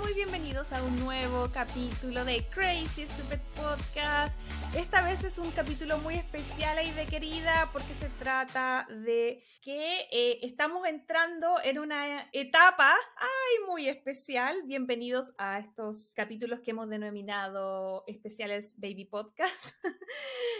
Muy 0.00 0.14
bienvenidos 0.14 0.72
a 0.72 0.82
un 0.82 0.98
nuevo 1.00 1.48
capítulo 1.52 2.24
de 2.24 2.46
Crazy 2.48 3.06
Stupid 3.06 3.40
Podcast. 3.54 4.38
Esta 4.74 5.02
vez 5.02 5.22
es 5.24 5.38
un 5.38 5.50
capítulo 5.50 5.98
muy 5.98 6.14
especial 6.14 6.78
ahí 6.78 6.90
de 6.92 7.04
querida 7.04 7.68
porque 7.72 7.92
se 7.94 8.08
trata 8.18 8.86
de 8.88 9.44
que 9.60 10.08
eh, 10.10 10.38
estamos 10.42 10.86
entrando 10.86 11.56
en 11.62 11.78
una 11.78 12.28
etapa 12.32 12.94
ay, 13.16 13.66
muy 13.68 13.88
especial. 13.88 14.62
Bienvenidos 14.64 15.34
a 15.36 15.58
estos 15.58 16.14
capítulos 16.14 16.60
que 16.60 16.70
hemos 16.70 16.88
denominado 16.88 18.04
especiales 18.06 18.74
Baby 18.78 19.04
Podcast. 19.04 19.74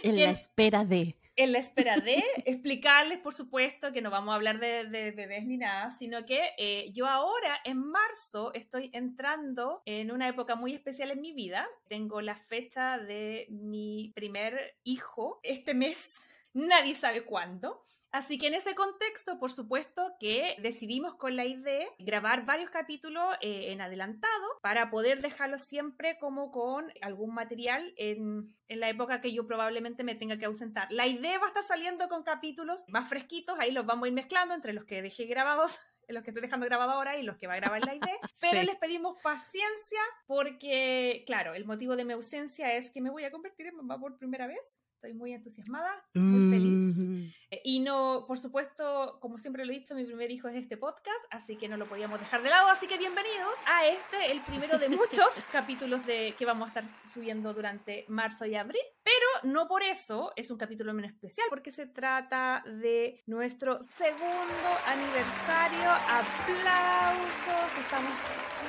En 0.03 0.17
la 0.21 0.31
espera 0.31 0.85
de 0.85 1.17
en 1.43 1.53
la 1.53 1.59
espera 1.59 1.99
de 1.99 2.23
explicarles, 2.45 3.19
por 3.19 3.35
supuesto, 3.35 3.93
que 3.93 4.01
no 4.01 4.11
vamos 4.11 4.33
a 4.33 4.37
hablar 4.37 4.59
de, 4.61 4.85
bebés 5.13 5.45
ni 5.45 5.57
nada, 5.57 5.91
sino 5.91 6.25
que 6.25 6.51
eh, 6.59 6.91
yo 6.93 7.07
ahora, 7.07 7.59
en 7.65 7.79
marzo, 7.79 8.53
estoy 8.55 8.91
entrando 8.93 9.83
en 9.85 10.13
una 10.13 10.29
época 10.29 10.55
muy 10.55 10.75
especial 10.75 11.11
en 11.11 11.21
mi 11.21 11.33
vida. 11.33 11.67
Tengo 11.89 12.21
la 12.21 12.37
fecha 12.37 12.99
de 12.99 13.47
mi 13.51 14.13
primer 14.15 14.77
hijo 14.85 15.41
este 15.43 15.75
mes, 15.75 16.21
nadie 16.53 16.95
sabe 16.95 17.25
cuándo. 17.25 17.85
Así 18.13 18.37
que 18.37 18.49
en 18.49 18.55
ese 18.55 18.75
contexto, 18.75 19.39
por 19.39 19.51
supuesto 19.51 20.15
que 20.21 20.55
decidimos 20.61 21.15
con 21.15 21.35
la 21.35 21.47
idea 21.47 21.89
grabar 21.99 22.45
varios 22.45 22.69
capítulos 22.69 23.25
eh, 23.41 23.73
en 23.73 23.81
adelantado 23.81 24.47
para 24.61 24.91
poder 24.91 25.23
dejarlo 25.23 25.59
siempre 25.59 26.19
como 26.19 26.53
con 26.53 26.93
algún 27.01 27.33
material 27.33 27.95
en, 27.97 28.55
en, 28.69 28.81
la 28.81 28.91
época 28.91 29.23
que 29.23 29.33
yo 29.33 29.47
probablemente 29.47 30.05
me 30.05 30.15
tenga 30.15 30.37
que 30.37 30.45
ausentar. 30.45 30.89
La 30.91 31.07
idea 31.07 31.39
va 31.39 31.47
a 31.47 31.49
estar 31.49 31.63
saliendo 31.63 32.07
con 32.11 32.23
capítulos 32.23 32.83
más 32.89 33.09
fresquitos, 33.09 33.59
ahí 33.59 33.73
los 33.73 33.87
vamos 33.87 34.05
a 34.05 34.09
ir 34.09 34.15
mezclando 34.15 34.55
entre 34.55 34.75
los 34.75 34.85
que 34.85 35.01
dejé 35.01 35.25
grabados 35.25 35.79
los 36.09 36.23
que 36.23 36.31
estoy 36.31 36.43
dejando 36.43 36.67
grabado 36.67 36.93
ahora 36.93 37.17
y 37.17 37.23
los 37.23 37.39
que 37.39 37.47
va 37.47 37.55
a 37.55 37.57
grabar 37.57 37.85
la 37.85 37.95
idea, 37.95 38.19
pero 38.41 38.63
les 38.63 38.77
pedimos 38.77 39.21
paciencia 39.23 40.01
porque, 40.27 41.25
claro, 41.27 41.55
el 41.55 41.65
motivo 41.65 41.97
de 41.97 42.05
mi 42.05 42.13
ausencia 42.13 42.75
es 42.75 42.91
que 42.91 43.01
me 43.01 43.11
voy 43.11 43.25
a 43.25 43.31
convertir 43.31 43.67
en 43.67 43.77
mamá 43.77 43.99
por 43.99 44.19
primera 44.19 44.47
vez 44.47 44.83
Estoy 45.03 45.19
muy 45.19 45.33
entusiasmada, 45.33 46.01
muy 46.15 46.49
feliz. 46.49 46.97
Mm. 46.97 47.25
Eh, 47.51 47.61
y 47.65 47.81
no, 47.81 48.25
por 48.29 48.39
supuesto, 48.39 49.19
como 49.21 49.37
siempre 49.37 49.65
lo 49.65 49.73
he 49.73 49.75
dicho, 49.75 49.97
mi 49.97 50.05
primer 50.05 50.31
hijo 50.31 50.47
es 50.47 50.55
este 50.55 50.77
podcast, 50.77 51.25
así 51.33 51.57
que 51.57 51.69
no 51.69 51.77
lo 51.77 51.89
podíamos 51.89 52.21
dejar 52.21 52.41
de 52.41 52.51
lado. 52.51 52.69
Así 52.69 52.87
que 52.87 52.99
bienvenidos 52.99 53.53
a 53.67 53.85
este, 53.89 54.31
el 54.31 54.41
primero 54.43 54.79
de 54.79 54.91
muchos 54.91 55.27
capítulos 55.51 56.07
de, 56.07 56.37
que 56.39 56.47
vamos 56.47 56.67
a 56.67 56.69
estar 56.69 56.85
subiendo 57.13 57.53
durante 57.53 58.05
marzo 58.07 58.47
y 58.47 58.55
abril. 58.55 58.81
Pero 59.03 59.53
no 59.53 59.67
por 59.67 59.83
eso 59.83 60.33
es 60.37 60.53
un 60.53 60.57
capítulo 60.57 60.95
menos 60.95 61.11
especial, 61.11 61.49
porque 61.51 61.73
se 61.73 61.87
trata 61.87 62.63
de 62.65 63.25
nuestro 63.27 63.83
segundo 63.83 64.71
aniversario. 64.87 65.91
Aplausos, 66.21 67.79
estamos 67.81 68.13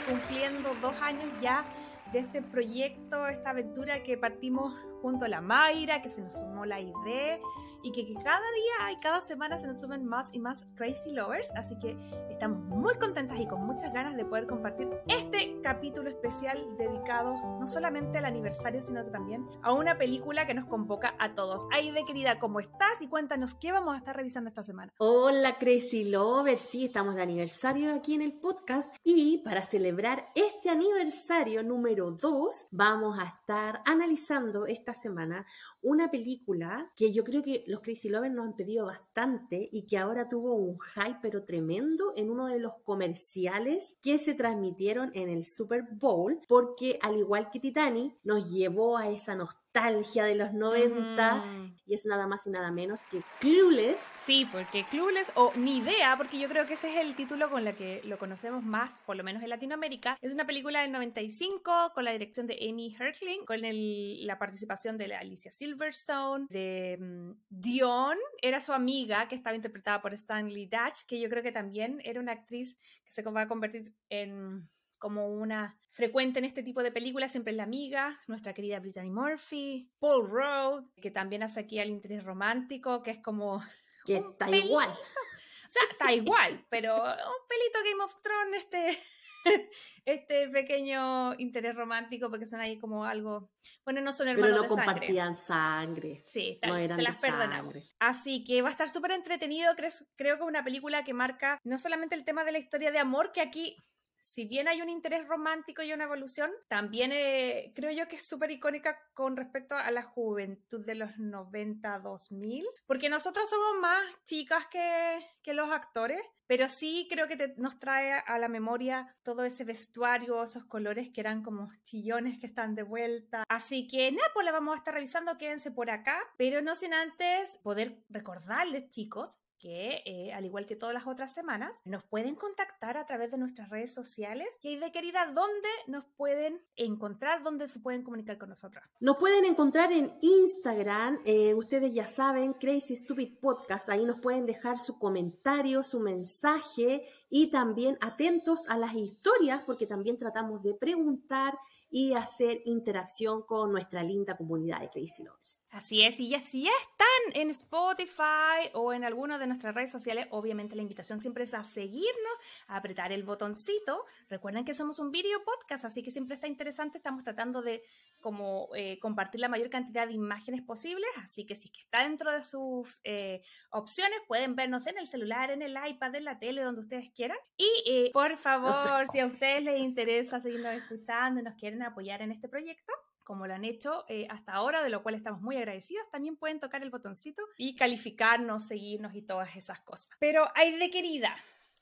cumpliendo 0.07 0.73
dos 0.81 0.99
años 0.99 1.29
ya 1.43 1.63
de 2.11 2.19
este 2.19 2.41
proyecto, 2.41 3.27
esta 3.27 3.51
aventura 3.51 4.01
que 4.01 4.17
partimos 4.17 4.73
junto 5.03 5.25
a 5.25 5.27
la 5.27 5.41
Mayra, 5.41 6.01
que 6.01 6.09
se 6.09 6.21
nos 6.21 6.33
sumó 6.33 6.65
la 6.65 6.79
idea 6.79 7.37
y 7.83 7.91
que, 7.91 8.13
cada 8.13 8.39
día 8.39 8.91
y 8.93 9.01
cada 9.01 9.19
semana 9.19 9.57
se 9.57 9.67
nos 9.67 9.81
sumen 9.81 10.05
más 10.05 10.29
y 10.33 10.39
más 10.39 10.65
Crazy 10.75 11.11
Lovers. 11.11 11.51
Así 11.57 11.77
que 11.77 11.97
estamos 12.29 12.59
muy 12.63 12.95
contentas 12.95 13.37
y 13.37 13.45
con 13.45 13.65
muchas 13.65 13.93
ganas 13.93 14.15
de 14.15 14.23
poder 14.23 14.47
compartir 14.47 14.87
este 15.07 15.59
capítulo 15.61 16.09
especial 16.09 16.57
dedicado 16.77 17.33
no 17.59 17.67
solamente 17.67 18.17
al 18.17 18.25
aniversario, 18.25 18.81
sino 18.81 19.03
también 19.07 19.45
a 19.61 19.73
una 19.73 19.97
película 19.97 20.47
que 20.47 20.53
nos 20.53 20.65
convoca 20.67 21.15
a 21.19 21.35
todos. 21.35 21.67
Aide, 21.73 22.05
querida, 22.05 22.39
¿cómo 22.39 22.61
estás? 22.61 23.01
Y 23.01 23.07
cuéntanos 23.07 23.53
qué 23.55 23.73
vamos 23.73 23.95
a 23.95 23.97
estar 23.97 24.15
revisando 24.15 24.47
esta 24.47 24.63
semana. 24.63 24.93
Hola, 24.99 25.57
Crazy 25.57 26.05
Lovers. 26.05 26.61
Sí, 26.61 26.85
estamos 26.85 27.15
de 27.15 27.23
aniversario 27.23 27.93
aquí 27.93 28.15
en 28.15 28.21
el 28.21 28.39
podcast 28.39 28.95
y 29.03 29.39
para 29.39 29.63
celebrar 29.63 30.29
este 30.35 30.69
aniversario 30.69 31.61
número 31.63 32.11
2, 32.11 32.67
vamos 32.71 33.19
a 33.19 33.25
estar 33.25 33.81
analizando 33.85 34.65
esta 34.67 34.92
semana 34.93 35.45
una 35.83 36.09
película 36.09 36.91
que 36.95 37.13
yo 37.13 37.23
creo 37.23 37.43
que 37.43 37.63
los 37.67 37.81
Crazy 37.81 38.09
Lovers 38.09 38.33
nos 38.33 38.47
han 38.47 38.55
pedido 38.55 38.85
bastante 38.85 39.69
y 39.71 39.85
que 39.85 39.97
ahora 39.97 40.29
tuvo 40.29 40.55
un 40.55 40.79
hype 40.79 41.19
pero 41.21 41.43
tremendo 41.43 42.13
en 42.15 42.29
uno 42.29 42.47
de 42.47 42.59
los 42.59 42.77
comerciales 42.83 43.97
que 44.01 44.17
se 44.17 44.33
transmitieron 44.33 45.11
en 45.13 45.29
el 45.29 45.45
Super 45.45 45.83
Bowl, 45.91 46.39
porque 46.47 46.97
al 47.01 47.17
igual 47.17 47.49
que 47.51 47.59
Titanic, 47.59 48.15
nos 48.23 48.49
llevó 48.49 48.97
a 48.97 49.09
esa 49.09 49.35
nostalgia 49.35 49.63
nostalgia 49.73 50.23
de 50.25 50.35
los 50.35 50.53
90 50.53 51.45
y 51.87 51.93
es 51.93 52.05
nada 52.05 52.27
más 52.27 52.45
y 52.45 52.51
nada 52.51 52.71
menos 52.71 53.05
que 53.05 53.23
Clueless. 53.39 54.07
Sí, 54.17 54.47
porque 54.51 54.85
Clueless 54.89 55.31
o 55.35 55.51
Ni 55.55 55.77
idea, 55.77 56.15
porque 56.17 56.37
yo 56.37 56.47
creo 56.47 56.67
que 56.67 56.73
ese 56.73 56.93
es 56.93 57.01
el 57.01 57.15
título 57.15 57.49
con 57.49 57.67
el 57.67 57.75
que 57.75 58.01
lo 58.03 58.19
conocemos 58.19 58.63
más, 58.63 59.01
por 59.01 59.15
lo 59.15 59.23
menos 59.23 59.41
en 59.41 59.49
Latinoamérica. 59.49 60.17
Es 60.21 60.33
una 60.33 60.45
película 60.45 60.81
del 60.81 60.91
95 60.91 61.91
con 61.93 62.05
la 62.05 62.11
dirección 62.11 62.45
de 62.45 62.57
Amy 62.69 62.95
Hertling, 62.97 63.45
con 63.45 63.59
la 63.61 64.37
participación 64.37 64.97
de 64.97 65.15
Alicia 65.15 65.51
Silverstone, 65.73 66.47
de 66.49 66.97
mm, 66.99 67.31
Dion, 67.49 68.17
era 68.41 68.59
su 68.59 68.73
amiga 68.73 69.27
que 69.27 69.35
estaba 69.35 69.55
interpretada 69.55 70.01
por 70.01 70.13
Stanley 70.13 70.67
Dutch, 70.67 71.05
que 71.07 71.19
yo 71.19 71.29
creo 71.29 71.43
que 71.43 71.51
también 71.51 71.99
era 72.03 72.19
una 72.19 72.33
actriz 72.33 72.77
que 73.03 73.11
se 73.11 73.21
va 73.23 73.41
a 73.41 73.47
convertir 73.47 73.93
en 74.09 74.69
como 75.03 75.27
una 75.27 75.77
frecuente 75.91 76.39
en 76.39 76.45
este 76.45 76.63
tipo 76.63 76.81
de 76.81 76.91
películas, 76.91 77.31
siempre 77.31 77.51
es 77.51 77.57
la 77.57 77.63
amiga, 77.63 78.21
nuestra 78.27 78.53
querida 78.53 78.79
Brittany 78.79 79.09
Murphy, 79.09 79.91
Paul 79.99 80.29
Rudd, 80.29 80.85
que 81.01 81.11
también 81.11 81.43
hace 81.43 81.59
aquí 81.59 81.77
al 81.79 81.89
interés 81.89 82.23
romántico, 82.23 83.03
que 83.03 83.11
es 83.11 83.19
como... 83.19 83.61
Que 84.05 84.17
está 84.17 84.49
igual. 84.49 84.89
O 84.89 85.69
sea, 85.69 85.81
está 85.89 86.11
igual, 86.11 86.65
pero 86.69 86.95
un 86.97 87.47
pelito 87.47 87.79
Game 87.83 88.03
of 88.03 88.21
Thrones, 88.21 88.63
este, 88.63 88.99
este 90.05 90.49
pequeño 90.49 91.33
interés 91.39 91.75
romántico, 91.75 92.29
porque 92.29 92.45
son 92.45 92.59
ahí 92.59 92.77
como 92.79 93.05
algo. 93.05 93.49
Bueno, 93.85 94.01
no 94.01 94.13
son 94.13 94.27
hermanos. 94.27 94.51
Pero 94.51 94.63
no 94.63 94.67
compartían 94.67 95.35
sangre. 95.35 96.23
Sí, 96.27 96.59
no 96.65 96.75
eran 96.75 96.97
se 96.97 97.03
las 97.03 97.19
perdonamos. 97.19 97.75
Así 97.99 98.43
que 98.43 98.61
va 98.61 98.69
a 98.69 98.71
estar 98.71 98.89
súper 98.89 99.11
entretenido. 99.11 99.73
Creo, 99.75 99.89
creo 100.15 100.37
que 100.37 100.43
es 100.43 100.47
una 100.47 100.63
película 100.63 101.03
que 101.03 101.13
marca 101.13 101.59
no 101.63 101.77
solamente 101.77 102.15
el 102.15 102.25
tema 102.25 102.43
de 102.43 102.51
la 102.51 102.59
historia 102.59 102.91
de 102.91 102.99
amor, 102.99 103.31
que 103.31 103.41
aquí 103.41 103.77
si 104.23 104.45
bien 104.45 104.67
hay 104.67 104.81
un 104.81 104.89
interés 104.89 105.27
romántico 105.27 105.83
y 105.83 105.91
una 105.93 106.05
evolución, 106.05 106.49
también 106.69 107.11
eh, 107.13 107.73
creo 107.75 107.91
yo 107.91 108.07
que 108.07 108.15
es 108.15 108.25
súper 108.25 108.51
icónica 108.51 108.97
con 109.13 109.35
respecto 109.35 109.75
a 109.75 109.91
la 109.91 110.01
juventud 110.01 110.83
de 110.85 110.95
los 110.95 111.11
90-2000, 111.17 112.63
porque 112.87 113.09
nosotros 113.09 113.49
somos 113.49 113.81
más 113.81 114.01
chicas 114.23 114.65
que, 114.67 115.19
que 115.43 115.53
los 115.53 115.69
actores, 115.69 116.21
pero 116.47 116.67
sí 116.67 117.07
creo 117.09 117.27
que 117.27 117.53
nos 117.57 117.79
trae 117.79 118.13
a 118.13 118.37
la 118.39 118.47
memoria 118.47 119.13
todo 119.23 119.43
ese 119.43 119.65
vestuario, 119.65 120.41
esos 120.41 120.65
colores 120.65 121.09
que 121.13 121.21
eran 121.21 121.43
como 121.43 121.69
chillones 121.83 122.39
que 122.39 122.47
están 122.47 122.75
de 122.75 122.83
vuelta. 122.83 123.43
Así 123.49 123.87
que 123.87 124.11
nada, 124.11 124.29
pues 124.33 124.45
la 124.45 124.51
vamos 124.51 124.73
a 124.73 124.77
estar 124.77 124.93
revisando, 124.93 125.37
quédense 125.37 125.71
por 125.71 125.89
acá, 125.89 126.17
pero 126.37 126.61
no 126.61 126.75
sin 126.75 126.93
antes 126.93 127.57
poder 127.61 128.03
recordarles, 128.09 128.89
chicos, 128.89 129.39
que, 129.63 130.03
eh, 130.05 130.33
al 130.33 130.45
igual 130.45 130.65
que 130.65 130.75
todas 130.75 130.93
las 130.93 131.07
otras 131.07 131.33
semanas, 131.33 131.73
nos 131.85 132.03
pueden 132.03 132.35
contactar 132.35 132.97
a 132.97 133.05
través 133.05 133.31
de 133.31 133.37
nuestras 133.37 133.69
redes 133.69 133.93
sociales. 133.93 134.59
Y 134.61 134.75
de 134.75 134.91
querida, 134.91 135.25
¿dónde 135.27 135.69
nos 135.87 136.03
pueden 136.17 136.61
encontrar? 136.75 137.41
¿Dónde 137.43 137.69
se 137.69 137.79
pueden 137.79 138.03
comunicar 138.03 138.37
con 138.37 138.49
nosotros? 138.49 138.83
Nos 138.99 139.15
pueden 139.15 139.45
encontrar 139.45 139.93
en 139.93 140.11
Instagram. 140.19 141.21
Eh, 141.23 141.53
ustedes 141.53 141.93
ya 141.93 142.07
saben, 142.07 142.51
Crazy 142.51 142.97
Stupid 142.97 143.39
Podcast. 143.39 143.87
Ahí 143.87 144.03
nos 144.03 144.19
pueden 144.19 144.45
dejar 144.45 144.77
su 144.77 144.99
comentario, 144.99 145.81
su 145.81 146.01
mensaje 146.01 147.07
y 147.29 147.49
también 147.49 147.97
atentos 148.01 148.67
a 148.67 148.77
las 148.77 148.93
historias, 148.93 149.63
porque 149.65 149.87
también 149.87 150.17
tratamos 150.17 150.61
de 150.61 150.73
preguntar 150.73 151.57
y 151.89 152.15
hacer 152.15 152.61
interacción 152.65 153.43
con 153.43 153.71
nuestra 153.71 154.03
linda 154.03 154.35
comunidad 154.35 154.81
de 154.81 154.89
Crazy 154.89 155.23
Lovers. 155.23 155.62
Así 155.73 156.03
es, 156.03 156.19
y 156.19 156.39
si 156.41 156.65
ya 156.65 156.71
están 156.81 157.41
en 157.41 157.49
Spotify 157.49 158.69
o 158.73 158.93
en 158.93 159.03
alguna 159.03 159.39
de 159.39 159.47
nuestras 159.47 159.73
redes 159.73 159.91
sociales, 159.91 160.27
obviamente 160.29 160.75
la 160.75 160.83
invitación 160.83 161.19
siempre 161.19 161.45
es 161.45 161.55
a 161.55 161.63
seguirnos, 161.63 162.33
a 162.67 162.75
apretar 162.75 163.11
el 163.11 163.23
botoncito. 163.23 164.05
Recuerden 164.29 164.65
que 164.65 164.75
somos 164.75 164.99
un 164.99 165.09
video 165.09 165.43
podcast, 165.43 165.85
así 165.85 166.03
que 166.03 166.11
siempre 166.11 166.35
está 166.35 166.45
interesante, 166.45 166.99
estamos 166.99 167.23
tratando 167.23 167.63
de 167.63 167.81
como 168.21 168.69
eh, 168.75 168.99
compartir 168.99 169.41
la 169.41 169.47
mayor 169.47 169.71
cantidad 169.71 170.05
de 170.05 170.13
imágenes 170.13 170.61
posibles, 170.61 171.09
así 171.17 171.43
que 171.47 171.55
si 171.55 171.65
es 171.65 171.71
que 171.71 171.81
está 171.81 172.03
dentro 172.03 172.31
de 172.31 172.43
sus 172.43 173.01
eh, 173.03 173.41
opciones, 173.71 174.19
pueden 174.27 174.55
vernos 174.55 174.85
en 174.85 174.99
el 174.99 175.07
celular, 175.07 175.49
en 175.49 175.63
el 175.63 175.75
iPad, 175.87 176.13
en 176.13 176.25
la 176.25 176.37
tele, 176.37 176.61
donde 176.61 176.81
ustedes 176.81 177.09
quieran. 177.09 177.37
Y 177.57 177.69
eh, 177.87 178.11
por 178.13 178.37
favor, 178.37 179.07
si 179.11 179.19
a 179.19 179.25
ustedes 179.25 179.63
les 179.63 179.79
interesa 179.79 180.39
seguirnos 180.39 180.73
escuchando 180.73 181.39
y 181.39 181.43
nos 181.43 181.55
quieren 181.55 181.81
apoyar 181.81 182.21
en 182.21 182.31
este 182.31 182.47
proyecto, 182.47 182.93
como 183.23 183.47
lo 183.47 183.53
han 183.53 183.65
hecho 183.65 184.05
eh, 184.07 184.27
hasta 184.29 184.53
ahora, 184.53 184.83
de 184.83 184.89
lo 184.89 185.03
cual 185.03 185.15
estamos 185.15 185.41
muy 185.41 185.57
agradecidos. 185.57 186.09
También 186.09 186.37
pueden 186.37 186.59
tocar 186.59 186.83
el 186.83 186.89
botoncito 186.89 187.43
y 187.57 187.75
calificarnos, 187.75 188.67
seguirnos 188.67 189.15
y 189.15 189.21
todas 189.21 189.55
esas 189.55 189.79
cosas. 189.81 190.09
Pero 190.19 190.45
hay 190.55 190.77
de 190.77 190.89
querida, 190.89 191.35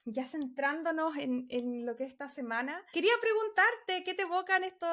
ya 0.05 0.25
centrándonos 0.25 1.15
en, 1.17 1.45
en, 1.49 1.85
lo 1.85 1.95
que 1.95 2.05
es 2.05 2.11
esta 2.11 2.27
semana, 2.27 2.83
quería 2.91 3.13
preguntarte 3.21 4.03
qué 4.03 4.13
te 4.13 4.23
evocan 4.23 4.63
esto, 4.63 4.87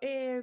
eh, 0.00 0.42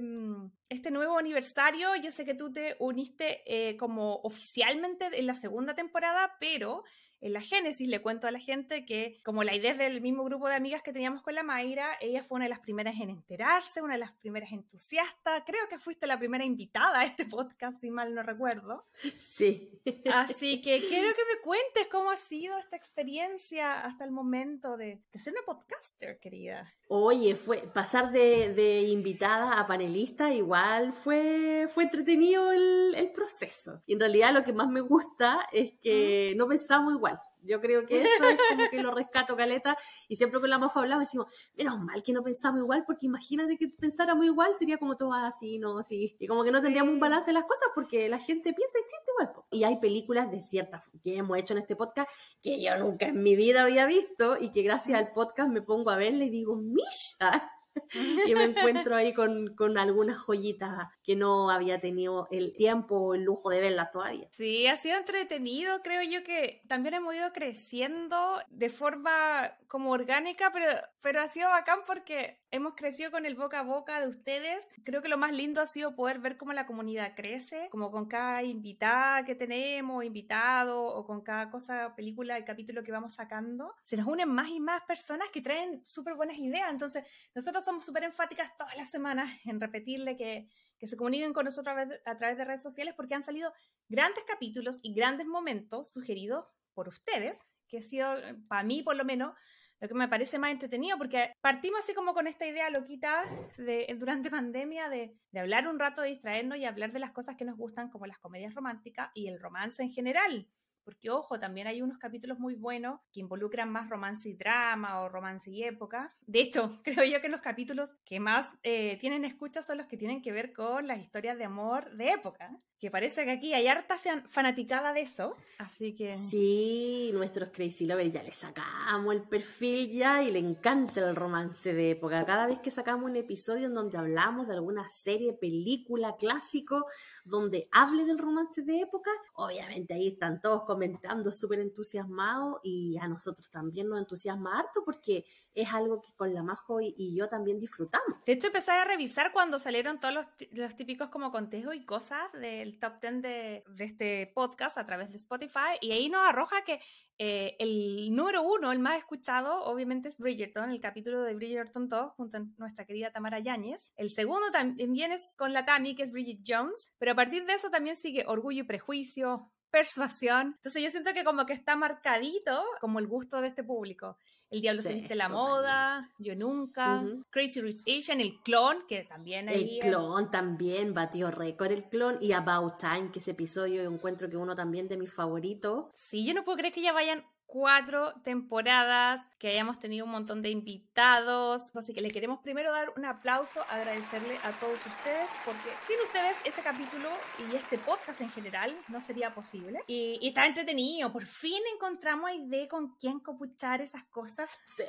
este 0.70 0.92
nuevo 0.92 1.18
aniversario. 1.18 1.96
Yo 1.96 2.12
sé 2.12 2.26
que 2.26 2.36
tú 2.36 2.52
te 2.52 2.76
uniste 2.80 3.42
eh, 3.46 3.78
como 3.78 4.16
oficialmente 4.24 5.10
en 5.20 5.26
la 5.26 5.36
segunda 5.36 5.74
temporada, 5.74 6.36
pero 6.40 6.84
en 7.22 7.34
la 7.34 7.42
Génesis 7.42 7.88
le 7.88 8.02
cuento 8.02 8.28
a 8.28 8.32
la 8.32 8.40
gente 8.40 8.86
que, 8.86 9.20
como 9.24 9.44
la 9.44 9.56
idea 9.56 9.76
del 9.76 10.02
mismo 10.02 10.24
grupo 10.24 10.48
de 10.48 10.56
amigas 10.56 10.82
que 10.82 10.92
teníamos 10.92 11.22
con 11.22 11.36
la 11.36 11.44
Mayra, 11.44 11.98
ella 12.02 12.24
fue 12.24 12.38
una 12.38 12.46
de 12.46 12.50
las 12.50 12.60
primeras 12.60 12.96
en 13.00 13.12
enterarse, 13.12 13.82
una 13.82 13.94
de 13.94 14.00
las 14.00 14.12
primeras 14.14 14.52
entusiastas. 14.52 15.44
Creo 15.46 15.68
que 15.70 15.78
fuiste 15.78 16.08
la 16.08 16.18
primera 16.18 16.44
invitada 16.44 17.00
a 17.00 17.06
este 17.06 17.26
podcast, 17.26 17.80
si 17.80 17.92
mal 17.92 18.14
no 18.16 18.24
recuerdo. 18.24 18.86
Sí. 19.20 19.70
Así 20.12 20.62
que 20.62 20.80
quiero 20.90 21.14
que 21.16 21.26
me 21.34 21.42
cuentes 21.44 21.88
cómo 21.92 22.10
ha 22.10 22.18
sido 22.18 22.58
esta 22.58 22.76
experiencia 22.76 23.82
hasta 23.82 24.04
el 24.04 24.12
momento 24.12 24.76
de, 24.76 25.02
de 25.12 25.20
ser 25.20 25.34
una 25.34 25.44
podcaster, 25.46 26.20
querida. 26.20 26.74
Oye, 26.88 27.36
fue 27.36 27.60
pasar 27.74 28.12
de, 28.12 28.54
de, 28.54 28.82
invitada 28.82 29.60
a 29.60 29.66
panelista, 29.66 30.34
igual 30.34 30.92
fue, 30.92 31.68
fue 31.74 31.84
entretenido 31.84 32.52
el, 32.52 32.94
el, 32.96 33.12
proceso. 33.12 33.82
Y 33.86 33.94
en 33.94 34.00
realidad 34.02 34.34
lo 34.34 34.44
que 34.44 34.52
más 34.52 34.68
me 34.68 34.82
gusta 34.82 35.48
es 35.54 35.74
que 35.82 36.34
no 36.36 36.48
pensamos 36.48 36.94
igual. 36.94 37.11
Yo 37.44 37.60
creo 37.60 37.86
que 37.86 38.02
eso 38.02 38.24
es 38.24 38.38
como 38.50 38.70
que 38.70 38.84
lo 38.84 38.92
rescato, 38.92 39.36
Caleta, 39.36 39.78
y 40.08 40.16
siempre 40.16 40.40
con 40.40 40.50
la 40.50 40.60
Majo 40.60 40.80
hablamos, 40.80 41.06
decimos, 41.06 41.34
menos 41.56 41.80
mal 41.80 42.04
que 42.04 42.14
no 42.14 42.24
pensamos 42.24 42.62
igual, 42.62 42.84
porque 42.86 43.08
imagínate 43.08 43.58
que 43.58 43.68
pensáramos 43.68 44.26
igual, 44.26 44.54
sería 44.58 44.78
como 44.78 44.96
todo 44.96 45.14
así, 45.14 45.58
no 45.60 45.78
así, 45.78 46.16
y 46.20 46.28
como 46.28 46.44
que 46.44 46.52
no 46.52 46.62
tendríamos 46.62 46.94
un 46.94 47.00
balance 47.00 47.32
en 47.32 47.36
las 47.36 47.46
cosas, 47.46 47.70
porque 47.74 48.10
la 48.10 48.20
gente 48.20 48.54
piensa 48.54 48.78
distinto 48.78 49.12
igual. 49.20 49.46
Y 49.52 49.64
hay 49.64 49.80
películas 49.80 50.32
de 50.32 50.42
ciertas 50.42 50.90
que 51.04 51.18
hemos 51.18 51.38
hecho 51.38 51.54
en 51.54 51.60
este 51.60 51.76
podcast 51.76 52.10
que 52.42 52.62
yo 52.62 52.78
nunca 52.78 53.08
en 53.08 53.24
mi 53.24 53.36
vida 53.36 53.64
había 53.64 53.86
visto, 53.86 54.38
y 54.40 54.52
que 54.52 54.62
gracias 54.62 54.98
al 54.98 55.12
podcast 55.14 55.50
me 55.50 55.62
pongo 55.62 55.90
a 55.90 55.98
verle 55.98 56.26
y 56.26 56.30
digo, 56.30 56.56
¡Misha! 56.56 57.50
y 58.28 58.36
me 58.36 58.46
encuentro 58.46 58.96
ahí 58.96 59.14
con, 59.14 59.56
con, 59.56 59.78
algunas 59.78 60.18
joyitas 60.20 60.88
que 61.04 61.16
no 61.16 61.50
había 61.50 61.80
tenido 61.80 62.28
el 62.32 62.54
tiempo 62.54 62.98
o 62.98 63.16
el 63.16 63.24
lujo 63.24 63.50
de 63.50 63.62
verlas 63.62 63.92
todavía. 63.92 64.28
Sí, 64.32 64.68
ha 64.68 64.76
sido 64.76 64.98
entretenido, 64.98 65.82
creo 65.82 66.02
yo 66.04 66.24
que 66.24 66.62
también 66.68 66.96
hemos 66.96 67.16
ido 67.16 67.32
creciendo 67.32 68.42
de 68.50 68.70
forma 68.70 69.58
como 69.68 69.92
orgánica, 69.92 70.52
pero, 70.52 70.66
pero 71.02 71.22
ha 71.22 71.28
sido 71.28 71.50
bacán 71.50 71.80
porque 71.86 72.42
hemos 72.52 72.76
crecido 72.76 73.10
con 73.10 73.26
el 73.26 73.36
boca 73.36 73.60
a 73.60 73.64
boca 73.64 74.02
de 74.02 74.08
ustedes. 74.08 74.68
Creo 74.84 75.02
que 75.02 75.08
lo 75.08 75.18
más 75.18 75.32
lindo 75.32 75.62
ha 75.62 75.66
sido 75.66 75.96
poder 75.96 76.20
ver 76.20 76.38
cómo 76.38 76.54
la 76.54 76.66
comunidad 76.66 77.14
crece, 77.16 77.70
como 77.72 77.90
con 77.90 78.08
cada 78.08 78.44
invitada 78.44 79.24
que 79.24 79.36
tenemos, 79.36 80.04
invitado, 80.04 80.84
o 80.84 81.06
con 81.06 81.22
cada 81.22 81.50
cosa, 81.50 81.96
película 81.96 82.38
y 82.38 82.44
capítulo 82.44 82.84
que 82.84 82.92
vamos 82.92 83.14
sacando. 83.14 83.74
Se 83.84 83.96
nos 83.96 84.08
unen 84.08 84.30
más 84.30 84.50
y 84.50 84.60
más 84.60 84.84
personas 84.84 85.30
que 85.32 85.42
traen 85.42 85.82
súper 85.86 86.16
buenas 86.16 86.38
ideas. 86.38 86.70
Entonces, 86.70 87.06
nosotros 87.34 87.61
somos 87.62 87.86
súper 87.86 88.04
enfáticas 88.04 88.56
todas 88.58 88.76
las 88.76 88.90
semanas 88.90 89.30
en 89.46 89.60
repetirle 89.60 90.18
que, 90.18 90.50
que 90.78 90.88
se 90.88 90.98
comuniquen 90.98 91.34
con 91.34 91.46
nosotros 91.46 91.72
a 91.72 91.76
través, 91.76 92.02
a 92.06 92.18
través 92.18 92.38
de 92.38 92.46
redes 92.46 92.64
sociales 92.64 92.94
porque 92.98 93.14
han 93.14 93.24
salido 93.24 93.54
grandes 93.88 94.24
capítulos 94.26 94.80
y 94.82 94.94
grandes 94.94 95.28
momentos 95.28 95.92
sugeridos 95.92 96.54
por 96.74 96.88
ustedes, 96.88 97.38
que 97.68 97.78
ha 97.78 97.82
sido, 97.82 98.16
para 98.50 98.64
mí 98.64 98.82
por 98.82 98.96
lo 98.96 99.06
menos, 99.06 99.36
lo 99.80 99.88
que 99.88 99.94
me 99.96 100.08
parece 100.08 100.38
más 100.38 100.52
entretenido, 100.52 100.98
porque 100.98 101.34
partimos 101.42 101.80
así 101.80 101.94
como 101.96 102.14
con 102.14 102.28
esta 102.28 102.46
idea 102.46 102.70
loquita 102.70 103.24
de, 103.58 103.96
durante 103.98 104.30
pandemia 104.32 104.90
de, 104.90 105.16
de, 105.32 105.40
hablar 105.40 105.68
un 105.68 105.80
rato, 105.80 106.02
de 106.02 106.10
distraernos 106.10 106.58
y 106.58 106.66
hablar 106.66 106.92
de 106.92 107.00
las 107.00 107.12
cosas 107.12 107.36
que 107.36 107.46
nos 107.46 107.58
gustan, 107.58 107.90
como 107.90 108.06
las 108.06 108.20
comedias 108.20 108.54
románticas 108.54 109.10
y 109.16 109.28
el 109.28 109.40
romance 109.40 109.82
en 109.82 109.92
general. 109.92 110.48
Porque, 110.84 111.10
ojo, 111.10 111.40
también 111.40 111.68
hay 111.68 111.82
unos 111.82 111.98
capítulos 111.98 112.40
muy 112.40 112.56
buenos 112.56 113.00
que 113.12 113.20
involucran 113.20 113.72
más 113.72 113.90
romance 113.90 114.30
y 114.30 114.34
drama 114.34 115.02
o 115.02 115.10
romance 115.10 115.50
y 115.50 115.64
época. 115.64 116.16
De 116.26 116.42
hecho, 116.42 116.80
creo 116.84 117.04
yo 117.04 117.22
que 117.22 117.30
los 117.30 117.42
capítulos 117.42 117.94
que 118.06 118.20
más 118.20 118.52
eh, 118.64 118.98
tienen 119.00 119.26
escucha 119.26 119.62
son 119.62 119.78
los 119.78 119.88
que 119.88 119.98
tienen 119.98 120.22
que 120.22 120.32
ver 120.32 120.54
con 120.54 120.88
las 120.88 121.00
historias 121.00 121.38
de 121.38 121.46
amor 121.46 121.96
de 121.96 122.12
época. 122.12 122.52
Que 122.82 122.90
parece 122.90 123.26
que 123.26 123.32
aquí 123.32 123.54
hay 123.54 123.68
harta 123.68 123.96
fanaticada 124.28 124.92
de 124.92 125.02
eso. 125.02 125.38
Así 125.60 125.94
que. 125.94 126.18
Sí, 126.18 127.12
nuestros 127.14 127.50
Crazy 127.50 127.86
Lovers 127.86 128.12
ya 128.12 128.24
le 128.24 128.32
sacamos 128.32 129.14
el 129.14 129.22
perfil 129.22 129.92
ya 129.92 130.24
y 130.24 130.32
le 130.32 130.40
encanta 130.40 131.08
el 131.08 131.16
romance 131.16 131.76
de 131.76 131.92
época. 131.92 132.26
Cada 132.26 132.48
vez 132.48 132.58
que 132.58 132.72
sacamos 132.72 133.08
un 133.08 133.16
episodio 133.18 133.68
en 133.68 133.76
donde 133.76 134.00
hablamos 134.00 134.48
de 134.48 134.56
alguna 134.56 134.90
serie, 134.90 135.34
película, 135.34 136.16
clásico, 136.18 136.88
donde 137.24 137.70
hable 137.72 138.04
del 138.04 138.18
romance 138.18 138.64
de 138.64 138.80
época, 138.80 139.12
obviamente 139.36 139.94
ahí 139.94 140.08
están 140.08 140.42
todos 140.42 140.64
comentando 140.64 141.32
súper 141.32 141.60
entusiasmados 141.60 142.62
y 142.64 142.98
a 142.98 143.08
nosotros 143.08 143.52
también 143.52 143.90
nos 143.90 144.00
entusiasma 144.00 144.58
harto 144.58 144.84
porque 144.84 145.24
es 145.54 145.72
algo 145.72 146.02
que 146.02 146.16
con 146.16 146.34
la 146.34 146.42
Majo 146.42 146.82
y, 146.82 146.96
y 146.98 147.16
yo 147.16 147.30
también 147.30 147.60
disfrutamos. 147.60 148.18
De 148.26 148.34
hecho, 148.34 148.48
empecé 148.48 148.72
a 148.72 148.86
revisar 148.86 149.32
cuando 149.32 149.60
salieron 149.60 150.00
todos 150.00 150.16
los, 150.16 150.26
los 150.54 150.76
típicos 150.76 151.10
como 151.10 151.32
contejos 151.32 151.76
y 151.76 151.86
cosas 151.86 152.32
del 152.34 152.71
top 152.80 153.02
10 153.02 153.22
de, 153.22 153.64
este 153.80 154.32
podcast 154.34 154.78
a 154.78 154.86
través 154.86 155.10
de 155.10 155.18
Spotify 155.18 155.78
y 155.82 155.92
ahí 155.92 156.10
nos 156.10 156.28
arroja 156.28 156.64
que 156.64 156.80
eh, 157.18 157.56
el 157.60 158.16
número 158.16 158.42
uno, 158.42 158.72
el 158.72 158.80
más 158.80 158.98
escuchado, 158.98 159.64
obviamente 159.66 160.10
es 160.10 160.18
Bridgerton, 160.18 160.72
el 160.72 160.80
capítulo 160.80 161.22
de 161.24 161.36
Bridgerton 161.36 161.88
2 161.88 162.14
junto 162.14 162.38
a 162.38 162.42
nuestra 162.58 162.86
querida 162.86 163.12
Tamara 163.12 163.40
Yáñez. 163.40 163.94
El 163.96 164.10
segundo 164.10 164.52
también 164.52 165.12
es 165.12 165.36
con 165.38 165.54
la 165.54 165.66
Tami, 165.66 165.96
que 165.96 166.04
es 166.04 166.12
Bridget 166.12 166.40
Jones, 166.46 166.92
pero 166.98 167.12
a 167.12 167.16
partir 167.16 167.46
de 167.46 167.54
eso 167.54 167.70
también 167.70 167.96
sigue 167.96 168.26
Orgullo 168.26 168.62
y 168.62 168.66
Prejuicio, 168.66 169.52
persuasión. 169.72 170.54
Entonces 170.58 170.84
yo 170.84 170.90
siento 170.90 171.14
que 171.14 171.24
como 171.24 171.46
que 171.46 171.54
está 171.54 171.76
marcadito 171.76 172.64
como 172.80 173.00
el 173.00 173.08
gusto 173.08 173.42
de 173.42 173.48
este 173.48 173.64
público. 173.64 174.18
El 174.52 174.60
Diablo 174.60 174.82
sí, 174.82 174.90
se 174.90 174.94
viste 174.96 175.16
la 175.16 175.30
moda, 175.30 176.12
Yo 176.20 176.36
Nunca, 176.36 177.02
uh 177.02 177.06
-huh. 177.06 177.26
Crazy 177.30 177.62
Rich 177.62 177.84
Asian, 177.88 178.20
el 178.20 178.38
clon, 178.42 178.86
que 178.86 179.06
también 179.06 179.48
ahí... 179.48 179.80
El 179.82 179.90
clon 179.90 180.30
también, 180.30 180.94
batió 180.94 181.32
récord 181.32 181.72
el 181.72 181.86
clon, 181.86 182.18
y 182.20 182.34
About 182.34 182.78
Time, 182.78 183.12
que 183.14 183.20
ese 183.20 183.32
episodio 183.32 183.82
yo 183.82 183.90
encuentro 183.90 184.30
que 184.30 184.36
uno 184.36 184.54
también 184.54 184.90
de 184.90 184.98
mis 184.98 185.12
favoritos. 185.12 185.86
Sí, 185.94 186.26
yo 186.26 186.34
no 186.34 186.44
puedo 186.44 186.58
creer 186.58 186.74
que 186.74 186.82
ya 186.82 186.92
vayan 186.92 187.24
cuatro 187.52 188.14
temporadas, 188.24 189.28
que 189.38 189.50
hayamos 189.50 189.78
tenido 189.78 190.06
un 190.06 190.12
montón 190.12 190.42
de 190.42 190.50
invitados. 190.50 191.76
Así 191.76 191.94
que 191.94 192.00
le 192.00 192.10
queremos 192.10 192.40
primero 192.40 192.72
dar 192.72 192.94
un 192.96 193.04
aplauso, 193.04 193.62
agradecerle 193.70 194.38
a 194.38 194.52
todos 194.52 194.80
ustedes, 194.86 195.30
porque 195.44 195.70
sin 195.86 196.00
ustedes 196.02 196.38
este 196.46 196.62
capítulo 196.62 197.10
y 197.40 197.56
este 197.56 197.78
podcast 197.78 198.22
en 198.22 198.30
general 198.30 198.74
no 198.88 199.02
sería 199.02 199.36
posible. 199.36 199.82
Y, 199.88 200.18
y 200.22 200.30
está 200.30 200.46
entretenido. 200.46 201.12
Por 201.12 201.26
fin 201.26 201.62
encontramos 201.76 202.30
a 202.30 202.34
idea 202.34 202.70
con 202.70 202.96
quién 202.96 203.20
copuchar 203.20 203.82
esas 203.82 204.06
cosas 204.06 204.50
sí, 204.78 204.84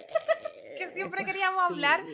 que 0.78 0.88
siempre 0.90 1.24
queríamos 1.24 1.66
fin. 1.66 1.74
hablar. 1.74 2.04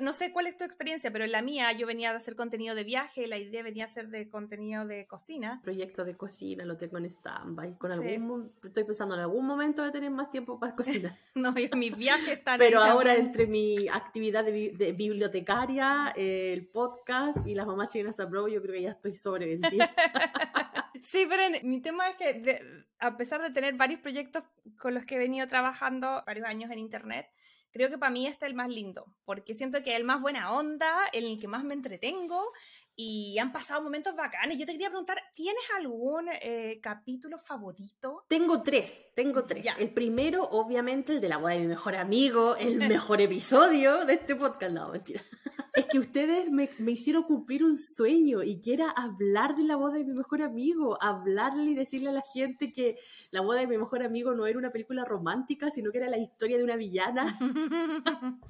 No 0.00 0.14
sé 0.14 0.32
cuál 0.32 0.46
es 0.46 0.56
tu 0.56 0.64
experiencia, 0.64 1.12
pero 1.12 1.24
en 1.24 1.32
la 1.32 1.42
mía 1.42 1.70
yo 1.72 1.86
venía 1.86 2.10
de 2.10 2.16
hacer 2.16 2.36
contenido 2.36 2.74
de 2.74 2.84
viaje, 2.84 3.26
la 3.26 3.36
idea 3.36 3.62
venía 3.62 3.84
a 3.84 3.88
ser 3.88 4.08
de 4.08 4.30
contenido 4.30 4.86
de 4.86 5.06
cocina. 5.06 5.60
Proyecto 5.62 6.04
de 6.04 6.16
cocina, 6.16 6.64
lo 6.64 6.78
tengo 6.78 6.96
en 6.96 7.04
stand-by. 7.04 7.76
Con 7.76 7.92
sí. 7.92 8.14
algún, 8.14 8.50
estoy 8.62 8.84
pensando 8.84 9.14
en 9.14 9.20
algún 9.20 9.44
momento 9.44 9.73
de 9.82 9.90
tener 9.90 10.10
más 10.10 10.30
tiempo 10.30 10.58
para 10.58 10.74
cocinar. 10.74 11.12
no, 11.34 11.56
yo, 11.56 11.68
mis 11.76 11.96
viajes 11.96 12.28
están 12.28 12.58
Pero 12.58 12.82
ahora 12.82 13.14
entre 13.14 13.46
mi 13.46 13.88
actividad 13.88 14.44
de, 14.44 14.70
de 14.70 14.92
bibliotecaria, 14.92 16.12
eh, 16.16 16.52
el 16.52 16.66
podcast 16.66 17.46
y 17.46 17.54
las 17.54 17.66
mamás 17.66 17.88
chilenas 17.88 18.18
a 18.20 18.24
yo 18.24 18.62
creo 18.62 18.72
que 18.72 18.82
ya 18.82 18.90
estoy 18.90 19.14
sobrevendida. 19.14 19.90
sí, 21.02 21.26
pero 21.28 21.42
en, 21.42 21.68
mi 21.68 21.80
tema 21.80 22.10
es 22.10 22.16
que 22.16 22.34
de, 22.34 22.84
a 22.98 23.16
pesar 23.16 23.42
de 23.42 23.50
tener 23.50 23.74
varios 23.74 24.00
proyectos 24.00 24.44
con 24.78 24.94
los 24.94 25.04
que 25.04 25.16
he 25.16 25.18
venido 25.18 25.46
trabajando 25.48 26.22
varios 26.26 26.46
años 26.46 26.70
en 26.70 26.78
internet, 26.78 27.26
creo 27.72 27.90
que 27.90 27.98
para 27.98 28.12
mí 28.12 28.26
este 28.26 28.46
es 28.46 28.50
el 28.50 28.56
más 28.56 28.68
lindo, 28.68 29.04
porque 29.24 29.54
siento 29.54 29.82
que 29.82 29.90
es 29.90 29.96
el 29.96 30.04
más 30.04 30.20
buena 30.20 30.52
onda, 30.52 30.92
en 31.12 31.24
el 31.24 31.40
que 31.40 31.48
más 31.48 31.64
me 31.64 31.74
entretengo 31.74 32.52
y 32.96 33.38
han 33.38 33.52
pasado 33.52 33.82
momentos 33.82 34.14
bacanes. 34.14 34.58
Yo 34.58 34.66
te 34.66 34.72
quería 34.72 34.88
preguntar, 34.88 35.18
¿tienes 35.34 35.62
algún 35.76 36.28
eh, 36.40 36.78
capítulo 36.82 37.38
favorito? 37.38 38.24
Tengo 38.28 38.62
tres, 38.62 39.10
tengo 39.14 39.42
tres. 39.44 39.64
Ya. 39.64 39.72
El 39.72 39.92
primero, 39.92 40.44
obviamente, 40.44 41.14
el 41.14 41.20
de 41.20 41.28
la 41.28 41.38
boda 41.38 41.54
de 41.54 41.60
mi 41.60 41.66
mejor 41.66 41.96
amigo, 41.96 42.56
el 42.56 42.78
mejor 42.88 43.20
episodio 43.20 44.04
de 44.04 44.14
este 44.14 44.36
podcast. 44.36 44.74
No, 44.74 44.90
mentira. 44.90 45.22
Es 45.74 45.86
que 45.86 45.98
ustedes 45.98 46.52
me, 46.52 46.70
me, 46.78 46.92
hicieron 46.92 47.24
cumplir 47.24 47.64
un 47.64 47.76
sueño 47.76 48.44
y 48.44 48.60
que 48.60 48.74
era 48.74 48.90
hablar 48.90 49.56
de 49.56 49.64
la 49.64 49.74
boda 49.74 49.94
de 49.94 50.04
mi 50.04 50.12
mejor 50.12 50.40
amigo, 50.40 50.96
hablarle 51.02 51.72
y 51.72 51.74
decirle 51.74 52.10
a 52.10 52.12
la 52.12 52.22
gente 52.22 52.72
que 52.72 52.96
la 53.32 53.40
boda 53.40 53.58
de 53.58 53.66
mi 53.66 53.76
mejor 53.76 54.04
amigo 54.04 54.34
no 54.34 54.46
era 54.46 54.56
una 54.56 54.70
película 54.70 55.04
romántica, 55.04 55.70
sino 55.70 55.90
que 55.90 55.98
era 55.98 56.08
la 56.08 56.18
historia 56.18 56.58
de 56.58 56.62
una 56.62 56.76
villana. 56.76 57.36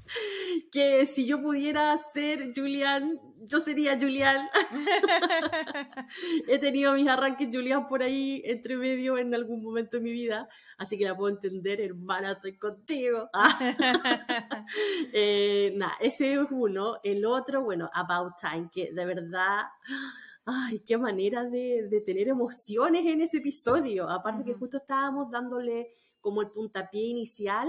que 0.71 1.07
si 1.07 1.25
yo 1.25 1.41
pudiera 1.41 1.97
ser 1.97 2.53
Julian, 2.55 3.19
yo 3.47 3.61
sería 3.61 3.99
Julian. 3.99 4.49
He 6.49 6.59
tenido 6.59 6.95
mis 6.95 7.09
arranques 7.09 7.49
Julian 7.53 7.87
por 7.87 8.03
ahí 8.03 8.43
entre 8.45 8.77
medio 8.77 9.19
en 9.19 9.35
algún 9.35 9.63
momento 9.63 9.97
de 9.97 10.03
mi 10.03 10.13
vida, 10.13 10.49
así 10.79 10.99
que 10.99 11.05
la 11.05 11.17
puedo 11.17 11.35
entender, 11.35 11.81
hermana, 11.81 12.33
estoy 12.33 12.59
contigo. 12.59 13.31
eh, 15.13 15.73
nada, 15.77 15.95
ese 16.01 16.35
es 16.35 16.47
uno. 16.51 16.99
El 17.03 17.25
otro, 17.25 17.63
bueno, 17.63 17.91
About 17.93 18.35
Time, 18.41 18.69
que 18.73 18.93
de 18.93 19.07
verdad, 19.07 19.65
ay, 20.45 20.81
qué 20.81 20.99
manera 20.99 21.45
de, 21.45 21.89
de 21.89 22.01
tener 22.01 22.29
emociones 22.29 23.07
en 23.07 23.21
ese 23.21 23.39
episodio. 23.39 24.09
Aparte 24.09 24.45
que 24.45 24.51
Ujú. 24.53 24.61
justo 24.61 24.77
estábamos 24.79 25.31
dándole 25.31 25.91
como 26.21 26.41
el 26.41 26.51
puntapié 26.51 27.03
inicial 27.03 27.69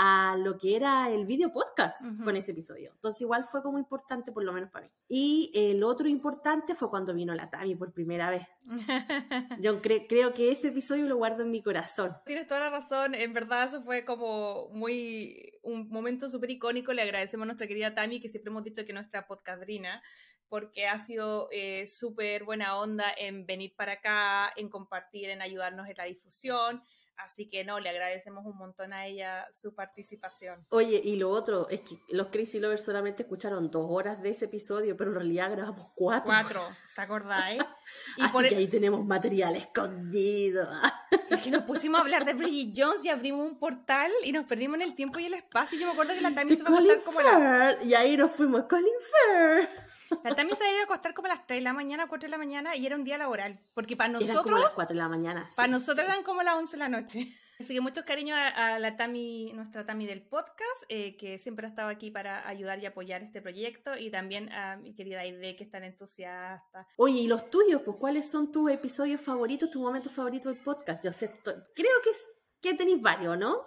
a 0.00 0.36
lo 0.38 0.56
que 0.56 0.76
era 0.76 1.10
el 1.10 1.26
video 1.26 1.52
podcast 1.52 2.02
Ujú. 2.04 2.22
con 2.24 2.36
ese 2.36 2.52
episodio. 2.52 2.92
Entonces 2.94 3.20
igual 3.20 3.44
fue 3.44 3.62
como 3.64 3.80
importante, 3.80 4.30
por 4.30 4.44
lo 4.44 4.52
menos 4.52 4.70
para 4.70 4.86
mí. 4.86 4.92
Y 5.08 5.50
el 5.52 5.82
otro 5.82 6.06
importante 6.06 6.76
fue 6.76 6.88
cuando 6.88 7.12
vino 7.12 7.34
la 7.34 7.50
Tami 7.50 7.74
por 7.74 7.92
primera 7.92 8.30
vez. 8.30 8.46
Yo 9.60 9.82
cre- 9.82 10.06
creo 10.08 10.32
que 10.34 10.52
ese 10.52 10.68
episodio 10.68 11.06
lo 11.06 11.16
guardo 11.16 11.42
en 11.42 11.50
mi 11.50 11.62
corazón. 11.62 12.16
Tienes 12.24 12.46
toda 12.46 12.60
la 12.60 12.70
razón, 12.70 13.14
en 13.16 13.32
verdad 13.32 13.64
eso 13.64 13.82
fue 13.82 14.04
como 14.04 14.68
muy 14.70 15.52
un 15.62 15.88
momento 15.88 16.28
súper 16.28 16.50
icónico, 16.50 16.92
le 16.92 17.02
agradecemos 17.02 17.42
a 17.44 17.46
nuestra 17.46 17.66
querida 17.66 17.94
Tami, 17.94 18.20
que 18.20 18.28
siempre 18.28 18.50
hemos 18.50 18.62
dicho 18.62 18.82
que 18.84 18.92
es 18.92 18.94
nuestra 18.94 19.26
podcadrina, 19.26 20.00
porque 20.48 20.86
ha 20.86 20.98
sido 20.98 21.48
eh, 21.50 21.86
súper 21.88 22.44
buena 22.44 22.78
onda 22.78 23.06
en 23.18 23.46
venir 23.46 23.74
para 23.76 23.94
acá, 23.94 24.52
en 24.56 24.68
compartir, 24.68 25.28
en 25.28 25.42
ayudarnos 25.42 25.88
en 25.88 25.96
la 25.96 26.04
difusión, 26.04 26.82
así 27.18 27.48
que 27.50 27.64
no, 27.64 27.78
le 27.80 27.90
agradecemos 27.90 28.44
un 28.46 28.56
montón 28.56 28.92
a 28.92 29.06
ella 29.06 29.46
su 29.52 29.74
participación. 29.74 30.64
Oye, 30.70 31.00
y 31.04 31.16
lo 31.16 31.30
otro 31.30 31.68
es 31.68 31.80
que 31.80 31.96
los 32.10 32.28
Crazy 32.28 32.58
Lovers 32.60 32.84
solamente 32.84 33.22
escucharon 33.24 33.70
dos 33.70 33.86
horas 33.88 34.22
de 34.22 34.30
ese 34.30 34.46
episodio, 34.46 34.96
pero 34.96 35.10
en 35.10 35.16
realidad 35.16 35.50
grabamos 35.50 35.90
cuatro. 35.94 36.26
Cuatro, 36.30 36.68
¿te 36.94 37.00
acordáis? 37.02 37.62
Y 38.18 38.22
Así 38.22 38.32
por 38.32 38.42
que 38.46 38.54
el- 38.54 38.58
ahí 38.60 38.66
tenemos 38.68 39.04
material 39.04 39.56
escondido. 39.56 40.68
Es 41.30 41.40
que 41.42 41.50
nos 41.50 41.62
pusimos 41.64 41.98
a 41.98 42.02
hablar 42.02 42.24
de 42.24 42.32
Bridget 42.34 42.72
Jones 42.76 43.04
y 43.04 43.08
abrimos 43.10 43.46
un 43.50 43.58
portal 43.58 44.10
y 44.24 44.32
nos 44.32 44.46
perdimos 44.46 44.76
en 44.76 44.82
el 44.82 44.94
tiempo 44.94 45.18
y 45.18 45.26
el 45.26 45.34
espacio. 45.34 45.78
Yo 45.78 45.86
me 45.86 45.92
acuerdo 45.92 46.14
que 46.14 46.20
la 46.22 46.30
Y 46.30 46.56
se 46.56 46.64
fue 46.64 46.74
a 46.74 46.78
Colin 46.78 46.90
acostar 46.92 47.04
como 47.04 47.20
la- 47.20 47.78
Y 47.84 47.94
ahí 47.94 48.16
nos 48.16 48.30
fuimos, 48.32 48.64
Colin 48.64 48.86
Firth. 49.00 49.87
La 50.24 50.34
Tami 50.34 50.54
se 50.54 50.68
iba 50.70 50.80
a 50.80 50.84
acostar 50.84 51.14
como 51.14 51.26
a 51.26 51.30
las 51.34 51.46
3 51.46 51.58
de 51.60 51.64
la 51.64 51.72
mañana, 51.72 52.06
4 52.08 52.26
de 52.26 52.30
la 52.30 52.38
mañana 52.38 52.74
y 52.76 52.86
era 52.86 52.96
un 52.96 53.04
día 53.04 53.18
laboral. 53.18 53.58
Porque 53.74 53.96
para 53.96 54.10
Eran 54.10 54.20
como 54.22 54.34
nosotros, 54.34 54.60
las 54.62 54.72
4 54.72 54.94
de 54.94 54.98
la 55.02 55.08
mañana. 55.08 55.48
para 55.56 55.66
sí, 55.66 55.72
nosotros 55.72 56.06
sí. 56.06 56.12
eran 56.12 56.24
como 56.24 56.42
las 56.42 56.54
11 56.56 56.72
de 56.72 56.78
la 56.78 56.88
noche. 56.88 57.26
Así 57.60 57.74
que 57.74 57.80
muchos 57.80 58.04
cariños 58.04 58.38
a, 58.38 58.74
a 58.76 58.78
la 58.78 58.96
Tami, 58.96 59.52
nuestra 59.52 59.84
Tami 59.84 60.06
del 60.06 60.22
podcast, 60.22 60.84
eh, 60.88 61.16
que 61.16 61.40
siempre 61.40 61.66
ha 61.66 61.70
estado 61.70 61.88
aquí 61.88 62.12
para 62.12 62.46
ayudar 62.48 62.78
y 62.78 62.86
apoyar 62.86 63.22
este 63.24 63.42
proyecto. 63.42 63.96
Y 63.98 64.12
también 64.12 64.52
a 64.52 64.76
mi 64.76 64.94
querida 64.94 65.20
Aide, 65.22 65.56
que 65.56 65.64
es 65.64 65.70
tan 65.70 65.82
entusiasta. 65.82 66.86
Oye, 66.96 67.20
¿y 67.22 67.26
los 67.26 67.50
tuyos? 67.50 67.82
Pues, 67.84 67.96
¿cuáles 67.98 68.30
son 68.30 68.52
tus 68.52 68.70
episodios 68.70 69.20
favoritos, 69.20 69.70
tus 69.70 69.82
momentos 69.82 70.12
favoritos 70.12 70.54
del 70.54 70.62
podcast? 70.62 71.04
Yo 71.04 71.10
sé, 71.10 71.32
creo 71.42 72.00
que, 72.04 72.10
es- 72.10 72.28
que 72.62 72.74
tenéis 72.74 73.02
varios, 73.02 73.36
¿no? 73.36 73.64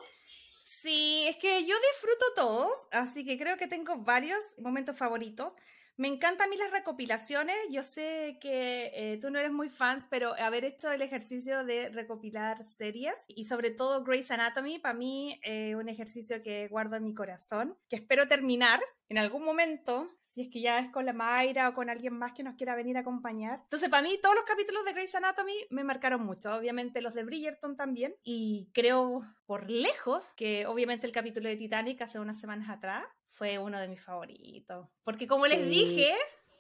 Sí, 0.64 1.26
es 1.28 1.36
que 1.36 1.66
yo 1.66 1.76
disfruto 1.92 2.26
todos, 2.36 2.88
así 2.92 3.26
que 3.26 3.38
creo 3.38 3.58
que 3.58 3.68
tengo 3.68 3.98
varios 3.98 4.40
momentos 4.58 4.96
favoritos. 4.98 5.54
Me 6.02 6.08
encantan 6.08 6.48
a 6.48 6.50
mí 6.50 6.58
las 6.58 6.72
recopilaciones. 6.72 7.56
Yo 7.70 7.84
sé 7.84 8.40
que 8.42 8.92
eh, 8.96 9.20
tú 9.22 9.30
no 9.30 9.38
eres 9.38 9.52
muy 9.52 9.70
fans, 9.70 10.08
pero 10.10 10.34
haber 10.34 10.66
hecho 10.66 10.90
el 10.90 11.04
ejercicio 11.04 11.64
de 11.64 11.90
recopilar 11.90 12.66
series 12.66 13.24
y 13.28 13.44
sobre 13.44 13.70
todo 13.70 14.04
Grey's 14.04 14.32
Anatomy, 14.32 14.80
para 14.80 14.96
mí 14.96 15.40
eh, 15.44 15.76
un 15.76 15.90
ejercicio 15.90 16.42
que 16.42 16.68
guardo 16.70 16.96
en 16.96 17.04
mi 17.04 17.14
corazón, 17.14 17.78
que 17.88 17.98
espero 17.98 18.28
terminar 18.28 18.80
en 19.10 19.20
algún 19.20 19.46
momento, 19.46 20.10
si 20.26 20.42
es 20.42 20.50
que 20.52 20.60
ya 20.60 20.80
es 20.80 20.90
con 20.90 21.06
la 21.06 21.14
Mayra 21.14 21.70
o 21.70 21.76
con 21.76 21.88
alguien 21.88 22.18
más 22.18 22.34
que 22.34 22.42
nos 22.42 22.56
quiera 22.56 22.74
venir 22.74 22.98
a 22.98 23.02
acompañar. 23.02 23.60
Entonces, 23.62 23.88
para 23.88 24.02
mí, 24.02 24.18
todos 24.24 24.34
los 24.34 24.46
capítulos 24.46 24.84
de 24.86 24.94
Grey's 24.94 25.14
Anatomy 25.14 25.68
me 25.70 25.84
marcaron 25.84 26.26
mucho. 26.26 26.52
Obviamente 26.56 27.04
los 27.04 27.14
de 27.14 27.26
Bridgerton 27.26 27.78
también. 27.78 28.16
Y 28.24 28.72
creo 28.74 29.22
por 29.46 29.70
lejos 29.70 30.34
que 30.36 30.66
obviamente 30.66 31.06
el 31.06 31.14
capítulo 31.14 31.48
de 31.48 31.58
Titanic 31.58 32.02
hace 32.02 32.20
unas 32.20 32.40
semanas 32.40 32.72
atrás 32.72 33.06
fue 33.42 33.58
uno 33.58 33.80
de 33.80 33.88
mis 33.88 34.00
favoritos. 34.00 34.88
Porque 35.04 35.26
como 35.26 35.48
les 35.48 35.68
dije, 35.68 36.14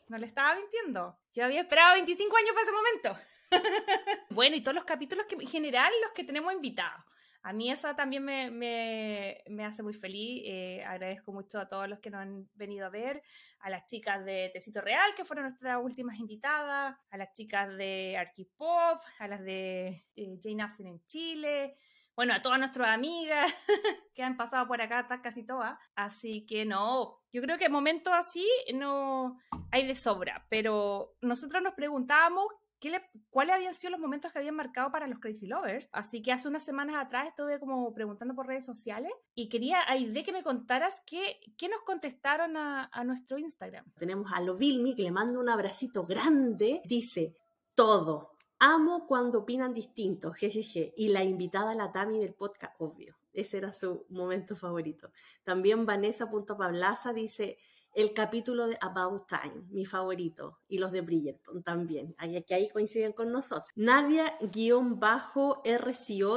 no 0.07 0.17
le 0.17 0.25
estaba 0.25 0.55
mintiendo. 0.55 1.15
Yo 1.31 1.45
había 1.45 1.61
esperado 1.61 1.93
25 1.93 2.35
años 2.35 2.49
para 2.55 2.63
ese 2.63 2.71
momento. 2.71 3.21
bueno, 4.31 4.55
y 4.55 4.61
todos 4.61 4.73
los 4.73 4.83
capítulos 4.83 5.27
que 5.27 5.35
en 5.35 5.47
general 5.47 5.93
los 6.01 6.11
que 6.13 6.23
tenemos 6.23 6.51
invitados. 6.51 7.03
A 7.43 7.53
mí 7.53 7.69
eso 7.69 7.93
también 7.93 8.25
me, 8.25 8.49
me, 8.49 9.43
me 9.47 9.63
hace 9.63 9.83
muy 9.83 9.93
feliz. 9.93 10.41
eh, 10.43 10.83
agradezco 10.83 11.31
mucho 11.31 11.59
a 11.59 11.69
todos 11.69 11.87
los 11.87 11.99
que 11.99 12.09
nos 12.09 12.21
han 12.21 12.49
venido 12.55 12.87
a 12.87 12.89
ver, 12.89 13.21
a 13.59 13.69
las 13.69 13.85
chicas 13.85 14.25
de 14.25 14.49
Tecito 14.51 14.81
Real, 14.81 15.13
que 15.15 15.23
fueron 15.23 15.43
nuestras 15.43 15.77
últimas 15.83 16.17
invitadas, 16.17 16.97
a 17.11 17.17
las 17.17 17.31
chicas 17.33 17.69
de 17.77 18.17
Archipop, 18.17 19.03
a 19.19 19.27
las 19.27 19.43
de 19.43 20.03
eh, 20.15 20.39
Jane 20.41 20.63
Austen 20.63 20.87
en 20.87 21.05
Chile, 21.05 21.75
bueno, 22.21 22.35
a 22.35 22.41
todas 22.43 22.59
nuestras 22.59 22.89
amigas 22.89 23.51
que 24.13 24.21
han 24.21 24.37
pasado 24.37 24.67
por 24.67 24.79
acá, 24.79 25.07
casi 25.23 25.43
todas. 25.43 25.75
Así 25.95 26.45
que 26.45 26.65
no, 26.65 27.17
yo 27.33 27.41
creo 27.41 27.57
que 27.57 27.67
momentos 27.67 28.13
así 28.15 28.47
no 28.75 29.39
hay 29.71 29.87
de 29.87 29.95
sobra, 29.95 30.45
pero 30.47 31.15
nosotros 31.21 31.63
nos 31.63 31.73
preguntábamos 31.73 32.45
cuáles 33.31 33.55
habían 33.55 33.73
sido 33.73 33.89
los 33.89 33.99
momentos 33.99 34.31
que 34.31 34.37
habían 34.37 34.53
marcado 34.53 34.91
para 34.91 35.07
los 35.07 35.17
Crazy 35.17 35.47
Lovers. 35.47 35.89
Así 35.91 36.21
que 36.21 36.31
hace 36.31 36.47
unas 36.47 36.63
semanas 36.63 37.03
atrás 37.03 37.27
estuve 37.27 37.59
como 37.59 37.91
preguntando 37.91 38.35
por 38.35 38.45
redes 38.45 38.67
sociales 38.67 39.11
y 39.33 39.49
quería, 39.49 39.79
de 39.89 40.23
que 40.23 40.31
me 40.31 40.43
contaras 40.43 41.01
qué, 41.07 41.39
qué 41.57 41.69
nos 41.69 41.81
contestaron 41.81 42.55
a, 42.55 42.87
a 42.93 43.03
nuestro 43.03 43.39
Instagram. 43.39 43.91
Tenemos 43.97 44.31
a 44.31 44.41
Lovilmi, 44.41 44.93
que 44.93 45.01
le 45.01 45.11
mando 45.11 45.39
un 45.39 45.49
abracito 45.49 46.05
grande. 46.05 46.83
Dice, 46.85 47.35
todo. 47.73 48.30
Amo 48.63 49.07
cuando 49.07 49.39
opinan 49.39 49.73
distinto, 49.73 50.33
jejeje. 50.33 50.93
Y 50.95 51.07
la 51.07 51.23
invitada, 51.23 51.73
la 51.73 51.91
Tami 51.91 52.19
del 52.19 52.35
podcast, 52.35 52.75
obvio. 52.77 53.17
Ese 53.33 53.57
era 53.57 53.71
su 53.71 54.05
momento 54.09 54.55
favorito. 54.55 55.11
También 55.43 55.87
Vanessa.pablaza 55.87 57.11
dice, 57.11 57.57
el 57.93 58.13
capítulo 58.13 58.67
de 58.67 58.77
About 58.81 59.27
Time, 59.27 59.65
mi 59.69 59.85
favorito. 59.85 60.59
Y 60.67 60.77
los 60.77 60.91
de 60.91 61.01
Bridgerton 61.01 61.63
también. 61.63 62.15
Ahí, 62.17 62.41
que 62.43 62.53
ahí 62.53 62.69
coinciden 62.69 63.13
con 63.13 63.31
nosotros. 63.31 63.67
Nadia-RCO 63.75 64.39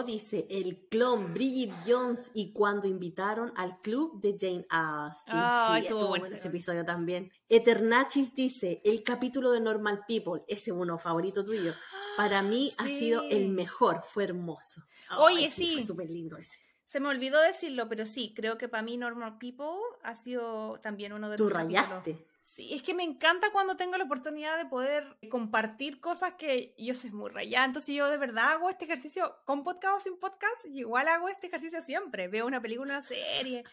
dice, 0.03 0.47
el 0.51 0.87
clon 0.89 1.33
Bridget 1.33 1.73
Jones 1.87 2.31
y 2.35 2.53
cuando 2.53 2.89
invitaron 2.89 3.53
al 3.57 3.81
club 3.81 4.21
de 4.21 4.37
Jane 4.39 4.67
Austen. 4.69 5.35
Ay, 5.37 5.83
sí, 5.83 5.89
estuvo 5.89 6.09
bueno 6.09 6.27
ese 6.27 6.49
episodio 6.49 6.85
también. 6.85 7.31
Eternachis 7.49 8.35
dice, 8.35 8.81
el 8.85 9.03
capítulo 9.03 9.53
de 9.53 9.61
Normal 9.61 10.05
People, 10.07 10.43
ese 10.49 10.73
uno 10.73 10.99
favorito 10.99 11.45
tuyo. 11.45 11.75
Para 12.17 12.43
mí 12.43 12.73
ha 12.79 12.85
sido 12.89 13.23
el 13.29 13.49
mejor, 13.49 14.01
fue 14.03 14.25
hermoso. 14.25 14.83
Oye, 15.19 15.45
Ay, 15.45 15.51
sí. 15.51 15.75
Fue 15.75 15.83
súper 15.83 16.11
lindo 16.11 16.37
ese. 16.37 16.64
Se 16.95 17.01
me 17.01 17.09
olvidó 17.09 17.41
decirlo, 17.41 17.89
pero 17.89 18.07
sí, 18.07 18.33
creo 18.37 18.57
que 18.57 18.69
para 18.69 18.85
mí 18.85 18.97
Normal 18.97 19.37
People 19.39 19.81
ha 20.05 20.15
sido 20.15 20.79
también 20.79 21.13
uno 21.13 21.29
de 21.29 21.37
Tú 21.37 21.49
los 21.49 21.53
capítulos. 21.53 21.89
rayaste. 21.89 22.25
Sí, 22.41 22.73
es 22.73 22.85
que 22.85 22.95
me 22.95 23.03
encanta 23.03 23.51
cuando 23.51 23.75
tengo 23.77 23.97
la 23.97 24.05
oportunidad 24.05 24.57
de 24.59 24.67
poder 24.67 25.17
compartir 25.29 25.99
cosas 26.01 26.35
que 26.35 26.73
yo 26.79 26.95
soy 26.95 27.11
muy 27.11 27.31
rayada. 27.31 27.65
Entonces 27.65 27.97
yo 27.97 28.09
de 28.09 28.17
verdad 28.17 28.53
hago 28.53 28.71
este 28.71 28.85
ejercicio 28.85 29.35
con 29.45 29.65
podcast 29.65 29.97
o 29.97 30.01
sin 30.01 30.21
podcast, 30.21 30.67
y 30.67 30.79
igual 30.81 31.09
hago 31.09 31.29
este 31.29 31.49
ejercicio 31.49 31.81
siempre. 31.81 32.29
Veo 32.29 32.47
una 32.47 32.61
película, 32.61 32.93
una 32.93 33.03
serie, 33.03 33.65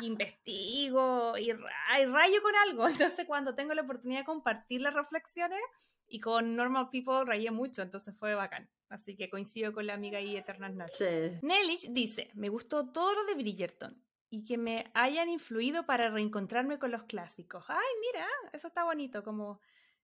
investigo 0.00 1.36
y, 1.36 1.52
ra- 1.52 2.00
y 2.00 2.06
rayo 2.06 2.40
con 2.40 2.54
algo. 2.56 2.88
Entonces 2.88 3.26
cuando 3.26 3.54
tengo 3.54 3.74
la 3.74 3.82
oportunidad 3.82 4.20
de 4.20 4.24
compartir 4.26 4.80
las 4.80 4.94
reflexiones 4.94 5.60
y 6.08 6.18
con 6.20 6.56
Normal 6.56 6.88
People 6.90 7.24
rayé 7.26 7.50
mucho, 7.50 7.82
entonces 7.82 8.14
fue 8.18 8.34
bacán. 8.34 8.70
Así 8.90 9.16
que 9.16 9.30
coincido 9.30 9.72
con 9.72 9.86
la 9.86 9.94
amiga 9.94 10.20
y 10.20 10.36
Eternas 10.36 10.74
Noches. 10.74 10.96
Sí. 10.98 11.46
Nellich 11.46 11.88
dice, 11.92 12.30
me 12.34 12.48
gustó 12.50 12.90
todo 12.92 13.14
lo 13.14 13.24
de 13.24 13.34
Bridgerton 13.34 14.04
y 14.28 14.44
que 14.44 14.58
me 14.58 14.90
hayan 14.94 15.28
influido 15.30 15.86
para 15.86 16.10
reencontrarme 16.10 16.78
con 16.78 16.90
los 16.90 17.04
clásicos. 17.04 17.64
Ay, 17.68 17.86
mira, 18.00 18.26
eso 18.52 18.68
está 18.68 18.84
bonito, 18.84 19.22
como 19.24 19.60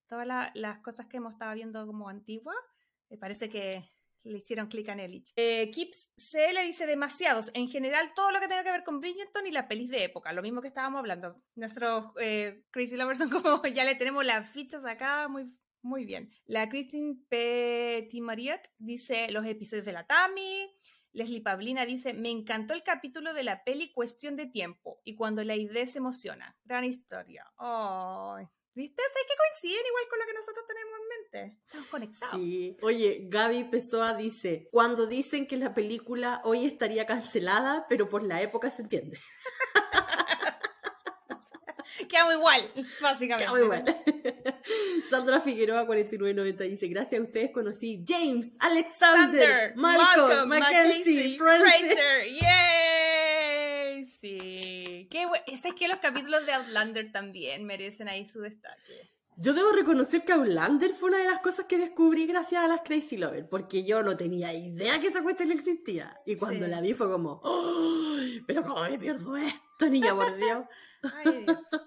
todas 0.06 0.26
la- 0.26 0.52
las 0.54 0.78
cosas 0.78 1.06
que 1.06 1.16
hemos 1.18 1.32
estado 1.32 1.54
viendo 1.54 1.84
como 1.86 2.08
antiguas, 2.08 2.56
me 3.10 3.18
parece 3.18 3.48
que 3.50 3.84
le 4.22 4.38
hicieron 4.38 4.66
clic 4.68 4.88
a 4.88 4.94
Nellich. 4.94 5.32
Eh, 5.36 5.70
Kips 5.70 6.12
CL 6.16 6.64
dice 6.64 6.86
demasiados, 6.86 7.50
en 7.54 7.68
general 7.68 8.12
todo 8.14 8.30
lo 8.32 8.40
que 8.40 8.48
tenga 8.48 8.64
que 8.64 8.70
ver 8.72 8.82
con 8.84 9.00
Bridgerton 9.00 9.46
y 9.46 9.52
la 9.52 9.68
pelis 9.68 9.90
de 9.90 10.04
época, 10.04 10.32
lo 10.32 10.42
mismo 10.42 10.60
que 10.60 10.68
estábamos 10.68 11.00
hablando. 11.00 11.34
Nuestros 11.56 12.06
eh, 12.20 12.64
Crazy 12.70 12.96
Lovers 12.96 13.18
son 13.18 13.30
como, 13.30 13.62
ya 13.74 13.84
le 13.84 13.94
tenemos 13.96 14.24
las 14.24 14.48
fichas 14.50 14.84
acá, 14.84 15.28
muy 15.28 15.52
muy 15.86 16.04
bien. 16.04 16.30
La 16.46 16.68
Christine 16.68 17.16
Petitmariot 17.28 18.60
dice 18.78 19.30
los 19.30 19.46
episodios 19.46 19.84
de 19.84 19.92
la 19.92 20.06
Tami. 20.06 20.70
Leslie 21.12 21.40
Pablina 21.40 21.86
dice, 21.86 22.12
me 22.12 22.30
encantó 22.30 22.74
el 22.74 22.82
capítulo 22.82 23.32
de 23.32 23.44
la 23.44 23.64
peli 23.64 23.92
Cuestión 23.92 24.36
de 24.36 24.46
Tiempo 24.46 25.00
y 25.04 25.14
cuando 25.14 25.42
la 25.44 25.56
idea 25.56 25.86
se 25.86 25.98
emociona. 25.98 26.58
Gran 26.64 26.84
historia. 26.84 27.46
Ay, 27.56 28.46
¿Viste? 28.76 29.02
Sé 29.10 29.20
que 29.26 29.34
coinciden 29.38 29.86
igual 29.86 30.04
con 30.10 30.18
lo 30.18 30.26
que 30.26 30.34
nosotros 30.34 30.66
tenemos 30.66 30.92
en 31.00 31.08
mente. 31.08 31.58
Estamos 31.64 31.88
conectados. 31.88 32.36
Sí. 32.36 32.76
Oye, 32.82 33.20
Gaby 33.22 33.64
Pessoa 33.70 34.12
dice, 34.12 34.68
cuando 34.70 35.06
dicen 35.06 35.46
que 35.46 35.56
la 35.56 35.72
película 35.72 36.42
hoy 36.44 36.66
estaría 36.66 37.06
cancelada, 37.06 37.86
pero 37.88 38.10
por 38.10 38.22
la 38.22 38.42
época 38.42 38.68
se 38.68 38.82
entiende. 38.82 39.18
Quedamos 42.08 42.34
igual, 42.34 42.68
básicamente. 43.00 43.52
Quedamos 43.52 43.60
igual. 43.60 43.84
Sandra 45.10 45.40
Figueroa 45.40 45.86
4990 45.86 46.64
dice, 46.64 46.88
gracias 46.88 47.20
a 47.20 47.24
ustedes 47.24 47.50
conocí 47.52 48.04
James, 48.06 48.56
Alexander, 48.58 49.72
Thunder, 49.74 49.76
Malcolm, 49.76 50.48
Mackenzie. 50.48 51.36
Fraser, 51.38 52.26
¡yay! 52.30 54.06
Sí. 54.06 55.08
Qué 55.10 55.26
bu- 55.26 55.42
ese 55.46 55.68
sé 55.68 55.74
que 55.74 55.88
los 55.88 55.98
capítulos 55.98 56.44
de 56.46 56.52
Outlander 56.52 57.10
también 57.12 57.64
merecen 57.64 58.08
ahí 58.08 58.26
su 58.26 58.40
destaque. 58.40 59.10
Yo 59.38 59.52
debo 59.52 59.70
reconocer 59.72 60.24
que 60.24 60.32
Outlander 60.32 60.92
fue 60.94 61.10
una 61.10 61.18
de 61.18 61.30
las 61.30 61.40
cosas 61.40 61.66
que 61.66 61.76
descubrí 61.76 62.26
gracias 62.26 62.64
a 62.64 62.68
las 62.68 62.80
Crazy 62.82 63.18
Lovers, 63.18 63.46
porque 63.48 63.84
yo 63.84 64.02
no 64.02 64.16
tenía 64.16 64.54
idea 64.54 64.98
que 64.98 65.08
esa 65.08 65.22
cuestión 65.22 65.52
existía. 65.52 66.18
Y 66.24 66.36
cuando 66.36 66.66
la 66.66 66.80
vi 66.80 66.94
fue 66.94 67.10
como, 67.10 67.42
¡Ay! 67.44 68.42
pero 68.46 68.62
cómo 68.62 68.82
me 68.82 68.98
pierdo 68.98 69.36
esto, 69.36 69.90
niña, 69.90 70.14
por 70.14 70.34
Dios. 70.36 70.60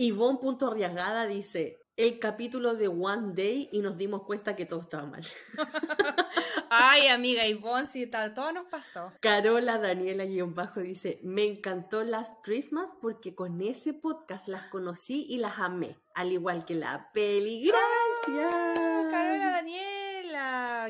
Arriesgada 0.67 1.25
dice, 1.25 1.79
el 1.99 2.17
capítulo 2.17 2.75
de 2.75 2.87
One 2.87 3.33
Day 3.33 3.67
y 3.73 3.81
nos 3.81 3.97
dimos 3.97 4.23
cuenta 4.23 4.55
que 4.55 4.65
todo 4.65 4.79
estaba 4.79 5.05
mal. 5.05 5.21
Ay, 6.69 7.07
amiga 7.09 7.45
Ivonne, 7.45 7.87
sí, 7.87 8.07
todo 8.07 8.53
nos 8.53 8.67
pasó. 8.67 9.11
Carola 9.19 9.79
Daniela 9.79 10.23
guion 10.23 10.55
bajo 10.55 10.79
dice, 10.79 11.19
me 11.23 11.43
encantó 11.43 12.05
las 12.05 12.37
Christmas 12.41 12.93
porque 13.01 13.35
con 13.35 13.59
ese 13.61 13.93
podcast 13.93 14.47
las 14.47 14.69
conocí 14.69 15.25
y 15.27 15.39
las 15.39 15.59
amé, 15.59 15.97
al 16.15 16.31
igual 16.31 16.63
que 16.63 16.75
la 16.75 17.11
peli. 17.11 17.67
Gracias. 17.67 18.53
Carola 19.09 19.51
Daniela, 19.51 20.08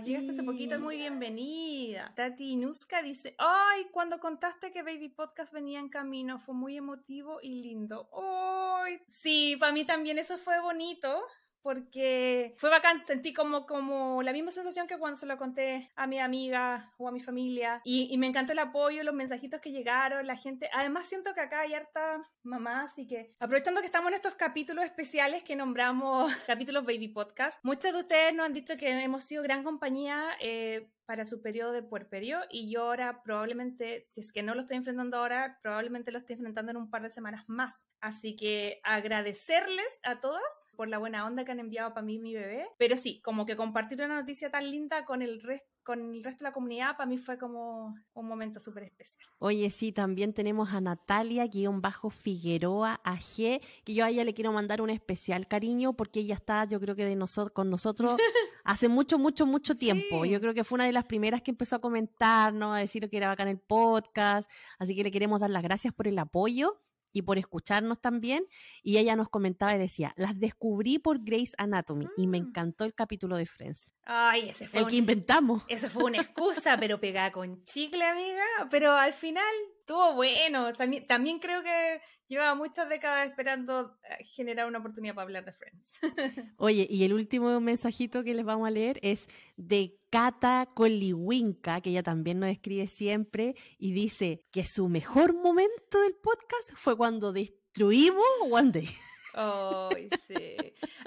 llegaste 0.04 0.32
hace 0.32 0.44
poquito, 0.44 0.80
muy 0.80 0.98
bienvenida. 0.98 2.12
Tati 2.16 2.56
Nuska 2.56 3.02
dice, 3.02 3.36
ay, 3.38 3.86
cuando 3.92 4.20
contaste 4.20 4.72
que 4.72 4.84
Baby 4.84 5.10
Podcast 5.10 5.54
venía 5.54 5.80
en 5.80 5.90
camino, 5.90 6.40
fue 6.40 6.56
muy 6.56 6.78
emotivo 6.78 7.40
y 7.42 7.62
lindo. 7.62 8.10
Ay, 8.14 9.00
sí, 9.08 9.56
para 9.60 9.72
mí 9.72 9.86
también 9.86 10.18
eso 10.18 10.38
fue 10.38 10.60
bonito 10.62 11.22
porque 11.62 12.54
fue 12.58 12.70
bacán, 12.70 13.02
sentí 13.02 13.34
como, 13.34 13.66
como 13.66 14.24
la 14.24 14.34
misma 14.34 14.52
sensación 14.52 14.88
que 14.88 14.98
cuando 14.98 15.18
se 15.18 15.26
lo 15.26 15.38
conté 15.38 15.92
a 15.96 16.08
mi 16.08 16.20
amiga 16.20 16.94
o 16.98 17.08
a 17.08 17.12
mi 17.12 17.20
familia 17.20 17.82
y, 17.84 18.18
me 18.18 18.28
encantó 18.28 18.52
el 18.52 18.60
apoyo, 18.60 19.04
los 19.04 19.16
mensajitos 19.16 19.62
que 19.62 19.72
llegaron, 19.72 20.28
la 20.28 20.36
gente, 20.36 20.70
además 20.74 21.08
siento 21.08 21.34
que 21.34 21.42
acá 21.42 21.62
hay 21.62 21.74
harta 21.74 22.22
mamá, 22.44 22.84
así 22.84 23.08
que 23.08 23.34
aprovechando 23.40 23.80
que 23.80 23.86
estamos 23.86 24.10
en 24.10 24.16
estos 24.16 24.36
capítulos 24.36 24.84
especiales 24.84 25.44
que 25.44 25.56
nombramos 25.56 26.34
capítulos 26.48 26.86
Baby 26.86 27.10
Podcast, 27.10 27.60
muchos 27.64 27.94
de 27.94 28.00
ustedes 28.00 28.34
nos 28.34 28.46
han 28.46 28.54
dicho 28.54 28.78
que 28.78 28.90
hemos 28.90 29.24
sido 29.24 29.44
gran 29.44 29.64
compañía 29.64 30.32
eh, 30.42 30.90
para 31.10 31.26
su 31.26 31.42
periodo 31.42 31.72
de 31.72 31.82
puerperio 31.82 32.42
y 32.52 32.70
yo 32.70 32.84
ahora 32.84 33.24
probablemente, 33.24 34.06
si 34.12 34.20
es 34.20 34.32
que 34.32 34.44
no 34.44 34.54
lo 34.54 34.60
estoy 34.60 34.78
enfrentando 34.78 35.18
ahora, 35.18 35.58
probablemente 35.64 36.12
lo 36.12 36.20
estoy 36.20 36.36
enfrentando 36.36 36.70
en 36.70 36.78
un 36.78 36.92
par 36.92 37.02
de 37.02 37.10
semanas 37.10 37.46
más. 37.48 37.84
Así 38.00 38.36
que 38.36 38.80
agradecerles 38.84 40.02
a 40.04 40.20
todas 40.20 40.68
por 40.78 40.88
la 40.88 41.00
buena 41.00 41.26
onda 41.26 41.46
que 41.46 41.52
han 41.52 41.60
enviado 41.60 41.96
para 41.96 42.06
mí 42.06 42.18
y 42.18 42.20
mi 42.20 42.36
bebé. 42.36 42.68
Pero 42.78 42.96
sí, 42.96 43.22
como 43.24 43.48
que 43.48 43.58
compartir 43.58 43.98
una 44.04 44.20
noticia 44.20 44.52
tan 44.52 44.70
linda 44.70 45.04
con 45.06 45.24
el 45.24 45.42
resto 45.42 45.68
con 45.90 46.14
el 46.14 46.24
resto 46.24 46.44
de 46.44 46.50
la 46.50 46.54
comunidad, 46.54 46.98
para 46.98 47.10
mí 47.10 47.18
fue 47.18 47.40
como 47.40 47.96
un 48.14 48.28
momento 48.28 48.60
súper 48.60 48.84
especial. 48.84 49.26
Oye, 49.40 49.72
sí, 49.72 49.92
también 49.92 50.34
tenemos 50.34 50.72
a 50.72 50.80
Natalia, 50.80 51.48
guion 51.48 51.82
bajo 51.82 52.12
Figueroa 52.12 53.02
AG, 53.04 53.60
que 53.84 53.94
yo 53.96 54.06
a 54.06 54.12
ella 54.12 54.24
le 54.24 54.36
quiero 54.36 54.52
mandar 54.52 54.84
un 54.84 54.92
especial 54.92 55.48
cariño 55.48 55.94
porque 55.94 56.20
ella 56.20 56.36
está, 56.36 56.66
yo 56.66 56.80
creo 56.80 56.96
que 56.96 57.06
de 57.06 57.16
nosotros, 57.16 57.56
con 57.56 57.72
nosotros 57.72 58.18
hace 58.64 58.90
mucho, 58.90 59.20
mucho, 59.20 59.46
mucho 59.46 59.76
tiempo. 59.76 60.26
Yo 60.26 60.40
creo 60.40 60.54
que 60.54 60.64
fue 60.64 60.78
una 60.78 60.86
de 60.86 60.92
las 60.92 61.06
primeras 61.06 61.42
que 61.42 61.52
empezó 61.52 61.78
a 61.78 61.82
comentarnos, 61.82 62.76
a 62.76 62.80
decir 62.80 63.10
que 63.10 63.18
era 63.18 63.28
bacán 63.28 63.48
el 63.48 63.60
podcast, 63.60 64.50
así 64.78 64.96
que 64.96 65.04
le 65.04 65.12
queremos 65.12 65.42
dar 65.42 65.50
las 65.50 65.64
gracias 65.64 65.94
por 65.94 66.08
el 66.08 66.18
apoyo 66.20 66.80
y 67.12 67.22
por 67.24 67.38
escucharnos 67.38 68.00
también. 68.02 68.46
Y 68.84 68.98
ella 68.98 69.16
nos 69.16 69.30
comentaba 69.30 69.76
y 69.76 69.80
decía, 69.80 70.14
las 70.18 70.40
descubrí 70.40 71.00
por 71.00 71.24
Grace 71.24 71.54
Anatomy 71.58 72.08
y 72.18 72.28
me 72.28 72.40
mm. 72.40 72.48
encantó 72.48 72.86
el 72.86 72.94
capítulo 72.94 73.38
de 73.38 73.46
Friends. 73.46 73.94
Ay, 74.12 74.50
ese 74.50 74.68
fue 74.68 74.80
el 74.80 74.88
que 74.88 74.96
inventamos. 74.96 75.62
Eso 75.68 75.88
fue 75.88 76.06
una 76.06 76.20
excusa, 76.20 76.76
pero 76.80 77.00
pegada 77.00 77.32
con 77.32 77.64
chicle, 77.66 78.04
amiga. 78.04 78.44
Pero 78.72 78.94
al 78.94 79.14
final 79.14 79.44
estuvo 79.82 80.16
bueno. 80.16 80.74
También, 80.74 81.06
también 81.06 81.38
creo 81.38 81.62
que 81.62 82.02
llevaba 82.28 82.56
muchas 82.56 82.90
décadas 82.90 83.30
esperando 83.30 84.00
eh, 84.04 84.24
generar 84.24 84.68
una 84.68 84.80
oportunidad 84.80 85.14
para 85.14 85.26
hablar 85.26 85.46
de 85.46 85.52
Friends. 85.52 85.92
Oye, 86.58 86.88
y 86.90 87.04
el 87.04 87.14
último 87.14 87.62
mensajito 87.62 88.24
que 88.24 88.34
les 88.34 88.46
vamos 88.46 88.68
a 88.68 88.72
leer 88.72 88.98
es 89.04 89.28
de 89.58 90.00
Cata 90.10 90.68
Coliwinka, 90.74 91.80
que 91.82 91.92
ella 91.92 92.02
también 92.02 92.40
nos 92.40 92.50
escribe 92.50 92.88
siempre 92.88 93.54
y 93.78 93.92
dice 93.92 94.44
que 94.50 94.66
su 94.66 94.90
mejor 94.90 95.36
momento 95.36 96.02
del 96.02 96.16
podcast 96.16 96.72
fue 96.74 96.98
cuando 96.98 97.32
destruimos 97.32 98.26
One 98.50 98.72
Day. 98.72 98.90
Ay, 99.42 100.10
sí. 100.28 100.58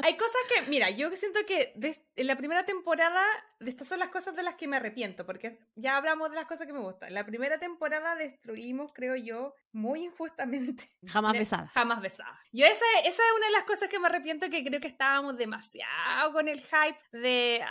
Hay 0.02 0.16
cosas 0.16 0.40
que, 0.48 0.62
mira, 0.62 0.88
yo 0.88 1.10
siento 1.12 1.40
que 1.46 1.74
en 2.16 2.26
la 2.26 2.36
primera 2.36 2.64
temporada, 2.64 3.22
estas 3.60 3.86
son 3.88 3.98
las 3.98 4.08
cosas 4.08 4.34
de 4.34 4.42
las 4.42 4.54
que 4.54 4.66
me 4.66 4.78
arrepiento, 4.78 5.26
porque 5.26 5.58
ya 5.74 5.98
hablamos 5.98 6.30
de 6.30 6.36
las 6.36 6.46
cosas 6.46 6.66
que 6.66 6.72
me 6.72 6.78
gustan. 6.78 7.12
La 7.12 7.26
primera 7.26 7.58
temporada 7.58 8.16
destruimos, 8.16 8.90
creo 8.94 9.16
yo, 9.16 9.54
muy 9.72 10.04
injustamente. 10.04 10.88
Jamás 11.06 11.34
besada. 11.34 11.66
Jamás 11.74 12.00
besada. 12.00 12.40
Yo 12.52 12.64
esa, 12.64 12.84
esa 13.04 13.22
es 13.22 13.32
una 13.36 13.46
de 13.48 13.52
las 13.52 13.64
cosas 13.64 13.90
que 13.90 13.98
me 13.98 14.06
arrepiento, 14.06 14.48
que 14.48 14.64
creo 14.64 14.80
que 14.80 14.88
estábamos 14.88 15.36
demasiado 15.36 16.32
con 16.32 16.48
el 16.48 16.60
hype 16.60 17.18
de, 17.18 17.62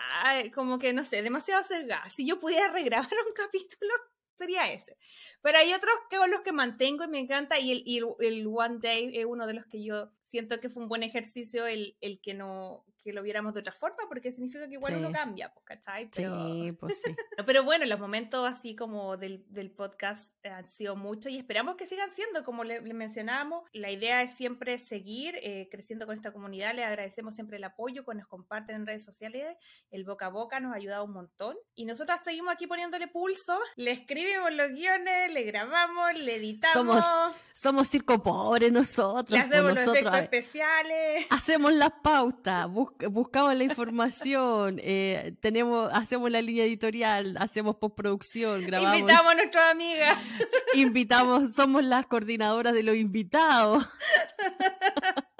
como 0.53 0.77
que, 0.77 0.93
no 0.93 1.03
sé, 1.03 1.23
demasiado 1.23 1.63
cerca. 1.63 2.07
Si 2.11 2.23
yo 2.23 2.39
pudiera 2.39 2.71
regrabar 2.71 3.09
un 3.27 3.33
capítulo, 3.33 3.93
sería 4.31 4.71
ese. 4.71 4.97
Pero 5.41 5.59
hay 5.59 5.73
otros 5.73 5.93
que 6.09 6.17
son 6.17 6.31
los 6.31 6.41
que 6.41 6.51
mantengo 6.51 7.03
y 7.03 7.07
me 7.07 7.19
encanta 7.19 7.59
y 7.59 7.71
el, 7.71 8.05
el, 8.19 8.47
One 8.47 8.77
Day 8.79 9.17
es 9.17 9.25
uno 9.25 9.45
de 9.45 9.53
los 9.53 9.65
que 9.65 9.83
yo 9.83 10.11
siento 10.23 10.59
que 10.59 10.69
fue 10.69 10.83
un 10.83 10.89
buen 10.89 11.03
ejercicio 11.03 11.67
el, 11.67 11.95
el 12.01 12.19
que 12.21 12.33
no 12.33 12.85
que 13.01 13.13
lo 13.13 13.23
viéramos 13.23 13.53
de 13.53 13.61
otra 13.61 13.73
forma, 13.73 14.03
porque 14.07 14.31
significa 14.31 14.67
que 14.67 14.75
igual 14.75 14.97
uno 14.97 15.11
cambia, 15.11 15.53
¿cachai? 15.63 16.09
Pero, 16.13 16.47
sí, 16.47 16.67
pues 16.79 17.01
sí. 17.03 17.15
pero 17.45 17.63
bueno, 17.63 17.85
los 17.85 17.99
momentos 17.99 18.47
así 18.47 18.75
como 18.75 19.17
del, 19.17 19.43
del, 19.49 19.71
podcast 19.71 20.33
han 20.45 20.67
sido 20.67 20.95
muchos 20.95 21.31
y 21.31 21.37
esperamos 21.37 21.75
que 21.75 21.85
sigan 21.85 22.11
siendo, 22.11 22.43
como 22.43 22.63
le, 22.63 22.81
mencionábamos, 22.81 23.63
la 23.73 23.89
idea 23.89 24.21
es 24.21 24.35
siempre 24.35 24.77
seguir 24.77 25.35
eh, 25.41 25.67
creciendo 25.71 26.05
con 26.05 26.15
esta 26.15 26.31
comunidad, 26.31 26.75
le 26.75 26.83
agradecemos 26.83 27.35
siempre 27.35 27.57
el 27.57 27.63
apoyo 27.63 28.03
cuando 28.05 28.21
nos 28.21 28.29
comparten 28.29 28.75
en 28.75 28.85
redes 28.85 29.03
sociales, 29.03 29.57
el 29.89 30.03
boca 30.03 30.27
a 30.27 30.29
boca 30.29 30.59
nos 30.59 30.73
ha 30.73 30.75
ayudado 30.75 31.05
un 31.05 31.13
montón 31.13 31.57
y 31.73 31.85
nosotras 31.85 32.19
seguimos 32.23 32.53
aquí 32.53 32.67
poniéndole 32.67 33.07
pulso, 33.07 33.59
le 33.75 33.91
escribimos 33.91 34.51
los 34.53 34.71
guiones, 34.71 35.31
le 35.33 35.43
grabamos, 35.43 36.17
le 36.17 36.35
editamos. 36.35 37.03
Somos, 37.03 37.35
somos 37.53 37.87
circo 37.87 38.21
pobre 38.21 38.69
nosotros. 38.69 39.31
Le 39.31 39.37
pues, 39.37 39.51
hacemos 39.51 39.73
los 39.73 39.87
efectos 39.87 40.17
especiales. 40.17 41.25
Hacemos 41.29 41.73
las 41.73 41.91
pautas, 42.03 42.69
buscamos 42.69 42.90
la 42.99 43.63
información, 43.63 44.79
eh, 44.81 45.33
tenemos, 45.39 45.89
hacemos 45.93 46.31
la 46.31 46.41
línea 46.41 46.65
editorial, 46.65 47.35
hacemos 47.39 47.77
postproducción, 47.77 48.65
grabamos. 48.65 48.99
Invitamos 48.99 49.31
a 49.31 49.35
nuestras 49.35 49.71
amigas. 49.71 50.17
Invitamos, 50.73 51.53
somos 51.53 51.83
las 51.83 52.07
coordinadoras 52.07 52.73
de 52.73 52.83
los 52.83 52.95
invitados. 52.95 53.87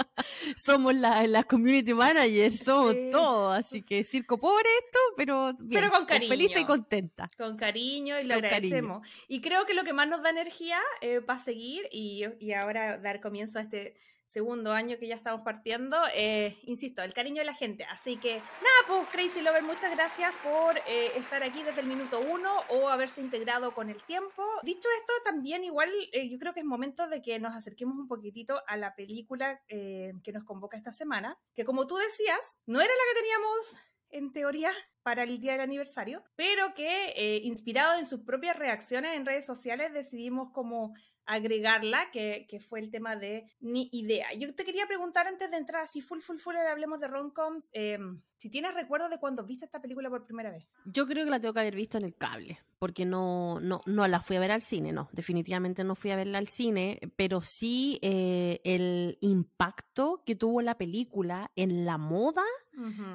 somos 0.56 0.96
las 0.96 1.46
community 1.46 1.94
managers, 1.94 2.60
somos 2.60 2.96
todo, 3.12 3.52
así 3.52 3.82
que 3.82 4.04
circo 4.04 4.38
pobre 4.38 4.70
esto, 4.86 5.00
pero 5.18 5.54
bien, 5.54 5.82
pero 5.82 5.92
con 5.92 6.06
cariño. 6.06 6.30
Feliz 6.30 6.60
y 6.60 6.66
contenta. 6.66 7.30
Con 7.38 7.58
cariño 7.58 8.20
y 8.20 8.24
lo 8.24 8.36
agradecemos. 8.36 9.08
Y 9.28 9.42
creo 9.42 9.66
que 9.66 9.74
lo 9.74 9.84
que 9.84 9.94
más 9.94 10.08
nos 10.08 10.22
da 10.22 10.30
energía 10.30 10.80
eh, 11.02 11.20
va 11.20 11.36
a 11.36 11.40
seguir 11.40 11.88
y, 11.92 12.24
y 12.40 12.54
ahora 12.54 12.98
dar 12.98 13.22
comienzo 13.22 13.60
a 13.60 13.64
este 13.64 13.96
segundo 14.32 14.72
año 14.72 14.98
que 14.98 15.08
ya 15.08 15.16
estamos 15.16 15.42
partiendo, 15.42 15.98
eh, 16.14 16.58
insisto, 16.64 17.02
el 17.02 17.14
cariño 17.14 17.42
de 17.42 17.46
la 17.46 17.54
gente. 17.54 17.84
Así 17.84 18.16
que 18.16 18.36
nada, 18.38 18.80
pues 18.88 19.08
Crazy 19.10 19.42
Lover, 19.42 19.62
muchas 19.64 19.94
gracias 19.94 20.34
por 20.42 20.78
eh, 20.88 21.12
estar 21.18 21.44
aquí 21.44 21.62
desde 21.64 21.82
el 21.82 21.88
minuto 21.88 22.20
uno 22.20 22.50
o 22.70 22.88
haberse 22.88 23.20
integrado 23.20 23.74
con 23.74 23.90
el 23.90 24.02
tiempo. 24.04 24.44
Dicho 24.64 24.88
esto, 25.00 25.14
también 25.26 25.66
igual 25.66 25.90
eh, 26.14 26.30
yo 26.30 26.40
creo 26.40 26.54
que 26.54 26.62
es 26.62 26.66
momento 26.66 27.10
de 27.10 27.22
que 27.22 27.40
nos 27.40 27.54
acerquemos 27.54 27.98
un 27.98 28.08
poquitito 28.08 28.62
a 28.68 28.78
la 28.78 28.96
película 28.96 29.62
que 29.68 30.32
nos 30.34 30.44
convoca 30.46 30.78
esta 30.78 30.92
semana, 30.92 31.38
que 31.54 31.66
como 31.66 31.86
tú 31.86 31.98
decías, 31.98 32.58
no 32.66 32.80
era 32.80 32.90
la 32.90 33.14
que 33.14 33.20
teníamos 33.20 33.78
en 34.10 34.32
teoría 34.32 34.72
para 35.04 35.24
el 35.24 35.40
día 35.40 35.54
del 35.54 35.62
aniversario, 35.62 36.24
pero 36.36 36.74
que 36.74 37.42
inspirado 37.44 37.98
en 37.98 38.06
sus 38.06 38.22
propias 38.22 38.58
reacciones 38.58 39.16
en 39.16 39.26
redes 39.26 39.46
sociales 39.46 39.94
decidimos 39.94 40.52
como 40.54 40.94
agregarla, 41.26 42.12
que, 42.12 42.46
que, 42.50 42.60
fue 42.60 42.80
el 42.80 42.92
tema 42.92 43.16
de 43.16 43.50
ni 43.60 43.90
idea. 43.92 44.28
Yo 44.34 44.54
te 44.54 44.64
quería 44.64 44.88
preguntar 44.88 45.28
antes 45.28 45.50
de 45.50 45.58
entrar, 45.58 45.88
si 45.88 46.02
full, 46.02 46.20
full, 46.20 46.38
full, 46.38 46.56
hablemos 46.56 47.00
de 47.00 47.08
romcoms, 47.08 47.70
eh, 47.74 47.98
si 48.38 48.50
tienes 48.50 48.74
recuerdo 48.74 49.10
de 49.10 49.20
cuando 49.20 49.44
viste 49.44 49.66
esta 49.66 49.82
película 49.82 50.10
por 50.10 50.26
primera 50.26 50.52
vez. 50.52 50.68
Yo 50.86 51.06
creo 51.06 51.26
que 51.26 51.32
la 51.32 51.40
tengo 51.40 51.54
que 51.54 51.60
haber 51.60 51.76
visto 51.76 51.98
en 51.98 52.06
el 52.06 52.16
cable, 52.16 52.60
porque 52.80 53.06
no, 53.06 53.60
no, 53.60 53.82
no 53.86 54.08
la 54.08 54.20
fui 54.20 54.36
a 54.36 54.40
ver 54.40 54.52
al 54.52 54.62
cine, 54.62 54.92
no, 54.92 55.10
definitivamente 55.12 55.84
no 55.84 55.96
fui 55.96 56.12
a 56.12 56.16
verla 56.16 56.38
al 56.38 56.48
cine, 56.48 57.00
pero 57.16 57.42
sí 57.42 58.00
eh, 58.02 58.60
el 58.64 59.18
impacto 59.22 60.24
que 60.26 60.36
tuvo 60.36 60.62
la 60.62 60.78
película 60.78 61.52
en 61.56 61.86
la 61.86 61.98
moda 61.98 62.44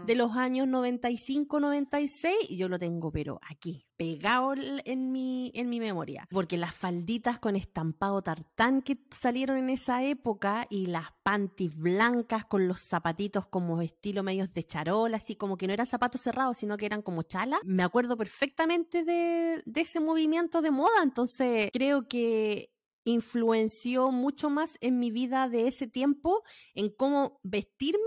de 0.06 0.14
los 0.14 0.36
años 0.36 0.66
95-96, 0.68 2.48
yo 2.50 2.68
lo 2.68 2.78
tengo, 2.78 3.10
pero 3.10 3.40
aquí, 3.48 3.86
pegado 3.96 4.54
en 4.56 5.12
mi, 5.12 5.50
en 5.54 5.68
mi 5.68 5.80
memoria, 5.80 6.26
porque 6.30 6.56
las 6.56 6.74
falditas 6.74 7.38
con 7.38 7.56
estampado 7.56 8.22
tartán 8.22 8.82
que 8.82 8.98
salieron 9.10 9.58
en 9.58 9.70
esa 9.70 10.02
época 10.02 10.66
y 10.70 10.86
las 10.86 11.06
panties 11.22 11.76
blancas 11.76 12.44
con 12.44 12.68
los 12.68 12.80
zapatitos 12.80 13.46
como 13.46 13.80
estilo 13.82 14.22
medios 14.22 14.52
de 14.52 14.64
charola, 14.64 15.16
así 15.16 15.36
como 15.36 15.56
que 15.56 15.66
no 15.66 15.72
eran 15.72 15.86
zapatos 15.86 16.20
cerrados, 16.20 16.58
sino 16.58 16.76
que 16.76 16.86
eran 16.86 17.02
como 17.02 17.22
chala. 17.22 17.58
Me 17.64 17.82
acuerdo 17.82 18.16
perfectamente 18.16 19.04
de, 19.04 19.62
de 19.64 19.80
ese 19.80 20.00
movimiento 20.00 20.62
de 20.62 20.70
moda, 20.70 21.02
entonces 21.02 21.70
creo 21.72 22.06
que 22.08 22.70
influenció 23.06 24.10
mucho 24.10 24.50
más 24.50 24.76
en 24.80 24.98
mi 24.98 25.10
vida 25.10 25.48
de 25.48 25.68
ese 25.68 25.86
tiempo, 25.86 26.42
en 26.74 26.90
cómo 26.90 27.40
vestirme, 27.44 28.00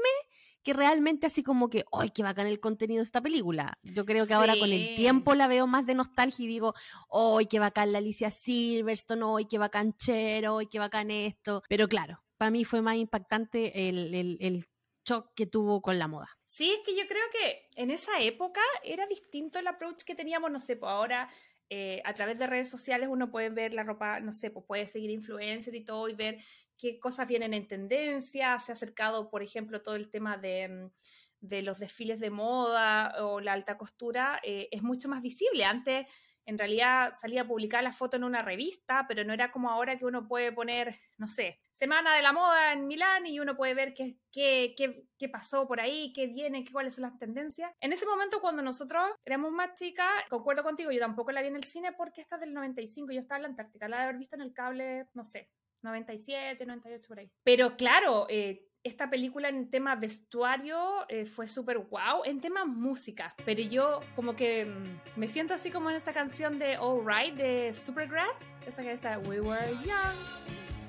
que 0.63 0.73
realmente 0.73 1.27
así 1.27 1.43
como 1.43 1.69
que, 1.69 1.85
¡ay, 1.91 2.09
qué 2.09 2.23
bacán 2.23 2.47
el 2.47 2.59
contenido 2.59 2.99
de 2.99 3.05
esta 3.05 3.21
película! 3.21 3.77
Yo 3.83 4.05
creo 4.05 4.27
que 4.27 4.33
ahora 4.33 4.57
con 4.57 4.71
el 4.71 4.95
tiempo 4.95 5.35
la 5.35 5.47
veo 5.47 5.67
más 5.67 5.85
de 5.85 5.95
nostalgia 5.95 6.43
y 6.45 6.47
digo, 6.47 6.73
¡ay, 7.11 7.45
qué 7.45 7.59
bacán 7.59 7.91
la 7.91 7.99
Alicia 7.99 8.31
Silverstone! 8.31 9.23
¡ay, 9.37 9.45
qué 9.45 9.57
bacán 9.57 9.95
Chero! 9.97 10.59
¡ay, 10.59 10.67
qué 10.67 10.79
bacán 10.79 11.11
esto! 11.11 11.63
Pero 11.69 11.87
claro, 11.87 12.23
para 12.37 12.51
mí 12.51 12.65
fue 12.65 12.81
más 12.81 12.95
impactante 12.95 13.89
el, 13.89 14.13
el, 14.13 14.37
el 14.41 14.65
shock 15.05 15.33
que 15.35 15.45
tuvo 15.45 15.81
con 15.81 15.97
la 15.97 16.07
moda. 16.07 16.29
Sí, 16.45 16.71
es 16.71 16.81
que 16.85 16.95
yo 16.95 17.07
creo 17.07 17.23
que 17.31 17.67
en 17.75 17.91
esa 17.91 18.21
época 18.21 18.61
era 18.83 19.07
distinto 19.07 19.59
el 19.59 19.67
approach 19.67 20.03
que 20.03 20.15
teníamos, 20.15 20.51
no 20.51 20.59
sé, 20.59 20.75
pues 20.75 20.91
ahora 20.91 21.29
eh, 21.69 22.01
a 22.03 22.13
través 22.13 22.39
de 22.39 22.47
redes 22.47 22.69
sociales 22.69 23.09
uno 23.11 23.29
puede 23.29 23.49
ver 23.49 23.73
la 23.73 23.83
ropa, 23.83 24.19
no 24.19 24.33
sé, 24.33 24.49
pues 24.49 24.65
puede 24.65 24.87
seguir 24.87 25.11
influencer 25.11 25.75
y 25.75 25.85
todo 25.85 26.09
y 26.09 26.15
ver 26.15 26.39
qué 26.79 26.99
cosas 26.99 27.27
vienen 27.27 27.53
en 27.53 27.67
tendencia. 27.67 28.57
Se 28.59 28.71
ha 28.71 28.75
acercado, 28.75 29.29
por 29.29 29.43
ejemplo, 29.43 29.81
todo 29.81 29.95
el 29.95 30.09
tema 30.09 30.37
de, 30.37 30.67
mm, 30.67 31.63
los 31.63 31.79
desfiles 31.79 32.19
de 32.19 32.31
moda 32.31 33.13
o 33.23 33.39
la 33.39 33.53
alta 33.53 33.77
costura, 33.77 34.39
eh, 34.43 34.69
es 34.71 34.81
mucho 34.81 35.07
más 35.09 35.21
visible. 35.21 35.63
Antes 35.65 36.07
en 36.45 36.57
realidad 36.57 37.13
salía 37.13 37.41
a 37.41 37.47
publicar 37.47 37.83
la 37.83 37.91
foto 37.91 38.17
en 38.17 38.23
una 38.23 38.39
revista, 38.39 39.05
pero 39.07 39.23
no 39.23 39.33
era 39.33 39.51
como 39.51 39.69
ahora 39.69 39.99
que 39.99 40.05
uno 40.05 40.27
puede 40.27 40.51
poner, 40.51 40.99
no 41.17 41.27
sé, 41.27 41.59
Semana 41.79 42.13
de 42.15 42.21
la 42.21 42.33
Moda 42.33 42.73
en 42.73 42.87
Milán 42.87 43.25
y 43.25 43.39
uno 43.39 43.55
puede 43.55 43.73
ver 43.73 43.93
qué, 43.93 44.17
qué, 44.33 44.73
qué, 44.75 45.05
qué 45.17 45.29
pasó 45.29 45.65
por 45.65 45.79
ahí, 45.79 46.11
qué 46.11 46.27
viene, 46.27 46.65
qué, 46.65 46.73
cuáles 46.73 46.95
son 46.95 47.03
las 47.03 47.17
tendencias. 47.17 47.71
En 47.79 47.93
ese 47.93 48.05
momento, 48.05 48.41
cuando 48.41 48.61
nosotros 48.61 49.01
éramos 49.23 49.53
más 49.53 49.75
chicas, 49.75 50.09
concuerdo 50.29 50.61
contigo, 50.61 50.91
yo 50.91 50.99
tampoco 50.99 51.31
la 51.31 51.41
vi 51.41 51.47
en 51.47 51.55
el 51.55 51.63
cine 51.63 51.93
porque 51.93 52.19
esta 52.19 52.35
es 52.35 52.41
del 52.41 52.53
95, 52.53 53.13
yo 53.13 53.21
estaba 53.21 53.37
en 53.37 53.43
la 53.43 53.47
Antártica, 53.49 53.87
la 53.87 53.97
de 53.97 54.03
haber 54.03 54.17
visto 54.17 54.35
en 54.35 54.41
el 54.41 54.53
cable, 54.53 55.07
no 55.13 55.23
sé, 55.23 55.49
97, 55.81 56.65
98 56.65 57.07
por 57.07 57.19
ahí. 57.19 57.31
Pero 57.43 57.75
claro, 57.75 58.27
eh, 58.29 58.69
esta 58.83 59.09
película 59.09 59.49
en 59.49 59.69
tema 59.69 59.95
vestuario 59.95 61.05
eh, 61.09 61.25
fue 61.25 61.47
súper 61.47 61.79
guau, 61.79 62.23
en 62.23 62.39
tema 62.39 62.65
música, 62.65 63.35
pero 63.45 63.61
yo 63.61 63.99
como 64.15 64.35
que 64.35 64.65
mm, 64.65 65.19
me 65.19 65.27
siento 65.27 65.53
así 65.53 65.69
como 65.69 65.89
en 65.89 65.97
esa 65.97 66.13
canción 66.13 66.59
de 66.59 66.77
All 66.77 67.05
Right 67.05 67.35
de 67.35 67.73
Supergrass, 67.73 68.45
esa 68.65 68.81
que 68.81 68.91
dice 68.91 69.17
We 69.27 69.41
were 69.41 69.71
young, 69.83 70.15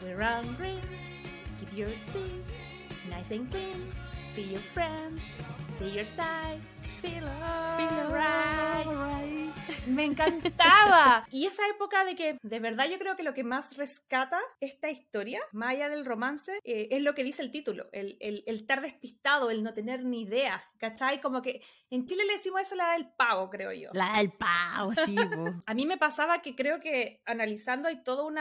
we 0.03 0.15
were 0.15 0.25
hungry, 0.25 0.81
keep 1.59 1.73
your 1.75 1.91
teeth 2.13 2.61
nice 3.09 3.33
and 3.33 3.51
clean, 3.51 3.91
see 4.33 4.53
your 4.53 4.63
friends, 4.63 5.23
see 5.77 5.91
your 5.91 6.07
side, 6.07 6.61
feel 7.01 7.25
alright. 7.43 8.87
Me 9.87 10.05
encantaba. 10.05 11.25
Y 11.31 11.47
esa 11.47 11.67
época 11.69 12.05
de 12.05 12.15
que, 12.15 12.39
de 12.43 12.61
verdad, 12.61 12.87
yo 12.89 12.99
creo 12.99 13.17
que 13.17 13.23
lo 13.23 13.35
que 13.35 13.45
más 13.45 13.77
rescata 13.77 14.39
esta 14.61 14.91
historia, 14.91 15.41
más 15.53 15.71
allá 15.71 15.89
del 15.89 16.05
romance, 16.05 16.53
eh, 16.65 16.89
es 16.91 17.03
lo 17.03 17.15
que 17.15 17.25
dice 17.25 17.43
el 17.43 17.51
título, 17.51 17.89
el, 17.93 18.17
el, 18.21 18.43
el, 18.47 18.57
estar 18.57 18.81
despistado, 18.81 19.51
el 19.51 19.63
no 19.63 19.75
tener 19.75 20.05
ni 20.05 20.23
idea, 20.23 20.63
¿cachai? 20.79 21.21
Como 21.21 21.43
que 21.43 21.63
en 21.91 22.07
Chile 22.07 22.25
le 22.27 22.35
decimos 22.35 22.63
eso 22.63 22.77
la 22.77 22.93
del 22.93 23.09
pavo, 23.17 23.51
creo 23.51 23.73
yo. 23.73 23.91
La 23.93 24.19
del 24.19 24.33
pavo, 24.33 24.93
sí. 24.95 25.17
A 25.67 25.75
mí 25.75 25.87
me 25.87 25.99
pasaba 25.99 26.43
que 26.43 26.55
creo 26.55 26.81
que 26.81 27.23
analizando 27.27 27.89
hay 27.89 28.03
todo 28.03 28.27
un 28.27 28.39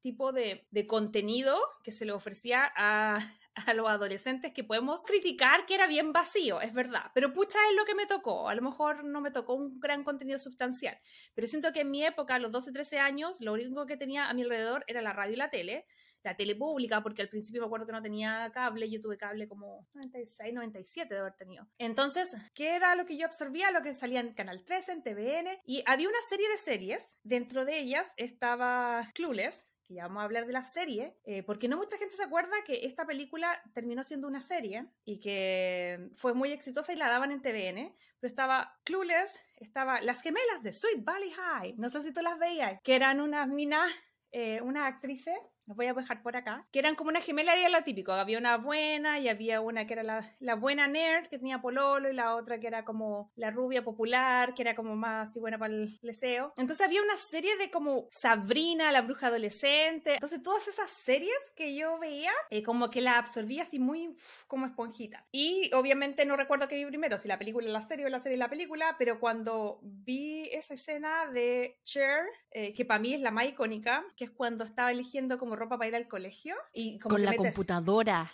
tipo 0.00 0.32
de, 0.32 0.66
de 0.70 0.86
contenido 0.86 1.58
que 1.82 1.92
se 1.92 2.04
le 2.04 2.12
ofrecía 2.12 2.72
a 2.76 3.18
a 3.64 3.74
los 3.74 3.88
adolescentes 3.88 4.52
que 4.52 4.64
podemos 4.64 5.02
criticar 5.02 5.64
que 5.66 5.74
era 5.74 5.86
bien 5.86 6.12
vacío, 6.12 6.60
es 6.60 6.72
verdad, 6.72 7.10
pero 7.14 7.32
pucha 7.32 7.58
es 7.70 7.76
lo 7.76 7.84
que 7.84 7.94
me 7.94 8.06
tocó, 8.06 8.48
a 8.48 8.54
lo 8.54 8.62
mejor 8.62 9.04
no 9.04 9.20
me 9.20 9.30
tocó 9.30 9.54
un 9.54 9.80
gran 9.80 10.04
contenido 10.04 10.38
sustancial, 10.38 10.98
pero 11.34 11.46
siento 11.46 11.72
que 11.72 11.80
en 11.80 11.90
mi 11.90 12.04
época, 12.04 12.34
a 12.34 12.38
los 12.38 12.52
12, 12.52 12.72
13 12.72 12.98
años, 12.98 13.40
lo 13.40 13.54
único 13.54 13.86
que 13.86 13.96
tenía 13.96 14.28
a 14.28 14.34
mi 14.34 14.42
alrededor 14.42 14.84
era 14.86 15.00
la 15.00 15.12
radio 15.12 15.34
y 15.34 15.36
la 15.36 15.50
tele, 15.50 15.86
la 16.22 16.36
tele 16.36 16.56
pública, 16.56 17.02
porque 17.02 17.22
al 17.22 17.28
principio 17.28 17.60
me 17.60 17.66
acuerdo 17.66 17.86
que 17.86 17.92
no 17.92 18.02
tenía 18.02 18.50
cable, 18.52 18.90
yo 18.90 19.00
tuve 19.00 19.16
cable 19.16 19.46
como 19.46 19.86
96, 19.94 20.52
97 20.52 21.14
de 21.14 21.20
haber 21.20 21.34
tenido. 21.34 21.68
Entonces, 21.78 22.36
¿qué 22.52 22.74
era 22.74 22.96
lo 22.96 23.06
que 23.06 23.16
yo 23.16 23.26
absorbía? 23.26 23.70
Lo 23.70 23.80
que 23.80 23.94
salía 23.94 24.20
en 24.20 24.34
Canal 24.34 24.64
13, 24.64 24.92
en 24.92 25.02
TVN, 25.02 25.60
y 25.64 25.84
había 25.86 26.08
una 26.08 26.20
serie 26.28 26.48
de 26.48 26.56
series, 26.56 27.16
dentro 27.22 27.64
de 27.64 27.78
ellas 27.78 28.12
estaba 28.16 29.08
Clueless, 29.14 29.64
que 29.86 29.94
ya 29.94 30.04
vamos 30.04 30.20
a 30.20 30.24
hablar 30.24 30.46
de 30.46 30.52
la 30.52 30.62
serie, 30.62 31.14
eh, 31.24 31.42
porque 31.42 31.68
no 31.68 31.76
mucha 31.76 31.96
gente 31.96 32.14
se 32.14 32.24
acuerda 32.24 32.52
que 32.64 32.86
esta 32.86 33.06
película 33.06 33.60
terminó 33.72 34.02
siendo 34.02 34.26
una 34.26 34.40
serie 34.40 34.86
y 35.04 35.20
que 35.20 36.10
fue 36.16 36.34
muy 36.34 36.52
exitosa 36.52 36.92
y 36.92 36.96
la 36.96 37.08
daban 37.08 37.30
en 37.30 37.40
TVN, 37.40 37.94
pero 38.20 38.28
estaba 38.30 38.78
Clueless, 38.84 39.40
estaba 39.56 40.00
Las 40.00 40.22
Gemelas 40.22 40.62
de 40.62 40.72
Sweet 40.72 41.04
Valley 41.04 41.30
High, 41.30 41.74
no 41.78 41.88
sé 41.88 42.02
si 42.02 42.12
tú 42.12 42.20
las 42.22 42.38
veías, 42.38 42.80
que 42.82 42.96
eran 42.96 43.20
unas 43.20 43.48
minas, 43.48 43.90
eh, 44.32 44.60
unas 44.60 44.92
actrices 44.92 45.38
los 45.66 45.76
voy 45.76 45.86
a 45.86 45.94
dejar 45.94 46.22
por 46.22 46.36
acá, 46.36 46.66
que 46.72 46.78
eran 46.78 46.94
como 46.94 47.10
una 47.10 47.20
gemela 47.20 47.56
era 47.56 47.68
lo 47.68 47.84
típico, 47.84 48.12
había 48.12 48.38
una 48.38 48.56
buena 48.56 49.18
y 49.18 49.28
había 49.28 49.60
una 49.60 49.86
que 49.86 49.94
era 49.94 50.02
la, 50.02 50.32
la, 50.40 50.54
buena 50.54 50.86
nerd 50.86 51.28
que 51.28 51.38
tenía 51.38 51.60
pololo 51.60 52.10
y 52.10 52.14
la 52.14 52.34
otra 52.34 52.58
que 52.60 52.66
era 52.66 52.84
como 52.84 53.30
la 53.36 53.50
rubia 53.50 53.84
popular, 53.84 54.54
que 54.54 54.62
era 54.62 54.74
como 54.74 54.96
más 54.96 55.36
y 55.36 55.40
buena 55.40 55.58
para 55.58 55.74
el 55.74 55.98
leseo. 56.02 56.54
Entonces 56.56 56.86
había 56.86 57.02
una 57.02 57.16
serie 57.16 57.56
de 57.56 57.70
como 57.70 58.08
Sabrina, 58.10 58.92
la 58.92 59.02
bruja 59.02 59.26
adolescente, 59.26 60.14
entonces 60.14 60.42
todas 60.42 60.68
esas 60.68 60.90
series 60.90 61.52
que 61.54 61.74
yo 61.74 61.98
veía, 61.98 62.32
eh, 62.50 62.62
como 62.62 62.90
que 62.90 63.00
la 63.00 63.18
absorbía 63.18 63.62
así 63.62 63.78
muy 63.78 64.14
como 64.46 64.66
esponjita. 64.66 65.26
Y 65.32 65.70
obviamente 65.74 66.24
no 66.24 66.36
recuerdo 66.36 66.68
qué 66.68 66.76
vi 66.76 66.86
primero, 66.86 67.18
si 67.18 67.28
la 67.28 67.38
película, 67.38 67.68
la 67.68 67.82
serie 67.82 68.06
o 68.06 68.08
la 68.08 68.20
serie 68.20 68.38
la 68.38 68.48
película, 68.48 68.96
pero 68.98 69.18
cuando 69.18 69.80
vi 69.82 70.48
esa 70.52 70.74
escena 70.74 71.26
de 71.32 71.78
Cher, 71.82 72.24
eh, 72.50 72.72
que 72.72 72.84
para 72.84 73.00
mí 73.00 73.14
es 73.14 73.20
la 73.20 73.30
más 73.30 73.46
icónica, 73.46 74.04
que 74.16 74.24
es 74.24 74.30
cuando 74.30 74.64
estaba 74.64 74.90
eligiendo 74.90 75.38
como 75.38 75.55
ropa 75.56 75.78
para 75.78 75.88
ir 75.88 75.96
al 75.96 76.08
colegio. 76.08 76.54
Y 76.72 76.98
con 76.98 77.22
la 77.22 77.34
computadora. 77.34 78.32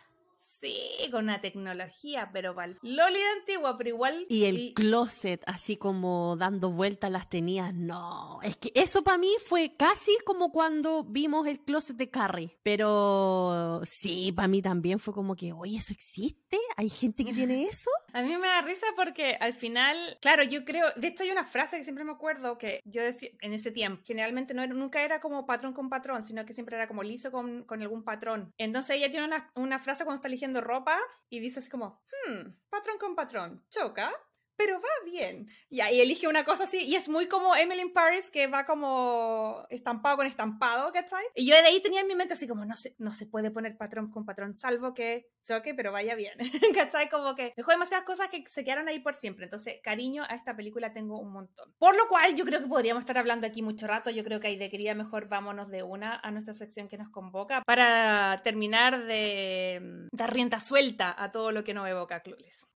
Sí, 0.63 1.11
con 1.11 1.25
una 1.25 1.41
tecnología, 1.41 2.31
pero 2.33 2.55
val. 2.55 2.79
Loli 2.83 3.19
de 3.19 3.29
antigua, 3.41 3.77
pero 3.77 3.91
igual. 3.91 4.27
Y 4.29 4.45
el 4.45 4.75
closet, 4.75 5.43
así 5.45 5.77
como 5.77 6.37
dando 6.37 6.71
vueltas 6.71 7.11
las 7.11 7.29
tenías. 7.29 7.75
No, 7.75 8.39
es 8.43 8.57
que 8.59 8.71
eso 8.77 9.03
para 9.03 9.19
mí 9.19 9.33
fue 9.45 9.73
casi 9.77 10.17
como 10.25 10.53
cuando 10.53 11.03
vimos 11.03 11.49
el 11.49 11.59
closet 11.65 11.97
de 11.97 12.11
Carrie. 12.11 12.57
Pero 12.63 13.81
sí, 13.83 14.31
para 14.31 14.47
mí 14.47 14.63
también 14.63 15.01
fue 15.01 15.13
como 15.13 15.35
que, 15.35 15.53
oye, 15.53 15.79
¿eso 15.79 15.93
existe? 15.93 16.59
¿Hay 16.77 16.89
gente 16.89 17.25
que 17.25 17.33
tiene 17.33 17.65
eso? 17.65 17.91
A 18.13 18.23
mí 18.23 18.37
me 18.37 18.47
da 18.47 18.61
risa 18.61 18.87
porque 18.95 19.39
al 19.41 19.55
final, 19.55 20.19
claro, 20.21 20.45
yo 20.45 20.67
creo. 20.67 20.93
De 20.97 21.09
hecho, 21.09 21.25
hay 21.25 21.31
una 21.31 21.45
frase 21.45 21.79
que 21.79 21.83
siempre 21.83 22.05
me 22.05 22.13
acuerdo 22.13 22.59
que 22.59 22.83
yo 22.85 23.03
decía 23.03 23.31
en 23.41 23.55
ese 23.55 23.71
tiempo. 23.71 24.03
Generalmente 24.05 24.53
no, 24.53 24.67
nunca 24.67 25.03
era 25.03 25.21
como 25.21 25.47
patrón 25.47 25.73
con 25.73 25.89
patrón, 25.89 26.23
sino 26.23 26.45
que 26.45 26.53
siempre 26.53 26.77
era 26.77 26.87
como 26.87 27.03
liso 27.03 27.33
con, 27.33 27.65
con 27.65 27.81
algún 27.81 28.05
patrón. 28.05 28.53
Entonces 28.59 28.97
ella 28.97 29.11
tiene 29.11 29.27
una, 29.27 29.51
una 29.55 29.79
frase 29.79 30.05
cuando 30.05 30.17
está 30.19 30.29
eligiendo 30.29 30.52
ropa 30.61 30.99
y 31.29 31.41
dices 31.41 31.69
como, 31.69 32.03
hmm, 32.27 32.51
patrón 32.69 32.99
con 32.99 33.15
patrón, 33.15 33.65
choca, 33.71 34.13
pero 34.57 34.81
va 34.81 35.11
bien. 35.11 35.49
Y 35.69 35.81
ahí 35.81 36.01
elige 36.01 36.29
una 36.29 36.45
cosa 36.45 36.65
así, 36.65 36.83
y 36.85 36.97
es 36.97 37.09
muy 37.09 37.29
como 37.29 37.55
Emily 37.57 37.83
in 37.83 37.93
Paris, 37.93 38.31
que 38.31 38.47
va 38.47 38.65
como 38.65 39.67
estampado 39.71 40.17
con 40.17 40.27
estampado, 40.27 40.93
¿cachai? 40.93 41.25
Y 41.35 41.47
yo 41.47 41.55
de 41.55 41.63
ahí 41.63 41.81
tenía 41.81 42.01
en 42.01 42.09
mi 42.09 42.15
mente 42.15 42.35
así 42.35 42.47
como, 42.47 42.65
no 42.65 42.77
se, 42.77 42.95
no 42.99 43.11
se 43.11 43.27
puede 43.27 43.51
poner 43.51 43.77
patrón 43.77 44.11
con 44.11 44.25
patrón, 44.25 44.55
salvo 44.55 44.95
que 44.95 45.29
choque, 45.45 45.75
pero 45.75 45.93
vaya 45.93 46.15
bien, 46.15 46.35
¿cachai? 46.75 47.09
Como 47.09 47.35
que 47.35 47.53
dejó 47.57 47.71
demasiadas 47.73 48.07
cosas 48.07 48.29
que 48.29 48.45
se 48.49 48.65
quedaron 48.65 48.89
ahí 48.89 49.01
por 49.01 49.15
siempre. 49.15 49.45
Entonces, 49.45 49.81
cariño 49.83 50.25
a 50.29 50.35
esta 50.35 50.55
película 50.57 50.93
tengo 50.93 51.19
un 51.19 51.33
montón. 51.33 51.73
Por 51.79 51.97
lo 51.97 52.09
cual, 52.09 52.35
yo 52.35 52.45
creo 52.45 52.61
que 52.61 52.69
podríamos 52.69 53.03
estar 53.03 53.19
hablando 53.19 53.47
aquí 53.47 53.63
mucho 53.63 53.87
rato. 53.87 54.11
Yo 54.11 54.25
creo 54.25 54.41
que 54.41 54.49
ahí 54.49 54.57
de 54.57 54.71
quería 54.71 54.95
mejor 54.95 55.29
vámonos 55.29 55.69
de 55.69 55.83
una 55.83 56.21
a 56.23 56.31
nuestra 56.31 56.55
sección 56.55 56.89
que 56.89 56.99
nos 56.99 57.11
convoca 57.11 57.63
para 57.67 58.41
terminar 58.43 59.05
de 59.07 59.81
mm, 59.83 60.17
dar 60.17 60.33
rienda 60.33 60.61
suelta 60.61 61.15
a 61.17 61.31
todo 61.33 61.53
lo 61.53 61.65
que 61.65 61.75
nos 61.75 61.89
evoca 61.89 62.21
Clueless. 62.21 62.67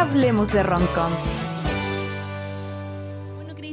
Hablemos 0.00 0.50
de 0.50 0.62
rom-com. 0.62 1.39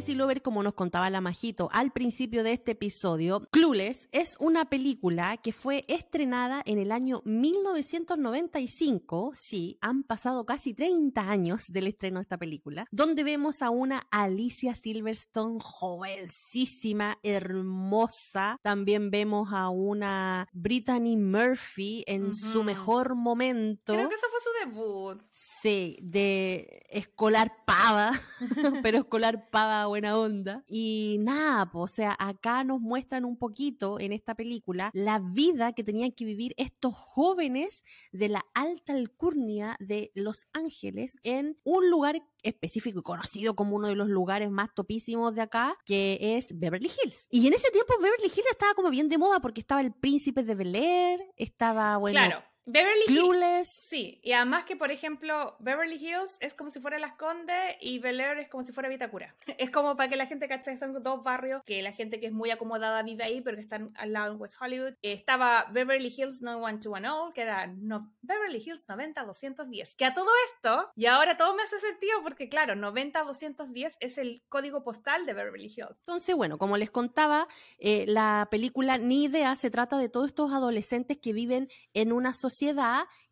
Crazy 0.07 0.17
Lover, 0.17 0.41
como 0.41 0.63
nos 0.63 0.73
contaba 0.73 1.09
la 1.09 1.19
Majito 1.19 1.67
al 1.73 1.91
principio 1.91 2.43
de 2.43 2.53
este 2.53 2.71
episodio, 2.71 3.45
Clueless 3.51 4.07
es 4.13 4.37
una 4.39 4.69
película 4.69 5.35
que 5.35 5.51
fue 5.51 5.83
estrenada 5.89 6.63
en 6.65 6.79
el 6.79 6.93
año 6.93 7.21
1995. 7.25 9.33
Sí, 9.35 9.77
han 9.81 10.03
pasado 10.03 10.45
casi 10.45 10.73
30 10.73 11.19
años 11.19 11.65
del 11.67 11.87
estreno 11.87 12.19
de 12.19 12.21
esta 12.21 12.37
película, 12.37 12.87
donde 12.89 13.25
vemos 13.25 13.61
a 13.61 13.69
una 13.69 14.07
Alicia 14.09 14.75
Silverstone 14.75 15.57
jovencísima, 15.59 17.17
hermosa. 17.21 18.61
También 18.63 19.11
vemos 19.11 19.49
a 19.51 19.67
una 19.67 20.47
Brittany 20.53 21.17
Murphy 21.17 22.05
en 22.07 22.27
uh 22.27 22.29
-huh. 22.29 22.51
su 22.53 22.63
mejor 22.63 23.15
momento. 23.15 23.91
Creo 23.91 24.07
que 24.07 24.15
eso 24.15 24.27
fue 24.29 24.39
su 24.39 24.69
debut. 24.69 25.21
Sí, 25.31 25.97
de 26.01 26.85
escolar 26.89 27.65
pava, 27.65 28.13
pero 28.83 28.99
escolar 28.99 29.49
pava 29.49 29.85
buena 29.97 30.17
onda. 30.17 30.63
Y 30.67 31.17
nada, 31.19 31.71
pues, 31.71 31.91
o 31.91 31.95
sea, 31.95 32.15
acá 32.19 32.63
nos 32.63 32.79
muestran 32.79 33.25
un 33.25 33.37
poquito 33.37 33.99
en 33.99 34.13
esta 34.13 34.35
película 34.35 34.91
la 34.93 35.19
vida 35.19 35.73
que 35.73 35.83
tenían 35.83 36.11
que 36.11 36.25
vivir 36.25 36.53
estos 36.57 36.95
jóvenes 36.95 37.83
de 38.11 38.29
la 38.29 38.45
alta 38.53 38.93
alcurnia 38.93 39.75
de 39.79 40.11
Los 40.13 40.47
Ángeles 40.53 41.17
en 41.23 41.57
un 41.63 41.89
lugar 41.89 42.21
específico 42.43 42.99
y 42.99 43.03
conocido 43.03 43.55
como 43.55 43.75
uno 43.75 43.87
de 43.87 43.95
los 43.95 44.07
lugares 44.07 44.51
más 44.51 44.73
topísimos 44.75 45.33
de 45.33 45.41
acá, 45.41 45.75
que 45.85 46.37
es 46.37 46.57
Beverly 46.57 46.91
Hills. 47.03 47.27
Y 47.31 47.47
en 47.47 47.53
ese 47.53 47.71
tiempo 47.71 47.93
Beverly 47.99 48.27
Hills 48.27 48.51
estaba 48.51 48.73
como 48.75 48.89
bien 48.89 49.09
de 49.09 49.17
moda 49.17 49.39
porque 49.39 49.61
estaba 49.61 49.81
el 49.81 49.93
príncipe 49.93 50.43
de 50.43 50.53
Bel 50.53 50.75
Air, 50.75 51.19
estaba, 51.35 51.97
bueno, 51.97 52.19
Claro. 52.19 52.43
Beverly 52.69 53.05
Hills. 53.07 53.69
Sí, 53.69 54.19
y 54.21 54.33
además 54.33 54.65
que, 54.65 54.75
por 54.75 54.91
ejemplo, 54.91 55.55
Beverly 55.59 55.95
Hills 55.95 56.35
es 56.41 56.53
como 56.53 56.69
si 56.69 56.81
fuera 56.81 56.99
Las 56.99 57.13
Condes 57.13 57.77
y 57.79 57.99
Bel 57.99 58.19
Air 58.19 58.39
es 58.39 58.49
como 58.49 58.61
si 58.61 58.73
fuera 58.73 58.89
Vitacura. 58.89 59.33
Es 59.57 59.71
como 59.71 59.95
para 59.95 60.09
que 60.09 60.17
la 60.17 60.25
gente 60.25 60.47
cache, 60.47 60.77
son 60.77 61.01
dos 61.01 61.23
barrios 61.23 61.63
que 61.65 61.81
la 61.81 61.93
gente 61.93 62.19
que 62.19 62.27
es 62.27 62.33
muy 62.33 62.51
acomodada 62.51 63.01
vive 63.03 63.23
ahí, 63.23 63.41
pero 63.41 63.55
que 63.55 63.63
están 63.63 63.91
al 63.95 64.11
lado 64.11 64.33
en 64.33 64.41
West 64.41 64.55
Hollywood. 64.59 64.93
Eh, 65.01 65.13
estaba 65.13 65.65
Beverly 65.71 66.13
Hills 66.15 66.41
91210, 66.41 67.33
que 67.33 67.41
era 67.41 67.67
no, 67.67 68.13
Beverly 68.21 68.57
Hills 68.57 68.87
90210. 68.89 69.95
Que 69.95 70.05
a 70.05 70.13
todo 70.13 70.29
esto, 70.51 70.91
y 70.95 71.05
ahora 71.05 71.37
todo 71.37 71.55
me 71.55 71.63
hace 71.63 71.79
sentido 71.79 72.21
porque, 72.21 72.49
claro, 72.49 72.75
90210 72.75 73.97
es 74.01 74.17
el 74.17 74.41
código 74.49 74.83
postal 74.83 75.25
de 75.25 75.33
Beverly 75.33 75.67
Hills. 75.67 75.99
Entonces, 75.99 76.35
bueno, 76.35 76.57
como 76.57 76.75
les 76.75 76.91
contaba, 76.91 77.47
eh, 77.79 78.05
la 78.07 78.49
película 78.51 78.97
Ni 78.97 79.23
Idea 79.23 79.55
se 79.55 79.71
trata 79.71 79.97
de 79.97 80.09
todos 80.09 80.27
estos 80.27 80.51
adolescentes 80.51 81.17
que 81.17 81.31
viven 81.31 81.69
en 81.93 82.11
una 82.11 82.33
sociedad 82.33 82.56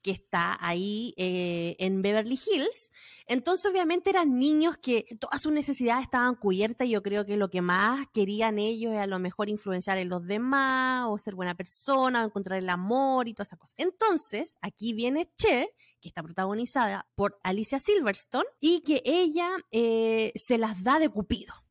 que 0.02 0.12
está 0.12 0.58
ahí 0.62 1.14
eh, 1.18 1.76
en 1.80 2.02
Beverly 2.02 2.40
Hills. 2.46 2.92
Entonces, 3.26 3.72
obviamente, 3.72 4.12
eran 4.12 4.38
niños 4.38 4.78
que 4.78 5.06
todas 5.20 5.42
sus 5.42 5.52
necesidades 5.52 6.04
estaban 6.04 6.36
cubiertas 6.36 6.88
y 6.88 6.92
yo 6.92 7.02
creo 7.02 7.26
que 7.26 7.38
lo 7.38 7.50
que 7.50 7.62
más 7.62 8.06
querían 8.14 8.60
ellos 8.60 8.94
era 8.94 9.04
a 9.04 9.08
lo 9.08 9.20
mejor 9.20 9.50
influenciar 9.50 9.98
en 9.98 10.10
los 10.10 10.26
demás 10.26 11.08
o 11.10 11.18
ser 11.18 11.36
buena 11.36 11.56
persona 11.56 12.22
o 12.22 12.26
encontrar 12.26 12.60
el 12.60 12.70
amor 12.70 13.28
y 13.28 13.34
todas 13.34 13.50
esas 13.50 13.60
cosas. 13.60 13.76
Entonces, 13.78 14.56
aquí 14.62 14.94
viene 14.94 15.32
Cher, 15.36 15.68
que 16.00 16.10
está 16.10 16.22
protagonizada 16.22 17.08
por 17.16 17.40
Alicia 17.44 17.80
Silverstone 17.80 18.46
y 18.60 18.82
que 18.82 19.02
ella 19.06 19.50
eh, 19.72 20.32
se 20.36 20.58
las 20.60 20.84
da 20.84 21.00
de 21.00 21.10
Cupido. 21.10 21.65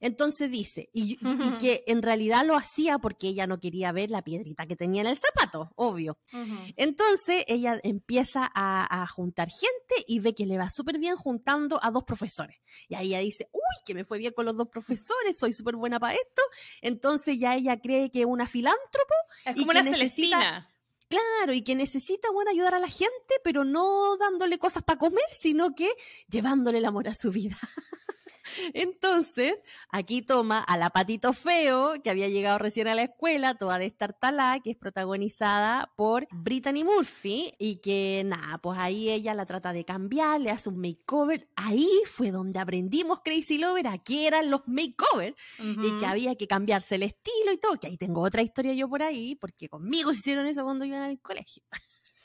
Entonces 0.00 0.50
dice, 0.50 0.88
y, 0.92 1.16
que 1.58 1.84
en 1.86 2.02
realidad 2.02 2.44
lo 2.44 2.56
hacía 2.56 2.98
porque 2.98 3.28
ella 3.28 3.46
no 3.46 3.58
quería 3.60 3.92
ver 3.92 4.10
la 4.10 4.22
piedrita 4.22 4.66
que 4.66 4.76
tenía 4.76 5.00
en 5.00 5.06
el 5.08 5.16
zapato, 5.16 5.70
obvio. 5.76 6.18
Entonces 6.76 7.44
ella 7.48 7.78
empieza 7.82 8.50
a, 8.54 9.02
a 9.02 9.06
juntar 9.06 9.48
gente 9.48 10.04
y 10.06 10.20
ve 10.20 10.34
que 10.34 10.46
le 10.46 10.58
va 10.58 10.70
súper 10.70 10.98
bien 10.98 11.16
juntando 11.16 11.78
a 11.82 11.90
dos 11.90 12.04
profesores. 12.04 12.56
Y 12.88 12.94
ahí 12.94 13.08
ella 13.08 13.20
dice, 13.20 13.48
uy, 13.52 13.60
que 13.84 13.94
me 13.94 14.04
fue 14.04 14.18
bien 14.18 14.32
con 14.32 14.46
los 14.46 14.56
dos 14.56 14.68
profesores, 14.68 15.38
soy 15.38 15.52
súper 15.52 15.76
buena 15.76 15.98
para 15.98 16.14
esto. 16.14 16.42
Entonces 16.82 17.38
ya 17.38 17.54
ella 17.54 17.78
cree 17.80 18.10
que 18.10 18.20
es 18.20 18.26
una 18.26 18.46
filántropa, 18.46 19.14
Es 19.44 19.56
Y 19.56 19.60
como 19.60 19.72
que 19.72 19.78
una 19.80 19.90
necesita- 19.90 19.96
Celestina. 20.38 20.70
claro, 21.08 21.52
y 21.52 21.62
que 21.62 21.74
necesita, 21.74 22.30
bueno, 22.30 22.50
ayudar 22.50 22.74
a 22.74 22.78
la 22.80 22.88
gente, 22.88 23.34
pero 23.44 23.64
no 23.64 24.16
dándole 24.18 24.58
cosas 24.58 24.82
para 24.82 24.98
comer, 24.98 25.24
sino 25.30 25.74
que 25.74 25.88
llevándole 26.28 26.78
el 26.78 26.84
amor 26.84 27.08
a 27.08 27.14
su 27.14 27.30
vida. 27.30 27.58
Entonces, 28.74 29.54
aquí 29.88 30.22
toma 30.22 30.60
a 30.60 30.76
la 30.76 30.90
patito 30.90 31.32
feo, 31.32 31.94
que 32.02 32.10
había 32.10 32.28
llegado 32.28 32.58
recién 32.58 32.88
a 32.88 32.94
la 32.94 33.02
escuela, 33.02 33.54
toda 33.54 33.78
destartalada, 33.78 34.60
que 34.60 34.70
es 34.70 34.76
protagonizada 34.76 35.92
por 35.96 36.26
Brittany 36.30 36.84
Murphy, 36.84 37.52
y 37.58 37.76
que 37.76 38.22
nada, 38.24 38.58
pues 38.58 38.78
ahí 38.78 39.10
ella 39.10 39.34
la 39.34 39.46
trata 39.46 39.72
de 39.72 39.84
cambiar, 39.84 40.40
le 40.40 40.50
hace 40.50 40.68
un 40.68 40.80
makeover. 40.80 41.48
Ahí 41.56 41.88
fue 42.06 42.30
donde 42.30 42.58
aprendimos 42.58 43.20
Crazy 43.24 43.58
Lover 43.58 43.86
a 43.88 43.98
qué 43.98 44.26
eran 44.26 44.50
los 44.50 44.62
makeovers 44.66 45.36
y 45.58 45.98
que 45.98 46.06
había 46.06 46.34
que 46.36 46.46
cambiarse 46.46 46.96
el 46.96 47.02
estilo 47.02 47.52
y 47.52 47.58
todo, 47.58 47.78
que 47.78 47.88
ahí 47.88 47.96
tengo 47.96 48.22
otra 48.22 48.42
historia 48.42 48.72
yo 48.74 48.88
por 48.88 49.02
ahí, 49.02 49.34
porque 49.36 49.68
conmigo 49.68 50.12
hicieron 50.12 50.46
eso 50.46 50.64
cuando 50.64 50.84
iba 50.84 51.04
al 51.04 51.20
colegio. 51.20 51.62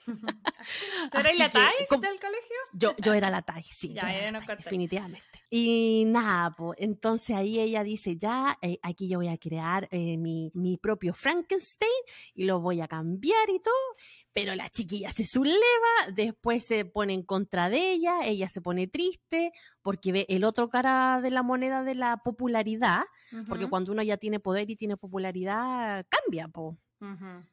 ¿Tú 1.12 1.18
eres 1.20 1.38
la 1.38 1.50
Thais 1.50 1.88
¿cómo- 1.90 2.02
del 2.02 2.20
colegio? 2.20 2.56
Yo, 2.74 2.96
yo 2.98 3.14
era 3.14 3.30
la 3.30 3.42
Tai, 3.42 3.64
sí, 3.64 3.94
Ya, 3.94 4.02
yo 4.02 4.08
era 4.08 4.32
la 4.32 4.56
definitivamente. 4.56 5.24
Y 5.50 6.06
nada, 6.08 6.52
pues, 6.56 6.80
entonces 6.80 7.36
ahí 7.36 7.60
ella 7.60 7.84
dice, 7.84 8.16
ya, 8.18 8.58
eh, 8.62 8.80
aquí 8.82 9.10
yo 9.10 9.18
voy 9.20 9.28
a 9.28 9.38
crear 9.38 9.88
eh, 9.92 10.18
mi, 10.18 10.50
mi 10.54 10.78
propio 10.78 11.14
Frankenstein 11.14 11.90
y 12.34 12.46
lo 12.46 12.62
voy 12.62 12.80
a 12.82 12.88
cambiar 12.88 13.50
y 13.50 13.60
todo. 13.60 13.74
Pero 14.34 14.56
la 14.56 14.70
chiquilla 14.70 15.12
se 15.12 15.26
subleva, 15.26 15.58
después 16.14 16.64
se 16.66 16.86
pone 16.86 17.14
en 17.14 17.24
contra 17.24 17.70
de 17.70 17.92
ella, 17.92 18.26
ella 18.26 18.48
se 18.48 18.62
pone 18.62 18.88
triste 18.88 19.52
porque 19.82 20.14
ve 20.14 20.26
el 20.30 20.46
otro 20.46 20.70
cara 20.70 21.20
de 21.22 21.32
la 21.32 21.44
moneda 21.44 21.84
de 21.84 21.96
la 21.96 22.18
popularidad, 22.18 23.04
porque 23.50 23.68
cuando 23.70 23.92
uno 23.92 24.04
ya 24.04 24.16
tiene 24.18 24.40
poder 24.40 24.70
y 24.70 24.78
tiene 24.78 24.96
popularidad, 24.96 26.06
cambia, 26.08 26.48
po. 26.48 26.78
ujú. 27.02 27.44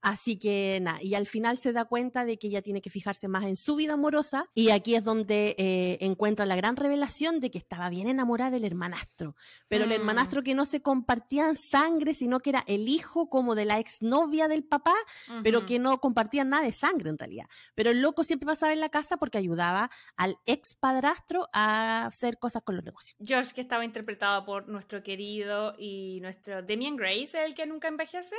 Así 0.00 0.38
que 0.38 0.78
nada, 0.80 1.02
y 1.02 1.14
al 1.14 1.26
final 1.26 1.58
se 1.58 1.72
da 1.72 1.84
cuenta 1.84 2.24
de 2.24 2.38
que 2.38 2.46
ella 2.46 2.62
tiene 2.62 2.80
que 2.80 2.90
fijarse 2.90 3.26
más 3.28 3.44
en 3.44 3.56
su 3.56 3.74
vida 3.76 3.94
amorosa 3.94 4.46
y 4.54 4.70
aquí 4.70 4.94
es 4.94 5.04
donde 5.04 5.56
eh, 5.58 5.98
encuentra 6.00 6.46
la 6.46 6.54
gran 6.56 6.76
revelación 6.76 7.40
de 7.40 7.50
que 7.50 7.58
estaba 7.58 7.88
bien 7.88 8.08
enamorada 8.08 8.50
del 8.52 8.64
hermanastro, 8.64 9.34
pero 9.66 9.84
el 9.84 9.90
Mm. 9.90 9.92
hermanastro 9.94 10.42
que 10.42 10.54
no 10.54 10.66
se 10.66 10.82
compartían 10.82 11.56
sangre, 11.56 12.14
sino 12.14 12.40
que 12.40 12.50
era 12.50 12.64
el 12.66 12.88
hijo 12.88 13.28
como 13.28 13.54
de 13.54 13.64
la 13.64 13.78
exnovia 13.80 14.46
del 14.46 14.64
papá, 14.64 14.94
pero 15.42 15.66
que 15.66 15.78
no 15.78 15.98
compartían 16.00 16.48
nada 16.50 16.64
de 16.64 16.72
sangre 16.72 17.10
en 17.10 17.18
realidad. 17.18 17.46
Pero 17.74 17.90
el 17.90 18.00
loco 18.00 18.22
siempre 18.24 18.46
pasaba 18.46 18.72
en 18.72 18.80
la 18.80 18.88
casa 18.90 19.16
porque 19.16 19.38
ayudaba 19.38 19.90
al 20.16 20.36
ex 20.46 20.74
padrastro 20.74 21.48
a 21.52 22.06
hacer 22.06 22.38
cosas 22.38 22.62
con 22.62 22.76
los 22.76 22.84
negocios. 22.84 23.16
Josh, 23.26 23.50
que 23.50 23.62
estaba 23.62 23.84
interpretado 23.84 24.44
por 24.44 24.68
nuestro 24.68 25.02
querido 25.02 25.74
y 25.78 26.20
nuestro 26.20 26.62
Demian 26.62 26.96
Grace, 26.96 27.42
el 27.44 27.54
que 27.54 27.66
nunca 27.66 27.88
envejece 27.88 28.36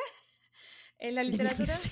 en 0.99 1.15
la 1.15 1.23
literatura. 1.23 1.75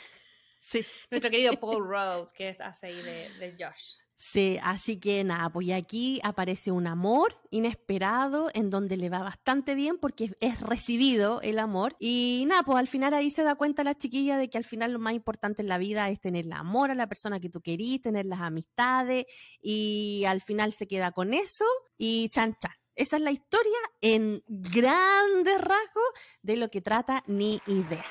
Sí. 0.59 0.81
nuestro 1.09 1.31
querido 1.31 1.53
Paul 1.53 1.81
Rudd, 1.87 2.27
que 2.35 2.49
hace 2.59 2.87
ahí 2.87 3.01
de, 3.01 3.29
de 3.39 3.51
Josh. 3.57 3.93
Sí, 4.15 4.57
así 4.61 4.99
que 4.99 5.23
nada, 5.23 5.49
pues 5.49 5.67
y 5.67 5.71
aquí 5.71 6.19
aparece 6.23 6.71
un 6.71 6.87
amor 6.87 7.33
inesperado 7.51 8.49
en 8.53 8.69
donde 8.69 8.97
le 8.97 9.09
va 9.09 9.19
bastante 9.19 9.75
bien 9.75 9.97
porque 9.97 10.25
es- 10.25 10.35
es 10.41 10.59
recibido 10.59 11.39
el 11.41 11.59
amor. 11.59 11.95
Y 12.01 12.43
nada, 12.49 12.63
pues 12.63 12.77
al 12.79 12.89
final 12.89 13.13
ahí 13.13 13.29
se 13.29 13.43
da 13.43 13.55
cuenta 13.55 13.85
la 13.85 13.97
chiquilla 13.97 14.35
de 14.35 14.49
que 14.49 14.57
al 14.57 14.65
final 14.65 14.91
lo 14.91 14.99
más 14.99 15.13
importante 15.13 15.61
en 15.61 15.69
la 15.69 15.77
vida 15.77 16.09
es 16.09 16.19
tener 16.19 16.45
el 16.45 16.51
amor 16.51 16.91
a 16.91 16.95
la 16.95 17.07
persona 17.07 17.39
que 17.39 17.49
tú 17.49 17.61
querís, 17.61 18.01
tener 18.01 18.25
las 18.25 18.41
amistades 18.41 19.25
y 19.61 20.25
al 20.27 20.41
final 20.41 20.73
se 20.73 20.85
queda 20.87 21.13
con 21.13 21.33
eso 21.33 21.63
y 21.97 22.27
chan 22.29 22.57
chan. 22.59 22.73
Esa 22.95 23.15
es 23.17 23.21
la 23.21 23.31
historia 23.31 23.77
en 24.01 24.41
grandes 24.47 25.61
rasgos 25.61 26.09
de 26.41 26.57
lo 26.57 26.69
que 26.69 26.81
trata 26.81 27.23
Ni 27.27 27.61
Idea. 27.67 28.03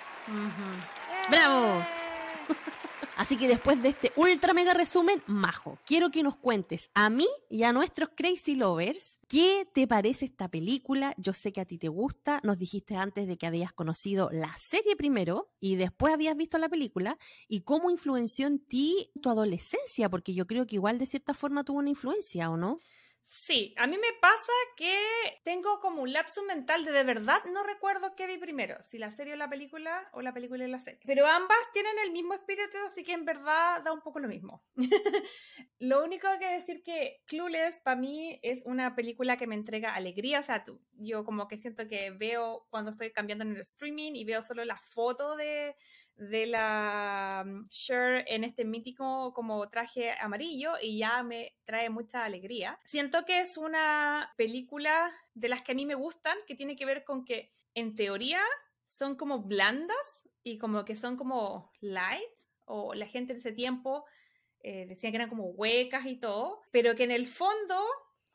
¡Bravo! 1.31 1.85
Así 3.17 3.39
que 3.39 3.49
después 3.49 3.83
de 3.83 3.89
este 3.89 4.13
ultra 4.17 4.53
mega 4.53 4.75
resumen, 4.75 5.23
Majo, 5.27 5.79
quiero 5.87 6.11
que 6.11 6.23
nos 6.23 6.37
cuentes 6.37 6.91
a 6.93 7.09
mí 7.09 7.27
y 7.49 7.63
a 7.63 7.73
nuestros 7.73 8.11
Crazy 8.15 8.57
Lovers 8.57 9.19
qué 9.27 9.67
te 9.73 9.87
parece 9.87 10.27
esta 10.27 10.49
película. 10.49 11.15
Yo 11.17 11.33
sé 11.33 11.51
que 11.51 11.63
a 11.63 11.65
ti 11.65 11.79
te 11.79 11.89
gusta, 11.89 12.41
nos 12.43 12.59
dijiste 12.59 12.95
antes 12.97 13.27
de 13.27 13.39
que 13.39 13.47
habías 13.47 13.73
conocido 13.73 14.29
la 14.33 14.55
serie 14.59 14.97
primero 14.97 15.51
y 15.61 15.77
después 15.77 16.13
habías 16.13 16.37
visto 16.37 16.59
la 16.59 16.69
película 16.69 17.17
y 17.49 17.63
cómo 17.63 17.91
influenció 17.91 18.47
en 18.47 18.59
ti 18.59 19.11
tu 19.23 19.31
adolescencia, 19.31 20.11
porque 20.11 20.35
yo 20.35 20.47
creo 20.47 20.67
que 20.67 20.77
igual 20.77 20.99
de 20.99 21.07
cierta 21.07 21.33
forma 21.33 21.65
tuvo 21.65 21.79
una 21.79 21.91
influencia, 21.91 22.51
¿o 22.51 22.57
no? 22.57 22.79
Sí, 23.29 23.75
a 23.77 23.89
mí 23.89 23.97
me 23.97 24.13
pasa 24.21 24.53
que 24.77 24.97
tengo 25.43 25.81
como 25.81 26.03
un 26.03 26.13
lapso 26.13 26.45
mental 26.45 26.85
de 26.85 26.93
de 26.93 27.03
verdad 27.03 27.43
no 27.53 27.65
recuerdo 27.65 28.15
qué 28.15 28.29
vi 28.29 28.39
primero, 28.39 28.81
si 28.83 28.99
la 28.99 29.11
serie 29.11 29.35
o 29.35 29.37
la 29.37 29.51
película 29.51 30.09
o 30.13 30.23
la 30.23 30.33
película 30.33 30.65
y 30.65 30.71
la 30.71 30.79
serie. 30.79 31.01
Pero 31.05 31.27
ambas 31.27 31.59
tienen 31.73 31.99
el 32.05 32.13
mismo 32.13 32.35
espíritu, 32.35 32.79
así 32.87 33.03
que 33.03 33.13
en 33.13 33.25
verdad 33.25 33.83
da 33.83 33.93
un 33.93 34.01
poco 34.01 34.21
lo 34.21 34.29
mismo. 34.29 34.63
lo 35.81 36.05
único 36.05 36.29
que 36.39 36.47
decir 36.47 36.85
que 36.85 37.21
Clueless 37.27 37.81
para 37.81 38.01
mí 38.01 38.39
es 38.43 38.65
una 38.65 38.95
película 38.95 39.37
que 39.37 39.49
me 39.49 39.57
entrega 39.57 39.95
alegría, 39.95 40.39
o 40.39 40.45
sea, 40.45 40.63
tú, 40.63 40.81
yo 40.93 41.25
como 41.25 41.49
que 41.49 41.59
siento 41.59 41.89
que 41.89 42.13
veo 42.13 42.69
cuando 42.71 42.93
estoy 42.93 43.11
cambiando 43.11 43.45
en 43.45 43.57
el 43.57 43.63
streaming 43.63 44.13
y 44.15 44.25
veo 44.25 44.41
solo 44.41 44.65
la 44.65 44.77
foto 44.77 45.35
de 45.35 45.75
de 46.17 46.47
la 46.47 47.45
mm, 47.47 47.69
Cher 47.69 48.25
en 48.29 48.45
este 48.45 48.65
mítico 48.65 49.33
como 49.35 49.69
traje 49.69 50.13
amarillo 50.21 50.73
y 50.81 50.99
ya 50.99 51.23
me 51.23 51.55
trae 51.65 51.91
mucha 51.91 52.25
alegría. 52.25 52.79
Siento 52.85 53.25
que 53.25 53.41
es 53.41 53.57
una 53.57 54.33
película 54.37 55.11
de 55.35 55.49
las 55.49 55.63
que 55.63 55.73
a 55.73 55.75
mí 55.75 55.87
me 55.87 55.95
gustan, 55.95 56.37
que 56.47 56.55
tiene 56.55 56.77
que 56.77 56.87
ver 56.87 57.05
con 57.05 57.25
que 57.25 57.53
en 57.75 57.95
teoría 57.95 58.41
son 58.87 59.17
como 59.17 59.43
blandas 59.43 60.23
y 60.43 60.59
como 60.59 60.85
que 60.85 60.95
son 60.95 61.17
como 61.17 61.71
light, 61.81 62.23
o 62.65 62.95
la 62.95 63.07
gente 63.07 63.33
en 63.33 63.39
ese 63.39 63.53
tiempo 63.53 64.05
eh, 64.61 64.87
decían 64.87 65.13
que 65.13 65.17
eran 65.17 65.29
como 65.29 65.51
huecas 65.51 66.07
y 66.07 66.17
todo, 66.17 66.61
pero 66.71 66.95
que 66.95 67.05
en 67.05 67.11
el 67.11 67.27
fondo 67.27 67.85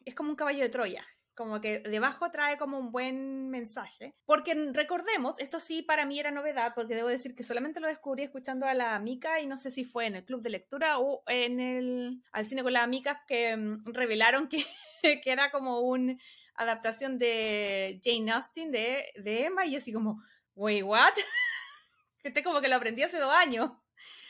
es 0.06 0.16
como 0.16 0.30
un 0.30 0.36
caballo 0.36 0.62
de 0.62 0.70
Troya. 0.70 1.06
Como 1.36 1.62
que 1.62 1.80
debajo 1.80 2.30
trae 2.30 2.58
como 2.58 2.78
un 2.78 2.92
buen 2.92 3.50
mensaje. 3.50 4.12
Porque 4.26 4.54
recordemos, 4.74 5.40
esto 5.40 5.60
sí 5.60 5.82
para 5.82 6.06
mí 6.06 6.20
era 6.20 6.30
novedad, 6.30 6.74
porque 6.76 6.96
debo 6.96 7.08
decir 7.08 7.36
que 7.36 7.44
solamente 7.44 7.80
lo 7.80 7.88
descubrí 7.88 8.24
escuchando 8.24 8.66
a 8.66 8.74
la 8.74 9.00
Mica 9.00 9.40
y 9.40 9.48
no 9.48 9.58
sé 9.58 9.72
si 9.72 9.86
fue 9.86 10.08
en 10.08 10.16
el 10.16 10.26
club 10.26 10.42
de 10.42 10.50
lectura 10.50 11.00
o 11.00 11.24
en 11.28 11.60
el 11.60 12.22
al 12.32 12.46
cine 12.46 12.64
con 12.64 12.74
las 12.74 12.84
amigas 12.84 13.20
que 13.28 13.56
mm, 13.56 13.86
revelaron 13.94 14.50
que, 14.50 14.66
que 15.24 15.32
era 15.32 15.52
como 15.52 15.80
un 15.82 16.20
adaptación 16.56 17.18
de 17.18 18.00
Jane 18.04 18.32
Austen 18.32 18.72
de, 18.72 19.12
de 19.16 19.46
Emma 19.46 19.66
y 19.66 19.72
yo 19.72 19.78
así 19.78 19.94
como, 19.94 20.22
wait, 20.56 20.84
what? 20.84 21.14
que 21.14 21.22
este 22.30 22.44
como 22.44 22.62
que 22.62 22.68
lo 22.68 22.76
aprendí 22.76 23.04
hace 23.04 23.20
dos 23.20 23.34
años. 23.34 23.72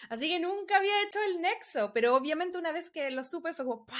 Así 0.09 0.27
que 0.27 0.39
nunca 0.39 0.77
había 0.77 1.03
hecho 1.03 1.19
el 1.23 1.41
nexo, 1.41 1.93
pero 1.93 2.15
obviamente 2.15 2.57
una 2.57 2.71
vez 2.71 2.89
que 2.89 3.11
lo 3.11 3.23
supe 3.23 3.53
fue 3.53 3.65
como, 3.65 3.85
¡pah! 3.85 3.95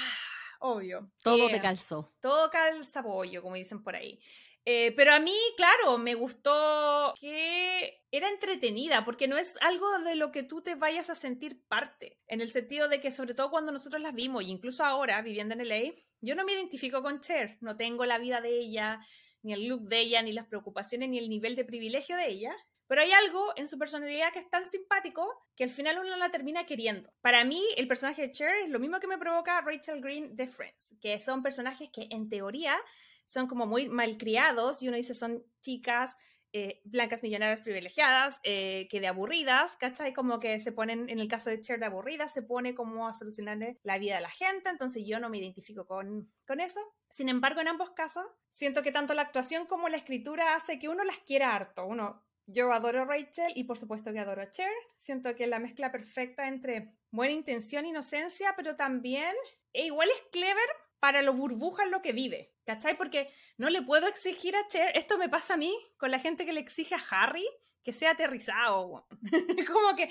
Obvio. 0.64 1.10
Todo 1.22 1.48
Eh, 1.48 1.52
te 1.52 1.60
calzó. 1.60 2.14
todo 2.20 2.48
calza 2.50 3.02
pollo, 3.02 3.42
como 3.42 3.56
dicen 3.56 3.82
por 3.82 3.96
ahí. 3.96 4.20
Eh, 4.64 4.92
pero 4.94 5.12
a 5.12 5.18
mí, 5.18 5.34
claro, 5.56 5.98
me 5.98 6.14
gustó 6.14 7.14
que 7.18 8.00
era 8.12 8.28
entretenida, 8.28 9.04
porque 9.04 9.26
no 9.26 9.36
es 9.36 9.58
algo 9.60 9.98
de 9.98 10.14
lo 10.14 10.30
que 10.30 10.44
tú 10.44 10.62
te 10.62 10.76
vayas 10.76 11.10
a 11.10 11.16
sentir 11.16 11.60
parte, 11.66 12.20
en 12.28 12.40
el 12.40 12.48
sentido 12.48 12.88
de 12.88 13.00
que 13.00 13.10
sobre 13.10 13.34
todo 13.34 13.50
cuando 13.50 13.72
nosotros 13.72 14.00
las 14.00 14.14
vimos, 14.14 14.44
y 14.44 14.50
incluso 14.50 14.84
ahora, 14.84 15.20
viviendo 15.20 15.54
en 15.54 15.62
LA, 15.62 15.94
yo 16.20 16.36
no 16.36 16.44
me 16.44 16.52
identifico 16.52 17.02
con 17.02 17.18
Cher, 17.20 17.58
no 17.60 17.76
tengo 17.76 18.06
la 18.06 18.18
vida 18.18 18.40
de 18.40 18.56
ella, 18.60 19.00
ni 19.42 19.52
el 19.52 19.66
look 19.66 19.88
de 19.88 19.98
ella, 19.98 20.22
ni 20.22 20.30
las 20.30 20.46
preocupaciones, 20.46 21.08
ni 21.08 21.18
el 21.18 21.28
nivel 21.28 21.56
de 21.56 21.64
privilegio 21.64 22.16
de 22.16 22.28
ella, 22.28 22.54
pero 22.92 23.04
hay 23.04 23.12
algo 23.12 23.54
en 23.56 23.68
su 23.68 23.78
personalidad 23.78 24.34
que 24.34 24.38
es 24.38 24.50
tan 24.50 24.66
simpático 24.66 25.26
que 25.56 25.64
al 25.64 25.70
final 25.70 25.98
uno 25.98 26.14
la 26.14 26.30
termina 26.30 26.66
queriendo. 26.66 27.10
Para 27.22 27.42
mí, 27.42 27.64
el 27.78 27.88
personaje 27.88 28.20
de 28.20 28.32
Cher 28.32 28.54
es 28.62 28.68
lo 28.68 28.78
mismo 28.78 29.00
que 29.00 29.06
me 29.06 29.16
provoca 29.16 29.62
Rachel 29.62 30.02
Green 30.02 30.36
de 30.36 30.46
Friends, 30.46 30.94
que 31.00 31.18
son 31.18 31.42
personajes 31.42 31.88
que 31.90 32.08
en 32.10 32.28
teoría 32.28 32.76
son 33.24 33.46
como 33.46 33.64
muy 33.64 33.88
malcriados 33.88 34.82
y 34.82 34.88
uno 34.88 34.98
dice 34.98 35.14
son 35.14 35.42
chicas 35.62 36.18
eh, 36.52 36.82
blancas 36.84 37.22
millonarias 37.22 37.62
privilegiadas, 37.62 38.40
eh, 38.42 38.86
que 38.90 39.00
de 39.00 39.06
aburridas, 39.06 39.74
¿cachai? 39.78 40.12
Como 40.12 40.38
que 40.38 40.60
se 40.60 40.70
ponen, 40.70 41.08
en 41.08 41.18
el 41.18 41.28
caso 41.28 41.48
de 41.48 41.62
Cher 41.62 41.80
de 41.80 41.86
aburridas, 41.86 42.34
se 42.34 42.42
pone 42.42 42.74
como 42.74 43.08
a 43.08 43.14
solucionarle 43.14 43.78
la 43.84 43.96
vida 43.96 44.18
a 44.18 44.20
la 44.20 44.28
gente, 44.28 44.68
entonces 44.68 45.06
yo 45.06 45.18
no 45.18 45.30
me 45.30 45.38
identifico 45.38 45.86
con, 45.86 46.30
con 46.46 46.60
eso. 46.60 46.80
Sin 47.08 47.30
embargo, 47.30 47.62
en 47.62 47.68
ambos 47.68 47.88
casos, 47.92 48.26
siento 48.50 48.82
que 48.82 48.92
tanto 48.92 49.14
la 49.14 49.22
actuación 49.22 49.64
como 49.64 49.88
la 49.88 49.96
escritura 49.96 50.54
hace 50.54 50.78
que 50.78 50.90
uno 50.90 51.04
las 51.04 51.20
quiera 51.20 51.54
harto. 51.54 51.86
Uno, 51.86 52.22
yo 52.46 52.72
adoro 52.72 53.02
a 53.02 53.04
Rachel 53.04 53.52
y 53.54 53.64
por 53.64 53.78
supuesto 53.78 54.12
que 54.12 54.18
adoro 54.18 54.42
a 54.42 54.50
Cher. 54.50 54.72
Siento 54.96 55.34
que 55.34 55.44
es 55.44 55.50
la 55.50 55.58
mezcla 55.58 55.92
perfecta 55.92 56.48
entre 56.48 56.94
buena 57.10 57.32
intención, 57.32 57.86
inocencia, 57.86 58.54
pero 58.56 58.76
también 58.76 59.34
e 59.72 59.86
igual 59.86 60.08
es 60.10 60.22
clever 60.30 60.68
para 61.00 61.22
lo 61.22 61.34
burbuja 61.34 61.82
en 61.84 61.90
lo 61.90 62.02
que 62.02 62.12
vive, 62.12 62.54
¿cachai? 62.64 62.96
Porque 62.96 63.28
no 63.58 63.70
le 63.70 63.82
puedo 63.82 64.06
exigir 64.06 64.54
a 64.54 64.66
Cher, 64.68 64.96
esto 64.96 65.18
me 65.18 65.28
pasa 65.28 65.54
a 65.54 65.56
mí 65.56 65.74
con 65.96 66.10
la 66.10 66.18
gente 66.18 66.44
que 66.46 66.52
le 66.52 66.60
exige 66.60 66.94
a 66.94 67.02
Harry 67.10 67.46
que 67.82 67.92
sea 67.92 68.12
aterrizado, 68.12 69.08
como 69.72 69.96
que 69.96 70.08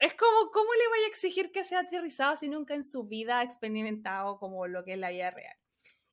es 0.00 0.14
como, 0.14 0.50
¿cómo 0.50 0.72
le 0.74 0.88
voy 0.88 0.98
a 1.04 1.08
exigir 1.08 1.52
que 1.52 1.64
sea 1.64 1.80
aterrizado 1.80 2.36
si 2.36 2.48
nunca 2.48 2.74
en 2.74 2.82
su 2.82 3.04
vida 3.04 3.40
ha 3.40 3.42
experimentado 3.44 4.38
como 4.38 4.66
lo 4.66 4.84
que 4.84 4.94
es 4.94 4.98
la 4.98 5.10
vida 5.10 5.30
real? 5.30 5.56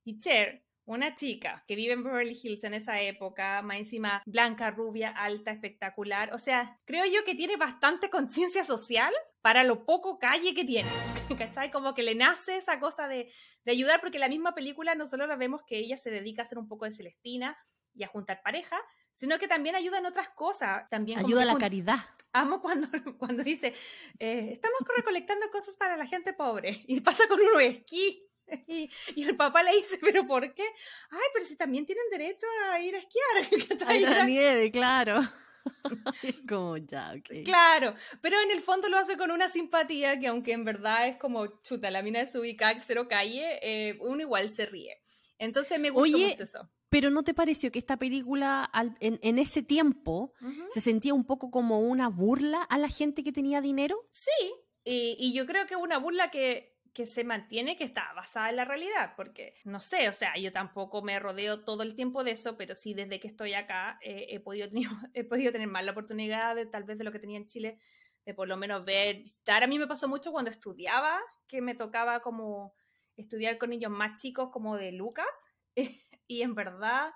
Y 0.04 0.20
Cher, 0.20 0.66
una 0.86 1.16
chica 1.16 1.64
que 1.68 1.76
vive 1.76 1.94
en 1.94 2.04
Beverly 2.04 2.38
Hills 2.42 2.64
en 2.64 2.74
esa 2.74 3.00
época, 3.02 3.62
más 3.62 3.78
encima 3.78 4.22
blanca, 4.26 4.72
rubia, 4.72 5.10
alta, 5.10 5.52
espectacular, 5.52 6.34
o 6.34 6.38
sea, 6.38 6.80
creo 6.86 7.06
yo 7.06 7.24
que 7.24 7.36
tiene 7.36 7.56
bastante 7.58 8.10
conciencia 8.10 8.64
social 8.64 9.14
para 9.42 9.64
lo 9.64 9.86
poco 9.86 10.20
calle 10.20 10.54
que 10.54 10.66
tiene, 10.66 10.90
¿cachai? 11.38 11.72
Como 11.72 11.94
que 11.94 12.04
le 12.04 12.16
nace 12.16 12.58
esa 12.58 12.80
cosa 12.80 13.08
de, 13.08 13.32
de 13.64 13.72
ayudar, 13.72 14.02
porque 14.02 14.18
en 14.18 14.22
la 14.22 14.30
misma 14.30 14.54
película 14.54 14.96
no 14.96 15.08
solo 15.08 15.28
la 15.28 15.36
vemos 15.36 15.62
que 15.66 15.78
ella 15.78 15.98
se 15.98 16.12
dedica 16.12 16.42
a 16.42 16.46
hacer 16.46 16.58
un 16.58 16.68
poco 16.68 16.86
de 16.86 16.92
Celestina 16.92 17.58
y 17.94 18.04
a 18.04 18.08
juntar 18.08 18.42
pareja, 18.42 18.78
sino 19.14 19.38
que 19.38 19.48
también 19.48 19.76
ayuda 19.76 20.00
en 20.00 20.06
otras 20.06 20.30
cosas. 20.30 20.88
También 20.90 21.20
Ayuda 21.20 21.44
a 21.44 21.46
la 21.46 21.58
caridad. 21.58 22.00
Amo 22.34 22.62
cuando, 22.62 22.88
cuando 23.18 23.44
dice, 23.44 23.74
eh, 24.20 24.50
estamos 24.52 24.80
recolectando 24.96 25.50
cosas 25.52 25.76
para 25.76 25.98
la 25.98 26.08
gente 26.08 26.34
pobre. 26.34 26.84
Y 26.88 27.02
pasa 27.02 27.28
con 27.28 27.40
uno 27.40 27.60
esquí. 27.60 28.31
Y, 28.68 28.90
y 29.16 29.24
el 29.24 29.36
papá 29.36 29.64
le 29.64 29.76
dice, 29.76 29.98
¿pero 30.02 30.26
por 30.28 30.54
qué? 30.54 30.64
Ay, 31.10 31.28
pero 31.34 31.46
si 31.46 31.56
también 31.56 31.86
tienen 31.86 32.06
derecho 32.12 32.46
a 32.72 32.80
ir 32.80 32.96
a 32.96 33.00
esquiar. 33.00 33.62
Ay, 33.88 34.00
la 34.02 34.26
nieve, 34.26 34.72
claro. 34.72 35.22
Como 36.50 36.78
ya, 36.78 37.14
ok. 37.18 37.44
Claro, 37.46 37.96
pero 38.22 38.40
en 38.42 38.52
el 38.52 38.62
fondo 38.62 38.90
lo 38.90 38.98
hace 38.98 39.18
con 39.18 39.32
una 39.32 39.50
simpatía 39.50 40.20
que 40.20 40.28
aunque 40.28 40.54
en 40.54 40.64
verdad 40.66 41.08
es 41.08 41.18
como 41.18 41.62
chuta, 41.62 41.92
la 41.92 42.02
mina 42.02 42.20
de 42.20 42.28
su 42.28 42.40
ubicada, 42.40 42.80
cero 42.82 43.08
calle, 43.08 43.60
eh, 43.62 43.98
uno 44.02 44.22
igual 44.22 44.50
se 44.50 44.66
ríe. 44.66 44.98
Entonces 45.38 45.80
me 45.80 45.90
gustó 45.90 46.04
Oye, 46.16 46.28
mucho 46.30 46.44
eso. 46.44 46.70
Pero 46.90 47.10
¿no 47.10 47.24
te 47.24 47.34
pareció 47.34 47.72
que 47.72 47.80
esta 47.80 47.98
película 47.98 48.64
al- 48.64 48.98
en, 49.00 49.18
en 49.24 49.40
ese 49.40 49.64
tiempo 49.64 50.34
se 50.70 50.82
sentía 50.82 51.14
un 51.14 51.26
poco 51.26 51.50
como 51.50 51.80
una 51.80 52.10
burla 52.10 52.64
a 52.64 52.78
la 52.78 52.90
gente 52.90 53.24
que 53.24 53.32
tenía 53.32 53.62
dinero? 53.62 54.10
Sí, 54.12 54.54
y, 54.84 55.16
y 55.18 55.34
yo 55.34 55.46
creo 55.46 55.66
que 55.68 55.76
una 55.78 56.00
burla 56.00 56.30
que, 56.32 56.71
que 56.94 57.06
se 57.06 57.24
mantiene, 57.24 57.78
que 57.78 57.86
está 57.86 58.12
basada 58.14 58.50
en 58.50 58.58
la 58.58 58.66
realidad, 58.66 59.14
porque 59.16 59.56
no 59.64 59.80
sé, 59.80 60.10
o 60.10 60.12
sea, 60.12 60.36
yo 60.38 60.52
tampoco 60.52 61.02
me 61.02 61.20
rodeo 61.20 61.64
todo 61.64 61.84
el 61.84 61.96
tiempo 61.96 62.24
de 62.24 62.32
eso, 62.32 62.58
pero 62.58 62.76
sí 62.76 62.94
desde 62.94 63.20
que 63.20 63.30
estoy 63.30 63.54
acá 63.54 63.98
eh, 64.02 64.28
he, 64.30 64.40
podido, 64.40 64.68
he 65.14 65.24
podido 65.24 65.52
tener 65.52 65.68
más 65.68 65.86
la 65.86 65.92
oportunidad 65.92 66.56
de 66.56 66.66
tal 66.66 66.84
vez 66.84 66.98
de 66.98 67.04
lo 67.06 67.12
que 67.12 67.20
tenía 67.20 67.38
en 67.38 67.48
Chile, 67.48 67.80
de 68.26 68.34
por 68.34 68.48
lo 68.48 68.58
menos 68.58 68.84
ver, 68.84 69.18
visitar. 69.18 69.64
A 69.64 69.68
mí 69.68 69.80
me 69.80 69.88
pasó 69.88 70.08
mucho 70.08 70.32
cuando 70.32 70.52
estudiaba, 70.52 71.20
que 71.48 71.62
me 71.62 71.76
tocaba 71.76 72.22
como 72.22 72.76
estudiar 73.16 73.58
con 73.58 73.70
niños 73.70 73.92
más 73.92 74.22
chicos 74.22 74.50
como 74.52 74.76
de 74.76 74.92
Lucas, 74.92 75.48
y 76.28 76.42
en 76.42 76.56
verdad 76.56 77.12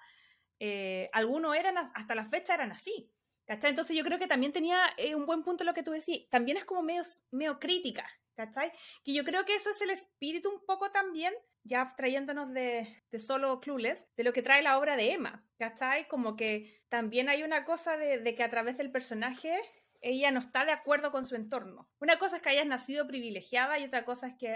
eh, 0.59 1.09
algunos 1.11 1.55
eran, 1.55 1.91
hasta 1.93 2.15
la 2.15 2.25
fecha 2.25 2.53
eran 2.53 2.71
así. 2.71 3.11
¿Cachai? 3.45 3.69
Entonces 3.69 3.95
yo 3.95 4.03
creo 4.03 4.17
que 4.17 4.25
también 4.25 4.51
tenía 4.51 4.79
eh, 4.97 5.13
un 5.13 5.27
buen 5.27 5.43
punto 5.43 5.63
lo 5.63 5.75
que 5.75 5.83
tú 5.83 5.91
decís. 5.91 6.27
También 6.29 6.57
es 6.57 6.65
como 6.65 6.81
medio, 6.81 7.03
medio 7.29 7.59
crítica, 7.59 8.09
¿cachai? 8.36 8.71
Que 9.04 9.13
yo 9.13 9.24
creo 9.24 9.45
que 9.45 9.56
eso 9.56 9.69
es 9.69 9.82
el 9.82 9.89
espíritu 9.89 10.50
un 10.50 10.65
poco 10.65 10.91
también, 10.91 11.34
ya 11.63 11.88
trayéndonos 11.95 12.54
de, 12.54 13.04
de 13.12 13.19
solo 13.19 13.60
Clueless, 13.60 14.06
de 14.15 14.24
lo 14.24 14.34
que 14.34 14.41
trae 14.41 14.62
la 14.62 14.78
obra 14.78 14.95
de 14.95 15.12
Emma, 15.12 15.45
¿cachai? 15.58 16.08
Como 16.08 16.36
que 16.36 16.84
también 16.89 17.30
hay 17.30 17.43
una 17.43 17.65
cosa 17.65 17.98
de, 17.98 18.36
que 18.36 18.43
a 18.43 18.50
través 18.50 18.78
del 18.78 18.91
personaje 18.91 19.60
ella 20.02 20.30
no 20.30 20.39
está 20.39 20.65
de 20.65 20.71
acuerdo 20.71 21.12
con 21.12 21.26
su 21.26 21.36
entorno. 21.36 21.89
Una 22.00 22.19
cosa 22.19 22.36
es 22.36 22.41
que 22.41 22.50
hayas 22.50 22.67
nacido 22.67 23.08
privilegiada 23.08 23.80
y 23.80 23.86
otra 23.86 24.06
cosa 24.06 24.28
es 24.28 24.36
que, 24.36 24.56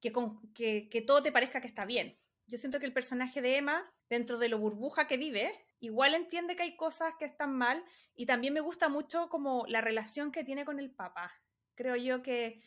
que, 0.00 0.88
que 0.90 1.02
todo 1.02 1.22
te 1.22 1.32
parezca 1.32 1.60
que 1.60 1.68
está 1.68 1.86
bien. 1.86 2.18
Yo 2.46 2.58
siento 2.58 2.80
que 2.80 2.86
el 2.86 2.92
personaje 2.92 3.40
de 3.40 3.56
Emma, 3.56 3.88
dentro 4.08 4.36
de 4.36 4.48
lo 4.48 4.58
burbuja 4.58 5.06
que 5.06 5.16
vive, 5.16 5.52
igual 5.78 6.14
entiende 6.14 6.56
que 6.56 6.64
hay 6.64 6.76
cosas 6.76 7.14
que 7.18 7.24
están 7.24 7.56
mal 7.56 7.82
y 8.14 8.26
también 8.26 8.52
me 8.52 8.60
gusta 8.60 8.88
mucho 8.88 9.28
como 9.28 9.64
la 9.68 9.80
relación 9.80 10.32
que 10.32 10.42
tiene 10.42 10.64
con 10.64 10.80
el 10.80 10.90
papá. 10.90 11.32
Creo 11.76 11.96
yo 11.96 12.22
que 12.22 12.60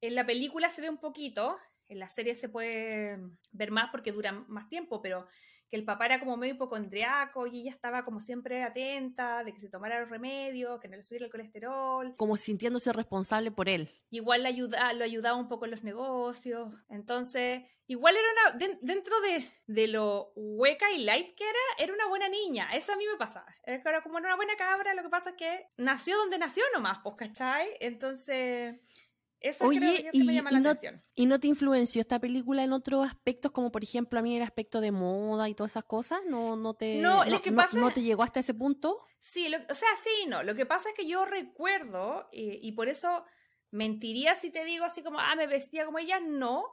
en 0.00 0.14
la 0.14 0.24
película 0.26 0.70
se 0.70 0.82
ve 0.82 0.90
un 0.90 0.98
poquito, 0.98 1.56
en 1.88 1.98
la 1.98 2.08
serie 2.08 2.34
se 2.34 2.48
puede 2.48 3.18
ver 3.52 3.70
más 3.70 3.90
porque 3.90 4.12
dura 4.12 4.32
más 4.32 4.68
tiempo, 4.68 5.02
pero 5.02 5.26
que 5.68 5.76
el 5.76 5.84
papá 5.84 6.06
era 6.06 6.18
como 6.18 6.36
medio 6.36 6.54
hipocondriaco 6.54 7.46
y 7.46 7.60
ella 7.60 7.70
estaba 7.70 8.04
como 8.04 8.18
siempre 8.20 8.64
atenta 8.64 9.44
de 9.44 9.52
que 9.52 9.60
se 9.60 9.68
tomara 9.68 10.00
los 10.00 10.10
remedios, 10.10 10.80
que 10.80 10.88
no 10.88 10.96
le 10.96 11.02
subiera 11.04 11.26
el 11.26 11.30
colesterol. 11.30 12.14
Como 12.16 12.36
sintiéndose 12.36 12.92
responsable 12.92 13.52
por 13.52 13.68
él. 13.68 13.88
Igual 14.10 14.42
le 14.42 14.48
ayuda, 14.48 14.92
lo 14.94 15.04
ayudaba 15.04 15.36
un 15.36 15.48
poco 15.48 15.66
en 15.66 15.70
los 15.70 15.84
negocios. 15.84 16.74
Entonces, 16.88 17.62
igual 17.86 18.16
era 18.16 18.26
una, 18.32 18.58
den- 18.58 18.78
dentro 18.82 19.20
de, 19.20 19.48
de 19.68 19.86
lo 19.86 20.32
hueca 20.34 20.90
y 20.90 21.04
light 21.04 21.36
que 21.36 21.44
era, 21.44 21.58
era 21.84 21.94
una 21.94 22.08
buena 22.08 22.28
niña. 22.28 22.70
Eso 22.74 22.92
a 22.92 22.96
mí 22.96 23.04
me 23.06 23.16
pasaba. 23.16 23.46
Era 23.62 24.02
como 24.02 24.16
una 24.16 24.34
buena 24.34 24.56
cabra, 24.56 24.92
lo 24.94 25.02
que 25.02 25.08
pasa 25.08 25.30
es 25.30 25.36
que 25.36 25.66
nació 25.76 26.16
donde 26.16 26.38
nació 26.38 26.64
nomás, 26.74 26.98
pues, 27.04 27.14
¿cachai? 27.16 27.68
Entonces, 27.78 28.74
eso 29.40 29.64
Oye, 29.66 29.78
creo 29.80 29.92
yo 30.04 30.10
que 30.12 30.24
me 30.24 30.32
y- 30.32 30.36
llama 30.36 30.50
y 30.50 30.54
la 30.54 30.60
no- 30.60 30.70
atención. 30.70 31.00
¿Y 31.14 31.26
no 31.26 31.40
te 31.40 31.46
influenció 31.48 32.00
esta 32.00 32.18
película 32.18 32.62
en 32.64 32.72
otros 32.72 33.06
aspectos, 33.06 33.50
como 33.52 33.70
por 33.72 33.82
ejemplo 33.82 34.18
a 34.18 34.22
mí 34.22 34.36
el 34.36 34.42
aspecto 34.42 34.80
de 34.80 34.92
moda 34.92 35.48
y 35.48 35.54
todas 35.54 35.72
esas 35.72 35.84
cosas? 35.84 36.20
¿No, 36.26 36.56
no, 36.56 36.74
te, 36.74 37.00
No, 37.00 37.24
lo 37.24 37.40
que 37.42 37.52
pasa- 37.52 37.78
no 37.78 37.90
te 37.92 38.02
llegó 38.02 38.22
hasta 38.22 38.40
ese 38.40 38.54
punto? 38.54 39.00
Sí, 39.20 39.48
lo- 39.48 39.58
o 39.68 39.74
sea, 39.74 39.88
sí, 40.02 40.10
y 40.24 40.26
no. 40.26 40.42
Lo 40.42 40.54
que 40.54 40.66
pasa 40.66 40.88
es 40.90 40.94
que 40.94 41.06
yo 41.06 41.24
recuerdo, 41.26 42.28
eh, 42.32 42.58
y 42.62 42.72
por 42.72 42.88
eso 42.88 43.24
mentiría 43.70 44.34
si 44.34 44.50
te 44.50 44.64
digo 44.64 44.84
así 44.84 45.02
como, 45.02 45.18
ah, 45.20 45.34
me 45.36 45.46
vestía 45.46 45.84
como 45.84 45.98
ella, 45.98 46.20
no, 46.20 46.64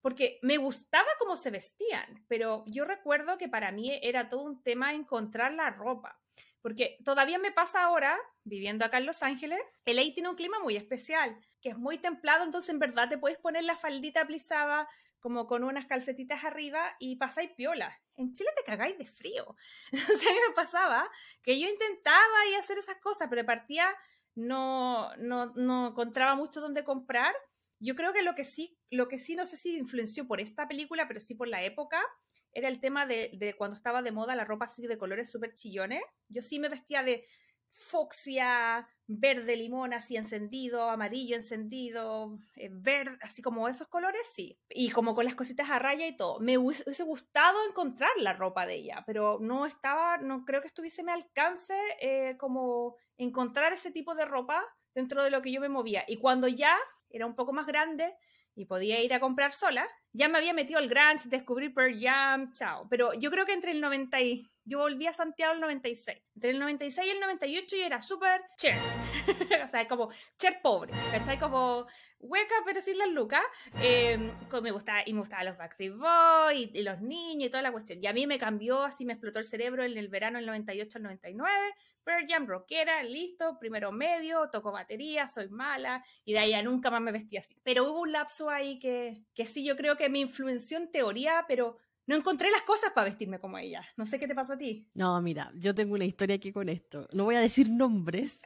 porque 0.00 0.38
me 0.42 0.56
gustaba 0.58 1.08
cómo 1.18 1.36
se 1.36 1.50
vestían, 1.50 2.24
pero 2.28 2.64
yo 2.66 2.84
recuerdo 2.84 3.36
que 3.36 3.48
para 3.48 3.72
mí 3.72 3.90
era 4.02 4.28
todo 4.28 4.42
un 4.42 4.62
tema 4.62 4.94
encontrar 4.94 5.52
la 5.52 5.70
ropa, 5.70 6.18
porque 6.62 6.98
todavía 7.04 7.38
me 7.38 7.52
pasa 7.52 7.84
ahora, 7.84 8.18
viviendo 8.44 8.84
acá 8.84 8.98
en 8.98 9.06
Los 9.06 9.22
Ángeles, 9.22 9.60
LA 9.84 10.14
tiene 10.14 10.28
un 10.28 10.36
clima 10.36 10.58
muy 10.60 10.76
especial, 10.76 11.38
que 11.60 11.70
es 11.70 11.78
muy 11.78 11.98
templado, 11.98 12.44
entonces 12.44 12.70
en 12.70 12.78
verdad 12.78 13.08
te 13.08 13.18
puedes 13.18 13.38
poner 13.38 13.64
la 13.64 13.76
faldita 13.76 14.26
plisada 14.26 14.88
como 15.20 15.46
con 15.46 15.64
unas 15.64 15.86
calcetitas 15.86 16.44
arriba 16.44 16.94
y 16.98 17.16
pasáis 17.16 17.50
piola. 17.52 17.96
En 18.16 18.32
Chile 18.32 18.50
te 18.56 18.64
cagáis 18.64 18.96
de 18.98 19.06
frío. 19.06 19.56
Entonces 19.92 20.26
a 20.26 20.30
mí 20.30 20.38
me 20.48 20.54
pasaba 20.54 21.08
que 21.42 21.58
yo 21.58 21.68
intentaba 21.68 22.46
y 22.50 22.54
hacer 22.54 22.78
esas 22.78 22.98
cosas, 22.98 23.28
pero 23.28 23.42
de 23.42 23.46
partida 23.46 23.94
no, 24.34 25.14
no, 25.16 25.52
no 25.56 25.88
encontraba 25.88 26.34
mucho 26.34 26.60
donde 26.60 26.84
comprar. 26.84 27.34
Yo 27.80 27.94
creo 27.94 28.12
que 28.12 28.22
lo 28.22 28.34
que 28.34 28.44
sí, 28.44 28.78
lo 28.90 29.08
que 29.08 29.18
sí 29.18 29.36
no 29.36 29.44
sé 29.44 29.56
si 29.56 29.76
influenció 29.76 30.26
por 30.26 30.40
esta 30.40 30.68
película, 30.68 31.06
pero 31.08 31.20
sí 31.20 31.34
por 31.34 31.48
la 31.48 31.62
época, 31.62 32.00
era 32.52 32.68
el 32.68 32.80
tema 32.80 33.06
de, 33.06 33.30
de 33.34 33.54
cuando 33.54 33.76
estaba 33.76 34.02
de 34.02 34.12
moda 34.12 34.36
la 34.36 34.44
ropa 34.44 34.66
así 34.66 34.86
de 34.86 34.98
colores 34.98 35.30
súper 35.30 35.54
chillones. 35.54 36.02
Yo 36.28 36.42
sí 36.42 36.58
me 36.58 36.68
vestía 36.68 37.02
de, 37.02 37.24
fucsia, 37.70 38.88
verde 39.06 39.56
limón 39.56 39.92
así 39.92 40.16
encendido, 40.16 40.90
amarillo 40.90 41.36
encendido, 41.36 42.38
eh, 42.56 42.68
verde, 42.70 43.18
así 43.22 43.42
como 43.42 43.68
esos 43.68 43.88
colores, 43.88 44.22
sí. 44.34 44.58
Y 44.68 44.90
como 44.90 45.14
con 45.14 45.24
las 45.24 45.34
cositas 45.34 45.70
a 45.70 45.78
raya 45.78 46.06
y 46.06 46.16
todo. 46.16 46.40
Me 46.40 46.58
hubiese 46.58 47.02
gustado 47.04 47.58
encontrar 47.68 48.10
la 48.18 48.32
ropa 48.32 48.66
de 48.66 48.76
ella, 48.76 49.02
pero 49.06 49.38
no 49.40 49.66
estaba, 49.66 50.18
no 50.18 50.44
creo 50.44 50.60
que 50.60 50.68
estuviese 50.68 51.02
me 51.02 51.12
alcance 51.12 51.74
eh, 52.00 52.36
como 52.38 52.96
encontrar 53.16 53.72
ese 53.72 53.90
tipo 53.90 54.14
de 54.14 54.24
ropa 54.24 54.64
dentro 54.94 55.22
de 55.22 55.30
lo 55.30 55.42
que 55.42 55.52
yo 55.52 55.60
me 55.60 55.68
movía. 55.68 56.04
Y 56.06 56.18
cuando 56.18 56.48
ya 56.48 56.76
era 57.10 57.26
un 57.26 57.34
poco 57.34 57.52
más 57.52 57.66
grande 57.66 58.14
y 58.58 58.64
podía 58.64 59.00
ir 59.00 59.14
a 59.14 59.20
comprar 59.20 59.52
sola, 59.52 59.86
ya 60.12 60.28
me 60.28 60.38
había 60.38 60.52
metido 60.52 60.80
al 60.80 60.88
grunge, 60.88 61.28
descubrí 61.28 61.68
Pearl 61.68 61.96
Jam, 61.98 62.52
chao. 62.52 62.88
Pero 62.90 63.14
yo 63.14 63.30
creo 63.30 63.46
que 63.46 63.52
entre 63.52 63.70
el 63.70 63.80
90 63.80 64.20
y 64.20 64.50
yo 64.64 64.80
volví 64.80 65.06
a 65.06 65.12
Santiago 65.12 65.54
el 65.54 65.60
96. 65.60 66.18
Entre 66.34 66.50
el 66.50 66.58
96 66.58 67.06
y 67.06 67.10
el 67.10 67.20
98 67.20 67.76
yo 67.76 67.86
era 67.86 68.00
súper 68.00 68.42
cher. 68.56 68.76
o 69.64 69.68
sea, 69.68 69.86
como 69.86 70.10
cher 70.36 70.60
pobre. 70.60 70.92
¿Cachai? 71.12 71.38
Como 71.38 71.86
hueca, 72.18 72.54
pero 72.64 72.80
sin 72.80 72.98
las 72.98 73.12
lucas. 73.12 73.42
Eh, 73.80 74.18
me 74.60 74.70
gustaba, 74.72 75.02
y 75.06 75.12
me 75.12 75.20
gustaban 75.20 75.46
los 75.46 75.56
Backstreet 75.56 75.94
Boys 75.96 76.70
y, 76.74 76.82
los 76.82 77.00
niños 77.00 77.46
y 77.46 77.50
toda 77.50 77.62
la 77.62 77.72
cuestión. 77.72 78.02
Y 78.02 78.08
a 78.08 78.12
mí 78.12 78.26
me 78.26 78.38
cambió, 78.38 78.82
así 78.82 79.04
me 79.04 79.12
explotó 79.12 79.38
el 79.38 79.44
cerebro 79.44 79.84
en 79.84 79.96
el 79.96 80.08
verano 80.08 80.38
del 80.38 80.46
98 80.46 80.98
al 80.98 81.04
99. 81.04 81.52
Pearl 82.08 82.24
Jam, 82.26 82.46
rockera, 82.46 83.02
listo, 83.02 83.58
primero 83.58 83.92
medio, 83.92 84.48
toco 84.48 84.72
batería, 84.72 85.28
soy 85.28 85.50
mala, 85.50 86.02
y 86.24 86.32
de 86.32 86.38
ahí 86.38 86.50
ya 86.52 86.62
nunca 86.62 86.90
más 86.90 87.02
me 87.02 87.12
vestí 87.12 87.36
así. 87.36 87.54
Pero 87.62 87.84
hubo 87.84 88.00
un 88.00 88.12
lapso 88.12 88.48
ahí 88.48 88.78
que, 88.78 89.26
que 89.34 89.44
sí, 89.44 89.62
yo 89.62 89.76
creo 89.76 89.98
que 89.98 90.08
me 90.08 90.20
influenció 90.20 90.78
en 90.78 90.90
teoría, 90.90 91.44
pero 91.46 91.76
no 92.08 92.16
encontré 92.16 92.50
las 92.50 92.62
cosas 92.62 92.90
para 92.92 93.04
vestirme 93.04 93.38
como 93.38 93.58
ella. 93.58 93.86
No 93.98 94.06
sé 94.06 94.18
qué 94.18 94.26
te 94.26 94.34
pasó 94.34 94.54
a 94.54 94.58
ti. 94.58 94.88
No, 94.94 95.20
mira, 95.20 95.52
yo 95.54 95.74
tengo 95.74 95.94
una 95.94 96.06
historia 96.06 96.36
aquí 96.36 96.52
con 96.52 96.70
esto. 96.70 97.06
No 97.12 97.24
voy 97.24 97.34
a 97.34 97.40
decir 97.40 97.70
nombres, 97.70 98.42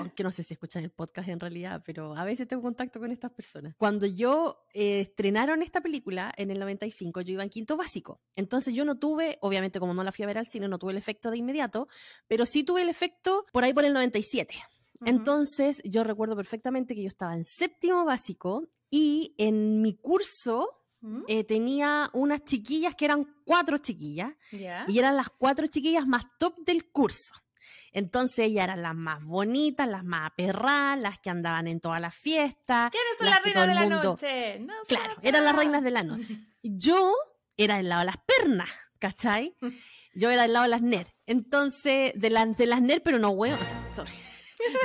porque 0.00 0.22
no 0.24 0.32
sé 0.32 0.42
si 0.42 0.54
escuchan 0.54 0.82
el 0.82 0.90
podcast 0.90 1.28
en 1.28 1.38
realidad, 1.38 1.84
pero 1.86 2.16
a 2.16 2.24
veces 2.24 2.48
tengo 2.48 2.62
contacto 2.62 2.98
con 2.98 3.12
estas 3.12 3.30
personas. 3.30 3.76
Cuando 3.78 4.06
yo 4.06 4.66
eh, 4.74 5.02
estrenaron 5.02 5.62
esta 5.62 5.80
película 5.80 6.34
en 6.36 6.50
el 6.50 6.58
95, 6.58 7.20
yo 7.20 7.34
iba 7.34 7.44
en 7.44 7.48
quinto 7.48 7.76
básico. 7.76 8.20
Entonces 8.34 8.74
yo 8.74 8.84
no 8.84 8.98
tuve, 8.98 9.38
obviamente 9.40 9.78
como 9.78 9.94
no 9.94 10.02
la 10.02 10.10
fui 10.10 10.24
a 10.24 10.26
ver 10.26 10.38
al 10.38 10.48
cine, 10.48 10.66
no 10.66 10.80
tuve 10.80 10.90
el 10.90 10.98
efecto 10.98 11.30
de 11.30 11.38
inmediato, 11.38 11.86
pero 12.26 12.44
sí 12.44 12.64
tuve 12.64 12.82
el 12.82 12.88
efecto 12.88 13.46
por 13.52 13.62
ahí 13.62 13.72
por 13.72 13.84
el 13.84 13.92
97. 13.92 14.52
Entonces, 15.04 15.82
yo 15.84 16.04
recuerdo 16.04 16.34
perfectamente 16.36 16.94
que 16.94 17.02
yo 17.02 17.08
estaba 17.08 17.34
en 17.34 17.44
séptimo 17.44 18.04
básico 18.04 18.66
y 18.90 19.34
en 19.36 19.82
mi 19.82 19.94
curso 19.94 20.85
¿Mm? 21.00 21.22
Eh, 21.28 21.44
tenía 21.44 22.10
unas 22.12 22.44
chiquillas 22.44 22.94
que 22.94 23.04
eran 23.04 23.26
cuatro 23.44 23.78
chiquillas 23.78 24.34
y 24.50 24.98
eran 24.98 25.16
las 25.16 25.28
cuatro 25.30 25.66
chiquillas 25.66 26.06
más 26.06 26.24
top 26.38 26.58
del 26.64 26.90
curso. 26.90 27.34
Entonces 27.92 28.40
ellas 28.40 28.64
eran 28.64 28.82
las 28.82 28.94
más 28.94 29.24
bonitas, 29.24 29.88
las 29.88 30.04
más 30.04 30.26
aperradas, 30.26 30.98
las 30.98 31.18
que 31.18 31.30
andaban 31.30 31.66
en 31.66 31.80
todas 31.80 32.00
las 32.00 32.14
fiestas. 32.14 32.90
¿Quiénes 32.90 33.18
son 33.18 33.30
las 33.30 33.42
reinas 33.42 33.68
de 33.68 33.74
la 33.74 33.86
noche? 33.86 34.66
claro, 34.88 35.14
eran 35.22 35.44
las 35.44 35.56
reinas 35.56 35.82
de 35.82 35.90
la 35.90 36.02
noche. 36.02 36.38
Yo 36.62 37.14
era 37.56 37.76
del 37.76 37.88
lado 37.88 38.00
de 38.00 38.06
las 38.06 38.18
pernas, 38.18 38.68
¿cachai? 38.98 39.56
Yo 40.14 40.30
era 40.30 40.42
del 40.42 40.54
lado 40.54 40.64
de 40.64 40.70
las 40.70 40.82
ner. 40.82 41.14
Entonces, 41.26 42.12
de, 42.14 42.54
de 42.56 42.66
las 42.66 42.82
ner, 42.82 43.02
pero 43.02 43.18
no 43.18 43.30
huevos, 43.30 43.66
sorry 43.94 44.12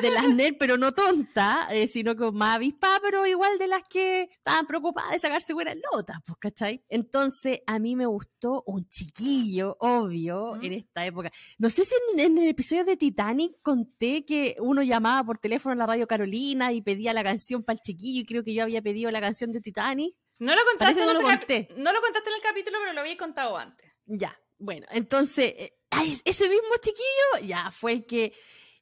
de 0.02 0.12
las 0.12 0.28
NER, 0.28 0.58
pero 0.58 0.78
no 0.78 0.94
tonta, 0.94 1.68
eh, 1.72 1.88
sino 1.88 2.16
como 2.16 2.32
más 2.34 2.56
avispa, 2.56 3.00
pero 3.02 3.26
igual 3.26 3.58
de 3.58 3.68
las 3.68 3.84
que 3.84 4.24
estaban 4.24 4.68
preocupadas 4.68 5.12
de 5.12 5.20
sacarse 5.20 5.54
buenas 5.54 5.76
notas, 5.92 6.18
pues, 6.26 6.38
¿cachai? 6.40 6.84
Entonces, 6.90 7.62
a 7.66 7.80
mí 7.80 7.96
me 7.96 8.06
gustó 8.06 8.64
un 8.66 8.88
chiquillo, 8.88 9.78
obvio, 9.80 10.62
en 10.62 10.74
esta 10.74 11.06
época. 11.06 11.32
No 11.58 11.70
sé 11.70 11.86
si 11.86 11.96
en, 12.18 12.38
el 12.38 12.48
episodio 12.48 12.84
de 12.84 12.98
Titanic 12.98 13.62
conté 13.62 14.26
que 14.26 14.56
uno 14.60 14.84
llamaba 14.84 15.24
por 15.24 15.38
teléfono 15.38 15.74
a 15.74 15.78
la 15.78 15.86
radio 15.86 16.08
Carolina 16.08 16.72
y 16.72 16.82
pedía 16.82 17.14
la 17.14 17.24
canción 17.24 17.64
para 17.64 17.76
el 17.76 17.82
chiquillo, 17.82 18.22
y 18.22 18.26
creo 18.26 18.44
que 18.44 18.54
yo 18.54 18.64
había 18.64 18.82
pedido 18.82 19.12
la 19.12 19.22
canción 19.22 19.52
de 19.52 19.62
Titanic. 19.62 20.16
No 20.40 20.56
lo 20.56 20.62
contaste, 20.66 21.06
no 21.06 21.14
lo, 21.14 21.22
conté. 21.22 21.70
no 21.78 21.94
lo 21.94 22.02
contaste 22.02 22.30
en 22.30 22.36
el 22.36 22.42
capítulo, 22.42 22.78
pero 22.82 22.94
lo 22.94 23.02
había 23.02 23.18
contado 23.18 23.58
antes. 23.58 23.92
Ya, 24.06 24.38
bueno, 24.58 24.88
entonces, 24.92 25.54
eh, 25.58 25.78
ese 26.24 26.50
mismo 26.50 26.76
chiquillo 26.82 27.48
ya 27.48 27.72
fue 27.72 27.94
el 27.94 28.06
que 28.06 28.34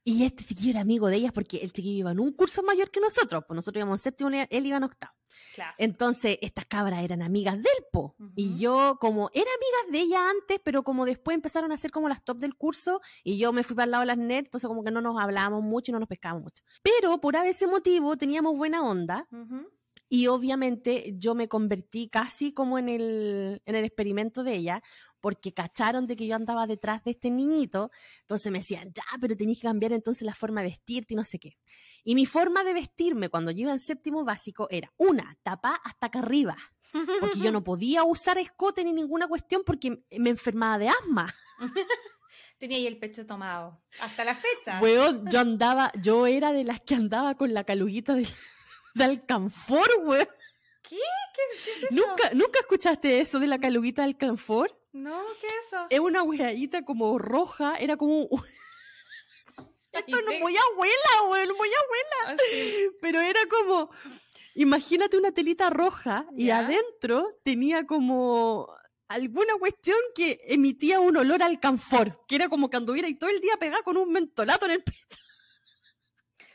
y 0.03 0.23
este 0.23 0.43
chiquillo 0.43 0.71
era 0.71 0.81
amigo 0.81 1.07
de 1.07 1.17
ellas 1.17 1.31
porque 1.31 1.57
el 1.57 1.71
chiquillo 1.71 1.99
iba 1.99 2.11
en 2.11 2.19
un 2.19 2.31
curso 2.33 2.63
mayor 2.63 2.89
que 2.89 2.99
nosotros, 2.99 3.43
pues 3.47 3.55
nosotros 3.55 3.81
íbamos 3.81 3.99
en 3.99 4.03
séptimo, 4.03 4.29
él 4.29 4.65
iba 4.65 4.77
en 4.77 4.83
octavo. 4.83 5.13
Entonces, 5.77 6.37
estas 6.41 6.65
cabras 6.65 7.03
eran 7.03 7.21
amigas 7.21 7.55
del 7.55 7.85
Po. 7.91 8.15
Y 8.35 8.57
yo, 8.57 8.97
como 8.99 9.29
era 9.33 9.45
amigas 9.45 9.91
de 9.91 9.99
ella 9.99 10.29
antes, 10.29 10.59
pero 10.63 10.83
como 10.83 11.05
después 11.05 11.35
empezaron 11.35 11.71
a 11.71 11.77
ser 11.77 11.91
como 11.91 12.09
las 12.09 12.23
top 12.23 12.37
del 12.37 12.55
curso, 12.55 13.01
y 13.23 13.37
yo 13.37 13.53
me 13.53 13.63
fui 13.63 13.75
para 13.75 13.85
el 13.85 13.91
lado 13.91 14.01
de 14.01 14.07
las 14.07 14.17
nerds, 14.17 14.47
entonces 14.47 14.67
como 14.67 14.83
que 14.83 14.91
no 14.91 15.01
nos 15.01 15.19
hablábamos 15.19 15.63
mucho 15.63 15.91
y 15.91 15.93
no 15.93 15.99
nos 15.99 16.09
pescábamos 16.09 16.43
mucho. 16.43 16.63
Pero 16.81 17.19
por 17.19 17.35
ese 17.35 17.67
motivo 17.67 18.17
teníamos 18.17 18.57
buena 18.57 18.83
onda. 18.83 19.27
Y 20.11 20.25
obviamente 20.25 21.13
yo 21.17 21.35
me 21.35 21.47
convertí 21.47 22.09
casi 22.09 22.51
como 22.51 22.79
en 22.79 22.89
el, 22.89 23.61
en 23.65 23.75
el 23.75 23.85
experimento 23.85 24.43
de 24.43 24.55
ella, 24.55 24.81
porque 25.21 25.53
cacharon 25.53 26.07
de 26.07 26.15
que 26.15 26.27
yo 26.27 26.35
andaba 26.35 26.67
detrás 26.67 27.03
de 27.03 27.11
este 27.11 27.29
niñito, 27.29 27.91
entonces 28.21 28.51
me 28.51 28.59
decían, 28.59 28.91
ya, 28.93 29.03
pero 29.19 29.35
tenéis 29.35 29.59
que 29.59 29.67
cambiar 29.67 29.93
entonces 29.93 30.23
la 30.23 30.33
forma 30.33 30.61
de 30.61 30.69
vestirte 30.69 31.13
y 31.13 31.17
no 31.17 31.25
sé 31.25 31.39
qué. 31.39 31.57
Y 32.03 32.15
mi 32.15 32.25
forma 32.25 32.63
de 32.63 32.73
vestirme 32.73 33.29
cuando 33.29 33.51
yo 33.51 33.61
iba 33.61 33.71
en 33.71 33.79
séptimo 33.79 34.23
básico 34.23 34.67
era, 34.69 34.91
una, 34.97 35.37
tapa 35.43 35.79
hasta 35.83 36.07
acá 36.07 36.19
arriba, 36.19 36.57
porque 37.19 37.39
yo 37.39 37.51
no 37.51 37.63
podía 37.63 38.03
usar 38.03 38.37
escote 38.37 38.83
ni 38.83 38.93
ninguna 38.93 39.27
cuestión 39.27 39.63
porque 39.65 40.03
me 40.17 40.29
enfermaba 40.29 40.77
de 40.77 40.89
asma. 40.89 41.33
Tenía 42.57 42.77
ahí 42.77 42.87
el 42.87 42.99
pecho 42.99 43.25
tomado. 43.25 43.81
Hasta 44.01 44.25
la 44.25 44.35
fecha. 44.35 44.79
Weón, 44.81 45.25
yo 45.29 45.39
andaba, 45.39 45.91
yo 46.01 46.27
era 46.27 46.51
de 46.51 46.65
las 46.65 46.79
que 46.81 46.95
andaba 46.95 47.35
con 47.35 47.53
la 47.53 47.63
caluguita 47.63 48.13
de, 48.13 48.27
de 48.95 49.03
alcanfor, 49.03 49.87
weón. 50.03 50.27
¿Qué? 50.81 50.97
¿Qué, 51.35 51.71
es 51.71 51.83
eso? 51.83 51.87
¿Nunca, 51.91 52.33
¿Nunca 52.33 52.59
escuchaste 52.59 53.21
eso 53.21 53.39
de 53.39 53.47
la 53.47 53.59
caluguita 53.59 54.01
de 54.01 54.09
alcanfor? 54.09 54.78
No, 54.91 55.23
¿qué 55.39 55.47
es 55.47 55.67
eso? 55.67 55.87
Es 55.89 55.99
una 55.99 56.23
hueadita 56.23 56.83
como 56.83 57.17
roja, 57.19 57.75
era 57.75 57.97
como... 57.97 58.27
Esto 59.91 60.21
no 60.21 60.31
es 60.31 60.39
muy 60.39 60.55
abuela, 60.55 61.45
no 61.47 61.55
muy 61.55 61.69
abuela. 61.69 62.15
Ah, 62.27 62.35
Pero 63.01 63.21
era 63.21 63.39
como, 63.49 63.89
imagínate 64.53 65.17
una 65.17 65.31
telita 65.31 65.69
roja 65.69 66.27
y 66.37 66.51
adentro 66.51 67.39
tenía 67.43 67.85
como 67.87 68.71
alguna 69.07 69.53
cuestión 69.59 69.97
que 70.13 70.39
emitía 70.43 70.99
un 70.99 71.17
olor 71.17 71.41
al 71.41 71.59
canfor, 71.59 72.23
que 72.27 72.35
era 72.35 72.49
como 72.49 72.69
que 72.69 72.77
anduviera 72.77 73.07
y 73.07 73.15
todo 73.15 73.31
el 73.31 73.41
día 73.41 73.57
pegada 73.57 73.81
con 73.81 73.97
un 73.97 74.11
mentolato 74.11 74.65
en 74.67 74.73
el 74.73 74.83
pecho. 74.83 75.21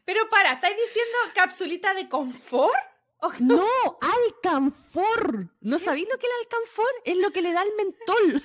Pero 0.05 0.29
para, 0.29 0.53
¿estáis 0.53 0.77
diciendo 0.77 1.19
capsulita 1.35 1.95
de 1.95 2.09
confort? 2.09 2.94
No, 3.41 3.99
alcanfor. 4.01 5.49
¿No 5.61 5.79
sabéis 5.79 6.09
lo 6.11 6.19
que 6.19 6.27
es 6.27 6.33
el 6.33 6.39
alcanfor? 6.41 6.93
Es 7.05 7.17
lo 7.17 7.31
que 7.31 7.43
le 7.43 7.53
da 7.53 7.63
el 7.63 7.73
mentol. 7.75 8.43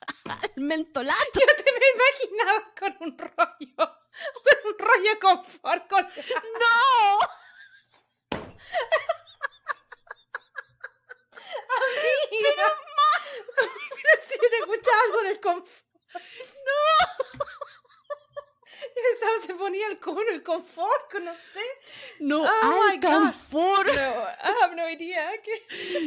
el 0.56 0.62
mentolato. 0.62 1.40
Yo 1.40 1.64
te 1.64 1.72
me 1.72 1.86
imaginaba 1.94 2.74
con 2.78 2.96
un 3.00 3.18
rollo. 3.18 3.76
Con 3.76 4.58
un 4.72 4.78
rollo 4.78 5.18
confort. 5.20 5.88
Con... 5.88 6.04
¡No! 6.60 7.18
Amiga. 11.72 12.50
Pero, 12.56 12.66
Pero 13.56 14.22
si 14.28 14.38
te 14.38 14.56
escucha 14.58 14.90
algo 15.06 15.22
del 15.22 15.40
confort. 15.40 15.84
¡No! 16.12 17.44
Y 18.90 19.00
pensaba 19.10 19.46
se 19.46 19.54
ponía 19.54 19.86
el 19.88 19.98
cono, 19.98 20.30
el 20.32 20.42
confort, 20.42 21.14
no 21.22 21.32
sé. 21.32 21.60
No, 22.20 22.42
oh 22.42 22.82
al 22.90 23.00
confort. 23.00 23.86
No, 23.86 23.92
I 23.92 24.54
have 24.62 24.76
no 24.76 24.88
idea. 24.88 25.30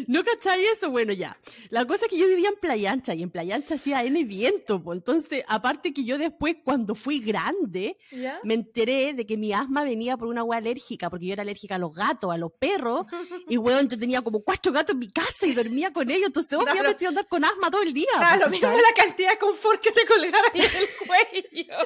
¿No 0.08 0.24
cachai 0.24 0.66
eso? 0.66 0.90
Bueno, 0.90 1.14
ya. 1.14 1.38
La 1.70 1.86
cosa 1.86 2.06
es 2.06 2.12
que 2.12 2.18
yo 2.18 2.28
vivía 2.28 2.50
en 2.50 2.56
Playa 2.56 2.92
Ancha 2.92 3.14
y 3.14 3.24
en 3.24 3.30
Playa 3.30 3.56
Ancha 3.56 3.76
hacía 3.76 4.04
N 4.04 4.24
viento. 4.24 4.82
Pues. 4.82 4.98
Entonces, 4.98 5.44
aparte 5.48 5.94
que 5.94 6.04
yo 6.04 6.18
después, 6.18 6.58
cuando 6.64 6.96
fui 6.96 7.20
grande, 7.20 7.98
me 8.44 8.54
enteré 8.54 9.14
de 9.14 9.26
que 9.26 9.38
mi 9.38 9.54
asma 9.54 9.84
venía 9.84 10.18
por 10.18 10.28
una 10.28 10.44
hueá 10.44 10.60
alérgica, 10.60 11.10
porque 11.10 11.28
yo 11.28 11.34
era 11.34 11.44
alérgica 11.44 11.76
a 11.76 11.80
los 11.80 11.96
gatos, 11.96 12.34
a 12.34 12.38
los 12.38 12.52
perros. 12.52 13.06
y 13.48 13.58
weón, 13.58 13.90
yo 13.90 13.98
tenía 13.98 14.22
como 14.22 14.44
cuatro 14.44 14.72
gatos 14.72 14.94
en 14.94 15.00
mi 15.00 15.12
casa 15.12 15.46
y 15.46 15.54
dormía 15.54 15.92
con 15.92 16.10
ellos. 16.10 16.28
Entonces, 16.28 16.58
obviamente, 16.58 17.04
iba 17.04 17.10
a 17.10 17.10
andar 17.10 17.28
con 17.28 17.44
asma 17.44 17.70
todo 17.70 17.82
el 17.82 17.94
día. 17.94 18.08
Claro, 18.18 18.46
lo 18.46 18.50
mismo 18.50 18.70
la 18.70 18.94
cantidad 18.96 19.32
de 19.32 19.38
confort 19.38 19.82
que 19.82 19.92
te 19.92 20.06
colgara 20.06 20.48
en 20.54 20.62
el 20.62 20.88
cuello. 21.08 21.78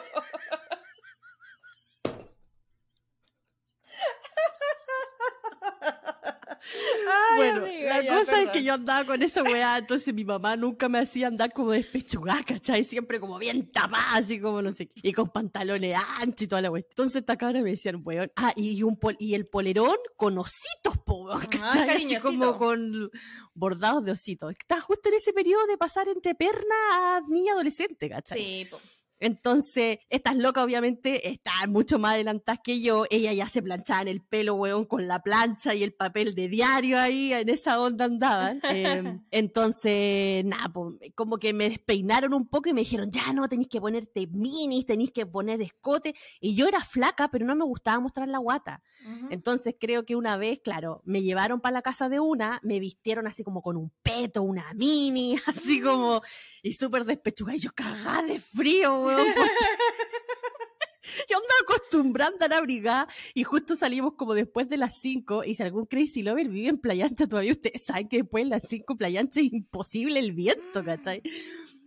Bueno, 7.38 7.66
la 7.66 8.08
cosa 8.08 8.42
es 8.42 8.50
que 8.50 8.64
yo 8.64 8.74
andaba 8.74 9.06
con 9.06 9.22
esa 9.22 9.44
weá, 9.44 9.78
entonces 9.78 10.14
mi 10.14 10.26
mamá 10.26 10.56
nunca 10.56 10.90
me 10.90 11.00
hacía 11.00 11.28
andar 11.28 11.54
como 11.54 11.72
despechugada, 11.72 12.44
¿cachai? 12.44 12.84
Siempre 12.84 13.20
como 13.20 13.38
bien 13.38 13.70
tapada, 13.70 14.16
así 14.16 14.40
como 14.40 14.62
no 14.62 14.72
sé 14.72 14.88
qué, 14.88 15.02
y 15.04 15.14
con 15.14 15.30
pantalones 15.30 15.96
anchos 16.20 16.42
y 16.42 16.48
toda 16.48 16.62
la 16.62 16.72
weá. 16.72 16.84
Entonces 16.90 17.18
esta 17.18 17.38
cabra 17.38 17.62
me 17.62 17.72
decían, 17.72 18.02
weón, 18.04 18.32
ah, 18.36 18.54
y, 18.56 18.84
un 18.84 19.00
y 19.20 19.36
el 19.36 19.46
polerón 19.46 19.98
con 20.16 20.38
ositos, 20.38 20.98
po, 21.06 21.32
ah, 21.32 21.42
¿cachai? 21.50 22.06
así 22.06 22.18
como 22.18 22.58
con 22.58 23.10
bordados 23.54 24.04
de 24.04 24.12
ositos. 24.12 24.52
Está 24.52 24.80
justo 24.82 25.10
en 25.10 25.16
ese 25.16 25.34
periodo 25.34 25.66
de 25.68 25.78
pasar 25.78 26.10
entre 26.10 26.36
perna 26.36 26.76
a 26.92 27.22
niña 27.28 27.54
adolescente, 27.54 28.10
¿cachai? 28.10 28.40
Sí, 28.40 28.68
po. 28.70 28.78
Entonces, 29.20 30.00
estas 30.10 30.36
locas 30.36 30.64
obviamente 30.64 31.30
están 31.30 31.72
mucho 31.72 31.98
más 32.00 32.14
adelantadas 32.14 32.62
que 32.64 32.82
yo. 32.82 33.06
Ella 33.10 33.34
ya 33.34 33.48
se 33.48 33.62
planchaba 33.62 34.02
en 34.02 34.08
el 34.10 34.22
pelo, 34.22 34.56
weón, 34.56 34.86
con 34.86 35.08
la 35.08 35.22
plancha 35.22 35.74
y 35.74 35.84
el 35.84 35.94
papel 35.94 36.36
de 36.36 36.50
diario 36.50 37.00
ahí, 37.00 37.34
en 37.34 37.50
esa 37.50 37.80
onda 37.82 38.06
andaban. 38.06 38.62
Em, 38.78 39.24
entonces, 39.32 40.46
nada, 40.46 40.72
como 41.16 41.38
que 41.40 41.54
me 41.54 41.70
despeinaron 41.70 42.34
un 42.34 42.48
poco 42.48 42.70
y 42.70 42.74
me 42.74 42.82
dijeron, 42.82 43.10
ya 43.12 43.34
no, 43.34 43.48
tenéis 43.50 43.70
que 43.70 43.82
ponerte 43.82 44.28
minis, 44.28 44.86
tenéis 44.86 45.12
que 45.12 45.26
poner 45.26 45.62
escote. 45.62 46.14
Y 46.40 46.56
yo 46.56 46.68
era 46.68 46.82
flaca, 46.82 47.30
pero 47.30 47.46
no 47.46 47.56
me 47.56 47.66
gustaba 47.66 48.00
mostrar 48.00 48.28
la 48.28 48.38
guata. 48.38 48.84
Entonces, 49.30 49.76
creo 49.80 50.06
que 50.06 50.16
una 50.16 50.38
vez, 50.38 50.60
claro, 50.64 51.02
me 51.06 51.24
llevaron 51.24 51.60
para 51.60 51.74
la 51.74 51.82
casa 51.82 52.10
de 52.10 52.20
una, 52.20 52.60
me 52.64 52.80
vistieron 52.80 53.28
así 53.28 53.44
como 53.44 53.62
con 53.62 53.78
un 53.78 53.92
peto, 54.04 54.44
una 54.44 54.74
mini, 54.76 55.38
así 55.48 55.82
como, 55.82 56.22
y 56.62 56.74
súper 56.74 57.06
despechugada. 57.06 57.56
Y 57.56 57.60
yo 57.60 57.72
cagada 57.74 58.24
de 58.24 58.40
frío, 58.40 59.07
Yo 61.30 61.38
ando 61.38 61.48
acostumbrando 61.64 62.46
a 62.46 62.48
la 62.48 62.62
brigada 62.62 63.08
y 63.34 63.44
justo 63.44 63.76
salimos 63.76 64.14
como 64.16 64.34
después 64.34 64.70
de 64.70 64.78
las 64.78 65.00
5 65.00 65.44
y 65.46 65.56
si 65.56 65.64
algún 65.64 65.86
crazy 65.86 66.22
lover 66.22 66.50
vive 66.50 66.68
en 66.68 66.78
Playa 66.78 67.06
Ancha 67.06 67.28
todavía 67.28 67.54
ustedes 67.54 67.84
saben 67.84 68.10
que 68.10 68.18
después 68.18 68.44
de 68.44 68.50
las 68.50 68.68
5 68.68 68.98
Playa 68.98 69.22
Ancha 69.22 69.40
es 69.40 69.54
imposible 69.54 70.20
el 70.20 70.34
viento, 70.34 70.84
¿cachai? 70.84 71.22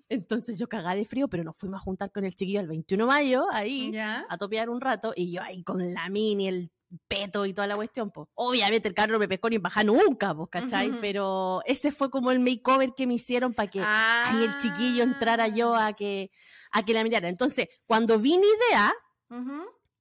Entonces 0.09 0.59
yo 0.59 0.68
cagada 0.68 0.97
de 0.97 1.05
frío, 1.05 1.29
pero 1.29 1.45
nos 1.45 1.57
fuimos 1.57 1.81
a 1.81 1.85
juntar 1.85 2.11
con 2.11 2.25
el 2.25 2.35
chiquillo 2.35 2.61
el 2.61 2.66
21 2.66 3.05
de 3.05 3.09
mayo, 3.09 3.47
ahí, 3.53 3.97
a 3.97 4.37
topear 4.39 4.68
un 4.68 4.81
rato, 4.81 5.12
y 5.14 5.31
yo 5.33 5.41
ahí 5.41 5.62
con 5.62 5.95
la 5.95 6.09
mini, 6.09 6.49
el 6.49 6.73
peto 7.07 7.47
y 7.47 7.55
toda 7.55 7.68
la 7.68 7.77
cuestión, 7.77 8.11
pues. 8.11 8.27
Obviamente 8.35 8.89
el 8.89 8.95
carro 8.95 9.12
no 9.12 9.21
me 9.21 9.29
pescó 9.29 9.49
ni 9.49 9.59
baja 9.59 9.85
nunca, 9.85 10.35
pues, 10.35 10.49
¿cachai? 10.51 11.01
Pero 11.01 11.62
ese 11.64 11.93
fue 11.93 12.11
como 12.11 12.33
el 12.33 12.41
makeover 12.41 12.95
que 12.97 13.07
me 13.07 13.14
hicieron 13.14 13.55
para 13.55 13.71
que 13.71 13.81
ahí 13.81 14.43
el 14.43 14.57
chiquillo 14.57 15.05
entrara 15.05 15.47
yo 15.47 15.77
a 15.77 15.93
que, 15.93 16.33
a 16.71 16.85
que 16.85 16.95
la 16.95 17.05
mirara. 17.05 17.29
Entonces, 17.29 17.68
cuando 17.87 18.18
vi 18.18 18.39
mi 18.39 18.47
idea, 18.47 18.93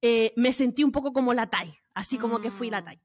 eh, 0.02 0.32
me 0.36 0.52
sentí 0.52 0.84
un 0.84 0.92
poco 0.92 1.12
como 1.12 1.34
la 1.34 1.48
Tai, 1.48 1.72
así 1.94 2.18
como 2.18 2.40
que 2.40 2.50
fui 2.50 2.70
la 2.70 2.82
mm. 2.82 2.84
Tai. 2.84 3.00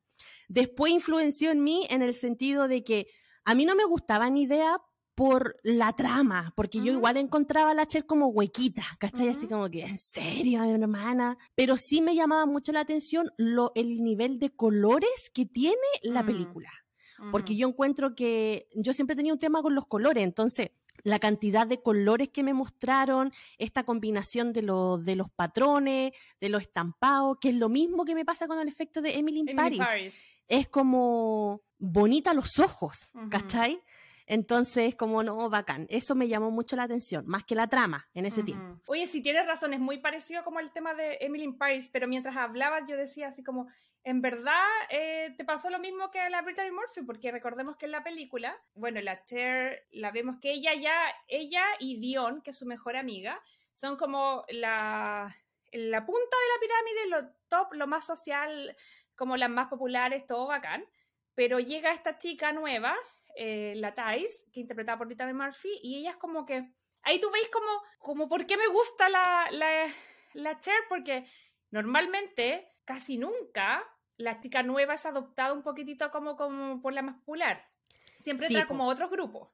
Después 0.48 0.94
influenció 0.94 1.52
en 1.52 1.64
mí 1.64 1.88
en 1.90 2.02
el 2.02 2.14
sentido 2.14 2.68
de 2.68 2.84
que 2.84 3.08
a 3.44 3.56
mí 3.56 3.66
no 3.66 3.76
me 3.76 3.86
gustaba 3.86 4.30
ni 4.30 4.44
idea 4.44 4.78
por 5.16 5.56
la 5.64 5.94
trama, 5.94 6.52
porque 6.58 6.82
yo 6.82 6.92
igual 6.92 7.16
encontraba 7.16 7.72
a 7.72 7.74
la 7.74 7.86
Cher 7.86 8.06
como 8.06 8.28
huequita, 8.28 8.84
¿cachai? 9.00 9.30
Así 9.30 9.48
como 9.48 9.70
que, 9.70 9.84
¿en 9.84 9.98
serio, 9.98 10.62
mi 10.64 10.72
hermana? 10.72 11.38
Pero 11.56 11.78
sí 11.78 12.02
me 12.02 12.16
llamaba 12.16 12.46
mucho 12.46 12.74
la 12.74 12.82
atención 12.82 13.32
lo, 13.38 13.72
el 13.76 14.04
nivel 14.04 14.40
de 14.40 14.54
colores 14.54 15.32
que 15.34 15.46
tiene 15.46 15.78
la 16.04 16.22
mm. 16.22 16.26
película. 16.26 16.70
Porque 17.32 17.56
yo 17.56 17.70
encuentro 17.70 18.14
que 18.14 18.68
yo 18.76 18.94
siempre 18.94 19.16
tenía 19.16 19.32
un 19.32 19.40
tema 19.40 19.62
con 19.62 19.74
los 19.74 19.88
colores, 19.88 20.22
entonces 20.22 20.72
la 21.06 21.20
cantidad 21.20 21.68
de 21.68 21.82
colores 21.82 22.30
que 22.30 22.44
me 22.44 22.54
mostraron, 22.54 23.32
esta 23.60 23.84
combinación 23.84 24.52
de, 24.54 24.62
de 24.62 25.16
los 25.16 25.30
patrones, 25.30 26.14
de 26.42 26.50
los 26.50 26.64
estampados, 26.64 27.38
que 27.40 27.50
es 27.50 27.56
lo 27.56 27.70
mismo 27.70 28.06
que 28.06 28.16
me 28.16 28.26
pasa 28.26 28.48
con 28.48 28.60
el 28.60 28.68
efecto 28.68 29.02
de 29.02 29.16
Emily 29.16 29.40
in 29.48 29.56
Paris. 29.56 29.82
Es 30.48 30.68
como 30.68 31.62
bonita 31.78 32.34
los 32.34 32.58
ojos, 32.60 33.12
¿cachai? 33.30 33.82
Entonces, 34.28 34.96
como 34.96 35.24
no, 35.24 35.50
bacán. 35.50 35.86
Eso 35.90 36.16
me 36.16 36.28
llamó 36.28 36.52
mucho 36.52 36.76
la 36.76 36.84
atención, 36.84 37.26
más 37.28 37.44
que 37.44 37.56
la 37.56 37.68
trama 37.68 38.08
en 38.14 38.26
ese 38.26 38.44
tiempo. 38.44 38.82
Oye, 38.88 39.06
si 39.08 39.22
tienes 39.22 39.46
razón, 39.46 39.74
es 39.74 39.80
muy 39.80 40.00
parecido 40.00 40.44
como 40.44 40.60
el 40.60 40.72
tema 40.72 40.94
de 40.94 41.18
Emily 41.22 41.44
in 41.44 41.58
Paris, 41.58 41.90
pero 41.92 42.08
mientras 42.08 42.36
hablabas 42.36 42.90
yo 42.90 42.98
decía 42.98 43.28
así 43.28 43.44
como, 43.44 43.68
en 44.04 44.22
verdad 44.22 44.64
eh, 44.90 45.34
te 45.38 45.46
pasó 45.46 45.70
lo 45.70 45.80
mismo 45.80 46.12
que 46.12 46.20
a 46.20 46.30
la 46.30 46.42
Brittany 46.42 46.72
Murphy, 46.72 47.02
porque 47.02 47.32
recordemos 47.32 47.76
que 47.78 47.86
en 47.86 47.92
la 47.92 48.04
película, 48.04 48.56
bueno, 48.74 49.02
la 49.02 49.24
Cher, 49.26 49.88
la 49.92 50.12
vemos 50.12 50.38
que 50.42 50.54
ella 50.54 50.74
ya, 50.74 50.96
ella 51.28 51.64
y 51.80 52.00
Dion, 52.00 52.42
que 52.42 52.52
es 52.52 52.58
su 52.58 52.66
mejor 52.66 52.98
amiga, 52.98 53.42
son 53.74 53.98
como 53.98 54.46
la, 54.50 55.36
la 55.72 56.06
punta 56.06 56.38
de 56.38 56.54
la 56.54 56.60
pirámide, 56.62 57.10
lo 57.10 57.30
top, 57.48 57.74
lo 57.74 57.88
más 57.88 58.06
social, 58.06 58.76
como 59.16 59.38
las 59.38 59.50
más 59.50 59.68
populares, 59.68 60.26
todo 60.26 60.48
bacán. 60.48 60.86
Pero 61.34 61.60
llega 61.60 61.92
esta 61.92 62.18
chica 62.18 62.54
nueva, 62.54 62.96
eh, 63.36 63.74
la 63.76 63.94
Thais, 63.94 64.46
que 64.52 64.60
interpretada 64.60 64.98
por 64.98 65.08
Brittany 65.08 65.34
Murphy, 65.34 65.80
y 65.82 66.00
ella 66.00 66.12
es 66.12 66.18
como 66.18 66.46
que, 66.46 66.72
ahí 67.04 67.20
tú 67.20 67.30
veis 67.32 67.48
como, 67.50 67.82
como 68.00 68.30
por 68.30 68.46
qué 68.46 68.58
me 68.58 68.68
gusta 68.68 69.10
la, 69.10 69.48
la, 69.52 69.88
la 70.34 70.60
Cher, 70.60 70.80
porque 70.90 71.26
normalmente, 71.72 72.68
casi 72.86 73.18
nunca, 73.18 73.84
la 74.18 74.40
chica 74.40 74.64
nueva 74.64 74.94
es 74.94 75.06
adoptada 75.06 75.54
un 75.54 75.64
poquitito 75.64 76.10
como, 76.12 76.36
como 76.36 76.82
por 76.82 76.94
la 76.94 77.02
más 77.02 77.16
popular. 77.18 77.68
Siempre 78.20 78.48
trae 78.48 78.66
como 78.66 78.88
otros 78.88 79.12
grupos. 79.12 79.50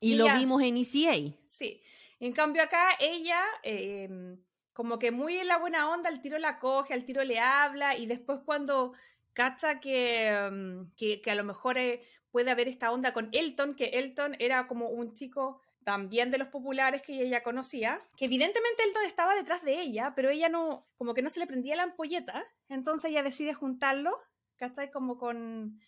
Y, 0.00 0.14
lo 0.14 0.26
vimos 0.34 0.62
en 0.62 0.76
ECA. 0.76 1.36
Sí. 1.48 1.82
En 2.20 2.32
cambio 2.32 2.62
acá 2.62 2.90
ella, 3.00 3.42
eh, 3.62 4.36
como 4.72 4.98
que 4.98 5.10
muy 5.10 5.38
en 5.38 5.48
la 5.48 5.58
buena 5.58 5.90
onda, 5.90 6.10
al 6.10 6.20
tiro 6.20 6.38
la 6.38 6.58
coge, 6.58 6.94
al 6.94 7.04
tiro 7.04 7.24
le 7.24 7.38
habla 7.38 7.96
y 7.96 8.06
después 8.06 8.40
cuando 8.44 8.92
cacha 9.32 9.80
que, 9.80 10.48
mm, 10.50 10.94
que, 10.96 11.30
a 11.30 11.34
lo 11.34 11.44
mejor 11.44 11.78
eh, 11.78 12.02
puede 12.34 12.50
haber 12.50 12.66
esta 12.66 12.90
onda 12.90 13.12
con 13.12 13.28
Elton, 13.30 13.76
que 13.76 13.90
Elton 13.90 14.34
era 14.40 14.66
como 14.66 14.88
un 14.88 15.14
chico 15.14 15.62
también 15.84 16.32
de 16.32 16.38
los 16.38 16.48
populares 16.48 17.00
que 17.00 17.22
ella 17.22 17.44
conocía, 17.44 18.02
que 18.16 18.24
evidentemente 18.24 18.82
Elton 18.82 19.04
estaba 19.04 19.36
detrás 19.36 19.62
de 19.62 19.80
ella, 19.80 20.14
pero 20.16 20.30
ella 20.30 20.48
no, 20.48 20.84
como 20.96 21.14
que 21.14 21.22
no 21.22 21.30
se 21.30 21.38
le 21.38 21.46
prendía 21.46 21.76
la 21.76 21.84
ampolleta, 21.84 22.44
entonces 22.68 23.12
ella 23.12 23.22
decide 23.22 23.54
juntarlo, 23.54 24.18
¿cachai? 24.56 24.90
Como 24.90 25.16
con, 25.16 25.78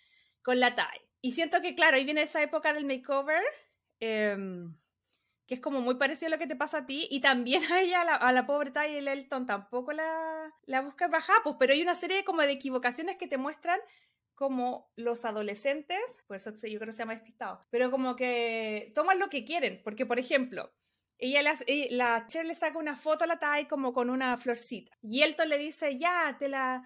con 0.41 0.61
la 0.61 0.77
Tai. 0.77 1.01
Y 1.21 1.33
siento 1.33 1.61
que, 1.61 1.75
claro, 1.75 1.97
ahí 1.97 2.05
viene 2.05 2.23
esa 2.23 2.41
época 2.41 2.73
del 2.73 2.85
makeover, 2.85 3.43
em, 3.99 4.73
que 5.49 5.57
es 5.57 5.61
como 5.61 5.81
muy 5.81 5.97
parecido 5.97 6.29
a 6.29 6.37
lo 6.37 6.39
que 6.39 6.47
te 6.47 6.55
pasa 6.55 6.79
a 6.79 6.87
ti, 6.87 7.09
y 7.11 7.21
también 7.21 7.65
a 7.73 7.81
ella, 7.81 8.03
a 8.03 8.33
la, 8.33 8.47
pobre 8.47 8.71
Tai 8.71 8.93
y 8.93 8.99
el 8.99 9.09
Elton, 9.09 9.47
tampoco 9.47 9.91
la, 9.91 10.55
la 10.67 10.83
busca 10.83 11.09
baja, 11.09 11.33
pues, 11.43 11.57
pero 11.59 11.73
hay 11.73 11.83
una 11.83 11.97
serie 11.97 12.25
como 12.25 12.43
de 12.43 12.53
equivocaciones 12.53 13.17
que 13.17 13.27
te 13.27 13.37
muestran 13.37 13.81
como 14.37 14.93
los 14.97 15.25
adolescentes, 15.25 15.99
por 16.27 16.37
eso 16.37 16.53
yo 16.53 16.79
creo 16.79 16.87
que 16.87 16.93
se 16.93 16.99
llama 16.99 17.15
despistado, 17.15 17.61
pero 17.71 17.91
como 17.91 18.15
que 18.15 18.93
toman 18.95 19.19
lo 19.19 19.29
que 19.29 19.45
quieren, 19.45 19.81
porque 19.83 20.07
por 20.07 20.19
ejemplo, 20.19 20.73
ella, 21.19 21.43
la, 21.43 21.57
eh, 21.67 21.89
la 21.91 22.27
Cher 22.27 22.45
le 22.45 22.55
saca 22.55 22.79
una 22.79 22.95
foto 22.95 23.25
a 23.25 23.27
la 23.27 23.39
Tai 23.39 23.67
como 23.67 23.95
con 23.95 24.11
una 24.11 24.37
florcita, 24.37 24.97
y 25.03 25.23
Elton 25.23 25.49
le 25.49 25.59
dice, 25.59 25.99
ya, 25.99 26.37
te 26.39 26.49
la, 26.49 26.85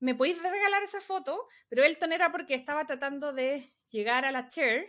¿me 0.00 0.16
podéis 0.16 0.42
regalar 0.42 0.82
esa 0.82 1.00
foto? 1.00 1.46
Pero 1.68 1.84
Elton 1.84 2.12
era 2.12 2.32
porque 2.32 2.54
estaba 2.54 2.84
tratando 2.84 3.32
de 3.32 3.72
llegar 3.90 4.24
a 4.24 4.32
la 4.32 4.48
Cher, 4.48 4.86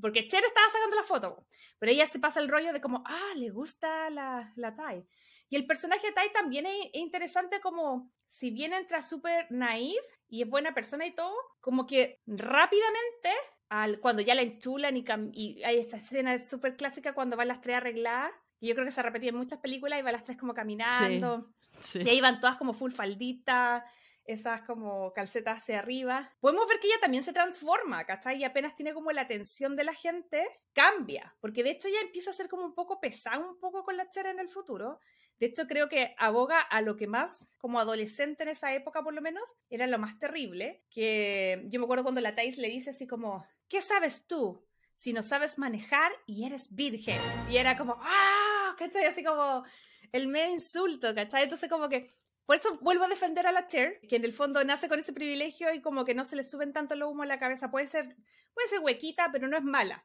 porque 0.00 0.26
Cher 0.26 0.42
estaba 0.44 0.68
sacando 0.70 0.96
la 0.96 1.02
foto, 1.02 1.46
pero 1.78 1.92
ella 1.92 2.06
se 2.06 2.18
pasa 2.18 2.40
el 2.40 2.48
rollo 2.48 2.72
de 2.72 2.80
como, 2.80 3.04
ah, 3.06 3.34
le 3.36 3.50
gusta 3.50 4.08
la, 4.08 4.52
la 4.56 4.74
Tai. 4.74 5.06
Y 5.50 5.56
el 5.56 5.66
personaje 5.66 6.06
de 6.06 6.12
Tai 6.14 6.32
también 6.32 6.64
es, 6.64 6.88
interesante 6.94 7.60
como, 7.60 8.10
si 8.26 8.50
bien 8.50 8.72
entra 8.72 9.02
súper 9.02 9.46
naif 9.50 10.00
y 10.32 10.40
es 10.40 10.48
buena 10.48 10.72
persona 10.72 11.04
y 11.04 11.14
todo, 11.14 11.36
como 11.60 11.86
que 11.86 12.22
rápidamente, 12.26 13.28
al, 13.68 14.00
cuando 14.00 14.22
ya 14.22 14.34
la 14.34 14.40
enchulan 14.40 14.96
y, 14.96 15.04
y 15.34 15.62
hay 15.62 15.78
esta 15.78 15.98
escena 15.98 16.38
súper 16.38 16.74
clásica 16.74 17.12
cuando 17.12 17.36
van 17.36 17.48
las 17.48 17.60
tres 17.60 17.76
arregladas, 17.76 18.32
y 18.58 18.68
yo 18.68 18.74
creo 18.74 18.86
que 18.86 18.92
se 18.92 19.02
repetía 19.02 19.28
en 19.28 19.36
muchas 19.36 19.58
películas, 19.58 20.00
y 20.00 20.02
van 20.02 20.14
las 20.14 20.24
tres 20.24 20.38
como 20.38 20.54
caminando, 20.54 21.52
y 21.92 22.08
ahí 22.08 22.22
van 22.22 22.40
todas 22.40 22.56
como 22.56 22.72
full 22.72 22.92
faldita, 22.92 23.84
esas 24.24 24.62
como 24.62 25.12
calcetas 25.12 25.58
hacia 25.58 25.80
arriba. 25.80 26.32
Podemos 26.40 26.66
ver 26.66 26.80
que 26.80 26.86
ella 26.86 27.00
también 27.02 27.22
se 27.22 27.34
transforma, 27.34 28.06
¿cachai? 28.06 28.38
Y 28.38 28.44
apenas 28.44 28.74
tiene 28.74 28.94
como 28.94 29.12
la 29.12 29.22
atención 29.22 29.76
de 29.76 29.84
la 29.84 29.92
gente, 29.92 30.42
cambia, 30.72 31.36
porque 31.40 31.62
de 31.62 31.72
hecho 31.72 31.90
ya 31.90 32.00
empieza 32.00 32.30
a 32.30 32.32
ser 32.32 32.48
como 32.48 32.64
un 32.64 32.74
poco 32.74 33.00
pesado, 33.00 33.50
un 33.50 33.60
poco 33.60 33.84
con 33.84 33.98
la 33.98 34.08
chera 34.08 34.30
en 34.30 34.40
el 34.40 34.48
futuro. 34.48 34.98
De 35.42 35.48
hecho, 35.48 35.66
creo 35.66 35.88
que 35.88 36.14
aboga 36.18 36.60
a 36.60 36.80
lo 36.82 36.96
que 36.96 37.08
más, 37.08 37.52
como 37.58 37.80
adolescente 37.80 38.44
en 38.44 38.50
esa 38.50 38.72
época 38.74 39.02
por 39.02 39.12
lo 39.12 39.20
menos, 39.20 39.42
era 39.70 39.88
lo 39.88 39.98
más 39.98 40.16
terrible, 40.16 40.84
que 40.88 41.64
yo 41.66 41.80
me 41.80 41.84
acuerdo 41.84 42.04
cuando 42.04 42.20
la 42.20 42.36
Thais 42.36 42.58
le 42.58 42.68
dice 42.68 42.90
así 42.90 43.08
como, 43.08 43.44
¿qué 43.68 43.80
sabes 43.80 44.28
tú 44.28 44.64
si 44.94 45.12
no 45.12 45.20
sabes 45.20 45.58
manejar 45.58 46.12
y 46.26 46.46
eres 46.46 46.72
virgen? 46.72 47.18
Y 47.50 47.56
era 47.56 47.76
como, 47.76 47.96
¡ah! 47.98 48.76
¿Cachai? 48.78 49.04
Así 49.06 49.24
como 49.24 49.64
el 50.12 50.28
medio 50.28 50.52
insulto, 50.52 51.12
¿cachai? 51.12 51.42
Entonces 51.42 51.68
como 51.68 51.88
que 51.88 52.14
por 52.46 52.54
eso 52.54 52.78
vuelvo 52.80 53.02
a 53.02 53.08
defender 53.08 53.44
a 53.48 53.50
la 53.50 53.66
Cher, 53.66 53.98
que 54.08 54.14
en 54.14 54.24
el 54.24 54.32
fondo 54.32 54.62
nace 54.62 54.88
con 54.88 55.00
ese 55.00 55.12
privilegio 55.12 55.74
y 55.74 55.82
como 55.82 56.04
que 56.04 56.14
no 56.14 56.24
se 56.24 56.36
le 56.36 56.44
suben 56.44 56.72
tanto 56.72 56.94
los 56.94 57.10
humo 57.10 57.24
a 57.24 57.26
la 57.26 57.40
cabeza. 57.40 57.68
Puede 57.68 57.88
ser, 57.88 58.14
puede 58.54 58.68
ser 58.68 58.78
huequita, 58.78 59.30
pero 59.32 59.48
no 59.48 59.56
es 59.56 59.64
mala. 59.64 60.04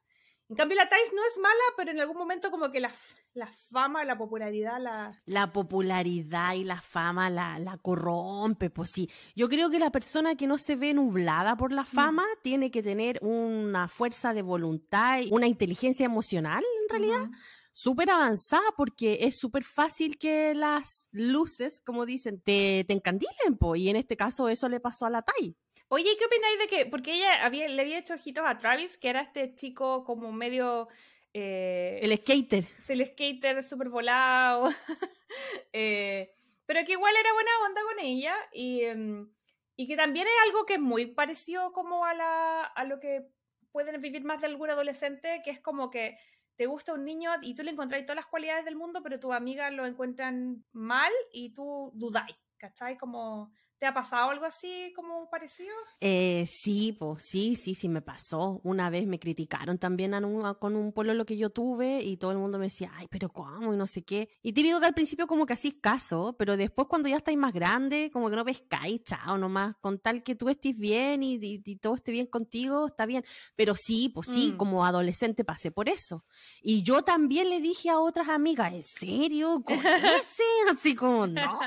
En 0.50 0.56
cambio, 0.56 0.78
la 0.78 0.88
Thais 0.88 1.12
no 1.14 1.22
es 1.26 1.38
mala, 1.38 1.64
pero 1.76 1.92
en 1.92 2.00
algún 2.00 2.16
momento 2.16 2.50
como 2.50 2.72
que 2.72 2.80
la, 2.80 2.90
la 3.34 3.48
fama, 3.48 4.06
la 4.06 4.18
popularidad, 4.18 4.80
la... 4.80 5.14
La 5.26 5.52
popularidad 5.52 6.54
y 6.54 6.64
la 6.64 6.80
fama 6.80 7.30
la, 7.30 7.60
la, 7.60 7.78
corrompe, 7.78 8.70
pues 8.70 8.92
sí. 8.92 9.10
Yo 9.36 9.50
creo 9.50 9.70
que 9.70 9.78
la 9.78 9.92
persona 9.92 10.36
que 10.36 10.48
no 10.48 10.58
se 10.58 10.78
ve 10.78 10.94
nublada 10.94 11.58
por 11.58 11.74
la 11.74 11.82
mm. 11.82 11.88
fama 11.88 12.24
tiene 12.44 12.72
que 12.72 12.82
tener 12.82 13.20
una 13.22 13.90
fuerza 13.90 14.34
de 14.34 14.42
voluntad 14.42 15.20
y 15.20 15.30
una 15.32 15.48
inteligencia 15.48 16.06
emocional, 16.06 16.64
en 16.84 16.90
realidad, 16.90 17.30
súper 17.74 18.10
avanzada, 18.10 18.72
porque 18.78 19.20
es 19.22 19.38
súper 19.38 19.66
fácil 19.66 20.18
que 20.18 20.56
las 20.56 21.10
luces, 21.12 21.82
como 21.82 22.06
dicen, 22.06 22.40
te, 22.40 22.86
te 22.88 22.94
encandilen, 22.94 23.58
pues. 23.60 23.82
Y 23.82 23.90
en 23.90 23.98
este 23.98 24.16
caso 24.16 24.48
eso 24.48 24.70
le 24.70 24.80
pasó 24.80 25.06
a 25.06 25.10
la 25.10 25.24
Tai. 25.24 25.58
Oye, 25.90 26.18
¿qué 26.18 26.26
opináis 26.26 26.60
de 26.60 26.68
que, 26.68 26.86
porque 26.86 27.14
ella 27.14 27.46
había, 27.46 27.68
le 27.68 27.82
había 27.82 28.00
hecho 28.00 28.16
ojitos 28.16 28.44
a 28.46 28.58
Travis, 28.58 28.98
que 28.98 29.10
era 29.10 29.22
este 29.22 29.56
chico 29.56 30.04
como 30.04 30.32
medio... 30.32 30.90
Eh, 31.34 32.00
el 32.02 32.18
skater. 32.18 32.66
El 32.90 33.06
skater 33.06 33.64
súper 33.64 33.90
volado. 33.90 34.70
Eh, 35.72 36.34
pero 36.66 36.84
que 36.86 36.94
igual 36.94 37.14
era 37.16 37.32
buena 37.34 37.52
onda 37.68 37.82
con 37.84 38.00
ella 38.00 38.34
y, 38.52 38.82
em, 38.82 39.30
y 39.76 39.86
que 39.88 39.96
también 39.96 40.26
es 40.26 40.34
algo 40.48 40.66
que 40.66 40.76
es 40.76 40.80
muy 40.80 41.08
parecido 41.08 41.72
como 41.74 42.06
a, 42.06 42.16
la, 42.16 42.64
a 42.64 42.84
lo 42.86 43.00
que 43.00 43.28
pueden 43.72 44.02
vivir 44.02 44.24
más 44.24 44.42
de 44.42 44.48
algún 44.48 44.72
adolescente, 44.72 45.42
que 45.44 45.52
es 45.52 45.60
como 45.60 45.92
que 45.92 46.18
te 46.56 46.66
gusta 46.66 46.94
un 46.94 47.06
niño 47.06 47.32
y 47.44 47.54
tú 47.54 47.62
le 47.62 47.72
encontráis 47.72 48.06
todas 48.06 48.16
las 48.16 48.26
cualidades 48.26 48.66
del 48.66 48.76
mundo, 48.76 49.04
pero 49.04 49.20
tus 49.20 49.34
amigas 49.34 49.72
lo 49.72 49.86
encuentran 49.86 50.66
mal 50.72 51.12
y 51.32 51.54
tú 51.54 51.92
dudáis, 51.94 52.36
¿cachai? 52.58 52.98
Como 52.98 53.52
¿Te 53.80 53.86
ha 53.86 53.94
pasado 53.94 54.32
algo 54.32 54.46
así 54.46 54.92
como 54.96 55.30
parecido? 55.30 55.74
Eh, 56.02 56.46
sí, 56.48 56.96
pues 57.00 57.26
sí, 57.28 57.56
sí, 57.56 57.76
sí 57.76 57.88
me 57.90 58.02
pasó. 58.02 58.60
Una 58.64 58.90
vez 58.90 59.06
me 59.06 59.20
criticaron 59.20 59.78
también 59.78 60.14
con 60.60 60.76
un 60.76 60.94
lo 60.96 61.26
que 61.26 61.38
yo 61.38 61.52
tuve 61.52 62.02
y 62.02 62.18
todo 62.18 62.32
el 62.32 62.40
mundo 62.40 62.58
me 62.58 62.66
decía, 62.66 62.92
ay, 62.96 63.08
pero 63.10 63.30
¿cómo? 63.30 63.74
Y 63.74 63.78
no 63.78 63.86
sé 63.86 64.04
qué. 64.04 64.30
Y 64.42 64.54
te 64.54 64.64
digo 64.64 64.80
que 64.80 64.88
al 64.88 64.96
principio 64.96 65.28
como 65.28 65.46
que 65.46 65.54
así 65.54 65.80
caso, 65.80 66.36
pero 66.40 66.58
después 66.58 66.88
cuando 66.88 67.08
ya 67.08 67.18
estáis 67.18 67.38
más 67.38 67.54
grande, 67.54 68.10
como 68.12 68.32
que 68.32 68.36
no 68.36 68.44
pescáis, 68.44 69.04
chao, 69.04 69.38
nomás. 69.38 69.76
Con 69.80 70.00
tal 70.00 70.24
que 70.24 70.36
tú 70.36 70.50
estés 70.50 70.76
bien 70.76 71.22
y, 71.22 71.60
todo 71.78 71.96
esté 71.96 72.12
bien 72.12 72.26
contigo, 72.26 72.88
está 72.88 73.06
bien. 73.06 73.24
Pero 73.56 73.76
sí, 73.76 74.10
pues 74.10 74.28
sí, 74.28 74.54
mm. 74.54 74.58
como 74.58 74.86
adolescente 74.86 75.44
pasé 75.44 75.70
por 75.70 75.88
eso. 75.88 76.26
Y 76.64 76.82
yo 76.82 77.04
también 77.04 77.50
le 77.50 77.62
dije 77.62 77.92
a 77.92 78.00
otras 78.00 78.28
amigas, 78.30 78.74
¿en 78.74 78.84
serio? 78.84 79.64
¿Con 79.64 79.76
ese? 79.86 80.44
Así 80.72 80.96
como, 80.96 81.28
no. 81.28 81.60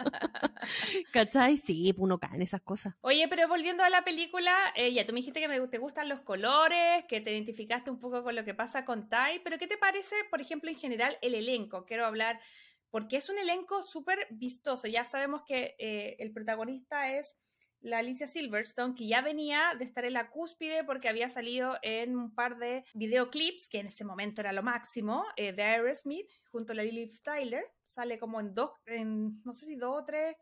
¿Cachai? 1.12 1.56
Sí, 1.58 1.92
pues, 1.92 2.02
uno 2.02 2.18
cae 2.18 2.36
en 2.36 2.42
esas 2.42 2.62
cosas. 2.62 2.94
Oye, 3.00 3.28
pero 3.28 3.48
volviendo 3.48 3.82
a 3.82 3.90
la 3.90 4.04
película, 4.04 4.54
eh, 4.74 4.92
ya 4.92 5.06
tú 5.06 5.12
me 5.12 5.20
dijiste 5.20 5.40
que 5.40 5.66
te 5.68 5.78
gustan 5.78 6.08
los 6.08 6.20
colores, 6.20 7.04
que 7.08 7.20
te 7.20 7.32
identificaste 7.32 7.90
un 7.90 8.00
poco 8.00 8.22
con 8.22 8.34
lo 8.34 8.44
que 8.44 8.54
pasa 8.54 8.84
con 8.84 9.08
Tai, 9.08 9.40
pero 9.42 9.58
¿qué 9.58 9.66
te 9.66 9.76
parece, 9.78 10.16
por 10.30 10.40
ejemplo, 10.40 10.70
en 10.70 10.76
general, 10.76 11.16
el 11.22 11.34
elenco? 11.34 11.84
Quiero 11.86 12.06
hablar, 12.06 12.40
porque 12.90 13.16
es 13.16 13.28
un 13.28 13.38
elenco 13.38 13.82
súper 13.82 14.26
vistoso. 14.30 14.88
Ya 14.88 15.04
sabemos 15.04 15.42
que 15.46 15.76
eh, 15.78 16.16
el 16.18 16.32
protagonista 16.32 17.12
es 17.12 17.36
la 17.80 17.98
Alicia 17.98 18.26
Silverstone, 18.26 18.94
que 18.94 19.06
ya 19.06 19.22
venía 19.22 19.74
de 19.78 19.84
estar 19.84 20.04
en 20.04 20.12
la 20.12 20.30
cúspide 20.30 20.84
porque 20.84 21.08
había 21.08 21.30
salido 21.30 21.78
en 21.82 22.14
un 22.16 22.34
par 22.34 22.58
de 22.58 22.84
videoclips, 22.94 23.68
que 23.68 23.78
en 23.78 23.86
ese 23.86 24.04
momento 24.04 24.42
era 24.42 24.52
lo 24.52 24.62
máximo, 24.62 25.24
eh, 25.36 25.52
de 25.52 25.62
Aerosmith, 25.62 26.30
junto 26.50 26.72
a 26.72 26.76
la 26.76 26.82
Lily 26.82 27.10
Tyler 27.22 27.64
sale 27.90 28.18
como 28.18 28.40
en 28.40 28.54
dos, 28.54 28.70
en, 28.86 29.42
no 29.44 29.52
sé 29.52 29.66
si 29.66 29.76
dos 29.76 30.02
o 30.02 30.04
tres 30.04 30.36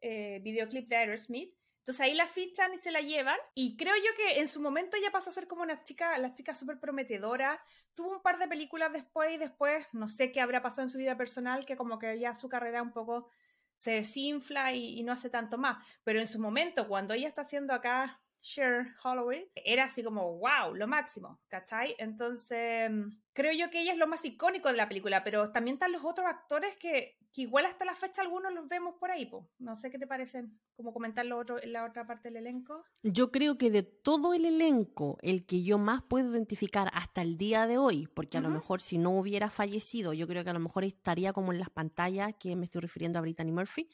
eh, 0.00 0.40
videoclips 0.42 0.88
de 0.88 0.96
Aerosmith. 0.96 1.54
Entonces 1.78 2.00
ahí 2.00 2.14
la 2.14 2.26
fichan 2.26 2.74
y 2.74 2.78
se 2.78 2.90
la 2.90 3.00
llevan. 3.00 3.38
Y 3.54 3.76
creo 3.76 3.94
yo 3.96 4.14
que 4.16 4.40
en 4.40 4.48
su 4.48 4.60
momento 4.60 4.96
ya 5.02 5.10
pasa 5.10 5.30
a 5.30 5.32
ser 5.32 5.46
como 5.46 5.62
una 5.62 5.82
chica, 5.82 6.16
la 6.18 6.34
chica 6.34 6.54
súper 6.54 6.78
prometedora. 6.78 7.60
Tuvo 7.94 8.12
un 8.12 8.22
par 8.22 8.38
de 8.38 8.48
películas 8.48 8.92
después 8.92 9.32
y 9.32 9.38
después 9.38 9.86
no 9.92 10.08
sé 10.08 10.30
qué 10.30 10.40
habrá 10.40 10.62
pasado 10.62 10.82
en 10.82 10.90
su 10.90 10.98
vida 10.98 11.16
personal, 11.16 11.64
que 11.64 11.76
como 11.76 11.98
que 11.98 12.18
ya 12.18 12.34
su 12.34 12.48
carrera 12.48 12.82
un 12.82 12.92
poco 12.92 13.28
se 13.74 13.92
desinfla 13.92 14.72
y, 14.74 14.98
y 14.98 15.02
no 15.02 15.12
hace 15.12 15.30
tanto 15.30 15.56
más. 15.56 15.84
Pero 16.04 16.20
en 16.20 16.28
su 16.28 16.38
momento, 16.38 16.86
cuando 16.86 17.14
ella 17.14 17.28
está 17.28 17.42
haciendo 17.42 17.72
acá 17.72 18.20
Cher 18.40 18.94
Holloway, 19.02 19.50
era 19.54 19.84
así 19.84 20.02
como, 20.02 20.38
wow, 20.38 20.74
lo 20.74 20.86
máximo, 20.86 21.40
¿cachai? 21.48 21.94
Entonces, 21.98 22.90
creo 23.32 23.52
yo 23.52 23.70
que 23.70 23.80
ella 23.80 23.92
es 23.92 23.98
lo 23.98 24.06
más 24.06 24.24
icónico 24.24 24.68
de 24.68 24.76
la 24.76 24.88
película, 24.88 25.22
pero 25.24 25.50
también 25.52 25.74
están 25.74 25.92
los 25.92 26.04
otros 26.04 26.26
actores 26.26 26.76
que, 26.76 27.16
que 27.32 27.42
igual 27.42 27.66
hasta 27.66 27.84
la 27.84 27.94
fecha 27.94 28.22
algunos 28.22 28.52
los 28.52 28.68
vemos 28.68 28.94
por 28.98 29.10
ahí, 29.10 29.26
pues. 29.26 29.44
No 29.58 29.76
sé 29.76 29.90
qué 29.90 29.98
te 29.98 30.06
parecen, 30.06 30.58
como 30.76 30.92
comentar 30.92 31.24
lo 31.26 31.38
otro, 31.38 31.62
en 31.62 31.72
la 31.72 31.84
otra 31.84 32.06
parte 32.06 32.28
del 32.28 32.38
elenco. 32.38 32.84
Yo 33.02 33.30
creo 33.30 33.58
que 33.58 33.70
de 33.70 33.82
todo 33.82 34.34
el 34.34 34.44
elenco, 34.44 35.18
el 35.22 35.46
que 35.46 35.62
yo 35.62 35.78
más 35.78 36.02
puedo 36.02 36.30
identificar 36.32 36.90
hasta 36.92 37.22
el 37.22 37.36
día 37.36 37.66
de 37.66 37.78
hoy, 37.78 38.08
porque 38.14 38.38
a 38.38 38.40
lo 38.40 38.50
mejor 38.50 38.80
si 38.80 38.98
no 38.98 39.10
hubiera 39.10 39.50
fallecido, 39.50 40.12
yo 40.12 40.26
creo 40.26 40.44
que 40.44 40.50
a 40.50 40.54
lo 40.54 40.60
mejor 40.60 40.84
estaría 40.84 41.32
como 41.32 41.52
en 41.52 41.58
las 41.58 41.70
pantallas, 41.70 42.34
que 42.38 42.56
me 42.56 42.64
estoy 42.64 42.82
refiriendo 42.82 43.18
a 43.18 43.22
Brittany 43.22 43.52
Murphy, 43.52 43.88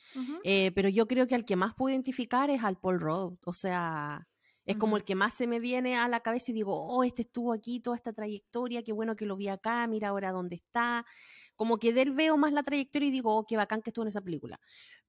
eh, 0.45 0.73
pero 0.75 0.89
yo 0.89 1.07
creo 1.07 1.27
que 1.27 1.35
al 1.35 1.45
que 1.45 1.57
más 1.57 1.75
puedo 1.75 1.93
identificar 1.93 2.51
es 2.51 2.63
al 2.65 2.79
Paul 2.79 3.01
Rudd, 3.01 3.39
o 3.45 3.53
sea 3.53 4.27
es 4.67 4.77
como 4.77 4.97
el 4.97 5.05
que 5.05 5.15
más 5.15 5.33
se 5.33 5.47
me 5.47 5.61
viene 5.61 5.97
a 5.97 6.09
la 6.09 6.21
cabeza 6.21 6.51
y 6.51 6.55
digo, 6.55 6.75
oh, 6.75 7.05
este 7.05 7.23
estuvo 7.23 7.53
aquí, 7.53 7.79
toda 7.81 7.97
esta 7.97 8.13
trayectoria, 8.13 8.83
qué 8.83 8.93
bueno 8.93 9.15
que 9.15 9.25
lo 9.25 9.37
vi 9.37 9.47
acá, 9.47 9.87
mira 9.87 10.09
ahora 10.09 10.33
dónde 10.33 10.57
está. 10.57 11.07
Como 11.55 11.79
que 11.79 11.93
de 11.93 12.03
él 12.03 12.11
veo 12.11 12.37
más 12.37 12.53
la 12.53 12.65
trayectoria 12.65 13.09
y 13.09 13.13
digo, 13.13 13.35
oh, 13.35 13.47
qué 13.47 13.57
bacán 13.57 13.81
que 13.81 13.91
estuvo 13.91 14.03
en 14.03 14.09
esa 14.09 14.21
película. 14.21 14.59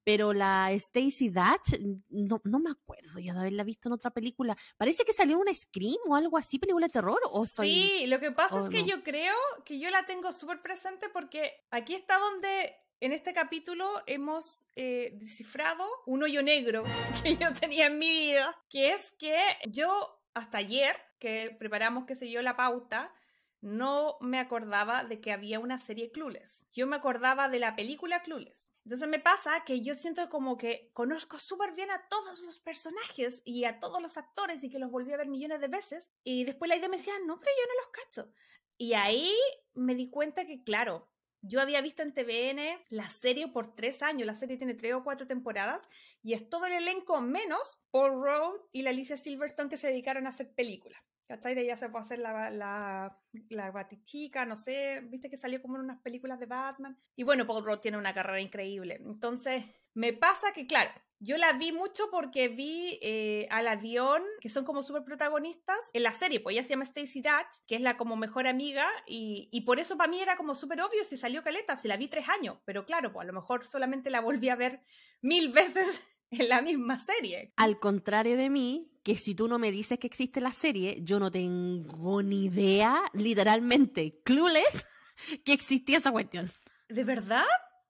Pero 0.04 0.32
la 0.32 0.70
Stacy 0.72 1.28
Dutch, 1.28 1.78
no, 2.08 2.40
no 2.44 2.60
me 2.60 2.70
acuerdo 2.70 3.18
ya 3.18 3.34
de 3.34 3.40
haberla 3.40 3.64
visto 3.64 3.88
en 3.88 3.94
otra 3.94 4.10
película. 4.10 4.56
Parece 4.76 5.04
que 5.04 5.12
salió 5.12 5.38
una 5.38 5.52
Scream 5.52 5.98
o 6.06 6.14
algo 6.14 6.38
así, 6.38 6.58
película 6.58 6.86
de 6.86 6.92
terror. 6.92 7.20
¿o 7.30 7.44
Sí, 7.44 8.06
lo 8.06 8.20
que 8.20 8.30
pasa 8.30 8.60
es 8.60 8.70
que 8.70 8.84
yo 8.84 9.02
creo 9.02 9.34
que 9.66 9.80
yo 9.80 9.90
la 9.90 10.06
tengo 10.06 10.32
súper 10.32 10.62
presente 10.62 11.08
porque 11.12 11.66
aquí 11.70 11.94
está 11.94 12.18
donde 12.18 12.74
en 13.00 13.12
este 13.12 13.32
capítulo 13.32 14.02
hemos 14.06 14.66
eh, 14.74 15.12
descifrado 15.14 15.84
un 16.06 16.22
hoyo 16.22 16.42
negro 16.42 16.82
que 17.22 17.36
yo 17.36 17.52
tenía 17.52 17.86
en 17.86 17.98
mi 17.98 18.08
vida, 18.08 18.56
que 18.68 18.92
es 18.92 19.12
que 19.12 19.38
yo 19.68 20.20
hasta 20.34 20.58
ayer, 20.58 20.96
que 21.18 21.56
preparamos, 21.58 22.06
qué 22.06 22.14
sé 22.14 22.30
yo, 22.30 22.42
la 22.42 22.56
pauta, 22.56 23.12
no 23.60 24.18
me 24.20 24.38
acordaba 24.38 25.04
de 25.04 25.20
que 25.20 25.32
había 25.32 25.58
una 25.58 25.78
serie 25.78 26.12
Clueless. 26.12 26.66
Yo 26.72 26.86
me 26.86 26.96
acordaba 26.96 27.48
de 27.48 27.58
la 27.58 27.74
película 27.74 28.22
Clueless. 28.22 28.72
Entonces 28.84 29.08
me 29.08 29.18
pasa 29.18 29.64
que 29.64 29.80
yo 29.80 29.94
siento 29.94 30.28
como 30.30 30.56
que 30.56 30.90
conozco 30.94 31.38
súper 31.38 31.72
bien 31.72 31.90
a 31.90 32.06
todos 32.08 32.40
los 32.40 32.60
personajes 32.60 33.42
y 33.44 33.64
a 33.64 33.80
todos 33.80 34.00
los 34.00 34.16
actores 34.16 34.62
y 34.62 34.70
que 34.70 34.78
los 34.78 34.90
volví 34.90 35.12
a 35.12 35.16
ver 35.16 35.26
millones 35.26 35.60
de 35.60 35.68
veces. 35.68 36.10
Y 36.22 36.44
después 36.44 36.68
la 36.68 36.76
idea 36.76 36.88
me 36.88 36.96
decía, 36.98 37.14
no, 37.26 37.38
pero 37.40 37.52
yo 37.58 37.66
no 37.66 37.82
los 37.82 37.90
cacho. 37.90 38.32
Y 38.76 38.94
ahí 38.94 39.34
me 39.74 39.96
di 39.96 40.08
cuenta 40.08 40.46
que, 40.46 40.62
claro, 40.62 41.08
yo 41.42 41.60
había 41.60 41.80
visto 41.80 42.02
en 42.02 42.12
TVN 42.12 42.80
la 42.90 43.10
serie 43.10 43.48
por 43.48 43.74
tres 43.74 44.02
años, 44.02 44.26
la 44.26 44.34
serie 44.34 44.56
tiene 44.56 44.74
tres 44.74 44.94
o 44.94 45.04
cuatro 45.04 45.26
temporadas 45.26 45.88
y 46.22 46.34
es 46.34 46.48
todo 46.48 46.66
el 46.66 46.72
elenco 46.72 47.20
menos 47.20 47.80
Paul 47.90 48.22
Rudd 48.22 48.60
y 48.72 48.82
la 48.82 48.90
Alicia 48.90 49.16
Silverstone 49.16 49.68
que 49.68 49.76
se 49.76 49.88
dedicaron 49.88 50.26
a 50.26 50.30
hacer 50.30 50.52
películas. 50.52 51.00
¿Cachai? 51.26 51.54
De 51.54 51.60
ella 51.60 51.76
se 51.76 51.90
puede 51.90 52.04
hacer 52.06 52.20
la, 52.20 52.50
la, 52.50 53.18
la 53.50 53.70
Batichica, 53.70 54.46
no 54.46 54.56
sé, 54.56 55.02
viste 55.02 55.28
que 55.28 55.36
salió 55.36 55.60
como 55.60 55.76
en 55.76 55.82
unas 55.82 56.00
películas 56.00 56.40
de 56.40 56.46
Batman. 56.46 56.98
Y 57.16 57.22
bueno, 57.22 57.46
Paul 57.46 57.66
Rudd 57.66 57.80
tiene 57.80 57.98
una 57.98 58.14
carrera 58.14 58.40
increíble. 58.40 58.94
Entonces, 59.04 59.62
me 59.98 60.12
pasa 60.12 60.52
que, 60.52 60.68
claro, 60.68 60.92
yo 61.18 61.36
la 61.38 61.54
vi 61.54 61.72
mucho 61.72 62.04
porque 62.12 62.46
vi 62.46 63.00
eh, 63.02 63.48
a 63.50 63.62
la 63.62 63.74
Dion, 63.74 64.22
que 64.40 64.48
son 64.48 64.64
como 64.64 64.84
súper 64.84 65.02
protagonistas 65.02 65.90
en 65.92 66.04
la 66.04 66.12
serie, 66.12 66.38
pues 66.38 66.54
ella 66.54 66.62
se 66.62 66.68
llama 66.68 66.84
Stacy 66.84 67.20
Dutch, 67.20 67.66
que 67.66 67.74
es 67.74 67.80
la 67.80 67.96
como 67.96 68.14
mejor 68.14 68.46
amiga, 68.46 68.86
y, 69.08 69.48
y 69.50 69.62
por 69.62 69.80
eso 69.80 69.96
para 69.96 70.08
mí 70.08 70.20
era 70.20 70.36
como 70.36 70.54
súper 70.54 70.80
obvio 70.82 71.02
si 71.02 71.16
salió 71.16 71.42
Caleta, 71.42 71.76
si 71.76 71.88
la 71.88 71.96
vi 71.96 72.06
tres 72.06 72.28
años, 72.28 72.58
pero 72.64 72.86
claro, 72.86 73.12
pues 73.12 73.24
a 73.24 73.26
lo 73.26 73.32
mejor 73.32 73.64
solamente 73.64 74.08
la 74.08 74.20
volví 74.20 74.48
a 74.50 74.54
ver 74.54 74.82
mil 75.20 75.50
veces 75.52 76.00
en 76.30 76.48
la 76.48 76.62
misma 76.62 77.00
serie. 77.00 77.52
Al 77.56 77.80
contrario 77.80 78.36
de 78.36 78.50
mí, 78.50 78.92
que 79.02 79.16
si 79.16 79.34
tú 79.34 79.48
no 79.48 79.58
me 79.58 79.72
dices 79.72 79.98
que 79.98 80.06
existe 80.06 80.40
la 80.40 80.52
serie, 80.52 80.98
yo 81.02 81.18
no 81.18 81.32
tengo 81.32 82.22
ni 82.22 82.44
idea, 82.44 83.02
literalmente, 83.14 84.20
clueless, 84.24 84.86
que 85.44 85.52
existía 85.54 85.98
esa 85.98 86.12
cuestión. 86.12 86.48
¿De 86.88 87.02
verdad? 87.02 87.44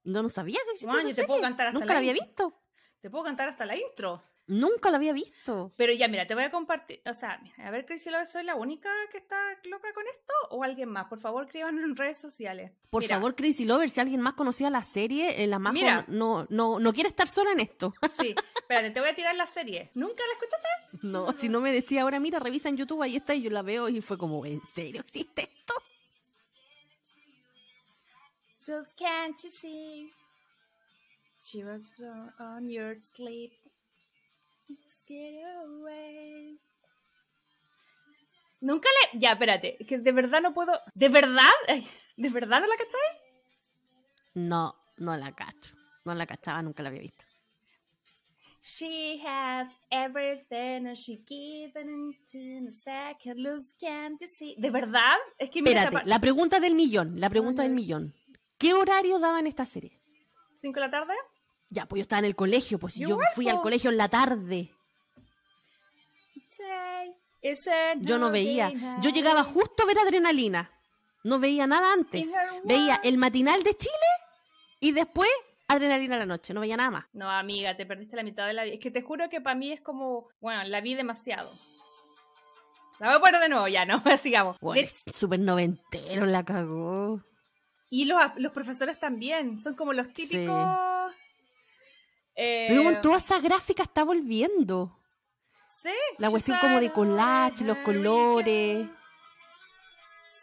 No, 0.08 0.22
no 0.22 0.28
sabía 0.30 0.58
que 0.64 0.72
existía 0.72 0.98
esa 1.00 1.22
serie. 1.22 1.36
Nunca 1.72 1.92
la 1.92 1.98
había 1.98 2.14
visto. 2.14 2.54
Te 3.00 3.10
puedo 3.10 3.24
cantar 3.24 3.48
hasta 3.50 3.66
la 3.66 3.76
intro. 3.76 4.22
Nunca 4.46 4.90
la 4.90 4.96
había 4.96 5.12
visto. 5.12 5.74
Pero 5.76 5.92
ya, 5.92 6.08
mira, 6.08 6.26
te 6.26 6.34
voy 6.34 6.44
a 6.44 6.50
compartir. 6.50 7.02
O 7.04 7.12
sea, 7.12 7.38
a 7.58 7.70
ver, 7.70 7.84
Crazy 7.84 8.08
Love, 8.08 8.26
¿soy 8.26 8.44
la 8.44 8.54
única 8.54 8.88
que 9.12 9.18
está 9.18 9.36
loca 9.64 9.92
con 9.92 10.04
esto? 10.06 10.32
¿O 10.48 10.64
alguien 10.64 10.88
más? 10.88 11.06
Por 11.08 11.20
favor, 11.20 11.44
escriban 11.44 11.78
en 11.78 11.94
redes 11.94 12.16
sociales. 12.16 12.72
Por 12.88 13.04
favor, 13.04 13.34
Crazy 13.34 13.66
Lover, 13.66 13.90
si 13.90 14.00
alguien 14.00 14.22
más 14.22 14.32
conocía 14.32 14.70
la 14.70 14.82
serie, 14.82 15.44
eh, 15.44 15.46
la 15.46 15.58
más 15.58 15.74
mira, 15.74 16.06
no, 16.08 16.46
no, 16.48 16.80
no 16.80 16.92
quiere 16.94 17.10
estar 17.10 17.28
sola 17.28 17.52
en 17.52 17.60
esto. 17.60 17.92
Sí, 18.18 18.34
espérate, 18.56 18.90
te 18.90 19.00
voy 19.00 19.10
a 19.10 19.14
tirar 19.14 19.36
la 19.36 19.46
serie. 19.46 19.90
¿Nunca 19.94 20.22
la 20.26 20.32
escuchaste? 20.32 21.06
No, 21.06 21.32
si 21.34 21.50
no 21.50 21.60
me 21.60 21.70
decía 21.70 22.02
ahora, 22.02 22.18
mira, 22.18 22.38
revisa 22.38 22.70
en 22.70 22.78
YouTube, 22.78 23.02
ahí 23.02 23.16
está, 23.16 23.34
y 23.34 23.42
yo 23.42 23.50
la 23.50 23.60
veo 23.62 23.90
y 23.90 24.00
fue 24.00 24.16
como, 24.16 24.46
¿en 24.46 24.62
serio 24.74 25.02
existe 25.02 25.42
esto? 25.42 25.74
Just 28.68 28.98
can't 28.98 29.42
you 29.42 29.50
see? 29.50 30.10
She 31.42 31.64
was 31.64 31.98
on 32.38 32.68
your 32.68 32.96
sleep. 33.00 33.52
Just 34.66 35.08
get 35.08 35.40
away. 35.64 36.58
Nunca 38.60 38.88
le. 38.88 39.20
Ya, 39.20 39.32
espérate. 39.32 39.78
Que 39.86 39.96
de 39.96 40.12
verdad 40.12 40.42
no 40.42 40.52
puedo. 40.52 40.78
¿De 40.94 41.08
verdad? 41.08 41.48
¿De 42.18 42.28
verdad 42.28 42.60
no 42.60 42.66
la 42.66 42.76
cacháis? 42.76 43.16
No, 44.34 44.74
no 44.98 45.16
la 45.16 45.32
cacho. 45.32 45.72
No 46.04 46.14
la 46.14 46.26
cachaba, 46.26 46.60
nunca 46.60 46.82
la 46.82 46.90
había 46.90 47.00
visto. 47.00 47.24
She 48.60 49.18
has 49.24 49.78
everything 49.90 50.88
and 50.88 50.94
she 50.94 51.24
given 51.26 51.88
into 51.88 52.68
a 52.68 52.70
second 52.70 53.38
lose 53.42 53.72
can't 53.80 54.20
you 54.20 54.28
see. 54.28 54.56
¿De 54.58 54.70
verdad? 54.70 55.16
Es 55.38 55.48
que 55.48 55.60
Espérate, 55.60 56.04
la 56.04 56.18
pregunta 56.18 56.60
del 56.60 56.74
millón, 56.74 57.18
la 57.18 57.30
pregunta 57.30 57.62
del 57.62 57.72
millón. 57.72 58.12
¿Qué 58.58 58.74
horario 58.74 59.18
daban 59.18 59.46
esta 59.46 59.64
serie? 59.66 60.00
¿Cinco 60.56 60.80
de 60.80 60.86
la 60.86 60.90
tarde? 60.90 61.14
Ya, 61.70 61.86
pues 61.86 62.00
yo 62.00 62.02
estaba 62.02 62.20
en 62.20 62.24
el 62.24 62.36
colegio, 62.36 62.78
pues 62.78 62.96
yo 62.96 63.18
fui 63.34 63.48
al 63.48 63.60
colegio 63.60 63.90
en 63.90 63.96
la 63.96 64.08
tarde. 64.08 64.72
Yo 68.00 68.18
no 68.18 68.30
veía. 68.30 68.72
Yo 69.00 69.10
llegaba 69.10 69.44
justo 69.44 69.82
a 69.82 69.86
ver 69.86 69.98
adrenalina. 69.98 70.72
No 71.24 71.38
veía 71.38 71.66
nada 71.66 71.92
antes. 71.92 72.28
Veía 72.64 73.00
el 73.04 73.18
matinal 73.18 73.62
de 73.62 73.74
Chile 73.76 73.92
y 74.80 74.92
después 74.92 75.28
adrenalina 75.68 76.16
a 76.16 76.20
la 76.20 76.26
noche, 76.26 76.54
no 76.54 76.60
veía 76.60 76.76
nada 76.76 76.90
más. 76.90 77.04
No, 77.12 77.30
amiga, 77.30 77.76
te 77.76 77.86
perdiste 77.86 78.16
la 78.16 78.22
mitad 78.22 78.46
de 78.46 78.54
la 78.54 78.64
vida. 78.64 78.74
Es 78.74 78.80
que 78.80 78.90
te 78.90 79.02
juro 79.02 79.28
que 79.28 79.40
para 79.40 79.54
mí 79.54 79.72
es 79.72 79.80
como, 79.82 80.28
bueno, 80.40 80.64
la 80.64 80.80
vi 80.80 80.94
demasiado. 80.94 81.50
La 82.98 83.08
voy 83.08 83.16
a 83.16 83.20
poner 83.20 83.40
de 83.40 83.48
nuevo, 83.48 83.68
ya, 83.68 83.84
no, 83.84 84.02
sigamos. 84.18 84.56
Bueno, 84.60 84.82
es 84.82 85.04
súper 85.12 85.40
noventero, 85.40 86.26
la 86.26 86.44
cagó. 86.44 87.22
Y 87.90 88.04
los, 88.04 88.20
los, 88.36 88.52
profesores 88.52 88.98
también, 88.98 89.60
son 89.60 89.74
como 89.74 89.92
los 89.92 90.12
típicos... 90.12 91.12
Eh... 92.34 92.66
Pero 92.68 93.00
toda 93.00 93.16
esa 93.16 93.40
gráfica 93.40 93.82
está 93.82 94.04
volviendo. 94.04 95.00
Sí. 95.66 95.90
La 96.18 96.30
cuestión 96.30 96.58
como 96.60 96.80
de 96.80 96.92
collage, 96.92 97.64
los 97.64 97.78
colores. 97.78 98.86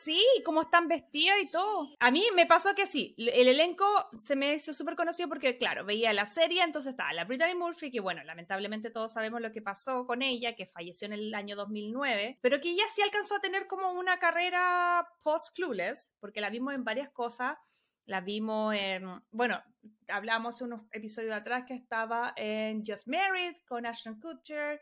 Sí, 0.06 0.24
cómo 0.45 0.62
están 0.62 0.88
vestidos 0.88 1.36
y 1.41 1.51
todo. 1.51 1.89
A 1.99 2.12
mí 2.12 2.24
me 2.36 2.45
pasó 2.45 2.76
que 2.76 2.86
sí, 2.86 3.16
el 3.18 3.47
elenco 3.47 3.86
se 4.14 4.36
me 4.36 4.53
hizo 4.53 4.72
súper 4.72 4.95
conocido 4.95 5.28
porque, 5.28 5.58
claro, 5.58 5.84
veía 5.84 6.14
la 6.14 6.28
serie, 6.28 6.62
entonces 6.62 6.91
estaba 6.91 7.12
la 7.12 7.26
Brittany 7.26 7.56
Murphy, 7.56 7.89
que 7.89 8.01
bueno, 8.01 8.24
lamentablemente 8.24 8.91
todos 8.91 9.14
sabemos 9.14 9.41
lo 9.41 9.51
que 9.51 9.64
pasó 9.64 10.06
con 10.06 10.22
ella, 10.22 10.56
que 10.56 10.68
falleció 10.68 11.08
en 11.08 11.14
el 11.14 11.34
año 11.34 11.56
2009, 11.56 12.38
pero 12.39 12.62
que 12.62 12.70
ella 12.70 12.84
sí 12.93 13.01
alcanzó 13.01 13.38
a 13.38 13.41
tener 13.41 13.66
como 13.66 13.93
una 13.93 14.20
carrera 14.20 15.08
post-Clueless, 15.24 16.14
porque 16.20 16.39
la 16.39 16.51
vimos 16.51 16.76
en 16.76 16.84
varias 16.84 17.10
cosas. 17.10 17.58
La 18.06 18.22
vimos 18.22 18.76
en, 18.76 19.10
bueno, 19.32 19.60
hablamos 20.08 20.62
unos 20.62 20.82
episodios 20.91 21.34
atrás 21.34 21.64
que 21.68 21.74
estaba 21.74 22.32
en 22.36 22.86
Just 22.86 23.08
Married 23.08 23.56
con 23.68 23.88
Ashton 23.88 24.20
Kutcher, 24.20 24.80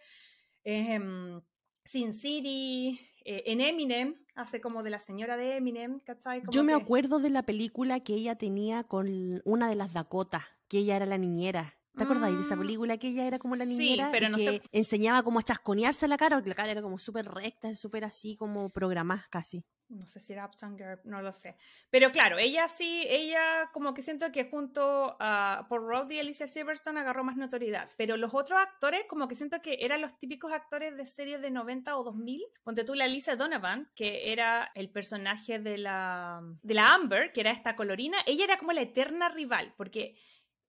en 0.65 1.41
Sin 1.85 2.13
City, 2.13 2.99
eh, 3.23 3.43
en 3.45 3.61
Eminem, 3.61 4.22
hace 4.35 4.61
como 4.61 4.83
de 4.83 4.89
la 4.89 4.99
señora 4.99 5.37
de 5.37 5.57
Eminem, 5.57 5.99
¿cachai? 5.99 6.43
Yo 6.49 6.63
me 6.63 6.73
acuerdo 6.73 7.19
de 7.19 7.29
la 7.29 7.43
película 7.43 7.99
que 8.01 8.13
ella 8.13 8.35
tenía 8.35 8.83
con 8.83 9.41
una 9.45 9.69
de 9.69 9.75
las 9.75 9.93
Dakota, 9.93 10.47
que 10.67 10.79
ella 10.79 10.95
era 10.95 11.05
la 11.05 11.17
niñera. 11.17 11.75
¿Te 11.95 12.03
acordáis 12.03 12.35
de 12.35 12.41
esa 12.41 12.55
mm, 12.55 12.59
película 12.59 12.97
que 12.97 13.09
ella 13.09 13.27
era 13.27 13.39
como 13.39 13.55
la 13.55 13.65
niñera? 13.65 14.05
Sí, 14.05 14.11
pero 14.11 14.29
no 14.29 14.37
que 14.37 14.61
enseñaba 14.71 15.23
como 15.23 15.39
a 15.39 15.43
chasconearse 15.43 16.07
la 16.07 16.17
cara, 16.17 16.35
porque 16.37 16.49
la 16.49 16.55
cara 16.55 16.71
era 16.71 16.81
como 16.81 16.97
súper 16.97 17.25
recta, 17.25 17.75
súper 17.75 18.05
así 18.05 18.35
como 18.35 18.69
programada 18.69 19.27
casi 19.29 19.63
no 19.93 20.07
sé 20.07 20.19
si 20.19 20.33
era 20.33 20.45
Uptown 20.45 20.77
Girl, 20.77 20.99
no 21.03 21.21
lo 21.21 21.31
sé. 21.31 21.55
Pero 21.89 22.11
claro, 22.11 22.37
ella 22.37 22.67
sí, 22.67 23.05
ella 23.07 23.69
como 23.73 23.93
que 23.93 24.01
siento 24.01 24.31
que 24.31 24.45
junto 24.45 25.15
a 25.19 25.65
por 25.69 25.81
Road 25.81 26.09
y 26.11 26.19
Alicia 26.19 26.47
Silverstone 26.47 26.99
agarró 26.99 27.23
más 27.23 27.37
notoriedad. 27.37 27.89
Pero 27.97 28.17
los 28.17 28.33
otros 28.33 28.59
actores, 28.59 29.05
como 29.07 29.27
que 29.27 29.35
siento 29.35 29.61
que 29.61 29.77
eran 29.81 30.01
los 30.01 30.17
típicos 30.17 30.51
actores 30.51 30.95
de 30.97 31.05
series 31.05 31.41
de 31.41 31.51
90 31.51 31.97
o 31.97 32.03
2000. 32.03 32.43
Ponte 32.63 32.83
tú 32.83 32.95
la 32.95 33.05
Alicia 33.05 33.35
Donovan, 33.35 33.89
que 33.95 34.31
era 34.31 34.71
el 34.75 34.89
personaje 34.89 35.59
de 35.59 35.77
la, 35.77 36.41
de 36.61 36.73
la 36.73 36.93
Amber, 36.93 37.31
que 37.31 37.41
era 37.41 37.51
esta 37.51 37.75
colorina. 37.75 38.17
Ella 38.25 38.45
era 38.45 38.57
como 38.57 38.73
la 38.73 38.81
eterna 38.81 39.29
rival, 39.29 39.73
porque 39.77 40.15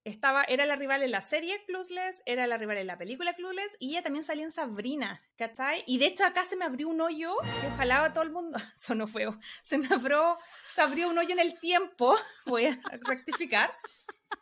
estaba, 0.05 0.43
era 0.43 0.65
la 0.67 0.75
rival 0.75 1.01
en 1.01 1.11
la 1.11 1.21
serie 1.21 1.65
Clueless, 1.65 2.21
era 2.25 2.45
la 2.45 2.57
rival 2.57 2.77
en 2.77 2.87
la 2.87 2.97
película 2.97 3.33
Clueless 3.33 3.75
y 3.79 3.89
ella 3.89 4.03
también 4.03 4.23
salía 4.23 4.43
en 4.43 4.51
Sabrina, 4.51 5.21
¿cachai? 5.35 5.83
Y 5.87 5.97
de 5.97 6.05
hecho 6.05 6.23
acá 6.23 6.45
se 6.45 6.55
me 6.55 6.63
abrió 6.63 6.87
un 6.89 7.01
hoyo 7.01 7.35
que 7.59 7.67
ojalá 7.67 8.05
a 8.05 8.13
todo 8.13 8.23
el 8.23 8.31
mundo, 8.31 8.57
sonó 8.77 9.07
feo, 9.07 9.37
se 9.63 9.79
me 9.79 9.87
abrió, 9.87 10.37
se 10.73 10.81
abrió 10.81 11.09
un 11.09 11.17
hoyo 11.17 11.33
en 11.33 11.39
el 11.39 11.59
tiempo, 11.59 12.15
voy 12.45 12.67
a 12.67 12.79
rectificar, 13.01 13.73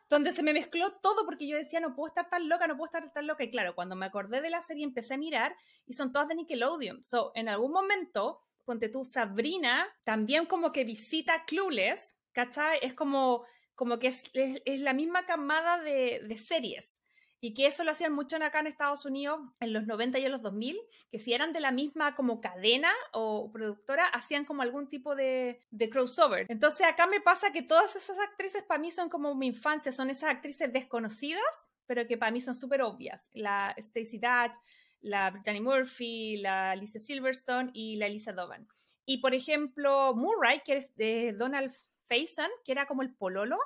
donde 0.09 0.33
se 0.33 0.43
me 0.43 0.53
mezcló 0.53 0.91
todo 1.01 1.25
porque 1.25 1.47
yo 1.47 1.55
decía, 1.55 1.79
no 1.79 1.95
puedo 1.95 2.07
estar 2.07 2.29
tan 2.29 2.49
loca, 2.49 2.67
no 2.67 2.75
puedo 2.75 2.87
estar 2.87 3.11
tan 3.13 3.25
loca. 3.25 3.43
Y 3.43 3.49
claro, 3.49 3.73
cuando 3.73 3.95
me 3.95 4.05
acordé 4.05 4.41
de 4.41 4.49
la 4.49 4.61
serie 4.61 4.83
empecé 4.83 5.13
a 5.13 5.17
mirar 5.17 5.55
y 5.87 5.93
son 5.93 6.11
todas 6.11 6.27
de 6.27 6.35
Nickelodeon. 6.35 7.03
So, 7.03 7.31
en 7.35 7.49
algún 7.49 7.71
momento, 7.71 8.41
ponte 8.65 8.89
tú, 8.89 9.05
Sabrina 9.05 9.87
también 10.03 10.45
como 10.45 10.71
que 10.71 10.83
visita 10.83 11.45
Clueless, 11.45 12.17
¿cachai? 12.31 12.79
Es 12.81 12.93
como 12.93 13.45
como 13.75 13.99
que 13.99 14.07
es, 14.07 14.31
es, 14.33 14.79
la 14.79 14.93
misma 14.93 15.25
camada 15.25 15.81
de, 15.81 16.35
series. 16.37 17.01
Y 17.39 17.53
que 17.53 17.67
eso 17.67 17.83
lo 17.83 17.91
hacían 17.91 18.13
mucho 18.13 18.37
acá 18.37 18.61
en 18.61 18.67
Estados 18.67 19.05
Unidos 19.05 19.41
en 19.59 19.73
los 19.73 19.85
90 19.85 20.17
y 20.19 20.25
en 20.25 20.31
los 20.31 20.41
2000, 20.41 20.79
que 21.11 21.19
si 21.19 21.33
eran 21.33 21.51
de 21.51 21.59
la 21.59 21.71
misma 21.71 22.15
como 22.15 22.39
cadena 22.39 22.91
o 23.11 23.51
productora, 23.51 24.07
hacían 24.07 24.45
como 24.45 24.61
algún 24.61 24.87
tipo 24.87 25.13
de, 25.13 25.59
de 25.69 25.89
crossover. 25.89 26.45
Entonces 26.47 26.87
acá 26.87 27.05
me 27.05 27.19
pasa 27.19 27.51
que 27.51 27.61
todas 27.61 27.97
esas 27.97 28.17
actrices 28.17 28.63
para 28.63 28.79
mí 28.79 28.91
son 28.91 29.09
como 29.09 29.35
mi 29.35 29.47
infancia, 29.47 29.91
son 29.91 30.09
esas 30.09 30.29
actrices 30.29 30.71
desconocidas, 30.71 31.69
pero 31.85 32.07
que 32.07 32.17
para 32.17 32.31
mí 32.31 32.39
son 32.39 32.55
súper 32.55 32.81
obvias. 32.81 33.29
La 33.33 33.75
Stacey 33.77 34.19
Dutch, 34.19 34.57
la 35.01 35.29
Brittany 35.31 35.59
Murphy, 35.59 36.37
la 36.37 36.71
Alicia 36.71 37.01
Silverstone 37.01 37.71
y 37.73 37.97
la 37.97 38.07
Elisa 38.07 38.31
Dovan. 38.31 38.65
Y 39.05 39.17
por 39.17 39.33
ejemplo, 39.33 40.13
Murray, 40.15 40.61
que 40.65 40.77
es 40.77 40.95
de 40.95 41.33
Donald 41.33 41.73
Faison, 42.13 42.49
que 42.63 42.71
era 42.71 42.85
como 42.85 43.01
el 43.01 43.13
pololo, 43.15 43.57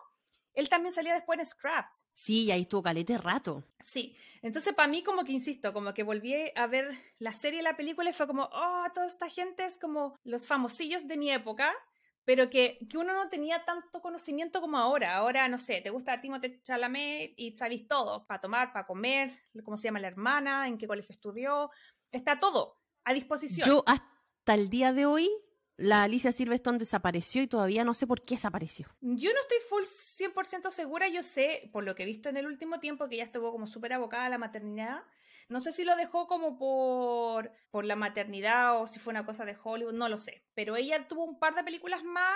él 0.54 0.70
también 0.70 0.92
salía 0.92 1.14
después 1.14 1.38
en 1.38 1.46
Scraps. 1.46 2.08
Sí, 2.16 2.50
ahí 2.50 2.62
estuvo 2.62 2.82
calete 2.82 3.18
rato. 3.18 3.64
Sí, 3.80 4.16
entonces 4.42 4.74
para 4.74 4.88
mí 4.88 5.04
como 5.04 5.24
que 5.24 5.32
insisto, 5.32 5.74
como 5.74 5.94
que 5.94 6.04
volví 6.04 6.34
a 6.56 6.66
ver 6.66 6.90
la 7.20 7.34
serie 7.34 7.60
y 7.60 7.64
la 7.64 7.78
película 7.78 8.10
y 8.10 8.14
fue 8.14 8.26
como, 8.26 8.50
oh, 8.52 8.86
toda 8.96 9.06
esta 9.06 9.30
gente 9.30 9.66
es 9.66 9.78
como 9.78 10.16
los 10.24 10.48
famosillos 10.48 11.08
de 11.08 11.18
mi 11.18 11.32
época, 11.32 11.72
pero 12.26 12.50
que, 12.50 12.80
que 12.90 12.98
uno 12.98 13.14
no 13.14 13.30
tenía 13.30 13.66
tanto 13.66 14.02
conocimiento 14.02 14.60
como 14.60 14.78
ahora. 14.78 15.16
Ahora, 15.16 15.48
no 15.48 15.58
sé, 15.58 15.82
te 15.82 15.92
gusta 15.92 16.20
Timothée 16.22 16.62
Chalamet 16.64 17.34
y 17.38 17.56
sabéis 17.56 17.88
todo, 17.88 18.26
para 18.26 18.42
tomar, 18.42 18.74
para 18.74 18.88
comer, 18.88 19.32
cómo 19.64 19.78
se 19.78 19.90
llama 19.90 20.00
la 20.00 20.08
hermana, 20.08 20.68
en 20.68 20.78
qué 20.78 20.88
colegio 20.88 21.14
estudió, 21.14 21.70
está 22.12 22.40
todo 22.40 22.80
a 23.04 23.14
disposición. 23.14 23.68
Yo 23.68 23.84
hasta 23.86 24.56
el 24.56 24.70
día 24.70 24.92
de 24.92 25.06
hoy 25.06 25.30
la 25.78 26.04
Alicia 26.04 26.32
Silverstone 26.32 26.80
desapareció 26.80 27.44
y 27.44 27.48
todavía 27.48 27.84
no 27.84 27.94
sé 27.94 28.08
por 28.08 28.22
qué 28.22 28.36
desapareció. 28.36 28.88
Yo 29.02 29.32
no 29.32 29.40
estoy 29.42 29.58
full 29.70 29.84
100% 29.84 30.72
segura, 30.72 31.08
yo 31.08 31.22
sé, 31.22 31.70
por 31.72 31.84
lo 31.84 31.94
que 31.94 32.04
he 32.04 32.06
visto 32.08 32.30
en 32.30 32.38
el 32.38 32.48
último 32.48 32.80
tiempo, 32.80 33.08
que 33.08 33.16
ella 33.16 33.26
estuvo 33.26 33.52
como 33.52 33.68
súper 33.68 33.94
abocada 33.94 34.26
a 34.26 34.30
la 34.30 34.40
maternidad. 34.40 35.04
No 35.50 35.62
sé 35.62 35.72
si 35.72 35.84
lo 35.84 35.96
dejó 35.96 36.28
como 36.28 36.58
por, 36.58 37.52
por 37.70 37.86
la 37.86 37.96
maternidad 37.96 38.82
o 38.82 38.88
si 38.88 39.00
fue 39.00 39.12
una 39.12 39.26
cosa 39.26 39.46
de 39.46 39.56
Hollywood, 39.64 39.94
no 39.94 40.10
lo 40.10 40.18
sé. 40.18 40.44
Pero 40.56 40.76
ella 40.76 41.08
tuvo 41.08 41.24
un 41.24 41.40
par 41.40 41.56
de 41.56 41.64
películas 41.64 42.04
más 42.04 42.36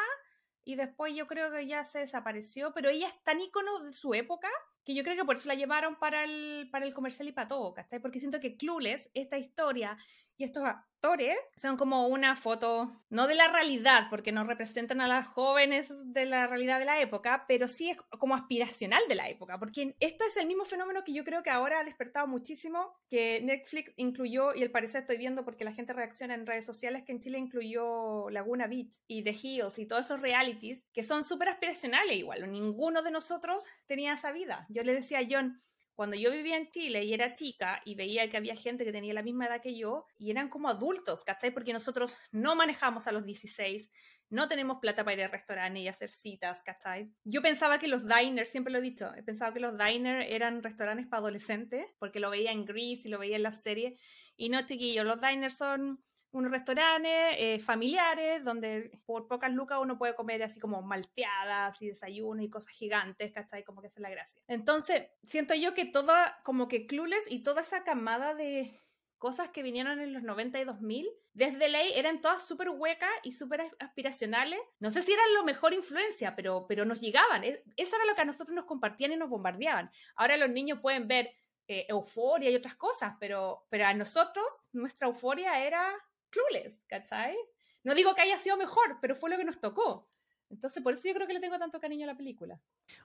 y 0.63 0.75
después 0.75 1.15
yo 1.15 1.25
creo 1.25 1.51
que 1.51 1.65
ya 1.65 1.83
se 1.83 1.99
desapareció, 1.99 2.71
pero 2.73 2.89
ella 2.89 3.07
es 3.07 3.23
tan 3.23 3.41
ícono 3.41 3.79
de 3.79 3.91
su 3.91 4.13
época 4.13 4.49
que 4.85 4.93
yo 4.93 5.03
creo 5.03 5.15
que 5.15 5.25
por 5.25 5.35
eso 5.35 5.47
la 5.47 5.55
llevaron 5.55 5.97
para 5.97 6.23
el, 6.23 6.69
para 6.71 6.85
el 6.85 6.93
comercial 6.93 7.27
y 7.27 7.31
para 7.31 7.47
todo, 7.47 7.73
¿cachai? 7.73 7.99
Porque 7.99 8.19
siento 8.19 8.39
que 8.39 8.55
Clueless, 8.55 9.09
esta 9.13 9.37
historia 9.37 9.97
y 10.41 10.43
estos 10.43 10.63
actores 10.63 11.37
son 11.55 11.77
como 11.77 12.07
una 12.07 12.35
foto, 12.35 12.91
no 13.09 13.27
de 13.27 13.35
la 13.35 13.47
realidad, 13.47 14.07
porque 14.09 14.31
no 14.31 14.43
representan 14.43 14.99
a 14.99 15.07
las 15.07 15.27
jóvenes 15.27 15.93
de 16.13 16.25
la 16.25 16.47
realidad 16.47 16.79
de 16.79 16.85
la 16.85 16.99
época, 16.99 17.45
pero 17.47 17.67
sí 17.67 17.91
es 17.91 17.97
como 18.17 18.33
aspiracional 18.33 19.03
de 19.07 19.15
la 19.15 19.29
época, 19.29 19.59
porque 19.59 19.95
esto 19.99 20.25
es 20.25 20.37
el 20.37 20.47
mismo 20.47 20.65
fenómeno 20.65 21.03
que 21.03 21.13
yo 21.13 21.23
creo 21.23 21.43
que 21.43 21.51
ahora 21.51 21.79
ha 21.79 21.83
despertado 21.83 22.25
muchísimo, 22.25 22.91
que 23.07 23.39
Netflix 23.41 23.93
incluyó, 23.97 24.55
y 24.55 24.63
al 24.63 24.71
parecer 24.71 25.01
estoy 25.01 25.17
viendo 25.17 25.45
porque 25.45 25.63
la 25.63 25.73
gente 25.73 25.93
reacciona 25.93 26.33
en 26.33 26.47
redes 26.47 26.65
sociales, 26.65 27.03
que 27.05 27.11
en 27.11 27.21
Chile 27.21 27.37
incluyó 27.37 28.29
Laguna 28.31 28.65
Beach 28.65 28.95
y 29.07 29.23
The 29.23 29.37
Hills 29.39 29.77
y 29.77 29.85
todos 29.85 30.07
esos 30.07 30.21
realities, 30.21 30.83
que 30.91 31.03
son 31.03 31.23
súper 31.23 31.49
aspiracionales 31.49 32.17
igual, 32.17 32.51
ninguno 32.51 33.03
de 33.03 33.11
nosotros 33.11 33.63
tenía 33.85 34.13
esa 34.13 34.31
vida. 34.31 34.65
Yo 34.69 34.81
le 34.81 34.95
decía 34.95 35.19
a 35.19 35.27
John, 35.29 35.61
cuando 36.01 36.17
yo 36.17 36.31
vivía 36.31 36.57
en 36.57 36.67
Chile 36.67 37.03
y 37.03 37.13
era 37.13 37.31
chica 37.31 37.79
y 37.85 37.93
veía 37.93 38.27
que 38.27 38.35
había 38.35 38.55
gente 38.55 38.83
que 38.83 38.91
tenía 38.91 39.13
la 39.13 39.21
misma 39.21 39.45
edad 39.45 39.61
que 39.61 39.77
yo 39.77 40.07
y 40.17 40.31
eran 40.31 40.49
como 40.49 40.67
adultos, 40.67 41.23
¿cachai? 41.23 41.51
Porque 41.51 41.73
nosotros 41.73 42.17
no 42.31 42.55
manejamos 42.55 43.05
a 43.05 43.11
los 43.11 43.23
16, 43.23 43.91
no 44.31 44.47
tenemos 44.47 44.79
plata 44.81 45.03
para 45.03 45.17
ir 45.17 45.23
al 45.25 45.31
restaurante 45.31 45.79
y 45.79 45.87
hacer 45.87 46.09
citas, 46.09 46.63
¿cachai? 46.63 47.11
Yo 47.23 47.43
pensaba 47.43 47.77
que 47.77 47.87
los 47.87 48.07
diners, 48.07 48.49
siempre 48.49 48.73
lo 48.73 48.79
he 48.79 48.81
dicho, 48.81 49.13
he 49.15 49.21
pensado 49.21 49.53
que 49.53 49.59
los 49.59 49.77
diners 49.77 50.25
eran 50.27 50.63
restaurantes 50.63 51.05
para 51.05 51.19
adolescentes, 51.19 51.85
porque 51.99 52.19
lo 52.19 52.31
veía 52.31 52.51
en 52.51 52.65
Grease 52.65 53.01
y 53.07 53.11
lo 53.11 53.19
veía 53.19 53.35
en 53.35 53.43
la 53.43 53.51
serie, 53.51 53.99
y 54.35 54.49
no, 54.49 54.65
chiquillos, 54.65 55.05
los 55.05 55.21
diners 55.21 55.55
son 55.55 56.03
unos 56.31 56.51
restaurantes 56.51 57.35
eh, 57.37 57.59
familiares 57.59 58.43
donde 58.43 58.99
por 59.05 59.27
pocas 59.27 59.51
lucas 59.51 59.79
uno 59.81 59.97
puede 59.97 60.15
comer 60.15 60.43
así 60.43 60.59
como 60.59 60.81
malteadas 60.81 61.81
y 61.81 61.87
desayunos 61.87 62.43
y 62.43 62.49
cosas 62.49 62.71
gigantes, 62.71 63.31
¿cachai? 63.31 63.63
Como 63.63 63.81
que 63.81 63.87
esa 63.87 63.99
es 63.99 64.01
la 64.01 64.09
gracia. 64.09 64.41
Entonces, 64.47 65.03
siento 65.23 65.53
yo 65.55 65.73
que 65.73 65.85
toda, 65.85 66.39
como 66.43 66.67
que 66.67 66.87
Clueless 66.87 67.29
y 67.29 67.43
toda 67.43 67.61
esa 67.61 67.83
camada 67.83 68.33
de 68.33 68.79
cosas 69.17 69.49
que 69.49 69.61
vinieron 69.61 69.99
en 69.99 70.13
los 70.13 70.23
90 70.23 70.59
y 70.59 70.65
2000, 70.65 71.07
desde 71.33 71.69
ley 71.69 71.91
eran 71.95 72.21
todas 72.21 72.47
súper 72.47 72.69
huecas 72.69 73.11
y 73.21 73.33
súper 73.33 73.71
aspiracionales. 73.79 74.59
No 74.79 74.89
sé 74.89 75.03
si 75.03 75.13
eran 75.13 75.33
lo 75.35 75.43
mejor 75.43 75.73
influencia, 75.73 76.35
pero, 76.35 76.65
pero 76.67 76.85
nos 76.85 76.99
llegaban. 77.01 77.43
E, 77.43 77.63
eso 77.77 77.95
era 77.97 78.05
lo 78.05 78.15
que 78.15 78.21
a 78.21 78.25
nosotros 78.25 78.55
nos 78.55 78.65
compartían 78.65 79.11
y 79.11 79.17
nos 79.17 79.29
bombardeaban. 79.29 79.91
Ahora 80.15 80.37
los 80.37 80.49
niños 80.49 80.79
pueden 80.81 81.07
ver 81.07 81.31
eh, 81.67 81.85
euforia 81.87 82.49
y 82.49 82.55
otras 82.55 82.75
cosas, 82.75 83.15
pero, 83.19 83.67
pero 83.69 83.85
a 83.85 83.93
nosotros 83.93 84.69
nuestra 84.73 85.07
euforia 85.07 85.63
era 85.63 85.93
Clueless, 86.31 86.79
¿cachai? 86.87 87.35
No 87.83 87.93
digo 87.93 88.15
que 88.15 88.21
haya 88.21 88.37
sido 88.37 88.57
mejor, 88.57 88.97
pero 89.01 89.15
fue 89.15 89.29
lo 89.29 89.37
que 89.37 89.45
nos 89.45 89.59
tocó. 89.59 90.07
Entonces, 90.51 90.83
por 90.83 90.93
eso 90.93 91.07
yo 91.07 91.13
creo 91.13 91.27
que 91.27 91.33
le 91.33 91.39
tengo 91.39 91.57
tanto 91.57 91.79
cariño 91.79 92.03
a 92.03 92.07
la 92.07 92.17
película. 92.17 92.59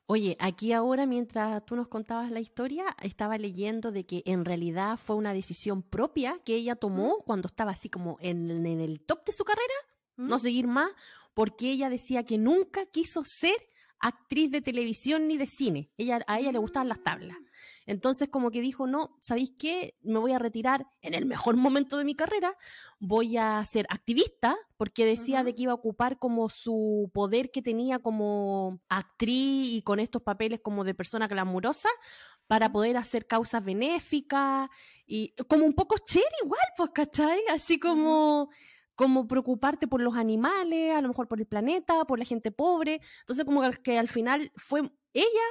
Oye, 0.06 0.36
aquí 0.40 0.72
ahora, 0.72 1.06
mientras 1.06 1.64
tú 1.64 1.76
nos 1.76 1.86
contabas 1.86 2.30
la 2.30 2.40
historia, 2.40 2.84
estaba 3.02 3.38
leyendo 3.38 3.92
de 3.92 4.04
que 4.04 4.22
en 4.26 4.44
realidad 4.44 4.96
fue 4.96 5.14
una 5.16 5.32
decisión 5.32 5.82
propia 5.82 6.40
que 6.44 6.54
ella 6.54 6.74
tomó 6.74 7.22
cuando 7.24 7.46
estaba 7.46 7.70
así 7.70 7.88
como 7.88 8.18
en, 8.20 8.66
el 8.66 9.00
top 9.00 9.24
de 9.26 9.32
su 9.32 9.44
carrera, 9.44 9.74
no 10.16 10.38
seguir 10.40 10.66
más, 10.66 10.90
porque 11.34 11.70
ella 11.70 11.88
decía 11.88 12.24
que 12.24 12.36
nunca 12.36 12.86
quiso 12.86 13.22
ser 13.22 13.56
actriz 14.00 14.50
de 14.50 14.60
televisión 14.60 15.28
ni 15.28 15.36
de 15.36 15.46
cine. 15.46 15.90
Ella, 15.96 16.24
a 16.26 16.40
ella 16.40 16.50
le 16.50 16.58
gustaban 16.58 16.88
las 16.88 17.02
tablas. 17.02 17.36
Entonces 17.86 18.28
como 18.28 18.50
que 18.50 18.60
dijo, 18.60 18.86
no, 18.86 19.16
¿sabéis 19.20 19.52
qué? 19.58 19.96
Me 20.02 20.18
voy 20.18 20.32
a 20.32 20.38
retirar 20.38 20.86
en 21.00 21.14
el 21.14 21.24
mejor 21.24 21.56
momento 21.56 21.96
de 21.96 22.04
mi 22.04 22.14
carrera, 22.14 22.56
voy 22.98 23.36
a 23.36 23.64
ser 23.64 23.86
activista, 23.88 24.56
porque 24.76 25.06
decía 25.06 25.44
de 25.44 25.54
que 25.54 25.62
iba 25.62 25.72
a 25.72 25.76
ocupar 25.76 26.18
como 26.18 26.48
su 26.48 27.10
poder 27.14 27.50
que 27.50 27.62
tenía 27.62 28.00
como 28.00 28.80
actriz 28.88 29.72
y 29.72 29.82
con 29.82 30.00
estos 30.00 30.22
papeles 30.22 30.60
como 30.62 30.84
de 30.84 30.94
persona 30.94 31.28
glamurosa 31.28 31.88
para 32.46 32.70
poder 32.70 32.96
hacer 32.96 33.26
causas 33.26 33.64
benéficas 33.64 34.68
y 35.06 35.34
como 35.48 35.64
un 35.64 35.72
poco 35.72 35.96
cher 36.04 36.24
igual, 36.42 36.60
pues, 36.76 36.90
¿cachai? 36.92 37.40
Así 37.52 37.78
como 37.78 38.50
como 38.96 39.28
preocuparte 39.28 39.86
por 39.86 40.00
los 40.00 40.16
animales, 40.16 40.94
a 40.94 41.02
lo 41.02 41.08
mejor 41.08 41.28
por 41.28 41.38
el 41.38 41.46
planeta, 41.46 42.06
por 42.06 42.18
la 42.18 42.24
gente 42.24 42.50
pobre. 42.50 43.00
Entonces, 43.20 43.44
como 43.44 43.62
que 43.84 43.98
al 43.98 44.08
final 44.08 44.50
fue 44.56 44.90
ella, 45.12 45.46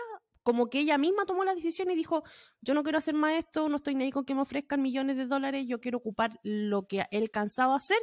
como 0.46 0.70
que 0.70 0.78
ella 0.78 1.00
misma 1.00 1.26
tomó 1.26 1.44
la 1.44 1.56
decisión 1.56 1.90
y 1.90 1.96
dijo, 1.96 2.24
yo 2.62 2.76
no 2.76 2.84
quiero 2.84 3.00
hacer 3.00 3.16
más 3.16 3.34
esto, 3.34 3.68
no 3.68 3.78
estoy 3.78 3.96
ni 3.96 4.04
ahí 4.04 4.12
con 4.12 4.26
que 4.26 4.36
me 4.36 4.42
ofrezcan 4.42 4.80
millones 4.80 5.18
de 5.18 5.26
dólares, 5.26 5.66
yo 5.68 5.82
quiero 5.82 5.98
ocupar 5.98 6.40
lo 6.44 6.86
que 6.86 7.04
él 7.10 7.32
cansado 7.32 7.72
de 7.72 7.78
hacer 7.78 7.98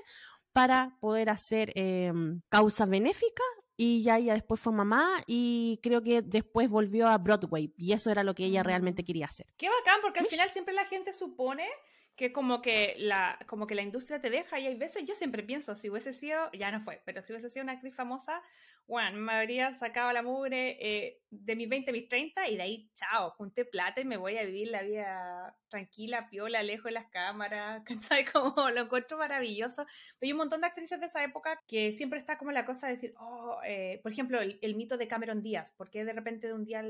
para 0.52 0.98
poder 1.00 1.30
hacer 1.30 1.72
em, 1.76 2.40
causas 2.48 2.90
benéficas 2.90 3.46
y 3.76 4.02
ya 4.02 4.18
ella 4.18 4.34
después 4.34 4.60
fue 4.60 4.72
mamá 4.72 5.22
y 5.28 5.78
creo 5.84 6.02
que 6.02 6.20
después 6.20 6.68
volvió 6.68 7.06
a 7.06 7.16
Broadway 7.16 7.72
y 7.76 7.92
eso 7.92 8.10
era 8.10 8.24
lo 8.24 8.34
que 8.34 8.44
ella 8.44 8.64
realmente 8.64 9.02
mm. 9.02 9.06
quería 9.06 9.26
hacer. 9.26 9.46
Qué 9.56 9.68
bacán, 9.68 10.00
porque 10.02 10.18
al 10.18 10.26
final 10.26 10.50
siempre 10.50 10.74
la 10.74 10.84
gente 10.84 11.12
supone 11.12 11.68
que 12.16 12.32
como 12.32 12.60
que 12.60 12.94
la 12.98 13.38
como 13.46 13.66
que 13.66 13.74
la 13.74 13.82
industria 13.82 14.20
te 14.20 14.28
deja 14.28 14.58
y 14.58 14.66
hay 14.66 14.76
veces 14.76 15.04
yo 15.06 15.14
siempre 15.14 15.42
pienso 15.42 15.74
si 15.74 15.88
hubiese 15.88 16.12
sido 16.12 16.50
ya 16.52 16.70
no 16.70 16.82
fue 16.82 17.00
pero 17.06 17.22
si 17.22 17.32
hubiese 17.32 17.48
sido 17.48 17.64
una 17.64 17.72
actriz 17.72 17.94
famosa 17.94 18.42
bueno 18.86 19.18
me 19.18 19.32
habría 19.32 19.72
sacado 19.72 20.12
la 20.12 20.22
mugre 20.22 20.76
eh, 20.80 21.22
de 21.30 21.56
mis 21.56 21.68
20 21.68 21.90
a 21.90 21.92
mis 21.92 22.08
30 22.08 22.48
y 22.48 22.56
de 22.56 22.62
ahí 22.62 22.90
chao 22.94 23.30
junté 23.30 23.64
plata 23.64 24.02
y 24.02 24.04
me 24.04 24.18
voy 24.18 24.36
a 24.36 24.44
vivir 24.44 24.68
la 24.68 24.82
vida 24.82 25.56
tranquila 25.68 26.28
piola 26.28 26.62
lejos 26.62 26.84
de 26.84 26.92
las 26.92 27.06
cámaras 27.06 27.82
¿cachai? 27.86 28.26
como 28.26 28.68
lo 28.68 28.82
encuentro 28.82 29.16
maravilloso 29.16 29.86
hay 30.20 30.32
un 30.32 30.38
montón 30.38 30.60
de 30.60 30.66
actrices 30.66 31.00
de 31.00 31.06
esa 31.06 31.24
época 31.24 31.62
que 31.66 31.94
siempre 31.94 32.18
está 32.18 32.36
como 32.36 32.52
la 32.52 32.66
cosa 32.66 32.88
de 32.88 32.92
decir 32.94 33.14
oh 33.18 33.58
eh, 33.64 34.00
por 34.02 34.12
ejemplo 34.12 34.42
el, 34.42 34.58
el, 34.60 34.74
mito 34.74 34.98
de 34.98 35.08
Cameron 35.08 35.42
Díaz 35.42 35.72
porque 35.78 36.04
de 36.04 36.12
repente 36.12 36.48
de 36.48 36.52
un 36.52 36.64
día 36.64 36.84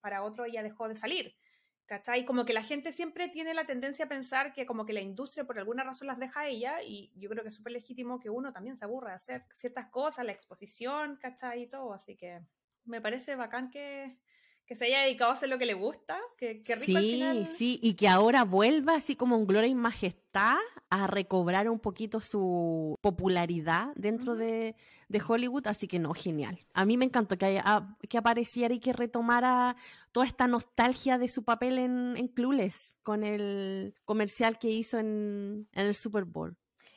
para 0.00 0.24
otro 0.24 0.46
ella 0.46 0.64
dejó 0.64 0.88
de 0.88 0.96
salir 0.96 1.36
¿Cachai? 1.86 2.24
Como 2.24 2.46
que 2.46 2.54
la 2.54 2.62
gente 2.62 2.92
siempre 2.92 3.28
tiene 3.28 3.52
la 3.52 3.66
tendencia 3.66 4.06
a 4.06 4.08
pensar 4.08 4.54
que 4.54 4.64
como 4.64 4.86
que 4.86 4.94
la 4.94 5.02
industria 5.02 5.44
por 5.44 5.58
alguna 5.58 5.84
razón 5.84 6.08
las 6.08 6.18
deja 6.18 6.40
a 6.40 6.48
ella 6.48 6.82
y 6.82 7.12
yo 7.14 7.28
creo 7.28 7.42
que 7.42 7.50
es 7.50 7.54
súper 7.54 7.72
legítimo 7.72 8.18
que 8.18 8.30
uno 8.30 8.52
también 8.52 8.74
se 8.74 8.86
aburra 8.86 9.10
de 9.10 9.16
hacer 9.16 9.44
ciertas 9.54 9.90
cosas, 9.90 10.24
la 10.24 10.32
exposición, 10.32 11.16
¿cachai? 11.20 11.64
Y 11.64 11.66
todo, 11.68 11.92
así 11.92 12.16
que 12.16 12.40
me 12.84 13.02
parece 13.02 13.36
bacán 13.36 13.70
que, 13.70 14.16
que 14.66 14.74
se 14.74 14.86
haya 14.86 15.02
dedicado 15.02 15.30
a 15.30 15.34
hacer 15.34 15.50
lo 15.50 15.58
que 15.58 15.66
le 15.66 15.74
gusta, 15.74 16.18
que, 16.38 16.62
rico 16.66 16.84
sí, 16.84 16.96
al 16.96 17.02
final. 17.02 17.46
Sí, 17.46 17.78
y 17.82 17.94
que 17.94 18.08
ahora 18.08 18.44
vuelva 18.44 18.94
así 18.94 19.14
como 19.14 19.36
en 19.36 19.46
gloria 19.46 19.68
y 19.68 19.74
majestad 19.74 20.56
a 20.88 21.06
recobrar 21.06 21.68
un 21.68 21.78
poquito 21.78 22.20
su 22.20 22.98
popularidad 23.02 23.88
dentro 23.94 24.36
de, 24.36 24.74
de, 25.08 25.22
Hollywood, 25.26 25.66
así 25.66 25.86
que 25.86 25.98
no, 25.98 26.14
genial. 26.14 26.58
A 26.72 26.86
mí 26.86 26.96
me 26.96 27.04
encantó 27.04 27.36
que, 27.36 27.46
haya, 27.46 27.96
que 28.08 28.16
apareciera 28.16 28.72
y 28.72 28.80
que 28.80 28.94
retomara 28.94 29.76
toda 30.12 30.26
esta 30.26 30.46
nostalgia 30.46 31.18
de 31.18 31.28
su 31.28 31.44
papel 31.44 31.78
en, 31.78 32.16
en 32.16 32.28
Clueless, 32.28 32.96
con 33.02 33.22
el 33.22 33.94
comercial 34.04 34.58
que 34.58 34.68
hizo 34.68 34.98
en, 34.98 35.68
en 35.72 35.86
el 35.86 35.94
Super 35.94 36.24
Bowl. 36.24 36.56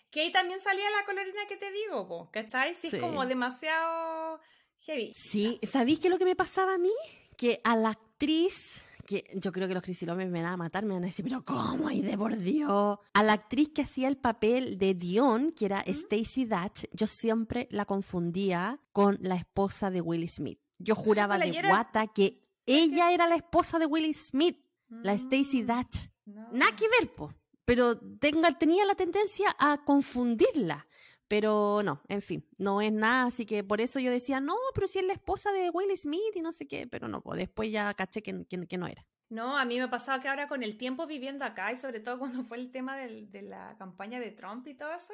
Que 0.09 0.21
ahí 0.21 0.31
también 0.31 0.61
salía 0.61 0.89
la 0.89 1.05
colorina 1.05 1.45
que 1.49 1.57
te 1.57 1.69
digo, 1.71 2.29
¿cachai? 2.31 2.73
Sí, 2.75 2.87
es 2.87 2.95
como 2.95 3.25
demasiado 3.25 4.39
heavy. 4.79 5.11
Sí, 5.13 5.59
¿sabéis 5.63 5.99
qué 5.99 6.07
es 6.07 6.11
lo 6.11 6.17
que 6.17 6.23
me 6.23 6.35
pasaba 6.35 6.75
a 6.75 6.77
mí? 6.77 6.93
Que 7.37 7.61
a 7.63 7.75
la 7.75 7.89
actriz 7.89 8.81
que 9.07 9.23
yo 9.35 9.53
creo 9.53 9.69
que 9.69 9.73
los 9.73 9.81
crisilomes 9.81 10.29
me 10.29 10.43
van 10.43 10.51
a 10.51 10.57
matar, 10.57 10.83
me 10.83 10.93
van 10.93 11.03
a 11.03 11.05
decir, 11.07 11.23
pero 11.23 11.43
¿cómo? 11.45 11.87
¡Ay, 11.87 12.01
de 12.01 12.17
por 12.17 12.37
Dios! 12.37 12.99
A 13.13 13.23
la 13.23 13.33
actriz 13.33 13.69
que 13.69 13.83
hacía 13.83 14.09
el 14.09 14.17
papel 14.17 14.77
de 14.77 14.93
Dion, 14.95 15.53
que 15.53 15.65
era 15.65 15.79
Stacy 15.79 16.43
Dutch, 16.43 16.85
yo 16.91 17.07
siempre 17.07 17.69
la 17.71 17.85
confundía 17.85 18.81
con 18.91 19.17
la 19.21 19.35
esposa 19.35 19.89
de 19.89 20.01
Will 20.01 20.27
Smith. 20.27 20.59
Yo 20.77 20.93
ah, 20.93 21.01
juraba 21.01 21.37
de 21.37 21.51
guata 21.51 22.07
que 22.07 22.43
ella 22.65 23.13
era 23.13 23.27
la 23.27 23.35
esposa 23.35 23.79
de 23.79 23.85
Will 23.85 24.13
Smith, 24.13 24.59
la 24.89 25.13
Stacy 25.13 25.63
mm, 25.63 25.65
Dutch. 25.65 26.09
Nada 26.51 26.75
que 26.75 26.89
ver, 26.99 27.09
po. 27.15 27.33
Pero 27.63 27.97
tenga, 28.19 28.57
tenía 28.57 28.85
la 28.85 28.95
tendencia 28.95 29.55
a 29.57 29.83
confundirla. 29.85 30.85
Pero 31.27 31.81
no, 31.83 32.01
en 32.07 32.21
fin, 32.21 32.47
no 32.57 32.81
es 32.81 32.91
nada, 32.91 33.25
así 33.25 33.45
que 33.45 33.63
por 33.63 33.81
eso 33.81 33.99
yo 33.99 34.11
decía, 34.11 34.39
no, 34.39 34.55
pero 34.73 34.87
si 34.87 34.99
es 34.99 35.05
la 35.05 35.13
esposa 35.13 35.51
de 35.51 35.69
Will 35.69 35.95
Smith 35.97 36.35
y 36.35 36.41
no 36.41 36.53
sé 36.53 36.67
qué, 36.67 36.87
pero 36.87 37.07
no, 37.07 37.21
pues 37.21 37.37
después 37.37 37.71
ya 37.71 37.93
caché 37.93 38.21
que, 38.21 38.33
no 38.77 38.87
era. 38.87 39.05
No, 39.29 39.57
a 39.57 39.65
mí 39.65 39.77
me 39.77 39.83
ha 39.83 39.89
pasado 39.89 40.21
que 40.21 40.29
ahora 40.29 40.47
con 40.47 40.63
el 40.63 40.77
tiempo 40.77 41.05
viviendo 41.05 41.43
acá 41.43 41.71
y 41.73 41.75
sobre 41.75 41.99
todo 41.99 42.17
cuando 42.19 42.43
fue 42.43 42.57
el 42.57 42.71
tema 42.71 42.97
de 42.97 43.41
la 43.41 43.75
campaña 43.77 44.19
de 44.19 44.31
Trump 44.31 44.65
y 44.67 44.73
todo 44.73 44.93
eso, 44.93 45.13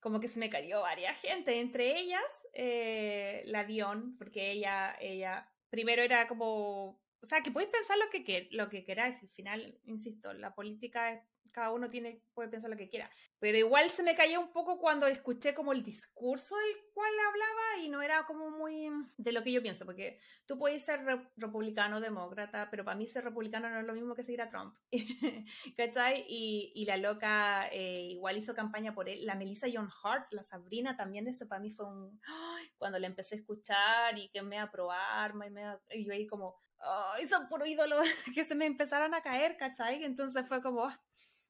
como 0.00 0.20
que 0.20 0.28
se 0.28 0.38
me 0.38 0.50
cayó 0.50 0.82
varias 0.82 1.18
gente, 1.20 1.58
entre 1.58 1.98
ellas 1.98 2.22
eh, 2.52 3.42
la 3.46 3.64
Dion, 3.64 4.16
porque 4.18 4.52
ella, 4.52 4.94
ella 5.00 5.50
primero 5.70 6.02
era 6.02 6.28
como, 6.28 7.00
o 7.22 7.26
sea, 7.26 7.42
que 7.42 7.50
podéis 7.50 7.70
pensar 7.70 7.96
lo 7.98 8.10
que, 8.10 8.48
lo 8.52 8.68
que 8.68 8.84
queráis, 8.84 9.22
al 9.22 9.28
final, 9.30 9.78
insisto, 9.84 10.32
la 10.32 10.54
política 10.54 11.12
es 11.12 11.22
cada 11.56 11.72
uno 11.72 11.88
tiene, 11.88 12.22
puede 12.34 12.50
pensar 12.50 12.70
lo 12.70 12.76
que 12.76 12.90
quiera. 12.90 13.10
Pero 13.38 13.56
igual 13.56 13.88
se 13.88 14.02
me 14.02 14.14
cayó 14.14 14.40
un 14.40 14.52
poco 14.52 14.78
cuando 14.78 15.06
escuché 15.06 15.54
como 15.54 15.72
el 15.72 15.82
discurso 15.82 16.54
del 16.54 16.76
cual 16.92 17.12
hablaba 17.28 17.82
y 17.82 17.88
no 17.88 18.02
era 18.02 18.26
como 18.26 18.50
muy 18.50 18.90
de 19.16 19.32
lo 19.32 19.42
que 19.42 19.52
yo 19.52 19.62
pienso, 19.62 19.86
porque 19.86 20.18
tú 20.44 20.58
puedes 20.58 20.84
ser 20.84 21.00
republicano, 21.36 21.98
demócrata, 21.98 22.68
pero 22.70 22.84
para 22.84 22.98
mí 22.98 23.06
ser 23.08 23.24
republicano 23.24 23.70
no 23.70 23.80
es 23.80 23.86
lo 23.86 23.94
mismo 23.94 24.14
que 24.14 24.22
seguir 24.22 24.42
a 24.42 24.50
Trump. 24.50 24.76
¿Cachai? 25.78 26.26
Y, 26.28 26.72
y 26.74 26.84
la 26.84 26.98
loca 26.98 27.68
eh, 27.72 28.08
igual 28.10 28.36
hizo 28.36 28.54
campaña 28.54 28.94
por 28.94 29.08
él. 29.08 29.24
La 29.24 29.34
Melissa 29.34 29.66
John 29.72 29.88
Hart, 30.02 30.28
la 30.32 30.42
Sabrina, 30.42 30.94
también 30.94 31.26
eso 31.26 31.48
para 31.48 31.62
mí 31.62 31.70
fue 31.70 31.86
un... 31.86 32.20
Cuando 32.78 32.98
le 32.98 33.06
empecé 33.06 33.34
a 33.34 33.38
escuchar 33.38 34.18
y 34.18 34.28
que 34.28 34.42
me 34.42 34.58
aprobar, 34.58 35.32
y, 35.34 35.50
me, 35.50 35.62
y 35.90 36.04
yo 36.04 36.12
ahí 36.12 36.26
como... 36.26 36.65
¡Ay, 36.80 37.26
son 37.28 37.48
puro 37.48 37.66
ídolo! 37.66 38.00
que 38.34 38.44
se 38.44 38.54
me 38.54 38.66
empezaron 38.66 39.14
a 39.14 39.22
caer, 39.22 39.56
¿cachai? 39.56 40.04
Entonces 40.04 40.46
fue 40.46 40.62
como, 40.62 40.84
ah, 40.84 41.00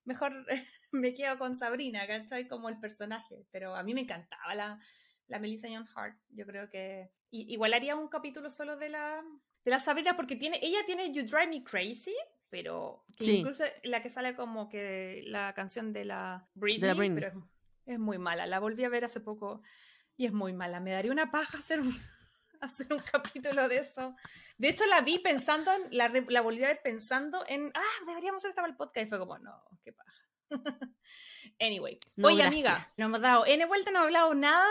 mejor 0.05 0.33
me 0.93 1.15
quedo 1.15 1.39
con 1.39 1.55
Sabrina, 1.55 2.07
¿cachai? 2.07 2.49
Como 2.49 2.69
el 2.69 2.79
personaje. 2.79 3.47
Pero 3.51 3.75
a 3.75 3.83
mí 3.83 3.95
me 3.95 4.03
encantaba 4.03 4.55
la, 4.55 4.81
la 5.29 5.39
Melissa 5.39 5.69
Young 5.69 5.89
Hart. 5.95 6.17
Yo 6.31 6.47
creo 6.47 6.71
que 6.71 7.11
igual 7.31 7.75
haría 7.75 7.97
un 7.97 8.09
capítulo 8.09 8.51
solo 8.51 8.77
de 8.77 8.89
la, 8.89 9.23
de 9.65 9.71
la 9.71 9.81
Sabrina 9.81 10.17
porque 10.17 10.37
tiene, 10.37 10.59
ella 10.63 10.79
tiene 10.87 11.13
You 11.13 11.25
Drive 11.25 11.49
Me 11.49 11.65
Crazy, 11.65 12.15
pero 12.49 13.05
incluso 13.19 13.65
la 13.83 14.03
que 14.03 14.11
sale 14.11 14.35
como 14.35 14.69
que 14.69 15.23
la 15.27 15.53
canción 15.55 15.93
de 15.93 16.05
la 16.05 16.49
Britney, 16.55 17.11
pero 17.11 17.49
es, 17.85 17.99
muy 17.99 18.19
mala. 18.19 18.47
La 18.47 18.61
volví 18.61 18.85
a 18.85 18.89
ver 18.89 19.05
hace 19.05 19.21
poco 19.21 19.63
y 20.17 20.27
es 20.27 20.33
muy 20.33 20.53
mala. 20.53 20.81
Me 20.81 20.93
daría 20.93 21.13
una 21.13 21.31
paja 21.31 21.59
hacer 21.59 21.81
un, 21.81 21.95
hacer 22.61 22.93
un 22.93 23.01
capítulo 23.01 23.69
de 23.69 23.79
eso. 23.79 24.15
De 24.59 24.69
hecho, 24.69 24.87
la 24.87 25.01
vi 25.01 25.19
pensando 25.19 25.73
en, 25.73 25.97
la, 25.97 26.09
la 26.09 26.41
volví 26.41 26.65
a 26.65 26.69
ver 26.69 26.81
pensando 26.83 27.45
en, 27.47 27.71
ah, 27.75 28.05
deberíamos 28.07 28.41
hacer 28.41 28.51
esta 28.51 28.65
el 28.65 28.77
podcast. 28.77 29.07
Y 29.07 29.09
fue 29.09 29.19
como, 29.19 29.39
no, 29.39 29.53
qué 29.85 29.93
paja. 29.93 30.27
anyway, 31.61 31.99
oye 32.23 32.43
amiga, 32.43 32.93
no 32.97 33.07
hemos 33.07 33.21
dado, 33.21 33.47
en 33.47 33.67
vuelta 33.69 33.91
no 33.91 33.99
hemos 33.99 34.07
hablado 34.07 34.35
nada 34.35 34.67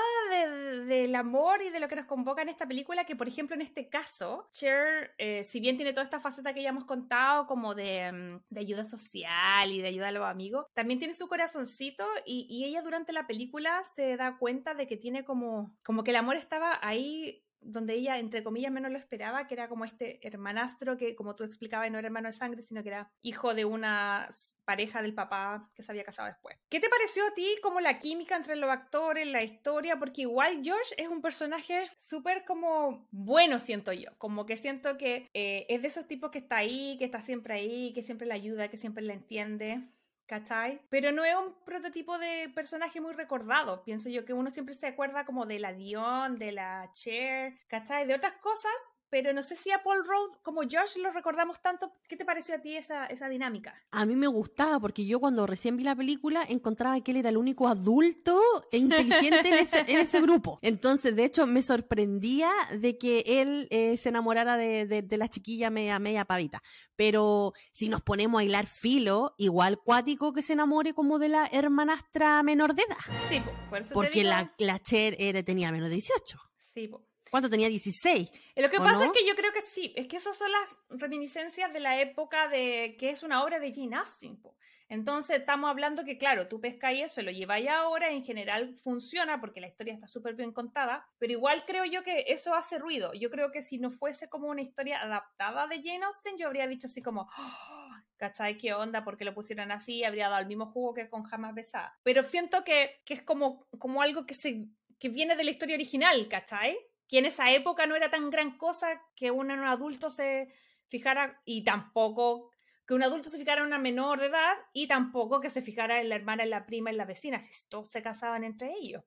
del 0.86 1.16
amor 1.16 1.62
y 1.62 1.70
de 1.70 1.80
lo 1.80 1.88
que 1.88 1.96
nos 1.96 2.06
convoca 2.06 2.42
en 2.42 2.50
esta 2.50 2.68
película, 2.68 3.06
que 3.06 3.16
por 3.16 3.28
ejemplo 3.28 3.56
en 3.56 3.62
este 3.62 3.90
caso, 3.90 4.48
Cher, 4.52 5.14
eh, 5.18 5.44
si 5.46 5.60
bien 5.60 5.78
tiene 5.78 5.94
toda 5.94 6.04
esta 6.04 6.20
faceta 6.20 6.54
que 6.54 6.62
ya 6.62 6.70
hemos 6.70 6.86
contado, 6.86 7.48
como 7.48 7.76
de, 7.76 8.12
mm, 8.12 8.44
de, 8.50 8.60
ayuda 8.60 8.84
social 8.84 9.72
y 9.72 9.82
de 9.82 9.88
ayuda 9.88 10.10
a 10.10 10.12
los 10.12 10.26
amigos, 10.26 10.66
también 10.74 11.00
tiene 11.00 11.14
su 11.14 11.28
corazoncito 11.28 12.06
y, 12.26 12.48
y, 12.50 12.66
ella 12.66 12.82
durante 12.82 13.14
la 13.14 13.28
película 13.28 13.84
se 13.84 14.18
da 14.18 14.38
cuenta 14.38 14.74
de 14.74 14.88
que 14.88 14.98
tiene 14.98 15.24
como, 15.24 15.76
como 15.84 16.04
que 16.04 16.12
el 16.12 16.18
amor 16.18 16.36
estaba 16.36 16.80
ahí 16.82 17.45
donde 17.66 17.96
ella, 17.96 18.18
entre 18.20 18.44
comillas, 18.44 18.72
menos 18.72 18.92
lo 18.92 18.98
esperaba, 18.98 19.48
que 19.48 19.56
era 19.56 19.68
como 19.68 19.86
este 19.86 20.26
hermanastro 20.26 20.98
que, 20.98 21.16
como 21.16 21.36
tú 21.36 21.44
explicabas, 21.44 21.92
no 21.92 21.98
era 21.98 22.08
hermano 22.08 22.30
de 22.30 22.34
sangre, 22.34 22.62
sino 22.62 22.84
que 22.84 22.90
era 22.90 23.12
hijo 23.22 23.54
de 23.54 23.66
una 23.66 24.30
pareja 24.66 25.02
del 25.02 25.14
papá 25.14 25.70
que 25.74 25.84
se 25.84 25.92
había 25.92 26.04
casado 26.04 26.28
después. 26.28 26.58
¿Qué 26.70 26.80
te 26.80 26.90
pareció 26.90 27.26
a 27.28 27.34
ti 27.34 27.56
como 27.62 27.80
la 27.80 28.00
química 28.00 28.36
entre 28.36 28.56
los 28.56 28.70
actores, 28.70 29.28
la 29.28 29.44
historia? 29.44 29.98
Porque 29.98 30.22
igual 30.22 30.62
George 30.64 30.94
es 30.98 31.08
un 31.08 31.22
personaje 31.22 31.90
súper 31.98 32.46
como 32.46 33.08
bueno, 33.12 33.60
siento 33.60 33.94
yo. 33.94 34.10
Como 34.18 34.46
que 34.46 34.58
siento 34.58 34.98
que 34.98 35.30
eh, 35.34 35.66
es 35.70 35.82
de 35.82 35.88
esos 35.88 36.08
tipos 36.08 36.32
que 36.32 36.40
está 36.40 36.58
ahí, 36.58 36.98
que 36.98 37.06
está 37.06 37.22
siempre 37.22 37.54
ahí, 37.54 37.94
que 37.94 38.02
siempre 38.02 38.28
le 38.28 38.34
ayuda, 38.34 38.70
que 38.70 38.78
siempre 38.78 39.04
le 39.04 39.14
entiende. 39.14 39.84
¿Cachai? 40.26 40.82
Pero 40.90 41.12
no 41.12 41.24
es 41.24 41.36
un 41.36 41.54
prototipo 41.66 42.18
de 42.18 42.52
personaje 42.54 43.02
muy 43.02 43.14
recordado. 43.14 43.84
Pienso 43.84 44.10
yo 44.10 44.26
que 44.26 44.34
uno 44.34 44.52
siempre 44.52 44.76
se 44.76 44.88
acuerda 44.88 45.26
como 45.26 45.46
de 45.46 45.60
la 45.60 45.74
Dion, 45.74 46.38
de 46.38 46.52
la 46.52 46.92
Cher, 46.94 47.60
¿cachai? 47.68 48.08
De 48.08 48.16
otras 48.16 48.34
cosas, 48.38 48.74
pero 49.16 49.32
no 49.32 49.42
sé 49.44 49.56
si 49.56 49.72
a 49.72 49.82
Paul 49.82 50.06
Rudd 50.06 50.36
como 50.44 50.64
Josh 50.64 50.98
lo 50.98 51.10
recordamos 51.10 51.62
tanto. 51.62 51.90
¿Qué 52.10 52.18
te 52.18 52.26
pareció 52.26 52.56
a 52.56 52.60
ti 52.60 52.76
esa, 52.76 53.06
esa 53.06 53.30
dinámica? 53.30 53.74
A 53.92 54.06
mí 54.06 54.14
me 54.14 54.28
gustaba 54.28 54.78
porque 54.78 55.06
yo 55.06 55.22
cuando 55.22 55.48
recién 55.48 55.78
vi 55.78 55.86
la 55.86 55.96
película 55.96 56.44
encontraba 56.46 57.00
que 57.00 57.12
él 57.12 57.18
era 57.20 57.30
el 57.30 57.38
único 57.38 57.70
adulto 57.70 58.38
e 58.74 58.78
inteligente 58.78 59.48
en, 59.48 59.54
ese, 59.54 59.86
en 59.88 60.00
ese 60.00 60.20
grupo. 60.20 60.60
Entonces, 60.62 61.16
de 61.16 61.24
hecho, 61.24 61.48
me 61.48 61.64
sorprendía 61.64 62.52
de 62.78 62.98
que 62.98 63.24
él 63.26 63.70
eh, 63.72 63.96
se 63.96 64.10
enamorara 64.10 64.58
de, 64.58 64.86
de, 64.86 65.18
la 65.18 65.30
chiquilla 65.30 65.70
media, 65.70 65.98
media 65.98 66.26
pavita. 66.26 66.62
Pero 66.98 67.54
si 67.72 67.88
nos 67.88 68.02
ponemos 68.02 68.42
a 68.42 68.44
hilar 68.44 68.68
filo, 68.68 69.34
igual 69.38 69.80
cuático 69.80 70.34
que 70.34 70.42
se 70.42 70.52
enamore 70.52 70.94
como 70.94 71.20
de 71.20 71.30
la 71.30 71.48
hermanastra 71.54 72.44
menor 72.44 72.76
de 72.76 72.84
edad. 72.84 72.98
Sí, 73.30 73.42
por 73.70 73.80
eso 73.80 73.94
Porque 73.94 74.26
la, 74.26 74.54
la 74.58 74.78
Cher 74.80 75.16
era, 75.20 75.42
tenía 75.42 75.72
menos 75.72 75.88
de 75.88 75.96
18. 75.96 76.38
Sí, 76.74 76.90
¿Cuánto 77.36 77.50
tenía? 77.50 77.68
16. 77.68 78.30
Lo 78.56 78.70
que 78.70 78.78
pasa 78.78 79.04
es 79.04 79.12
que 79.12 79.28
yo 79.28 79.36
creo 79.36 79.52
que 79.52 79.60
sí, 79.60 79.92
es 79.98 80.08
que 80.08 80.16
esas 80.16 80.38
son 80.38 80.50
las 80.50 81.02
reminiscencias 81.02 81.74
de 81.74 81.82
la 81.82 82.00
época 82.00 82.48
de 82.48 82.96
que 82.98 83.10
es 83.10 83.24
una 83.24 83.44
obra 83.44 83.60
de 83.60 83.74
Jane 83.74 83.94
Austen. 83.94 84.40
Entonces 84.88 85.40
estamos 85.42 85.70
hablando 85.70 86.06
que, 86.06 86.18
claro, 86.18 86.48
tú 86.48 86.62
pescáis 86.62 87.04
eso 87.04 87.22
lo 87.22 87.32
lleváis 87.32 87.68
ahora, 87.68 88.10
en 88.10 88.24
general 88.24 88.78
funciona 88.78 89.42
porque 89.42 89.60
la 89.60 89.68
historia 89.68 89.96
está 89.96 90.08
súper 90.08 90.36
bien 90.36 90.54
contada, 90.54 91.06
pero 91.18 91.34
igual 91.34 91.66
creo 91.66 91.84
yo 91.84 92.04
que 92.04 92.24
eso 92.30 92.56
hace 92.56 92.80
ruido. 92.80 93.12
Yo 93.12 93.30
creo 93.30 93.52
que 93.52 93.62
si 93.62 93.80
no 93.80 93.92
fuese 93.92 94.30
como 94.30 94.48
una 94.48 94.62
historia 94.62 95.02
adaptada 95.02 95.68
de 95.68 95.84
Jane 95.84 96.06
Austen, 96.06 96.38
yo 96.38 96.48
habría 96.48 96.68
dicho 96.68 96.88
así 96.88 97.02
como, 97.02 97.24
oh, 97.38 97.90
¿cachai? 98.16 98.58
¿Qué 98.58 98.74
onda? 98.74 99.04
porque 99.04 99.26
lo 99.26 99.34
pusieron 99.34 99.74
así? 99.74 100.06
Habría 100.06 100.30
dado 100.30 100.40
el 100.40 100.48
mismo 100.48 100.68
jugo 100.68 100.94
que 100.94 101.10
con 101.10 101.24
Jamás 101.24 101.54
Besada. 101.54 102.00
Pero 102.02 102.24
siento 102.24 102.64
que, 102.64 103.02
que 103.04 103.16
es 103.16 103.24
como, 103.24 103.68
como 103.78 104.02
algo 104.02 104.26
que, 104.26 104.36
se, 104.36 104.70
que 105.00 105.10
viene 105.10 105.36
de 105.36 105.44
la 105.44 105.52
historia 105.52 105.76
original, 105.76 106.30
¿cachai? 106.30 106.78
Que 107.08 107.20
en 107.20 107.26
esa 107.26 107.52
época 107.52 107.86
no 107.86 107.96
era 107.96 108.10
tan 108.10 108.30
gran 108.30 108.58
cosa 108.58 109.02
que 109.16 109.32
un, 109.32 109.52
adulto 109.52 110.10
se 110.10 110.52
fijara 110.88 111.42
y 111.46 111.64
tampoco 111.64 112.52
que 112.88 112.94
un 112.94 113.04
adulto 113.04 113.30
se 113.30 113.40
fijara 113.40 113.62
en 113.62 113.68
una 113.68 113.80
menor 113.80 114.20
de 114.20 114.28
edad 114.28 114.54
y 114.74 114.88
tampoco 114.88 115.42
que 115.42 115.50
se 115.50 115.62
fijara 115.62 116.02
en 116.02 116.10
la 116.10 116.16
hermana, 116.16 116.44
en 116.44 116.52
la 116.52 116.66
prima, 116.66 116.92
en 116.92 116.98
la 116.98 117.06
vecina, 117.06 117.40
si 117.40 117.68
todos 117.68 117.90
se 117.90 118.04
casaban 118.04 118.44
entre 118.44 118.74
ellos. 118.80 119.04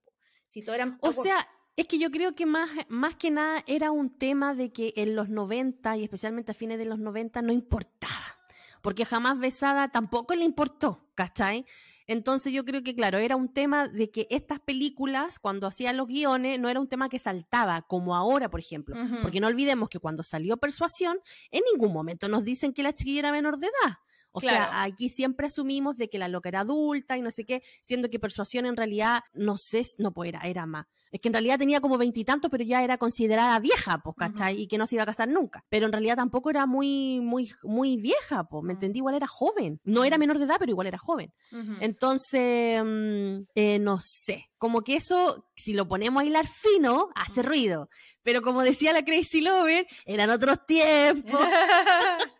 Si 0.49 0.63
todo 0.65 0.75
eran 0.75 0.99
o 1.01 1.13
sea, 1.13 1.47
es 1.77 1.87
que 1.87 1.99
yo 1.99 2.11
creo 2.11 2.35
que 2.35 2.45
más, 2.45 2.69
más 2.89 3.15
que 3.15 3.31
nada 3.31 3.63
era 3.69 3.93
un 3.93 4.19
tema 4.19 4.55
de 4.55 4.73
que 4.73 4.93
en 4.97 5.15
los 5.15 5.29
90 5.29 5.97
y 5.97 6.05
especialmente 6.05 6.51
a 6.51 6.55
fines 6.55 6.79
de 6.79 6.87
los 6.87 6.99
90 6.99 7.41
no 7.43 7.53
importaba, 7.53 8.39
porque 8.83 9.05
jamás 9.05 9.39
Besada 9.39 9.89
tampoco 9.89 10.35
le 10.35 10.45
importó, 10.45 11.09
¿cachai? 11.15 11.65
Entonces 12.09 12.55
yo 12.55 12.65
creo 12.65 12.83
que, 12.83 12.95
claro, 12.95 13.19
era 13.19 13.37
un 13.37 13.53
tema 13.53 13.87
de 13.87 14.11
que 14.11 14.27
estas 14.31 14.59
películas, 14.61 15.39
cuando 15.39 15.67
hacían 15.67 15.99
los 15.99 16.09
guiones, 16.09 16.59
no 16.59 16.71
era 16.71 16.81
un 16.81 16.89
tema 16.89 17.11
que 17.11 17.19
saltaba, 17.19 17.83
como 17.83 18.17
ahora, 18.17 18.49
por 18.51 18.61
ejemplo. 18.61 18.97
Porque 19.23 19.41
no 19.41 19.47
olvidemos 19.47 19.91
que 19.91 19.99
cuando 19.99 20.23
salió 20.23 20.57
Persuasión, 20.57 21.21
en 21.51 21.63
ningún 21.71 21.93
momento 21.93 22.29
nos 22.29 22.45
dicen 22.45 22.73
que 22.73 22.83
la 22.83 22.95
chiquilla 22.95 23.21
era 23.21 23.33
menor 23.33 23.59
de 23.59 23.67
edad. 23.67 23.99
O 24.33 24.41
sea, 24.41 24.83
aquí 24.83 25.09
siempre 25.09 25.49
asumimos 25.49 25.97
de 25.97 26.09
que 26.09 26.19
la 26.19 26.29
loca 26.29 26.49
era 26.49 26.61
adulta 26.61 27.19
y 27.19 27.23
no 27.23 27.31
sé 27.31 27.45
qué, 27.45 27.63
siendo 27.83 28.09
que 28.09 28.19
Persuasión 28.19 28.67
en 28.67 28.77
realidad, 28.77 29.21
no 29.35 29.59
sé, 29.59 29.87
no 29.99 30.13
pues 30.13 30.29
era, 30.31 30.41
era 30.41 30.65
más. 30.65 30.87
Es 31.11 31.21
que 31.21 31.29
en 31.29 31.35
realidad 31.35 31.59
tenía 31.59 31.81
como 31.81 31.99
veintitantos, 31.99 32.51
pero 32.51 32.65
ya 32.65 32.83
era 32.83 32.99
considerada 32.99 33.59
vieja, 33.59 33.99
pues, 33.99 34.17
¿cachai? 34.17 34.61
Y 34.61 34.67
que 34.69 34.79
no 34.79 34.87
se 34.87 34.97
iba 34.97 35.03
a 35.03 35.07
casar 35.07 35.29
nunca. 35.29 35.65
Pero 35.69 35.87
en 35.87 35.93
realidad 35.93 36.17
tampoco 36.17 36.51
era 36.51 36.67
muy, 36.67 37.21
muy, 37.21 37.51
muy 37.63 37.97
vieja, 37.97 38.45
pues, 38.45 38.65
¿me 38.65 38.75
entendí? 38.75 38.99
Igual 38.99 39.15
era 39.15 39.27
joven. 39.27 39.81
No 39.85 40.05
era 40.05 40.19
menor 40.19 40.39
de 40.39 40.45
edad, 40.45 40.57
pero 40.59 40.71
igual 40.71 40.87
era 40.87 40.99
joven. 40.99 41.33
Entonces, 41.81 42.83
mm, 42.85 43.43
eh, 43.55 43.79
no 43.79 44.01
sé. 44.01 44.48
Como 44.59 44.83
que 44.83 44.97
eso, 44.97 45.49
si 45.55 45.73
lo 45.73 45.89
ponemos 45.89 46.23
a 46.23 46.27
hilar 46.27 46.47
fino, 46.47 47.11
hace 47.15 47.43
ruido. 47.43 47.89
Pero 48.23 48.43
como 48.43 48.63
decía 48.63 48.93
la 48.93 49.05
Crazy 49.05 49.41
Lover, 49.41 49.87
eran 50.05 50.31
otros 50.31 50.67
tiempos. 50.67 51.41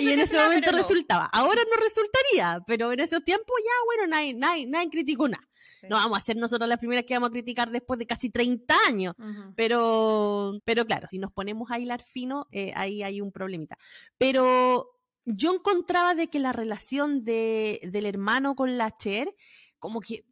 y 0.00 0.10
en 0.10 0.20
ese 0.20 0.38
momento 0.38 0.72
resultaba. 0.72 1.26
Ahora 1.26 1.62
no 1.70 1.80
resultaría, 1.80 2.62
pero 2.66 2.92
en 2.92 3.00
esos 3.00 3.22
tiempos 3.24 3.54
ya, 3.64 3.72
bueno, 3.86 4.06
nadie, 4.08 4.34
nadie, 4.34 4.66
nadie 4.66 4.90
criticó 4.90 5.28
nada. 5.28 5.46
No 5.88 5.96
vamos 5.96 6.18
a 6.18 6.20
ser 6.20 6.36
nosotros 6.36 6.68
las 6.68 6.78
primeras 6.78 7.04
que 7.04 7.14
vamos 7.14 7.30
a 7.30 7.32
criticar 7.32 7.70
después 7.70 7.98
de 7.98 8.06
casi 8.06 8.30
30 8.30 8.74
años. 8.88 9.14
pero, 9.54 10.58
pero 10.64 10.84
claro, 10.84 11.06
si 11.10 11.18
nos 11.18 11.32
ponemos 11.32 11.70
a 11.70 11.78
hilar 11.78 12.02
fino, 12.02 12.46
eh, 12.50 12.72
ahí 12.74 13.02
hay 13.02 13.20
un 13.20 13.32
problemita. 13.32 13.78
Pero 14.18 14.90
yo 15.24 15.54
encontraba 15.54 16.14
de 16.14 16.28
que 16.28 16.38
la 16.38 16.52
relación 16.52 17.24
de, 17.24 17.80
del 17.84 18.06
hermano 18.06 18.54
con 18.54 18.78
la 18.78 18.96
Cher, 18.96 19.34
como 19.78 20.00
que 20.00 20.24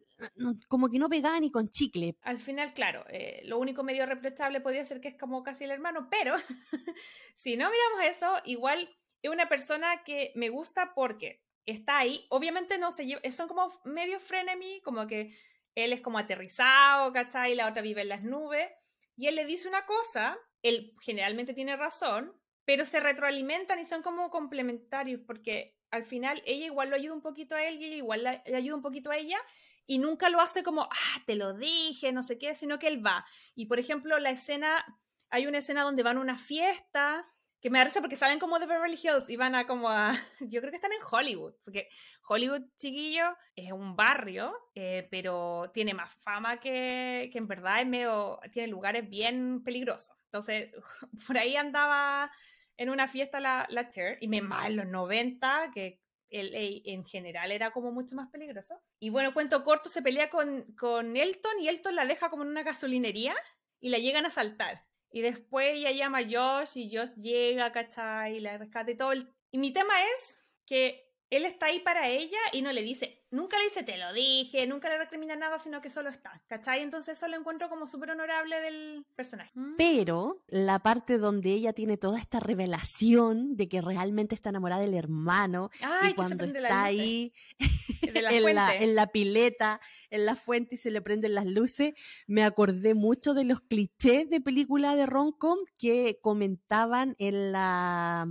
como 0.68 0.88
que 0.88 0.98
no 0.98 1.08
pegaba 1.08 1.38
ni 1.40 1.50
con 1.50 1.70
chicle. 1.70 2.16
Al 2.22 2.38
final, 2.38 2.74
claro, 2.74 3.04
eh, 3.08 3.42
lo 3.44 3.58
único 3.58 3.82
medio 3.82 4.06
reprochable 4.06 4.60
podría 4.60 4.84
ser 4.84 5.00
que 5.00 5.08
es 5.08 5.16
como 5.16 5.42
casi 5.42 5.64
el 5.64 5.70
hermano, 5.70 6.08
pero 6.10 6.34
si 7.36 7.56
no 7.56 7.70
miramos 7.70 8.16
eso, 8.16 8.34
igual 8.44 8.88
es 9.22 9.30
una 9.30 9.48
persona 9.48 10.02
que 10.04 10.32
me 10.34 10.48
gusta 10.48 10.92
porque 10.94 11.42
está 11.66 11.98
ahí. 11.98 12.26
Obviamente 12.30 12.78
no 12.78 12.90
se 12.92 13.06
lleva, 13.06 13.20
son 13.32 13.48
como 13.48 13.68
medio 13.84 14.20
frenemy, 14.20 14.80
como 14.82 15.06
que 15.06 15.34
él 15.74 15.92
es 15.92 16.00
como 16.00 16.18
aterrizado, 16.18 17.12
¿cachai? 17.12 17.54
La 17.54 17.68
otra 17.68 17.82
vive 17.82 18.02
en 18.02 18.08
las 18.08 18.22
nubes. 18.22 18.70
Y 19.16 19.26
él 19.26 19.36
le 19.36 19.44
dice 19.44 19.68
una 19.68 19.86
cosa, 19.86 20.36
él 20.62 20.94
generalmente 21.00 21.54
tiene 21.54 21.76
razón, 21.76 22.32
pero 22.64 22.84
se 22.84 23.00
retroalimentan 23.00 23.78
y 23.78 23.86
son 23.86 24.02
como 24.02 24.30
complementarios, 24.30 25.20
porque 25.26 25.76
al 25.90 26.04
final 26.04 26.42
ella 26.46 26.66
igual 26.66 26.90
lo 26.90 26.96
ayuda 26.96 27.14
un 27.14 27.22
poquito 27.22 27.54
a 27.54 27.64
él 27.64 27.80
y 27.80 27.84
ella 27.84 27.96
igual 27.96 28.22
le 28.22 28.56
ayuda 28.56 28.76
un 28.76 28.82
poquito 28.82 29.10
a 29.10 29.16
ella, 29.16 29.38
y 29.86 29.98
nunca 29.98 30.28
lo 30.28 30.40
hace 30.40 30.62
como, 30.62 30.84
ah, 30.84 31.22
te 31.26 31.34
lo 31.34 31.54
dije, 31.54 32.12
no 32.12 32.22
sé 32.22 32.38
qué, 32.38 32.54
sino 32.54 32.78
que 32.78 32.88
él 32.88 33.04
va. 33.04 33.24
Y 33.54 33.66
por 33.66 33.78
ejemplo, 33.78 34.18
la 34.18 34.30
escena, 34.30 34.84
hay 35.30 35.46
una 35.46 35.58
escena 35.58 35.82
donde 35.82 36.02
van 36.02 36.18
a 36.18 36.20
una 36.20 36.38
fiesta 36.38 37.26
que 37.64 37.70
me 37.70 37.78
da 37.78 37.90
porque 37.98 38.14
salen 38.14 38.38
como 38.38 38.58
de 38.58 38.66
Beverly 38.66 39.00
Hills 39.02 39.30
y 39.30 39.36
van 39.36 39.54
a 39.54 39.66
como 39.66 39.88
a, 39.88 40.12
yo 40.40 40.60
creo 40.60 40.70
que 40.70 40.76
están 40.76 40.92
en 40.92 41.00
Hollywood, 41.10 41.54
porque 41.64 41.88
Hollywood, 42.28 42.60
chiquillo, 42.76 43.34
es 43.56 43.72
un 43.72 43.96
barrio, 43.96 44.54
eh, 44.74 45.08
pero 45.10 45.70
tiene 45.72 45.94
más 45.94 46.14
fama 46.16 46.60
que, 46.60 47.30
que 47.32 47.38
en 47.38 47.46
verdad 47.46 47.80
es 47.80 47.86
medio, 47.86 48.38
tiene 48.52 48.68
lugares 48.68 49.08
bien 49.08 49.62
peligrosos. 49.64 50.14
Entonces, 50.26 50.72
por 51.26 51.38
ahí 51.38 51.56
andaba 51.56 52.30
en 52.76 52.90
una 52.90 53.08
fiesta 53.08 53.40
la, 53.40 53.66
la 53.70 53.88
Cher, 53.88 54.18
y 54.20 54.28
me 54.28 54.38
en 54.38 54.76
los 54.76 54.86
90, 54.86 55.70
que 55.72 56.03
el, 56.34 56.82
en 56.84 57.04
general 57.04 57.52
era 57.52 57.70
como 57.70 57.92
mucho 57.92 58.16
más 58.16 58.28
peligroso. 58.28 58.80
Y 58.98 59.10
bueno, 59.10 59.32
cuento 59.32 59.62
corto, 59.62 59.88
se 59.88 60.02
pelea 60.02 60.30
con, 60.30 60.62
con 60.76 61.16
Elton 61.16 61.60
y 61.60 61.68
Elton 61.68 61.94
la 61.94 62.04
deja 62.04 62.30
como 62.30 62.42
en 62.42 62.50
una 62.50 62.62
gasolinería 62.62 63.34
y 63.80 63.90
la 63.90 63.98
llegan 63.98 64.26
a 64.26 64.30
saltar. 64.30 64.84
Y 65.10 65.20
después 65.20 65.74
ella 65.74 65.92
llama 65.92 66.18
a 66.18 66.24
Josh 66.24 66.76
y 66.76 66.94
Josh 66.94 67.14
llega, 67.14 67.70
¿cachai? 67.70 68.36
Y 68.36 68.40
la 68.40 68.58
rescata 68.58 68.90
y 68.90 68.96
todo. 68.96 69.12
Y 69.50 69.58
mi 69.58 69.72
tema 69.72 69.94
es 70.16 70.42
que 70.66 71.03
él 71.36 71.44
está 71.44 71.66
ahí 71.66 71.80
para 71.80 72.08
ella 72.08 72.38
y 72.52 72.62
no 72.62 72.72
le 72.72 72.82
dice, 72.82 73.24
nunca 73.30 73.58
le 73.58 73.64
dice 73.64 73.82
te 73.82 73.96
lo 73.96 74.12
dije, 74.12 74.66
nunca 74.66 74.88
le 74.88 74.98
recrimina 74.98 75.36
nada, 75.36 75.58
sino 75.58 75.80
que 75.80 75.90
solo 75.90 76.08
está, 76.08 76.42
¿cachai? 76.46 76.82
Entonces 76.82 77.16
eso 77.16 77.28
lo 77.28 77.36
encuentro 77.36 77.68
como 77.68 77.86
súper 77.86 78.10
honorable 78.10 78.60
del 78.60 79.06
personaje. 79.14 79.50
Mm. 79.54 79.74
Pero 79.76 80.44
la 80.48 80.78
parte 80.78 81.18
donde 81.18 81.50
ella 81.52 81.72
tiene 81.72 81.96
toda 81.96 82.18
esta 82.18 82.40
revelación 82.40 83.56
de 83.56 83.68
que 83.68 83.80
realmente 83.80 84.34
está 84.34 84.50
enamorada 84.50 84.82
del 84.82 84.94
hermano 84.94 85.70
y 86.08 86.14
cuando 86.14 86.44
está 86.44 86.84
ahí 86.84 87.32
en, 88.02 88.54
la, 88.54 88.76
en 88.76 88.94
la 88.94 89.06
pileta, 89.08 89.80
en 90.10 90.26
la 90.26 90.36
fuente 90.36 90.76
y 90.76 90.78
se 90.78 90.90
le 90.90 91.02
prenden 91.02 91.34
las 91.34 91.46
luces, 91.46 91.94
me 92.26 92.44
acordé 92.44 92.94
mucho 92.94 93.34
de 93.34 93.44
los 93.44 93.60
clichés 93.60 94.28
de 94.30 94.40
película 94.40 94.94
de 94.94 95.06
Roncom 95.06 95.58
que 95.78 96.18
comentaban 96.22 97.16
en 97.18 97.52
la 97.52 98.28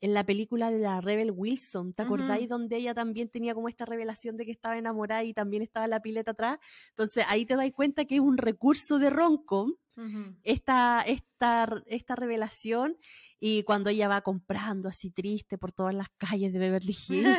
en 0.00 0.14
la 0.14 0.24
película 0.24 0.70
de 0.70 0.78
la 0.78 1.00
Rebel 1.00 1.30
Wilson, 1.30 1.92
¿te 1.92 2.02
acordáis? 2.02 2.48
Donde 2.48 2.76
ella 2.76 2.94
también 2.94 3.28
tenía 3.28 3.54
como 3.54 3.68
esta 3.68 3.84
revelación 3.84 4.36
de 4.36 4.46
que 4.46 4.52
estaba 4.52 4.78
enamorada 4.78 5.22
y 5.24 5.34
también 5.34 5.62
estaba 5.62 5.86
la 5.86 6.00
pileta 6.00 6.30
atrás. 6.30 6.58
Entonces 6.88 7.24
ahí 7.28 7.44
te 7.44 7.56
das 7.56 7.70
cuenta 7.72 8.06
que 8.06 8.14
es 8.14 8.20
un 8.20 8.38
recurso 8.38 8.98
de 8.98 9.10
Roncom, 9.10 9.74
esta, 10.42 11.02
esta, 11.02 11.82
esta 11.86 12.16
revelación, 12.16 12.96
y 13.38 13.62
cuando 13.64 13.90
ella 13.90 14.08
va 14.08 14.22
comprando 14.22 14.88
así 14.88 15.10
triste 15.10 15.58
por 15.58 15.72
todas 15.72 15.94
las 15.94 16.08
calles 16.16 16.52
de 16.52 16.58
Beverly 16.58 16.96
Hills. 17.08 17.38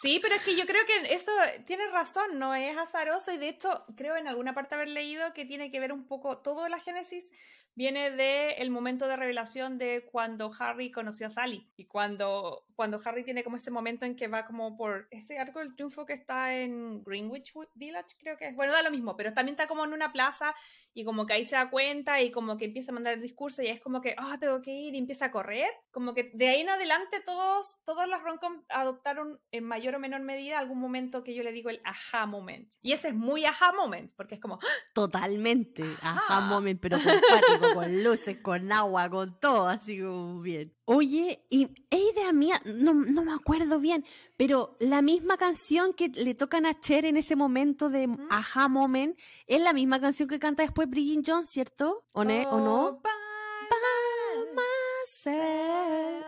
Sí, 0.00 0.18
pero 0.22 0.34
es 0.34 0.42
que 0.42 0.56
yo 0.56 0.64
creo 0.64 0.80
que 0.86 1.12
eso 1.12 1.30
tiene 1.66 1.86
razón, 1.88 2.38
no 2.38 2.54
es 2.54 2.74
azaroso 2.74 3.32
y 3.32 3.36
de 3.36 3.50
hecho 3.50 3.84
creo 3.96 4.16
en 4.16 4.28
alguna 4.28 4.54
parte 4.54 4.74
haber 4.74 4.88
leído 4.88 5.34
que 5.34 5.44
tiene 5.44 5.70
que 5.70 5.78
ver 5.78 5.92
un 5.92 6.06
poco, 6.06 6.38
todo 6.38 6.66
la 6.70 6.80
génesis 6.80 7.30
viene 7.74 8.10
del 8.10 8.54
el 8.58 8.70
momento 8.70 9.06
de 9.06 9.16
revelación 9.16 9.78
de 9.78 10.06
cuando 10.10 10.50
Harry 10.58 10.90
conoció 10.90 11.26
a 11.26 11.30
Sally 11.30 11.70
y 11.76 11.86
cuando, 11.86 12.64
cuando 12.74 13.00
Harry 13.04 13.24
tiene 13.24 13.44
como 13.44 13.56
ese 13.56 13.70
momento 13.70 14.04
en 14.04 14.16
que 14.16 14.28
va 14.28 14.44
como 14.44 14.76
por 14.76 15.06
ese 15.10 15.38
arco 15.38 15.60
del 15.60 15.74
triunfo 15.74 16.04
que 16.04 16.14
está 16.14 16.54
en 16.54 17.02
Greenwich 17.04 17.52
Village, 17.74 18.16
creo 18.18 18.36
que 18.36 18.48
es, 18.48 18.56
bueno, 18.56 18.72
da 18.72 18.82
lo 18.82 18.90
mismo, 18.90 19.16
pero 19.16 19.32
también 19.32 19.54
está 19.54 19.68
como 19.68 19.84
en 19.84 19.92
una 19.92 20.12
plaza 20.12 20.54
y 20.92 21.04
como 21.04 21.26
que 21.26 21.34
ahí 21.34 21.44
se 21.44 21.56
da 21.56 21.70
cuenta 21.70 22.20
y 22.20 22.30
como 22.30 22.56
que 22.56 22.66
empieza 22.66 22.90
a 22.90 22.94
mandar 22.94 23.14
el 23.14 23.22
discurso 23.22 23.62
y 23.62 23.68
es 23.68 23.80
como 23.80 24.00
que, 24.00 24.14
ah, 24.18 24.36
tengo 24.40 24.60
que 24.60 24.72
ir 24.72 24.94
y 24.94 24.98
empieza 24.98 25.26
a 25.26 25.30
correr, 25.30 25.68
como 25.90 26.14
que 26.14 26.30
de 26.34 26.48
ahí 26.48 26.60
en 26.62 26.70
adelante 26.70 27.20
todos, 27.24 27.78
todos 27.84 28.08
los 28.08 28.22
Roncom 28.22 28.64
adoptaron 28.68 29.40
en 29.52 29.64
mayor 29.64 29.89
mayor 29.90 29.96
o 29.96 30.00
menor 30.00 30.20
medida 30.20 30.58
algún 30.58 30.78
momento 30.78 31.22
que 31.24 31.34
yo 31.34 31.42
le 31.42 31.52
digo 31.52 31.70
el 31.70 31.80
aha 31.84 32.26
moment. 32.26 32.68
Y 32.82 32.92
ese 32.92 33.08
es 33.08 33.14
muy 33.14 33.44
aha 33.44 33.72
moment, 33.72 34.12
porque 34.16 34.36
es 34.36 34.40
como... 34.40 34.54
¡Ah! 34.62 34.66
Totalmente. 34.94 35.82
Ajá, 36.02 36.20
Ajá. 36.36 36.40
moment, 36.40 36.80
pero 36.80 36.98
con 36.98 37.74
con 37.74 38.02
luces, 38.04 38.38
con 38.42 38.70
agua, 38.72 39.08
con 39.10 39.38
todo, 39.40 39.66
así 39.68 39.98
como 39.98 40.40
bien. 40.40 40.72
Oye, 40.84 41.44
y 41.50 41.64
es 41.90 42.00
idea 42.12 42.32
mía, 42.32 42.60
no, 42.64 42.94
no 42.94 43.22
me 43.22 43.32
acuerdo 43.32 43.78
bien, 43.78 44.04
pero 44.36 44.76
la 44.80 45.02
misma 45.02 45.36
canción 45.36 45.92
que 45.94 46.08
le 46.08 46.34
tocan 46.34 46.66
a 46.66 46.78
Cher 46.80 47.04
en 47.04 47.16
ese 47.16 47.36
momento 47.36 47.88
de 47.88 48.06
Ujú. 48.06 48.26
Ajá 48.30 48.68
Moment, 48.68 49.18
es 49.46 49.60
la 49.60 49.72
misma 49.72 50.00
canción 50.00 50.28
que 50.28 50.38
canta 50.38 50.62
después 50.62 50.88
Bridget 50.88 51.24
Jones, 51.26 51.48
¿cierto? 51.50 52.04
¿O, 52.14 52.24
ne- 52.24 52.46
¿o 52.48 52.58
no? 52.60 52.84
Oh, 52.86 53.02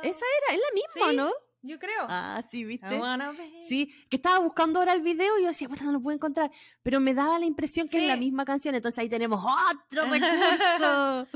Esa 0.02 0.24
era, 0.26 0.54
es 0.54 0.60
la 0.60 0.74
misma, 0.74 1.10
Sí. 1.10 1.16
¿no? 1.16 1.30
Yo 1.62 1.78
creo. 1.78 2.06
Ah, 2.08 2.42
sí, 2.50 2.64
¿viste? 2.64 2.88
Sí, 3.68 3.86
que 4.08 4.16
estaba 4.16 4.40
buscando 4.40 4.80
ahora 4.80 4.94
el 4.94 5.00
video 5.00 5.38
y 5.38 5.42
yo 5.42 5.48
decía, 5.48 5.68
puta, 5.68 5.84
no 5.84 5.92
lo 5.92 6.00
puedo 6.00 6.14
encontrar. 6.14 6.50
Pero 6.82 6.98
me 6.98 7.14
daba 7.14 7.38
la 7.38 7.46
impresión 7.46 7.88
que 7.88 7.98
es 7.98 8.08
la 8.08 8.16
misma 8.16 8.44
canción. 8.44 8.74
Entonces 8.74 8.98
ahí 8.98 9.08
tenemos 9.08 9.44
otro 9.70 10.04
recurso. 10.06 11.28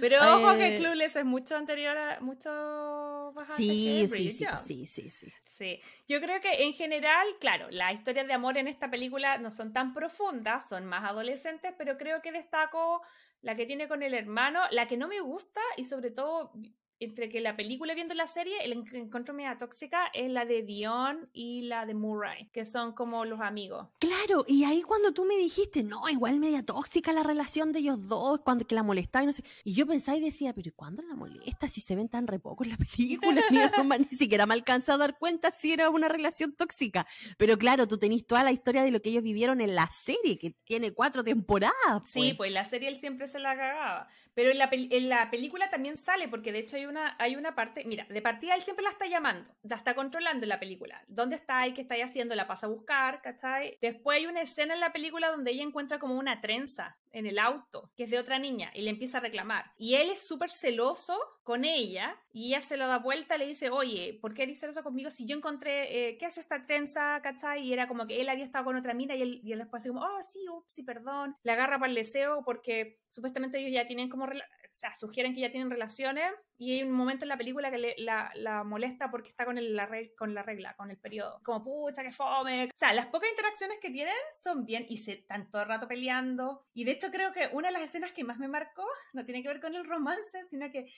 Pero 0.00 0.18
ojo 0.36 0.56
que 0.56 0.74
Eh, 0.74 0.78
Clueless 0.78 1.16
es 1.16 1.24
mucho 1.24 1.56
anterior 1.56 1.96
a... 1.96 2.20
Mucho 2.20 3.32
más 3.34 3.50
antes 3.50 3.56
Sí, 3.56 4.00
que 4.02 4.08
sí, 4.08 4.30
sí, 4.32 4.46
sí, 4.58 4.86
sí, 4.86 5.10
sí. 5.10 5.32
Sí, 5.44 5.80
yo 6.08 6.20
creo 6.20 6.40
que 6.40 6.64
en 6.64 6.72
general, 6.72 7.26
claro, 7.38 7.66
las 7.70 7.94
historias 7.94 8.26
de 8.26 8.32
amor 8.32 8.56
en 8.56 8.66
esta 8.66 8.90
película 8.90 9.36
no 9.36 9.50
son 9.50 9.74
tan 9.74 9.92
profundas, 9.92 10.66
son 10.68 10.86
más 10.86 11.04
adolescentes, 11.04 11.74
pero 11.76 11.98
creo 11.98 12.22
que 12.22 12.32
destaco 12.32 13.02
la 13.42 13.54
que 13.56 13.66
tiene 13.66 13.88
con 13.88 14.02
el 14.02 14.14
hermano, 14.14 14.60
la 14.70 14.88
que 14.88 14.96
no 14.96 15.06
me 15.06 15.20
gusta 15.20 15.60
y 15.76 15.84
sobre 15.84 16.10
todo 16.10 16.52
entre 17.00 17.28
que 17.28 17.40
la 17.40 17.56
película 17.56 17.94
viendo 17.94 18.14
la 18.14 18.26
serie, 18.26 18.62
el 18.62 18.72
encuentro 18.92 19.34
media 19.34 19.56
tóxica 19.58 20.10
es 20.12 20.30
la 20.30 20.44
de 20.44 20.62
Dion 20.62 21.28
y 21.32 21.62
la 21.62 21.86
de 21.86 21.94
Murray, 21.94 22.48
que 22.52 22.64
son 22.64 22.92
como 22.92 23.24
los 23.24 23.40
amigos. 23.40 23.88
Claro, 23.98 24.44
y 24.46 24.64
ahí 24.64 24.82
cuando 24.82 25.12
tú 25.12 25.24
me 25.24 25.36
dijiste, 25.36 25.82
no, 25.82 26.08
igual 26.08 26.38
media 26.38 26.62
tóxica 26.64 27.12
la 27.12 27.22
relación 27.22 27.72
de 27.72 27.78
ellos 27.80 28.06
dos, 28.06 28.40
cuando 28.40 28.66
que 28.66 28.74
la 28.74 28.82
molestaba 28.82 29.22
y 29.22 29.26
no 29.26 29.32
sé. 29.32 29.42
Y 29.64 29.72
yo 29.74 29.86
pensaba 29.86 30.18
y 30.18 30.20
decía, 30.20 30.52
pero 30.54 30.68
¿y 30.68 30.72
cuándo 30.72 31.02
la 31.02 31.14
molesta? 31.16 31.68
Si 31.68 31.80
se 31.80 31.96
ven 31.96 32.08
tan 32.08 32.26
re 32.26 32.38
poco 32.38 32.64
en 32.64 32.70
la 32.70 32.76
película, 32.76 33.40
ni, 33.50 33.58
ni 33.98 34.16
siquiera 34.16 34.44
me 34.46 34.54
alcanza 34.54 34.94
a 34.94 34.98
dar 34.98 35.18
cuenta 35.18 35.50
si 35.50 35.72
era 35.72 35.88
una 35.90 36.08
relación 36.08 36.54
tóxica. 36.54 37.06
Pero 37.38 37.56
claro, 37.56 37.88
tú 37.88 37.96
tenés 37.98 38.26
toda 38.26 38.44
la 38.44 38.52
historia 38.52 38.82
de 38.84 38.90
lo 38.90 39.00
que 39.00 39.08
ellos 39.08 39.22
vivieron 39.22 39.60
en 39.62 39.74
la 39.74 39.88
serie, 39.90 40.38
que 40.38 40.50
tiene 40.64 40.92
cuatro 40.92 41.24
temporadas. 41.24 41.72
Sí, 42.04 42.20
pues. 42.20 42.34
pues 42.36 42.52
la 42.52 42.64
serie 42.64 42.88
él 42.88 43.00
siempre 43.00 43.26
se 43.26 43.38
la 43.38 43.56
cagaba. 43.56 44.08
Pero 44.34 44.50
en 44.50 44.58
la, 44.58 44.70
pel- 44.70 44.88
en 44.92 45.08
la 45.08 45.30
película 45.30 45.70
también 45.70 45.96
sale, 45.96 46.28
porque 46.28 46.52
de 46.52 46.60
hecho 46.60 46.76
hay 46.76 46.86
una, 46.90 47.16
hay 47.18 47.36
una 47.36 47.54
parte, 47.54 47.84
mira, 47.84 48.04
de 48.08 48.22
partida 48.22 48.54
él 48.54 48.62
siempre 48.62 48.82
la 48.82 48.90
está 48.90 49.06
llamando, 49.06 49.50
la 49.62 49.76
está 49.76 49.94
controlando 49.94 50.44
en 50.44 50.48
la 50.48 50.60
película. 50.60 51.02
¿Dónde 51.08 51.36
está 51.36 51.66
y 51.66 51.74
qué 51.74 51.82
está 51.82 51.94
haciendo? 52.02 52.34
La 52.34 52.46
pasa 52.46 52.66
a 52.66 52.70
buscar, 52.70 53.22
¿cachai? 53.22 53.78
Después 53.80 54.18
hay 54.18 54.26
una 54.26 54.42
escena 54.42 54.74
en 54.74 54.80
la 54.80 54.92
película 54.92 55.30
donde 55.30 55.50
ella 55.50 55.62
encuentra 55.62 55.98
como 55.98 56.14
una 56.14 56.40
trenza 56.40 56.98
en 57.12 57.26
el 57.26 57.38
auto, 57.38 57.90
que 57.96 58.04
es 58.04 58.10
de 58.10 58.18
otra 58.18 58.38
niña, 58.38 58.70
y 58.74 58.82
le 58.82 58.90
empieza 58.90 59.18
a 59.18 59.20
reclamar. 59.20 59.72
Y 59.76 59.96
él 59.96 60.10
es 60.10 60.22
súper 60.22 60.50
celoso 60.50 61.18
con 61.42 61.64
ella, 61.64 62.16
y 62.32 62.48
ella 62.48 62.60
se 62.60 62.76
lo 62.76 62.86
da 62.86 62.98
vuelta 62.98 63.36
le 63.36 63.46
dice, 63.46 63.70
oye, 63.70 64.18
¿por 64.20 64.34
qué 64.34 64.44
eres 64.44 64.60
celoso 64.60 64.82
conmigo 64.82 65.10
si 65.10 65.26
yo 65.26 65.36
encontré, 65.36 66.10
eh, 66.10 66.18
qué 66.18 66.26
es 66.26 66.38
esta 66.38 66.64
trenza, 66.64 67.20
¿cachai? 67.22 67.62
Y 67.66 67.72
era 67.72 67.88
como 67.88 68.06
que 68.06 68.20
él 68.20 68.28
había 68.28 68.44
estado 68.44 68.66
con 68.66 68.76
otra 68.76 68.94
mina 68.94 69.14
y 69.16 69.22
él, 69.22 69.40
y 69.42 69.52
él 69.52 69.58
después 69.58 69.82
así 69.82 69.88
como, 69.88 70.02
oh, 70.02 70.22
sí, 70.22 70.38
ups, 70.48 70.72
sí, 70.72 70.82
perdón. 70.82 71.36
Le 71.42 71.52
agarra 71.52 71.78
para 71.78 71.90
el 71.90 71.96
deseo 71.96 72.44
porque 72.44 73.00
supuestamente 73.08 73.58
ellos 73.58 73.72
ya 73.72 73.86
tienen 73.86 74.08
como, 74.08 74.26
o 74.72 74.76
sea, 74.76 74.94
sugieren 74.94 75.34
que 75.34 75.40
ya 75.42 75.50
tienen 75.50 75.70
relaciones 75.70 76.32
y 76.56 76.72
hay 76.72 76.82
un 76.82 76.92
momento 76.92 77.24
en 77.24 77.28
la 77.30 77.36
película 77.36 77.70
que 77.70 77.78
le- 77.78 77.94
la, 77.98 78.30
la 78.34 78.64
molesta 78.64 79.10
porque 79.10 79.28
está 79.30 79.44
con, 79.44 79.58
el- 79.58 79.74
la 79.76 79.88
reg- 79.88 80.14
con 80.16 80.34
la 80.34 80.42
regla, 80.42 80.74
con 80.76 80.90
el 80.90 80.98
periodo. 80.98 81.40
Como, 81.44 81.62
pucha, 81.64 82.02
que 82.02 82.12
fome. 82.12 82.64
O 82.66 82.76
sea, 82.76 82.92
las 82.92 83.06
pocas 83.06 83.30
interacciones 83.30 83.78
que 83.80 83.90
tienen 83.90 84.14
son 84.34 84.64
bien 84.64 84.86
y 84.88 84.96
se 84.98 85.12
están 85.12 85.50
todo 85.50 85.62
el 85.62 85.68
rato 85.68 85.88
peleando. 85.88 86.66
Y 86.74 86.84
de 86.84 86.92
hecho 86.92 87.10
creo 87.10 87.32
que 87.32 87.48
una 87.52 87.68
de 87.68 87.72
las 87.72 87.82
escenas 87.82 88.12
que 88.12 88.24
más 88.24 88.38
me 88.38 88.48
marcó 88.48 88.86
no 89.12 89.24
tiene 89.24 89.42
que 89.42 89.48
ver 89.48 89.60
con 89.60 89.74
el 89.74 89.84
romance, 89.86 90.44
sino 90.44 90.70
que 90.70 90.92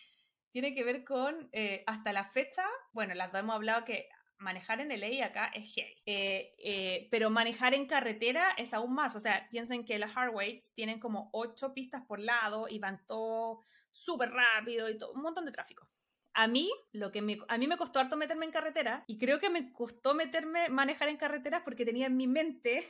tiene 0.50 0.74
que 0.74 0.84
ver 0.84 1.02
con, 1.04 1.48
eh, 1.52 1.82
hasta 1.86 2.12
la 2.12 2.24
fecha, 2.24 2.64
bueno, 2.92 3.14
las 3.14 3.32
dos 3.32 3.40
hemos 3.40 3.54
hablado 3.56 3.84
que 3.86 4.08
manejar 4.42 4.80
en 4.80 4.92
LA 4.92 5.24
acá 5.24 5.50
es 5.54 5.72
heavy. 5.74 5.94
Eh, 6.06 6.54
eh, 6.58 7.08
pero 7.10 7.30
manejar 7.30 7.74
en 7.74 7.86
carretera 7.86 8.50
es 8.58 8.74
aún 8.74 8.94
más. 8.94 9.16
O 9.16 9.20
sea, 9.20 9.48
piensen 9.50 9.84
que 9.84 9.98
las 9.98 10.12
Hardways 10.12 10.72
tienen 10.74 11.00
como 11.00 11.30
ocho 11.32 11.72
pistas 11.72 12.02
por 12.06 12.18
lado 12.18 12.66
y 12.68 12.78
van 12.78 13.04
todo 13.06 13.64
súper 13.90 14.30
rápido 14.30 14.88
y 14.88 14.98
todo, 14.98 15.12
un 15.12 15.22
montón 15.22 15.44
de 15.44 15.52
tráfico. 15.52 15.88
A 16.34 16.46
mí, 16.46 16.70
lo 16.92 17.12
que 17.12 17.20
me, 17.20 17.38
a 17.48 17.58
mí 17.58 17.66
me 17.66 17.76
costó 17.76 18.00
harto 18.00 18.16
meterme 18.16 18.46
en 18.46 18.52
carretera 18.52 19.04
y 19.06 19.18
creo 19.18 19.38
que 19.38 19.50
me 19.50 19.72
costó 19.72 20.14
meterme, 20.14 20.70
manejar 20.70 21.08
en 21.08 21.18
carreteras 21.18 21.62
porque 21.62 21.84
tenía 21.84 22.06
en 22.06 22.16
mi 22.16 22.26
mente 22.26 22.86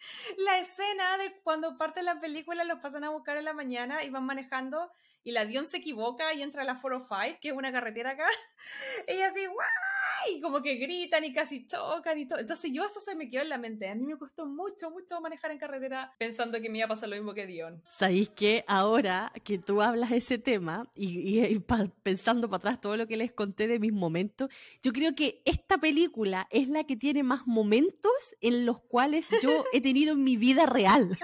la 0.38 0.58
escena 0.58 1.18
de 1.18 1.40
cuando 1.42 1.78
parte 1.78 2.02
la 2.02 2.20
película 2.20 2.64
los 2.64 2.80
pasan 2.80 3.04
a 3.04 3.10
buscar 3.10 3.36
en 3.36 3.44
la 3.44 3.52
mañana 3.52 4.02
y 4.02 4.10
van 4.10 4.24
manejando 4.24 4.90
y 5.22 5.32
la 5.32 5.44
Dion 5.44 5.66
se 5.66 5.76
equivoca 5.78 6.32
y 6.32 6.42
entra 6.42 6.62
a 6.62 6.64
la 6.64 6.80
405, 6.80 7.38
que 7.40 7.48
es 7.50 7.54
una 7.54 7.72
carretera 7.72 8.10
acá. 8.10 8.26
Ella 9.06 9.28
así, 9.28 9.46
¡guay! 9.46 9.89
Y 10.32 10.40
como 10.40 10.62
que 10.62 10.74
gritan 10.76 11.24
y 11.24 11.32
casi 11.32 11.66
chocan 11.66 12.18
y 12.18 12.26
todo. 12.26 12.38
Entonces 12.38 12.70
yo 12.72 12.84
eso 12.84 13.00
se 13.00 13.14
me 13.14 13.28
quedó 13.30 13.42
en 13.42 13.48
la 13.48 13.58
mente. 13.58 13.88
A 13.88 13.94
mí 13.94 14.04
me 14.06 14.16
costó 14.18 14.46
mucho, 14.46 14.90
mucho 14.90 15.20
manejar 15.20 15.50
en 15.50 15.58
carretera 15.58 16.12
pensando 16.18 16.60
que 16.60 16.68
me 16.68 16.78
iba 16.78 16.84
a 16.86 16.88
pasar 16.88 17.08
lo 17.08 17.16
mismo 17.16 17.34
que 17.34 17.46
Dion. 17.46 17.82
¿Sabéis 17.88 18.28
que 18.30 18.64
ahora 18.66 19.32
que 19.44 19.58
tú 19.58 19.82
hablas 19.82 20.12
ese 20.12 20.38
tema 20.38 20.88
y, 20.94 21.38
y- 21.40 21.44
y 21.44 21.58
pa- 21.60 21.86
pensando 22.02 22.48
para 22.48 22.58
atrás 22.58 22.80
todo 22.80 22.96
lo 22.96 23.06
que 23.06 23.16
les 23.16 23.32
conté 23.32 23.66
de 23.68 23.78
mis 23.78 23.92
momentos, 23.92 24.48
yo 24.82 24.92
creo 24.92 25.14
que 25.14 25.42
esta 25.44 25.78
película 25.78 26.46
es 26.50 26.68
la 26.68 26.84
que 26.84 26.96
tiene 26.96 27.22
más 27.22 27.46
momentos 27.46 28.12
en 28.40 28.66
los 28.66 28.80
cuales 28.80 29.28
yo 29.42 29.64
he 29.72 29.80
tenido 29.80 30.12
en 30.12 30.24
mi 30.24 30.36
vida 30.36 30.66
real. 30.66 31.18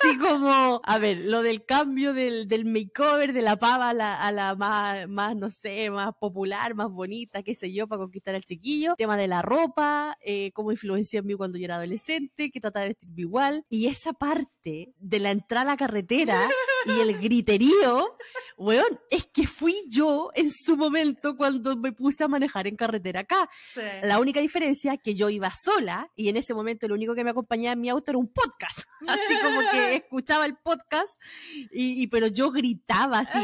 Así 0.00 0.16
como, 0.18 0.80
a 0.84 0.98
ver, 0.98 1.18
lo 1.24 1.42
del 1.42 1.64
cambio 1.64 2.12
del, 2.12 2.48
del 2.48 2.64
makeover 2.64 3.32
de 3.32 3.42
la 3.42 3.56
pava 3.56 3.90
a 3.90 3.94
la, 3.94 4.14
a 4.20 4.32
la 4.32 4.54
más, 4.54 5.08
más, 5.08 5.36
no 5.36 5.50
sé, 5.50 5.90
más 5.90 6.14
popular, 6.16 6.74
más 6.74 6.88
bonita, 6.90 7.42
qué 7.42 7.54
sé 7.54 7.72
yo, 7.72 7.86
para 7.88 8.00
conquistar 8.00 8.34
al 8.38 8.44
chiquillo. 8.44 8.94
Tema 8.96 9.16
de 9.16 9.28
la 9.28 9.42
ropa, 9.42 10.16
eh, 10.20 10.50
cómo 10.52 10.72
influenció 10.72 11.20
en 11.20 11.26
mí 11.26 11.34
cuando 11.34 11.58
yo 11.58 11.64
era 11.66 11.76
adolescente, 11.76 12.50
que 12.50 12.60
trataba 12.60 12.84
de 12.84 12.90
vestirme 12.90 13.20
igual. 13.20 13.64
Y 13.68 13.86
esa 13.86 14.12
parte 14.14 14.94
de 14.98 15.18
la 15.18 15.30
entrada 15.30 15.62
a 15.62 15.72
la 15.74 15.76
carretera 15.76 16.48
y 16.86 17.00
el 17.00 17.18
griterío, 17.20 18.16
weón, 18.56 19.00
es 19.10 19.26
que 19.26 19.46
fui 19.46 19.74
yo 19.88 20.30
en 20.34 20.50
su 20.50 20.76
momento 20.76 21.36
cuando 21.36 21.76
me 21.76 21.92
puse 21.92 22.24
a 22.24 22.28
manejar 22.28 22.66
en 22.66 22.76
carretera 22.76 23.20
acá. 23.20 23.48
Sí. 23.74 23.80
La 24.02 24.18
única 24.20 24.40
diferencia 24.40 24.94
es 24.94 25.00
que 25.02 25.14
yo 25.14 25.28
iba 25.30 25.52
sola 25.54 26.10
y 26.16 26.28
en 26.28 26.36
ese 26.36 26.54
momento 26.54 26.86
lo 26.88 26.94
único 26.94 27.14
que 27.14 27.24
me 27.24 27.30
acompañaba 27.30 27.72
en 27.74 27.80
mi 27.80 27.88
auto 27.88 28.10
era 28.10 28.18
un 28.18 28.32
podcast. 28.32 28.80
Así 29.06 29.34
como 29.42 29.60
que 29.70 29.94
escuchaba 29.96 30.46
el 30.46 30.56
podcast 30.56 31.20
y, 31.72 32.02
y- 32.02 32.06
pero 32.08 32.26
yo 32.26 32.50
gritaba 32.50 33.20
así. 33.20 33.38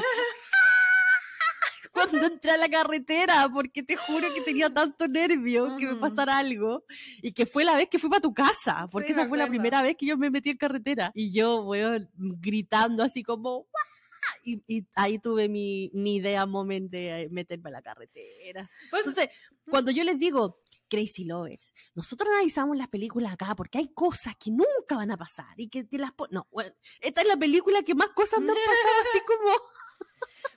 Cuando 1.95 2.27
entré 2.27 2.51
a 2.51 2.57
la 2.57 2.69
carretera, 2.69 3.49
porque 3.53 3.83
te 3.83 3.97
juro 3.97 4.33
que 4.35 4.41
tenía 4.41 4.69
tanto 4.69 5.07
nervio 5.09 5.77
que 5.79 5.87
me 5.87 5.95
pasara 5.95 6.39
algo 6.39 6.85
y 7.23 7.33
que 7.33 7.47
fue 7.47 7.65
la 7.65 7.77
vez 7.77 7.89
que 7.89 7.99
fui 7.99 8.11
para 8.11 8.21
tu 8.21 8.35
casa, 8.35 8.89
porque 8.91 9.15
Sí, 9.15 9.21
esa 9.21 9.29
fue 9.29 9.39
la 9.39 9.47
primera 9.47 9.81
vez 9.81 9.97
que 9.97 10.07
yo 10.07 10.17
me 10.17 10.29
metí 10.29 10.51
en 10.51 10.57
carretera. 10.57 11.13
Y 11.15 11.33
yo, 11.33 11.63
weón, 11.63 12.11
gritando 12.17 13.03
así 13.05 13.23
como, 13.23 13.69
y, 14.45 14.63
y 14.67 14.87
ahí 14.95 15.19
tuve 15.19 15.49
mi, 15.49 15.91
mi 15.95 16.17
idea 16.17 16.47
moment 16.47 16.91
de 16.91 17.23
eh, 17.23 17.29
meterme 17.31 17.71
a 17.71 17.73
la 17.73 17.83
carretera. 17.83 18.71
Pues, 18.91 19.07
Entonces, 19.07 19.31
cuando 19.71 19.91
yo 19.91 20.05
les 20.05 20.19
digo 20.19 20.61
Crazy 20.89 21.25
Lovers, 21.25 21.75
nosotros 21.95 22.29
analizamos 22.31 22.77
las 22.77 22.89
películas 22.89 23.33
acá 23.33 23.55
porque 23.57 23.79
hay 23.79 23.93
cosas 23.93 24.35
que 24.37 24.51
nunca 24.51 24.97
van 24.97 25.11
a 25.11 25.17
pasar 25.17 25.55
y 25.57 25.69
que 25.69 25.85
te 25.85 25.99
las 25.99 26.13
No, 26.31 26.47
bueno, 26.51 26.75
esta 27.01 27.23
es 27.23 27.29
la 27.29 27.37
película 27.37 27.83
que 27.83 27.95
más 27.95 28.11
cosas 28.11 28.41
me 28.41 28.53
han 28.53 28.59
pasado 28.59 29.01
así 29.03 29.21
como, 29.27 29.51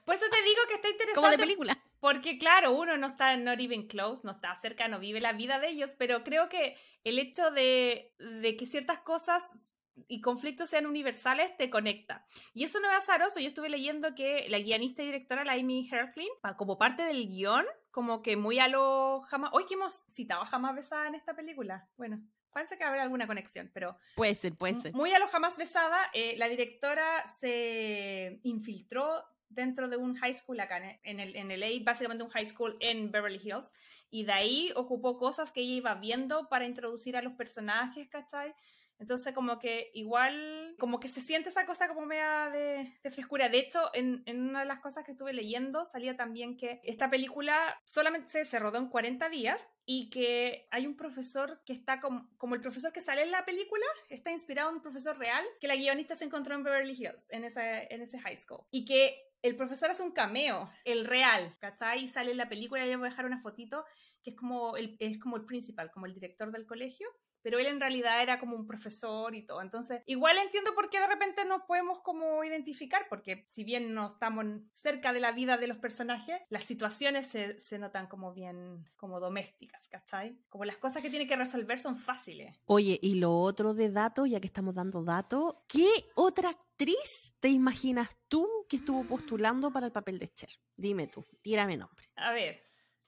por 0.08 0.16
eso 0.16 0.26
te 0.32 0.42
digo 0.42 0.62
que 0.68 0.74
está 0.76 0.90
interesante. 0.90 1.16
como 1.16 1.30
de 1.30 1.38
película. 1.38 1.78
Porque 2.00 2.38
claro, 2.40 2.72
uno 2.72 2.96
no 2.98 3.08
está 3.08 3.36
not 3.38 3.60
even 3.60 3.88
close, 3.88 4.22
no 4.24 4.32
está 4.32 4.56
cerca, 4.56 4.88
no 4.88 5.00
vive 5.00 5.20
la 5.22 5.34
vida 5.34 5.60
de 5.60 5.70
ellos, 5.70 5.94
pero 5.98 6.24
creo 6.24 6.48
que 6.50 6.76
el 7.04 7.20
hecho 7.20 7.52
de, 7.52 8.14
de 8.18 8.56
que 8.56 8.66
ciertas 8.66 9.00
cosas 9.02 9.70
y 10.08 10.22
conflictos 10.22 10.70
sean 10.70 10.86
universales 10.86 11.58
te 11.58 11.72
conecta. 11.72 12.24
Y 12.54 12.64
eso 12.64 12.80
no 12.80 12.90
es 12.92 12.98
azaroso. 12.98 13.40
Yo 13.40 13.48
estuve 13.48 13.68
leyendo 13.70 14.14
que 14.14 14.48
la 14.48 14.60
guionista 14.60 15.02
y 15.02 15.08
directora, 15.08 15.44
la 15.44 15.54
Amy 15.54 15.90
Herklin, 15.92 16.30
pa- 16.40 16.56
como 16.56 16.78
parte 16.78 17.02
del 17.04 17.28
guion, 17.28 17.66
como 17.90 18.22
que 18.22 18.38
muy 18.38 18.60
a 18.60 18.68
lo 18.68 19.22
jamás... 19.28 19.50
Hoy 19.54 19.66
que 19.66 19.74
hemos 19.74 20.06
citado 20.08 20.44
a 20.44 20.46
jamás 20.46 20.76
besada 20.76 21.08
en 21.08 21.16
esta 21.16 21.36
película. 21.36 21.90
Bueno, 21.98 22.22
parece 22.52 22.78
que 22.78 22.84
habrá 22.84 23.02
alguna 23.02 23.26
conexión, 23.26 23.72
pero 23.74 23.98
Puede 24.16 24.36
ser, 24.36 24.54
puede 24.56 24.76
ser. 24.76 24.94
muy 24.94 25.12
a 25.14 25.18
lo 25.20 25.28
jamás 25.30 25.58
besada, 25.58 26.12
eh, 26.14 26.36
la 26.38 26.48
directora 26.48 27.28
se 27.28 28.40
infiltró 28.44 29.24
dentro 29.50 29.88
de 29.88 29.98
un 29.98 30.16
high 30.16 30.34
school 30.34 30.60
acá 30.60 31.00
en- 31.04 31.20
el, 31.20 31.36
en 31.36 31.52
LA, 31.52 31.84
básicamente 31.84 32.24
un 32.24 32.30
high 32.30 32.46
school 32.46 32.78
en 32.80 33.12
Beverly 33.12 33.40
Hills, 33.44 33.74
y 34.10 34.24
de 34.24 34.32
ahí 34.34 34.72
ocupó 34.76 35.18
cosas 35.18 35.52
que 35.52 35.62
ella 35.62 35.74
iba 35.74 35.96
viendo 35.96 36.48
para 36.50 36.66
introducir 36.66 37.18
a 37.18 37.22
los 37.22 37.34
personajes, 37.34 38.08
¿cachai? 38.10 38.54
Entonces, 39.00 39.34
como 39.34 39.60
que 39.60 39.92
igual, 39.94 40.76
como 40.80 41.00
que 41.00 41.08
se 41.08 41.22
siente 41.22 41.50
esa 41.50 41.66
cosa 41.66 41.88
como 41.88 42.06
media 42.06 42.50
de, 42.52 42.94
de 43.04 43.12
frescura. 43.12 43.48
De 43.48 43.60
hecho, 43.60 43.92
en, 43.94 44.24
en, 44.26 44.50
una 44.50 44.62
de 44.62 44.66
las 44.66 44.80
cosas 44.80 45.06
que 45.06 45.12
estuve 45.12 45.34
leyendo, 45.34 45.86
salía 45.86 46.16
también 46.16 46.58
que 46.58 46.82
esta 46.84 47.10
película 47.10 47.80
solamente 47.86 48.30
se, 48.30 48.46
se 48.46 48.60
rodó 48.60 48.80
en 48.80 48.90
40 48.90 49.30
días 49.30 49.70
y 49.86 50.10
que 50.10 50.68
hay 50.72 50.88
un 50.88 50.96
profesor 50.96 51.62
que 51.66 51.74
está 51.74 52.00
como, 52.00 52.28
como, 52.38 52.56
el 52.56 52.62
profesor 52.62 52.92
que 52.92 53.02
sale 53.02 53.22
en 53.22 53.32
la 53.32 53.46
película, 53.46 53.86
está 54.10 54.32
inspirado 54.32 54.70
en 54.70 54.78
un 54.78 54.82
profesor 54.82 55.18
real 55.18 55.46
que 55.60 55.68
la 55.68 55.76
guionista 55.76 56.16
se 56.16 56.26
encontró 56.26 56.56
en 56.56 56.64
Beverly 56.64 56.94
Hills, 56.94 57.30
en 57.30 57.44
ese, 57.44 57.88
en 57.94 58.02
ese 58.02 58.20
high 58.20 58.38
school. 58.38 58.66
Y 58.72 58.84
que 58.84 59.16
el 59.44 59.56
profesor 59.56 59.92
hace 59.92 60.02
un 60.02 60.12
cameo, 60.12 60.72
el 60.86 61.06
real, 61.06 61.56
¿cachai? 61.60 62.04
Y 62.04 62.08
sale 62.08 62.32
en 62.32 62.38
la 62.38 62.50
película, 62.50 62.86
le 62.86 62.96
voy 62.96 63.08
a 63.08 63.10
dejar 63.12 63.26
una 63.26 63.42
fotito, 63.42 63.86
que 64.24 64.32
es 64.32 64.36
como 64.36 64.76
el, 64.76 64.98
es 65.00 65.20
como 65.20 65.38
el 65.38 65.46
principal, 65.46 65.92
como 65.92 66.08
el 66.08 66.16
director 66.16 66.52
del 66.52 66.66
colegio 66.66 67.08
pero 67.48 67.60
él 67.60 67.68
en 67.68 67.80
realidad 67.80 68.22
era 68.22 68.42
como 68.42 68.58
un 68.58 68.68
profesor 68.68 69.34
y 69.34 69.42
todo. 69.42 69.62
Entonces, 69.62 70.02
igual 70.06 70.38
entiendo 70.38 70.76
por 70.76 70.90
qué 70.90 71.00
de 71.00 71.08
repente 71.08 71.46
nos 71.46 71.62
podemos 71.62 72.02
como 72.02 72.44
identificar, 72.44 73.06
porque 73.08 73.46
si 73.48 73.64
bien 73.64 73.94
no 73.94 74.08
estamos 74.08 74.44
cerca 74.74 75.14
de 75.14 75.22
la 75.22 75.32
vida 75.32 75.56
de 75.56 75.68
los 75.68 75.78
personajes, 75.78 76.42
las 76.50 76.66
situaciones 76.66 77.28
se, 77.28 77.58
se 77.62 77.80
notan 77.80 78.08
como 78.08 78.34
bien, 78.34 78.84
como 78.98 79.22
domésticas, 79.22 79.88
¿cachai? 79.88 80.38
Como 80.50 80.66
las 80.66 80.76
cosas 80.76 81.02
que 81.02 81.10
tiene 81.10 81.26
que 81.26 81.38
resolver 81.38 81.80
son 81.80 81.96
fáciles. 81.96 82.54
Oye, 82.66 83.00
y 83.02 83.16
lo 83.16 83.40
otro 83.40 83.74
de 83.74 83.92
datos, 83.92 84.30
ya 84.30 84.42
que 84.42 84.48
estamos 84.48 84.76
dando 84.76 85.06
datos, 85.06 85.56
¿qué 85.70 85.88
otra 86.16 86.50
actriz 86.50 87.34
te 87.40 87.48
imaginas 87.48 88.10
tú 88.28 88.46
que 88.68 88.76
estuvo 88.76 89.06
postulando 89.06 89.72
para 89.72 89.86
el 89.86 89.94
papel 89.94 90.20
de 90.20 90.34
Cher? 90.34 90.50
Dime 90.76 91.08
tú, 91.08 91.26
tírame 91.42 91.78
nombre. 91.78 92.10
A 92.18 92.34
ver, 92.34 92.62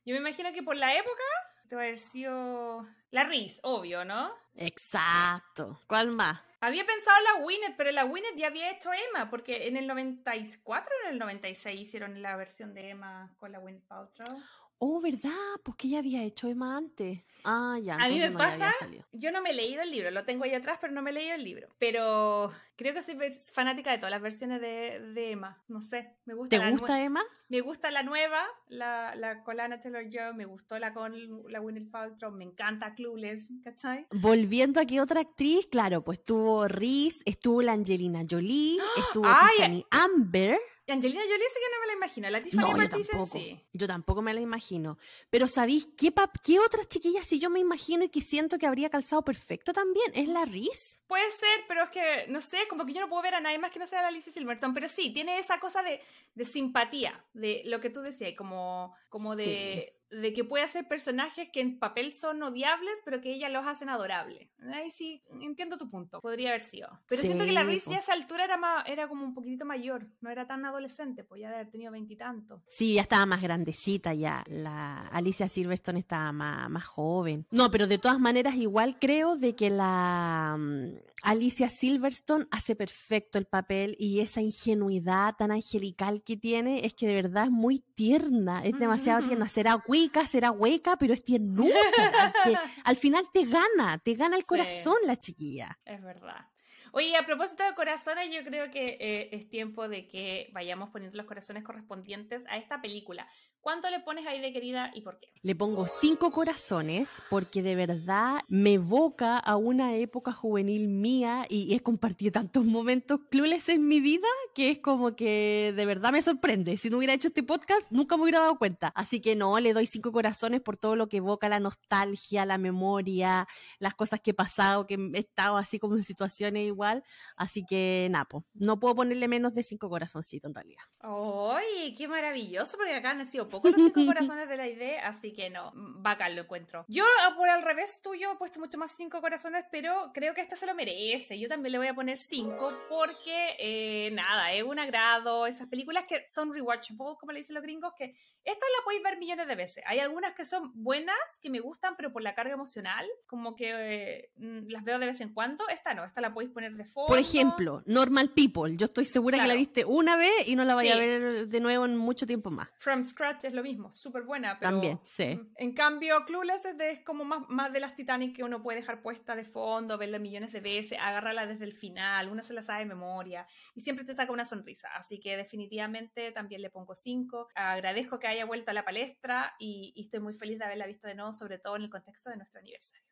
yo 0.06 0.14
me 0.14 0.22
imagino 0.22 0.54
que 0.54 0.64
por 0.64 0.78
la 0.78 0.98
época 0.98 1.24
te 1.70 2.28
a 2.28 2.86
la 3.12 3.24
Riz, 3.26 3.60
obvio, 3.64 4.04
¿no? 4.04 4.32
Exacto. 4.56 5.80
¿Cuál 5.88 6.10
más? 6.10 6.42
Había 6.62 6.86
pensado 6.86 7.16
en 7.18 7.24
la 7.24 7.46
Winnet, 7.46 7.76
pero 7.78 7.92
la 7.92 8.06
Winnet 8.06 8.36
ya 8.36 8.48
había 8.48 8.72
hecho 8.72 8.90
Emma, 8.92 9.30
porque 9.30 9.68
en 9.68 9.78
el 9.78 9.88
94 9.88 10.92
o 10.92 11.08
en 11.08 11.14
el 11.14 11.20
96 11.20 11.80
hicieron 11.80 12.22
la 12.22 12.36
versión 12.36 12.74
de 12.74 12.90
Emma 12.90 13.32
con 13.38 13.52
la 13.52 13.60
Winnet 13.60 13.84
Paltrow. 13.88 14.42
Oh, 14.80 15.02
¿verdad? 15.02 15.32
Pues 15.64 15.78
que 15.78 15.88
ella 15.88 16.00
había 16.00 16.24
hecho 16.24 16.48
Emma 16.48 16.78
antes. 16.78 17.20
Ah, 17.44 17.78
ya. 17.82 17.96
A 17.96 18.08
mí 18.10 18.18
me 18.18 18.30
no 18.30 18.38
pasa, 18.38 18.74
yo 19.14 19.32
no 19.32 19.42
me 19.42 19.52
he 19.52 19.54
leído 19.54 19.82
el 19.82 19.92
libro, 19.92 20.12
lo 20.12 20.26
tengo 20.26 20.44
ahí 20.44 20.54
atrás, 20.54 20.78
pero 20.82 20.94
no 20.94 21.02
me 21.02 21.12
he 21.12 21.14
leído 21.14 21.36
el 21.36 21.44
libro. 21.44 21.70
Pero 21.78 22.52
creo 22.76 22.94
que 22.94 23.02
soy 23.02 23.18
fanática 23.54 23.92
de 23.92 23.98
todas 23.98 24.12
las 24.12 24.22
versiones 24.22 24.62
de, 24.62 25.00
de 25.14 25.32
Emma. 25.32 25.62
No 25.68 25.82
sé, 25.82 26.14
me 26.26 26.34
gusta. 26.34 26.60
¿Te 26.60 26.72
gusta 26.72 27.02
Emma? 27.02 27.24
Me 27.48 27.62
gusta 27.62 27.92
la 27.92 28.04
nueva, 28.04 28.46
la, 28.68 29.16
la 29.16 29.44
con 29.44 29.58
Lana 29.58 29.80
Taylor-Joy, 29.80 30.34
me 30.36 30.46
gustó 30.46 30.80
la 30.80 30.94
con 30.94 31.14
la 31.50 31.62
Winnie 31.62 31.86
Paltrow, 31.90 32.32
me 32.32 32.44
encanta 32.44 32.94
Clueless, 32.94 33.50
¿cachai? 33.64 34.06
Volviendo 34.12 34.80
aquí 34.80 35.00
otra 35.00 35.22
actriz, 35.22 35.68
claro, 35.68 36.04
pues 36.04 36.20
estuvo 36.20 36.68
Reese, 36.68 37.22
estuvo 37.26 37.62
la 37.62 37.74
Angelina 37.74 38.24
Jolie, 38.30 38.80
estuvo 38.98 39.28
Tiffany 39.58 39.86
Amber. 39.92 40.60
Angelina 40.92 41.22
Jolie 41.22 41.46
sí 41.48 41.60
que 41.60 41.76
no 41.76 41.82
me 41.82 41.88
la 41.88 41.94
imagino. 41.94 42.30
La 42.30 42.42
Tiffany 42.42 42.62
no, 42.62 42.82
yo 42.82 42.90
tampoco. 42.90 43.38
Sí. 43.38 43.60
Yo 43.74 43.88
tampoco 43.88 44.22
me 44.22 44.34
la 44.34 44.42
imagino. 44.42 44.98
Pero 45.30 45.48
¿sabéis 45.48 45.88
qué, 45.98 46.14
qué 46.44 46.60
otras 46.60 46.88
chiquillas 46.88 47.26
si 47.26 47.40
yo 47.40 47.50
me 47.50 47.60
imagino 47.60 48.04
y 48.04 48.10
que 48.10 48.22
siento 48.22 48.58
que 48.58 48.68
habría 48.68 48.90
calzado 48.90 49.24
perfecto 49.24 49.74
también? 49.74 50.12
¿Es 50.14 50.28
la 50.28 50.46
Riz? 50.46 51.04
Puede 51.08 51.30
ser, 51.32 51.66
pero 51.68 51.84
es 51.84 51.90
que, 51.90 52.26
no 52.28 52.42
sé, 52.42 52.60
como 52.70 52.86
que 52.86 52.94
yo 52.94 53.02
no 53.02 53.10
puedo 53.10 53.22
ver 53.22 53.36
a 53.36 53.42
nadie 53.42 53.60
más 53.60 53.72
que 53.72 53.80
no 53.80 53.86
sea 53.86 54.02
la 54.02 54.10
Alicia 54.10 54.32
Silverton. 54.32 54.74
Pero 54.74 54.88
sí, 54.88 55.12
tiene 55.12 55.40
esa 55.40 55.60
cosa 55.60 55.84
de, 55.84 56.02
de 56.36 56.46
simpatía, 56.46 57.26
de 57.34 57.64
lo 57.66 57.80
que 57.80 57.90
tú 57.90 58.02
decías, 58.02 58.34
como, 58.38 58.96
como 59.10 59.36
de... 59.36 59.94
Sí 59.94 59.99
de 60.12 60.34
que 60.34 60.44
puede 60.44 60.64
hacer 60.64 60.88
personajes 60.88 61.50
que 61.54 61.62
en 61.62 61.80
papel 61.80 62.14
son 62.14 62.42
odiables, 62.42 63.00
pero 63.06 63.22
que 63.22 63.34
ella 63.34 63.50
los 63.50 63.66
hacen 63.68 63.90
adorables. 63.90 64.50
Ahí 64.74 64.90
sí 64.90 65.24
entiendo 65.42 65.78
tu 65.78 65.90
punto. 65.90 66.20
Podría 66.22 66.50
haber 66.50 66.62
sido. 66.62 66.90
Pero 67.08 67.22
siento 67.22 67.46
que 67.46 67.52
la 67.52 67.64
Reese 67.64 67.96
a 67.96 68.00
esa 68.00 68.14
altura 68.14 68.44
era, 68.44 68.58
más, 68.58 68.88
era 68.88 69.08
como 69.08 69.24
un 69.24 69.34
poquitito 69.34 69.66
mayor. 69.66 70.08
No 70.22 70.30
era 70.30 70.48
tan 70.48 70.66
adolescente, 70.66 71.24
pues 71.24 71.42
ya 71.42 71.50
de 71.50 71.56
haber 71.56 71.70
tenido 71.70 71.92
veintitantos. 71.92 72.62
Sí, 72.70 72.96
ya 72.96 73.02
estaba 73.02 73.26
más 73.26 73.42
grandecita 73.42 74.14
ya. 74.14 74.44
La 74.48 75.08
Alicia 75.08 75.48
Silverstone 75.48 76.00
estaba 76.00 76.32
más, 76.32 76.70
más 76.70 76.86
joven. 76.86 77.46
No, 77.52 77.70
pero 77.72 77.88
de 77.88 77.98
todas 77.98 78.20
maneras 78.20 78.56
igual 78.56 78.98
creo 79.00 79.36
de 79.36 79.56
que 79.56 79.70
la 79.70 80.56
um, 80.58 80.96
Alicia 81.24 81.70
Silverstone 81.70 82.48
hace 82.52 82.76
perfecto 82.76 83.38
el 83.38 83.46
papel 83.46 83.96
y 84.00 84.22
esa 84.22 84.42
ingenuidad 84.42 85.36
tan 85.38 85.52
angelical 85.52 86.24
que 86.24 86.38
tiene 86.38 86.86
es 86.86 86.94
que 86.94 87.08
de 87.08 87.16
verdad 87.16 87.46
es 87.46 87.52
muy 87.52 87.80
tierna. 87.96 88.64
Es 88.64 88.78
demasiado 88.78 89.28
tierna. 89.28 89.48
Será 89.48 89.82
será 90.26 90.52
hueca, 90.52 90.98
pero 90.98 91.14
es 91.14 91.24
tiernucha. 91.24 91.74
que 92.44 92.58
al 92.84 92.96
final 92.96 93.26
te 93.34 93.46
gana, 93.46 93.98
te 94.04 94.14
gana 94.14 94.38
el 94.38 94.46
corazón 94.46 94.96
la 95.06 95.18
chiquilla. 95.18 95.78
Es 95.86 96.02
verdad. 96.02 96.48
Oye, 96.92 97.16
a 97.16 97.26
propósito 97.26 97.64
de 97.64 97.76
corazones, 97.76 98.30
yo 98.34 98.44
creo 98.44 98.72
que 98.72 98.98
eh, 99.00 99.30
es 99.32 99.50
tiempo 99.50 99.88
de 99.88 100.08
que 100.08 100.50
vayamos 100.54 100.90
poniendo 100.90 101.18
los 101.18 101.28
corazones 101.28 101.64
correspondientes 101.64 102.44
a 102.50 102.58
esta 102.58 102.82
película. 102.82 103.28
¿Cuánto 103.62 103.90
le 103.90 104.00
pones 104.00 104.26
ahí 104.26 104.40
de 104.40 104.54
querida 104.54 104.92
y 104.94 105.02
por 105.02 105.20
qué? 105.20 105.28
Le 105.42 105.54
pongo 105.56 105.86
cinco 105.88 106.32
corazones 106.32 107.24
porque 107.30 107.62
de 107.62 107.76
verdad 107.76 108.40
me 108.48 108.74
evoca 108.74 109.38
a 109.38 109.58
una 109.58 109.96
época 109.96 110.32
juvenil 110.32 110.88
mía 110.88 111.46
y 111.50 111.76
he 111.76 111.82
compartido 111.82 112.32
tantos 112.32 112.64
momentos 112.64 113.20
clueless 113.30 113.70
en 113.70 113.88
mi 113.88 114.00
vida 114.00 114.28
que 114.56 114.72
es 114.72 114.80
como 114.80 115.16
que 115.16 115.74
de 115.76 115.86
verdad 115.86 116.12
me 116.12 116.22
sorprende. 116.22 116.78
Si 116.78 116.90
no 116.90 116.98
hubiera 116.98 117.14
hecho 117.14 117.28
este 117.28 117.44
podcast, 117.44 117.90
nunca 117.92 118.16
me 118.16 118.24
hubiera 118.24 118.40
dado 118.40 118.58
cuenta. 118.58 118.88
Así 118.96 119.22
que 119.22 119.36
no, 119.36 119.60
le 119.60 119.74
doy 119.74 119.86
cinco 119.86 120.12
corazones 120.12 120.62
por 120.62 120.78
todo 120.78 120.96
lo 120.96 121.10
que 121.10 121.18
evoca 121.18 121.50
la 121.50 121.60
nostalgia, 121.60 122.46
la 122.46 122.58
memoria, 122.58 123.48
las 123.80 123.94
cosas 123.96 124.22
que 124.22 124.32
he 124.32 124.34
pasado, 124.34 124.88
que 124.88 124.96
he 125.14 125.20
estado 125.20 125.58
así 125.58 125.80
como 125.80 125.96
en 125.96 126.04
situaciones 126.04 126.66
igual. 126.66 127.04
Así 127.36 127.66
que, 127.66 128.08
Napo, 128.10 128.46
no 128.54 128.80
puedo 128.80 128.96
ponerle 128.96 129.28
menos 129.28 129.54
de 129.54 129.64
cinco 129.64 129.90
corazoncitos 129.90 130.50
en 130.50 130.56
realidad. 130.56 130.84
¡Ay, 131.02 131.96
qué 131.96 132.08
maravilloso! 132.08 132.78
Porque 132.78 132.94
acá 132.94 133.12
han 133.12 133.28
sido 133.28 133.49
poco 133.50 133.70
los 133.70 133.82
cinco 133.82 134.06
corazones 134.06 134.48
de 134.48 134.58
la 134.58 134.68
idea, 134.68 135.08
así 135.08 135.34
que 135.34 135.50
no, 135.50 135.72
bacán 135.74 136.36
lo 136.36 136.44
encuentro. 136.44 136.86
Yo, 136.88 137.04
ah, 137.22 137.34
por 137.36 137.50
al 137.50 137.62
revés 137.62 138.02
tuyo, 138.02 138.34
he 138.34 138.36
puesto 138.38 138.60
mucho 138.60 138.78
más 138.78 138.92
cinco 138.92 139.22
corazones, 139.22 139.66
pero 139.72 140.12
creo 140.14 140.34
que 140.34 140.42
esta 140.42 140.56
se 140.56 140.66
lo 140.66 140.74
merece. 140.74 141.40
Yo 141.40 141.48
también 141.48 141.74
le 141.74 141.78
voy 141.78 141.88
a 141.88 141.94
poner 141.94 142.18
cinco 142.18 142.74
porque, 142.90 143.54
eh, 143.60 144.12
nada, 144.14 144.54
es 144.54 144.64
un 144.64 144.80
agrado. 144.80 145.48
Esas 145.48 145.68
películas 145.68 146.06
que 146.08 146.26
son 146.30 146.54
rewatchable, 146.54 147.16
como 147.20 147.32
le 147.32 147.40
dicen 147.40 147.56
los 147.56 147.64
gringos, 147.64 147.94
que 147.98 148.16
esta 148.46 148.66
la 148.78 148.84
podéis 148.84 149.04
ver 149.04 149.18
millones 149.18 149.48
de 149.48 149.56
veces. 149.56 149.84
Hay 149.86 150.00
algunas 150.00 150.34
que 150.34 150.46
son 150.46 150.72
buenas, 150.74 151.18
que 151.42 151.50
me 151.50 151.60
gustan, 151.60 151.96
pero 151.96 152.12
por 152.12 152.22
la 152.22 152.34
carga 152.34 152.54
emocional, 152.54 153.06
como 153.28 153.56
que 153.56 153.70
eh, 153.72 154.32
mm, 154.38 154.70
las 154.70 154.84
veo 154.84 155.00
de 155.00 155.06
vez 155.06 155.22
en 155.22 155.34
cuando. 155.34 155.68
Esta 155.70 155.94
no, 155.94 156.04
esta 156.06 156.22
la 156.22 156.34
podéis 156.34 156.52
poner 156.52 156.74
de 156.74 156.86
fondo. 156.86 157.08
Por 157.08 157.20
ejemplo, 157.20 157.84
Normal 157.86 158.30
People. 158.30 158.76
Yo 158.76 158.86
estoy 158.86 159.06
segura 159.06 159.40
que 159.40 159.48
la 159.48 159.54
viste 159.54 159.86
una 159.86 160.16
vez 160.18 160.48
y 160.48 160.56
no 160.56 160.64
la 160.64 160.76
vaya 160.76 160.96
a 160.96 160.98
ver 160.98 161.48
de 161.48 161.60
nuevo 161.60 161.86
en 161.86 161.98
mucho 161.98 162.26
tiempo 162.26 162.50
más. 162.50 162.70
From 162.78 163.04
Scratch 163.04 163.46
es 163.46 163.54
lo 163.54 163.64
mismo, 163.64 163.94
súper 163.94 164.24
buena. 164.24 164.58
Pero, 164.60 164.72
También, 164.72 165.00
sí. 165.04 165.36
Mm, 165.36 165.54
en 165.58 165.74
cambio, 165.74 166.24
Clueless 166.26 166.66
es, 166.66 167.02
como 167.04 167.26
más, 167.26 167.48
más 167.50 167.72
de 167.74 167.80
las 167.80 167.96
Titanic 167.96 168.36
que 168.36 168.44
uno 168.44 168.64
puede 168.64 168.80
dejar 168.80 169.02
puesta 169.02 169.36
de 169.36 169.44
fondo, 169.44 169.98
verla 169.98 170.20
millones 170.20 170.54
de 170.54 170.62
veces, 170.62 170.98
agarrarla 171.00 171.46
desde 171.46 171.66
el 171.66 171.74
final, 171.74 172.30
una 172.30 172.42
se 172.42 172.54
la 172.54 172.62
sabe 172.62 172.80
de 172.80 172.86
memoria 172.86 173.46
y 173.76 173.82
siempre 173.82 174.06
te 174.06 174.14
saca 174.14 174.32
una 174.32 174.46
sonrisa. 174.46 174.90
Así 174.96 175.20
que 175.20 175.38
definitivamente 175.38 176.32
también 176.32 176.62
le 176.62 176.70
pongo 176.70 176.96
cinco. 176.96 177.48
Agradezco 177.56 178.20
que 178.20 178.28
haya 178.30 178.46
vuelto 178.46 178.72
a 178.72 178.74
la 178.74 178.86
palestra 178.86 179.56
y, 179.60 179.94
estoy 179.98 180.20
muy 180.20 180.34
feliz 180.34 180.60
de 180.60 180.66
haberla 180.66 180.88
visto 180.88 181.08
de 181.08 181.16
nuevo, 181.16 181.34
sobre 181.34 181.60
todo 181.60 181.76
en 181.76 181.84
el 181.84 181.90
contexto 181.90 182.30
de 182.30 182.38
nuestro 182.38 182.60
aniversario. 182.60 183.04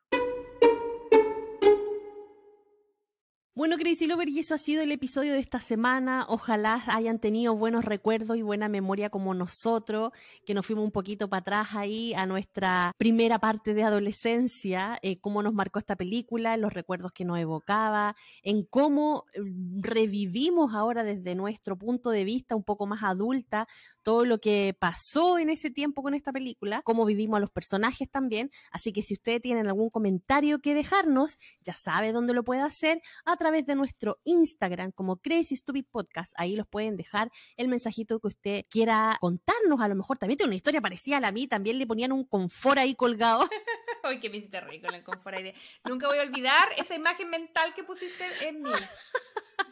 Bueno, 3.58 3.76
Crazy 3.78 4.06
Lover, 4.06 4.30
y 4.30 4.38
eso 4.38 4.54
ha 4.54 4.60
sido 4.60 4.84
el 4.84 4.92
episodio 4.92 5.34
de 5.34 5.40
esta 5.40 5.60
semana. 5.60 6.28
Ojalá 6.30 6.84
hayan 6.90 7.18
tenido 7.18 7.56
buenos 7.56 7.84
recuerdos 7.84 8.38
y 8.38 8.44
buena 8.44 8.70
memoria 8.70 9.10
como 9.10 9.34
nosotros, 9.34 10.12
que 10.46 10.54
nos 10.54 10.64
fuimos 10.64 10.86
un 10.86 10.92
poquito 10.92 11.28
para 11.28 11.40
atrás 11.40 11.70
ahí 11.72 12.14
a 12.14 12.28
nuestra 12.28 12.92
primera 13.00 13.40
parte 13.40 13.74
de 13.74 13.82
adolescencia, 13.82 15.00
eh, 15.02 15.20
cómo 15.20 15.42
nos 15.42 15.56
marcó 15.56 15.80
esta 15.80 15.96
película, 15.96 16.56
los 16.56 16.72
recuerdos 16.72 17.14
que 17.14 17.26
nos 17.26 17.40
evocaba, 17.40 18.16
en 18.44 18.62
cómo 18.62 19.26
mm, 19.36 19.82
revivimos 19.82 20.76
ahora 20.76 21.04
desde 21.04 21.34
nuestro 21.34 21.80
punto 21.80 22.12
de 22.12 22.26
vista 22.26 22.56
un 22.56 22.64
poco 22.64 22.86
más 22.86 23.02
adulta 23.02 23.68
todo 24.04 24.24
lo 24.24 24.38
que 24.38 24.74
pasó 24.80 25.40
en 25.40 25.50
ese 25.50 25.72
tiempo 25.72 26.04
con 26.04 26.14
esta 26.14 26.32
película, 26.32 26.84
cómo 26.84 27.06
vivimos 27.06 27.38
a 27.38 27.42
los 27.42 27.50
personajes 27.50 28.10
también. 28.10 28.52
Así 28.72 28.94
que 28.94 29.02
si 29.02 29.16
ustedes 29.16 29.42
tienen 29.42 29.66
algún 29.66 29.90
comentario 29.90 30.60
que 30.60 30.76
dejarnos, 30.76 31.40
ya 31.62 31.74
sabe 31.74 32.12
dónde 32.12 32.36
lo 32.36 32.44
puede 32.44 32.62
hacer 32.62 33.02
a 33.26 33.36
de 33.52 33.76
nuestro 33.76 34.20
Instagram 34.26 34.92
como 34.92 35.18
Crazy 35.18 35.56
Stupid 35.56 35.86
Podcast. 35.90 36.34
Ahí 36.38 36.56
los 36.56 36.68
pueden 36.68 36.98
dejar 36.98 37.32
el 37.56 37.70
mensajito 37.70 38.20
que 38.20 38.28
usted 38.28 38.66
quiera 38.70 39.18
contarnos. 39.22 39.80
A 39.80 39.88
lo 39.88 39.96
mejor 39.96 40.18
también 40.18 40.38
tiene 40.38 40.50
una 40.50 40.56
historia 40.56 40.82
parecida 40.82 41.18
a 41.18 41.22
la 41.22 41.32
mía, 41.32 41.48
también 41.50 41.80
le 41.80 41.88
ponían 41.88 42.12
un 42.12 42.26
confort 42.26 42.78
ahí 42.78 42.94
colgado. 42.96 43.48
Ay, 44.04 44.20
que 44.20 44.30
me 44.30 44.38
hiciste 44.38 44.60
rico 44.62 44.88
el 44.92 45.04
confort 45.04 45.38
ahí. 45.38 45.54
Nunca 45.86 46.08
voy 46.08 46.18
a 46.18 46.24
olvidar 46.24 46.70
esa 46.78 46.96
imagen 46.96 47.30
mental 47.30 47.74
que 47.74 47.84
pusiste 47.84 48.26
en 48.48 48.62
mí. 48.62 48.72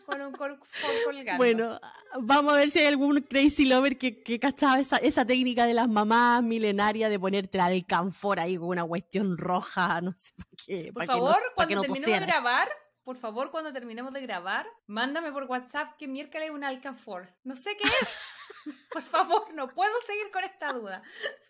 Con 0.05 0.21
un 0.21 0.31
confort 0.31 0.59
colgado. 1.03 1.37
Bueno, 1.37 1.79
vamos 2.19 2.53
a 2.53 2.57
ver 2.57 2.69
si 2.69 2.79
hay 2.79 2.85
algún 2.85 3.21
crazy 3.21 3.65
lover 3.65 3.97
que, 3.97 4.23
que 4.23 4.39
cachaba 4.39 4.79
esa, 4.79 4.97
esa 4.97 5.25
técnica 5.25 5.65
de 5.65 5.73
las 5.73 5.87
mamás 5.87 6.43
milenarias 6.43 7.09
de 7.09 7.19
ponerte 7.19 7.57
la 7.57 7.69
del 7.69 7.85
canfor 7.85 8.39
ahí 8.39 8.57
con 8.57 8.69
una 8.69 8.85
cuestión 8.85 9.37
roja, 9.37 10.01
no 10.01 10.13
sé 10.13 10.33
por 10.33 10.47
qué. 10.65 10.91
Por 10.93 11.05
favor, 11.05 11.37
cuando 11.55 11.81
terminemos 11.81 12.19
de 12.19 12.25
grabar, 12.25 12.69
por 13.05 13.17
favor, 13.17 13.51
cuando 13.51 13.71
terminemos 13.71 14.11
de 14.13 14.21
grabar, 14.21 14.65
mándame 14.87 15.31
por 15.31 15.43
WhatsApp 15.43 15.95
que 15.95 16.07
miércoles 16.07 16.49
un 16.49 16.63
alcanfor. 16.63 17.29
No 17.43 17.55
sé 17.55 17.77
qué 17.77 17.87
es. 18.01 18.19
por 18.91 19.03
favor, 19.03 19.53
no 19.53 19.67
puedo 19.67 19.93
seguir 20.07 20.31
con 20.33 20.43
esta 20.43 20.73
duda. 20.73 21.03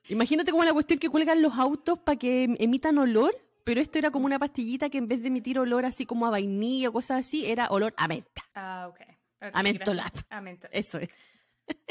Imagínate 0.09 0.51
como 0.51 0.65
la 0.65 0.73
cuestión 0.73 0.99
que 0.99 1.09
cuelgan 1.09 1.41
los 1.41 1.53
autos 1.57 1.97
para 1.99 2.19
que 2.19 2.43
emitan 2.59 2.97
olor, 2.97 3.33
pero 3.63 3.79
esto 3.79 3.97
era 3.97 4.11
como 4.11 4.25
una 4.25 4.37
pastillita 4.37 4.89
que 4.89 4.97
en 4.97 5.07
vez 5.07 5.21
de 5.21 5.29
emitir 5.29 5.57
olor 5.57 5.85
así 5.85 6.05
como 6.05 6.25
a 6.27 6.29
vainilla 6.29 6.89
o 6.89 6.91
cosas 6.93 7.21
así, 7.25 7.45
era 7.45 7.67
olor 7.69 7.93
a 7.95 8.09
menta. 8.09 8.43
Ah, 8.53 8.87
ok. 8.89 8.95
okay 8.95 9.51
a 9.53 9.63
mentolato. 9.63 10.21
A 10.29 10.41
mentolato. 10.41 10.77
Eso 10.77 10.99
es. 10.99 11.09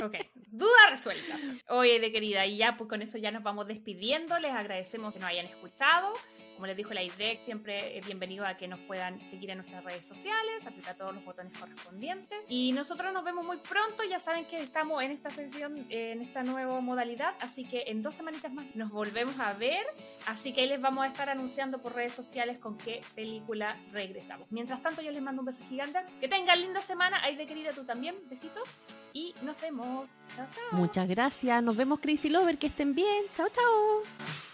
Ok, 0.02 0.14
duda 0.46 0.90
resuelta. 0.90 1.36
Oye, 1.68 1.98
de 2.00 2.12
querida, 2.12 2.44
y 2.44 2.58
ya 2.58 2.76
pues 2.76 2.88
con 2.88 3.00
eso 3.00 3.16
ya 3.16 3.30
nos 3.30 3.42
vamos 3.42 3.66
despidiendo. 3.66 4.38
Les 4.40 4.52
agradecemos 4.52 5.14
que 5.14 5.20
nos 5.20 5.28
hayan 5.30 5.46
escuchado. 5.46 6.12
Como 6.54 6.66
les 6.66 6.76
dijo 6.76 6.94
la 6.94 7.02
IDEC, 7.02 7.42
siempre 7.42 7.98
es 7.98 8.06
bienvenido 8.06 8.46
a 8.46 8.56
que 8.56 8.68
nos 8.68 8.78
puedan 8.80 9.20
seguir 9.20 9.50
en 9.50 9.58
nuestras 9.58 9.82
redes 9.84 10.04
sociales, 10.04 10.66
aplicar 10.66 10.96
todos 10.96 11.14
los 11.14 11.24
botones 11.24 11.56
correspondientes. 11.58 12.38
Y 12.48 12.72
nosotros 12.72 13.12
nos 13.12 13.24
vemos 13.24 13.44
muy 13.44 13.56
pronto. 13.56 14.04
Ya 14.04 14.20
saben 14.20 14.44
que 14.44 14.62
estamos 14.62 15.02
en 15.02 15.10
esta 15.10 15.30
sesión, 15.30 15.84
en 15.90 16.22
esta 16.22 16.42
nueva 16.42 16.80
modalidad. 16.80 17.34
Así 17.40 17.64
que 17.64 17.84
en 17.88 18.02
dos 18.02 18.14
semanitas 18.14 18.52
más 18.52 18.66
nos 18.74 18.90
volvemos 18.90 19.38
a 19.40 19.52
ver. 19.54 19.84
Así 20.26 20.52
que 20.52 20.62
ahí 20.62 20.68
les 20.68 20.80
vamos 20.80 21.04
a 21.04 21.08
estar 21.08 21.28
anunciando 21.28 21.82
por 21.82 21.94
redes 21.94 22.12
sociales 22.12 22.58
con 22.58 22.76
qué 22.78 23.00
película 23.14 23.76
regresamos. 23.92 24.46
Mientras 24.50 24.80
tanto, 24.82 25.02
yo 25.02 25.10
les 25.10 25.22
mando 25.22 25.42
un 25.42 25.46
beso 25.46 25.62
gigante. 25.68 25.98
Que 26.20 26.28
tengan 26.28 26.60
linda 26.60 26.80
semana. 26.80 27.18
Ay, 27.22 27.36
de 27.36 27.46
querida, 27.46 27.72
tú 27.72 27.84
también. 27.84 28.16
Besitos. 28.28 28.68
Y 29.12 29.34
nos 29.42 29.60
vemos. 29.60 30.10
Chao, 30.36 30.46
chao. 30.54 30.78
Muchas 30.78 31.08
gracias. 31.08 31.62
Nos 31.62 31.76
vemos, 31.76 31.98
Crazy 32.00 32.28
Lover. 32.28 32.58
Que 32.58 32.68
estén 32.68 32.94
bien. 32.94 33.24
Chao, 33.36 33.48
chao. 33.48 34.53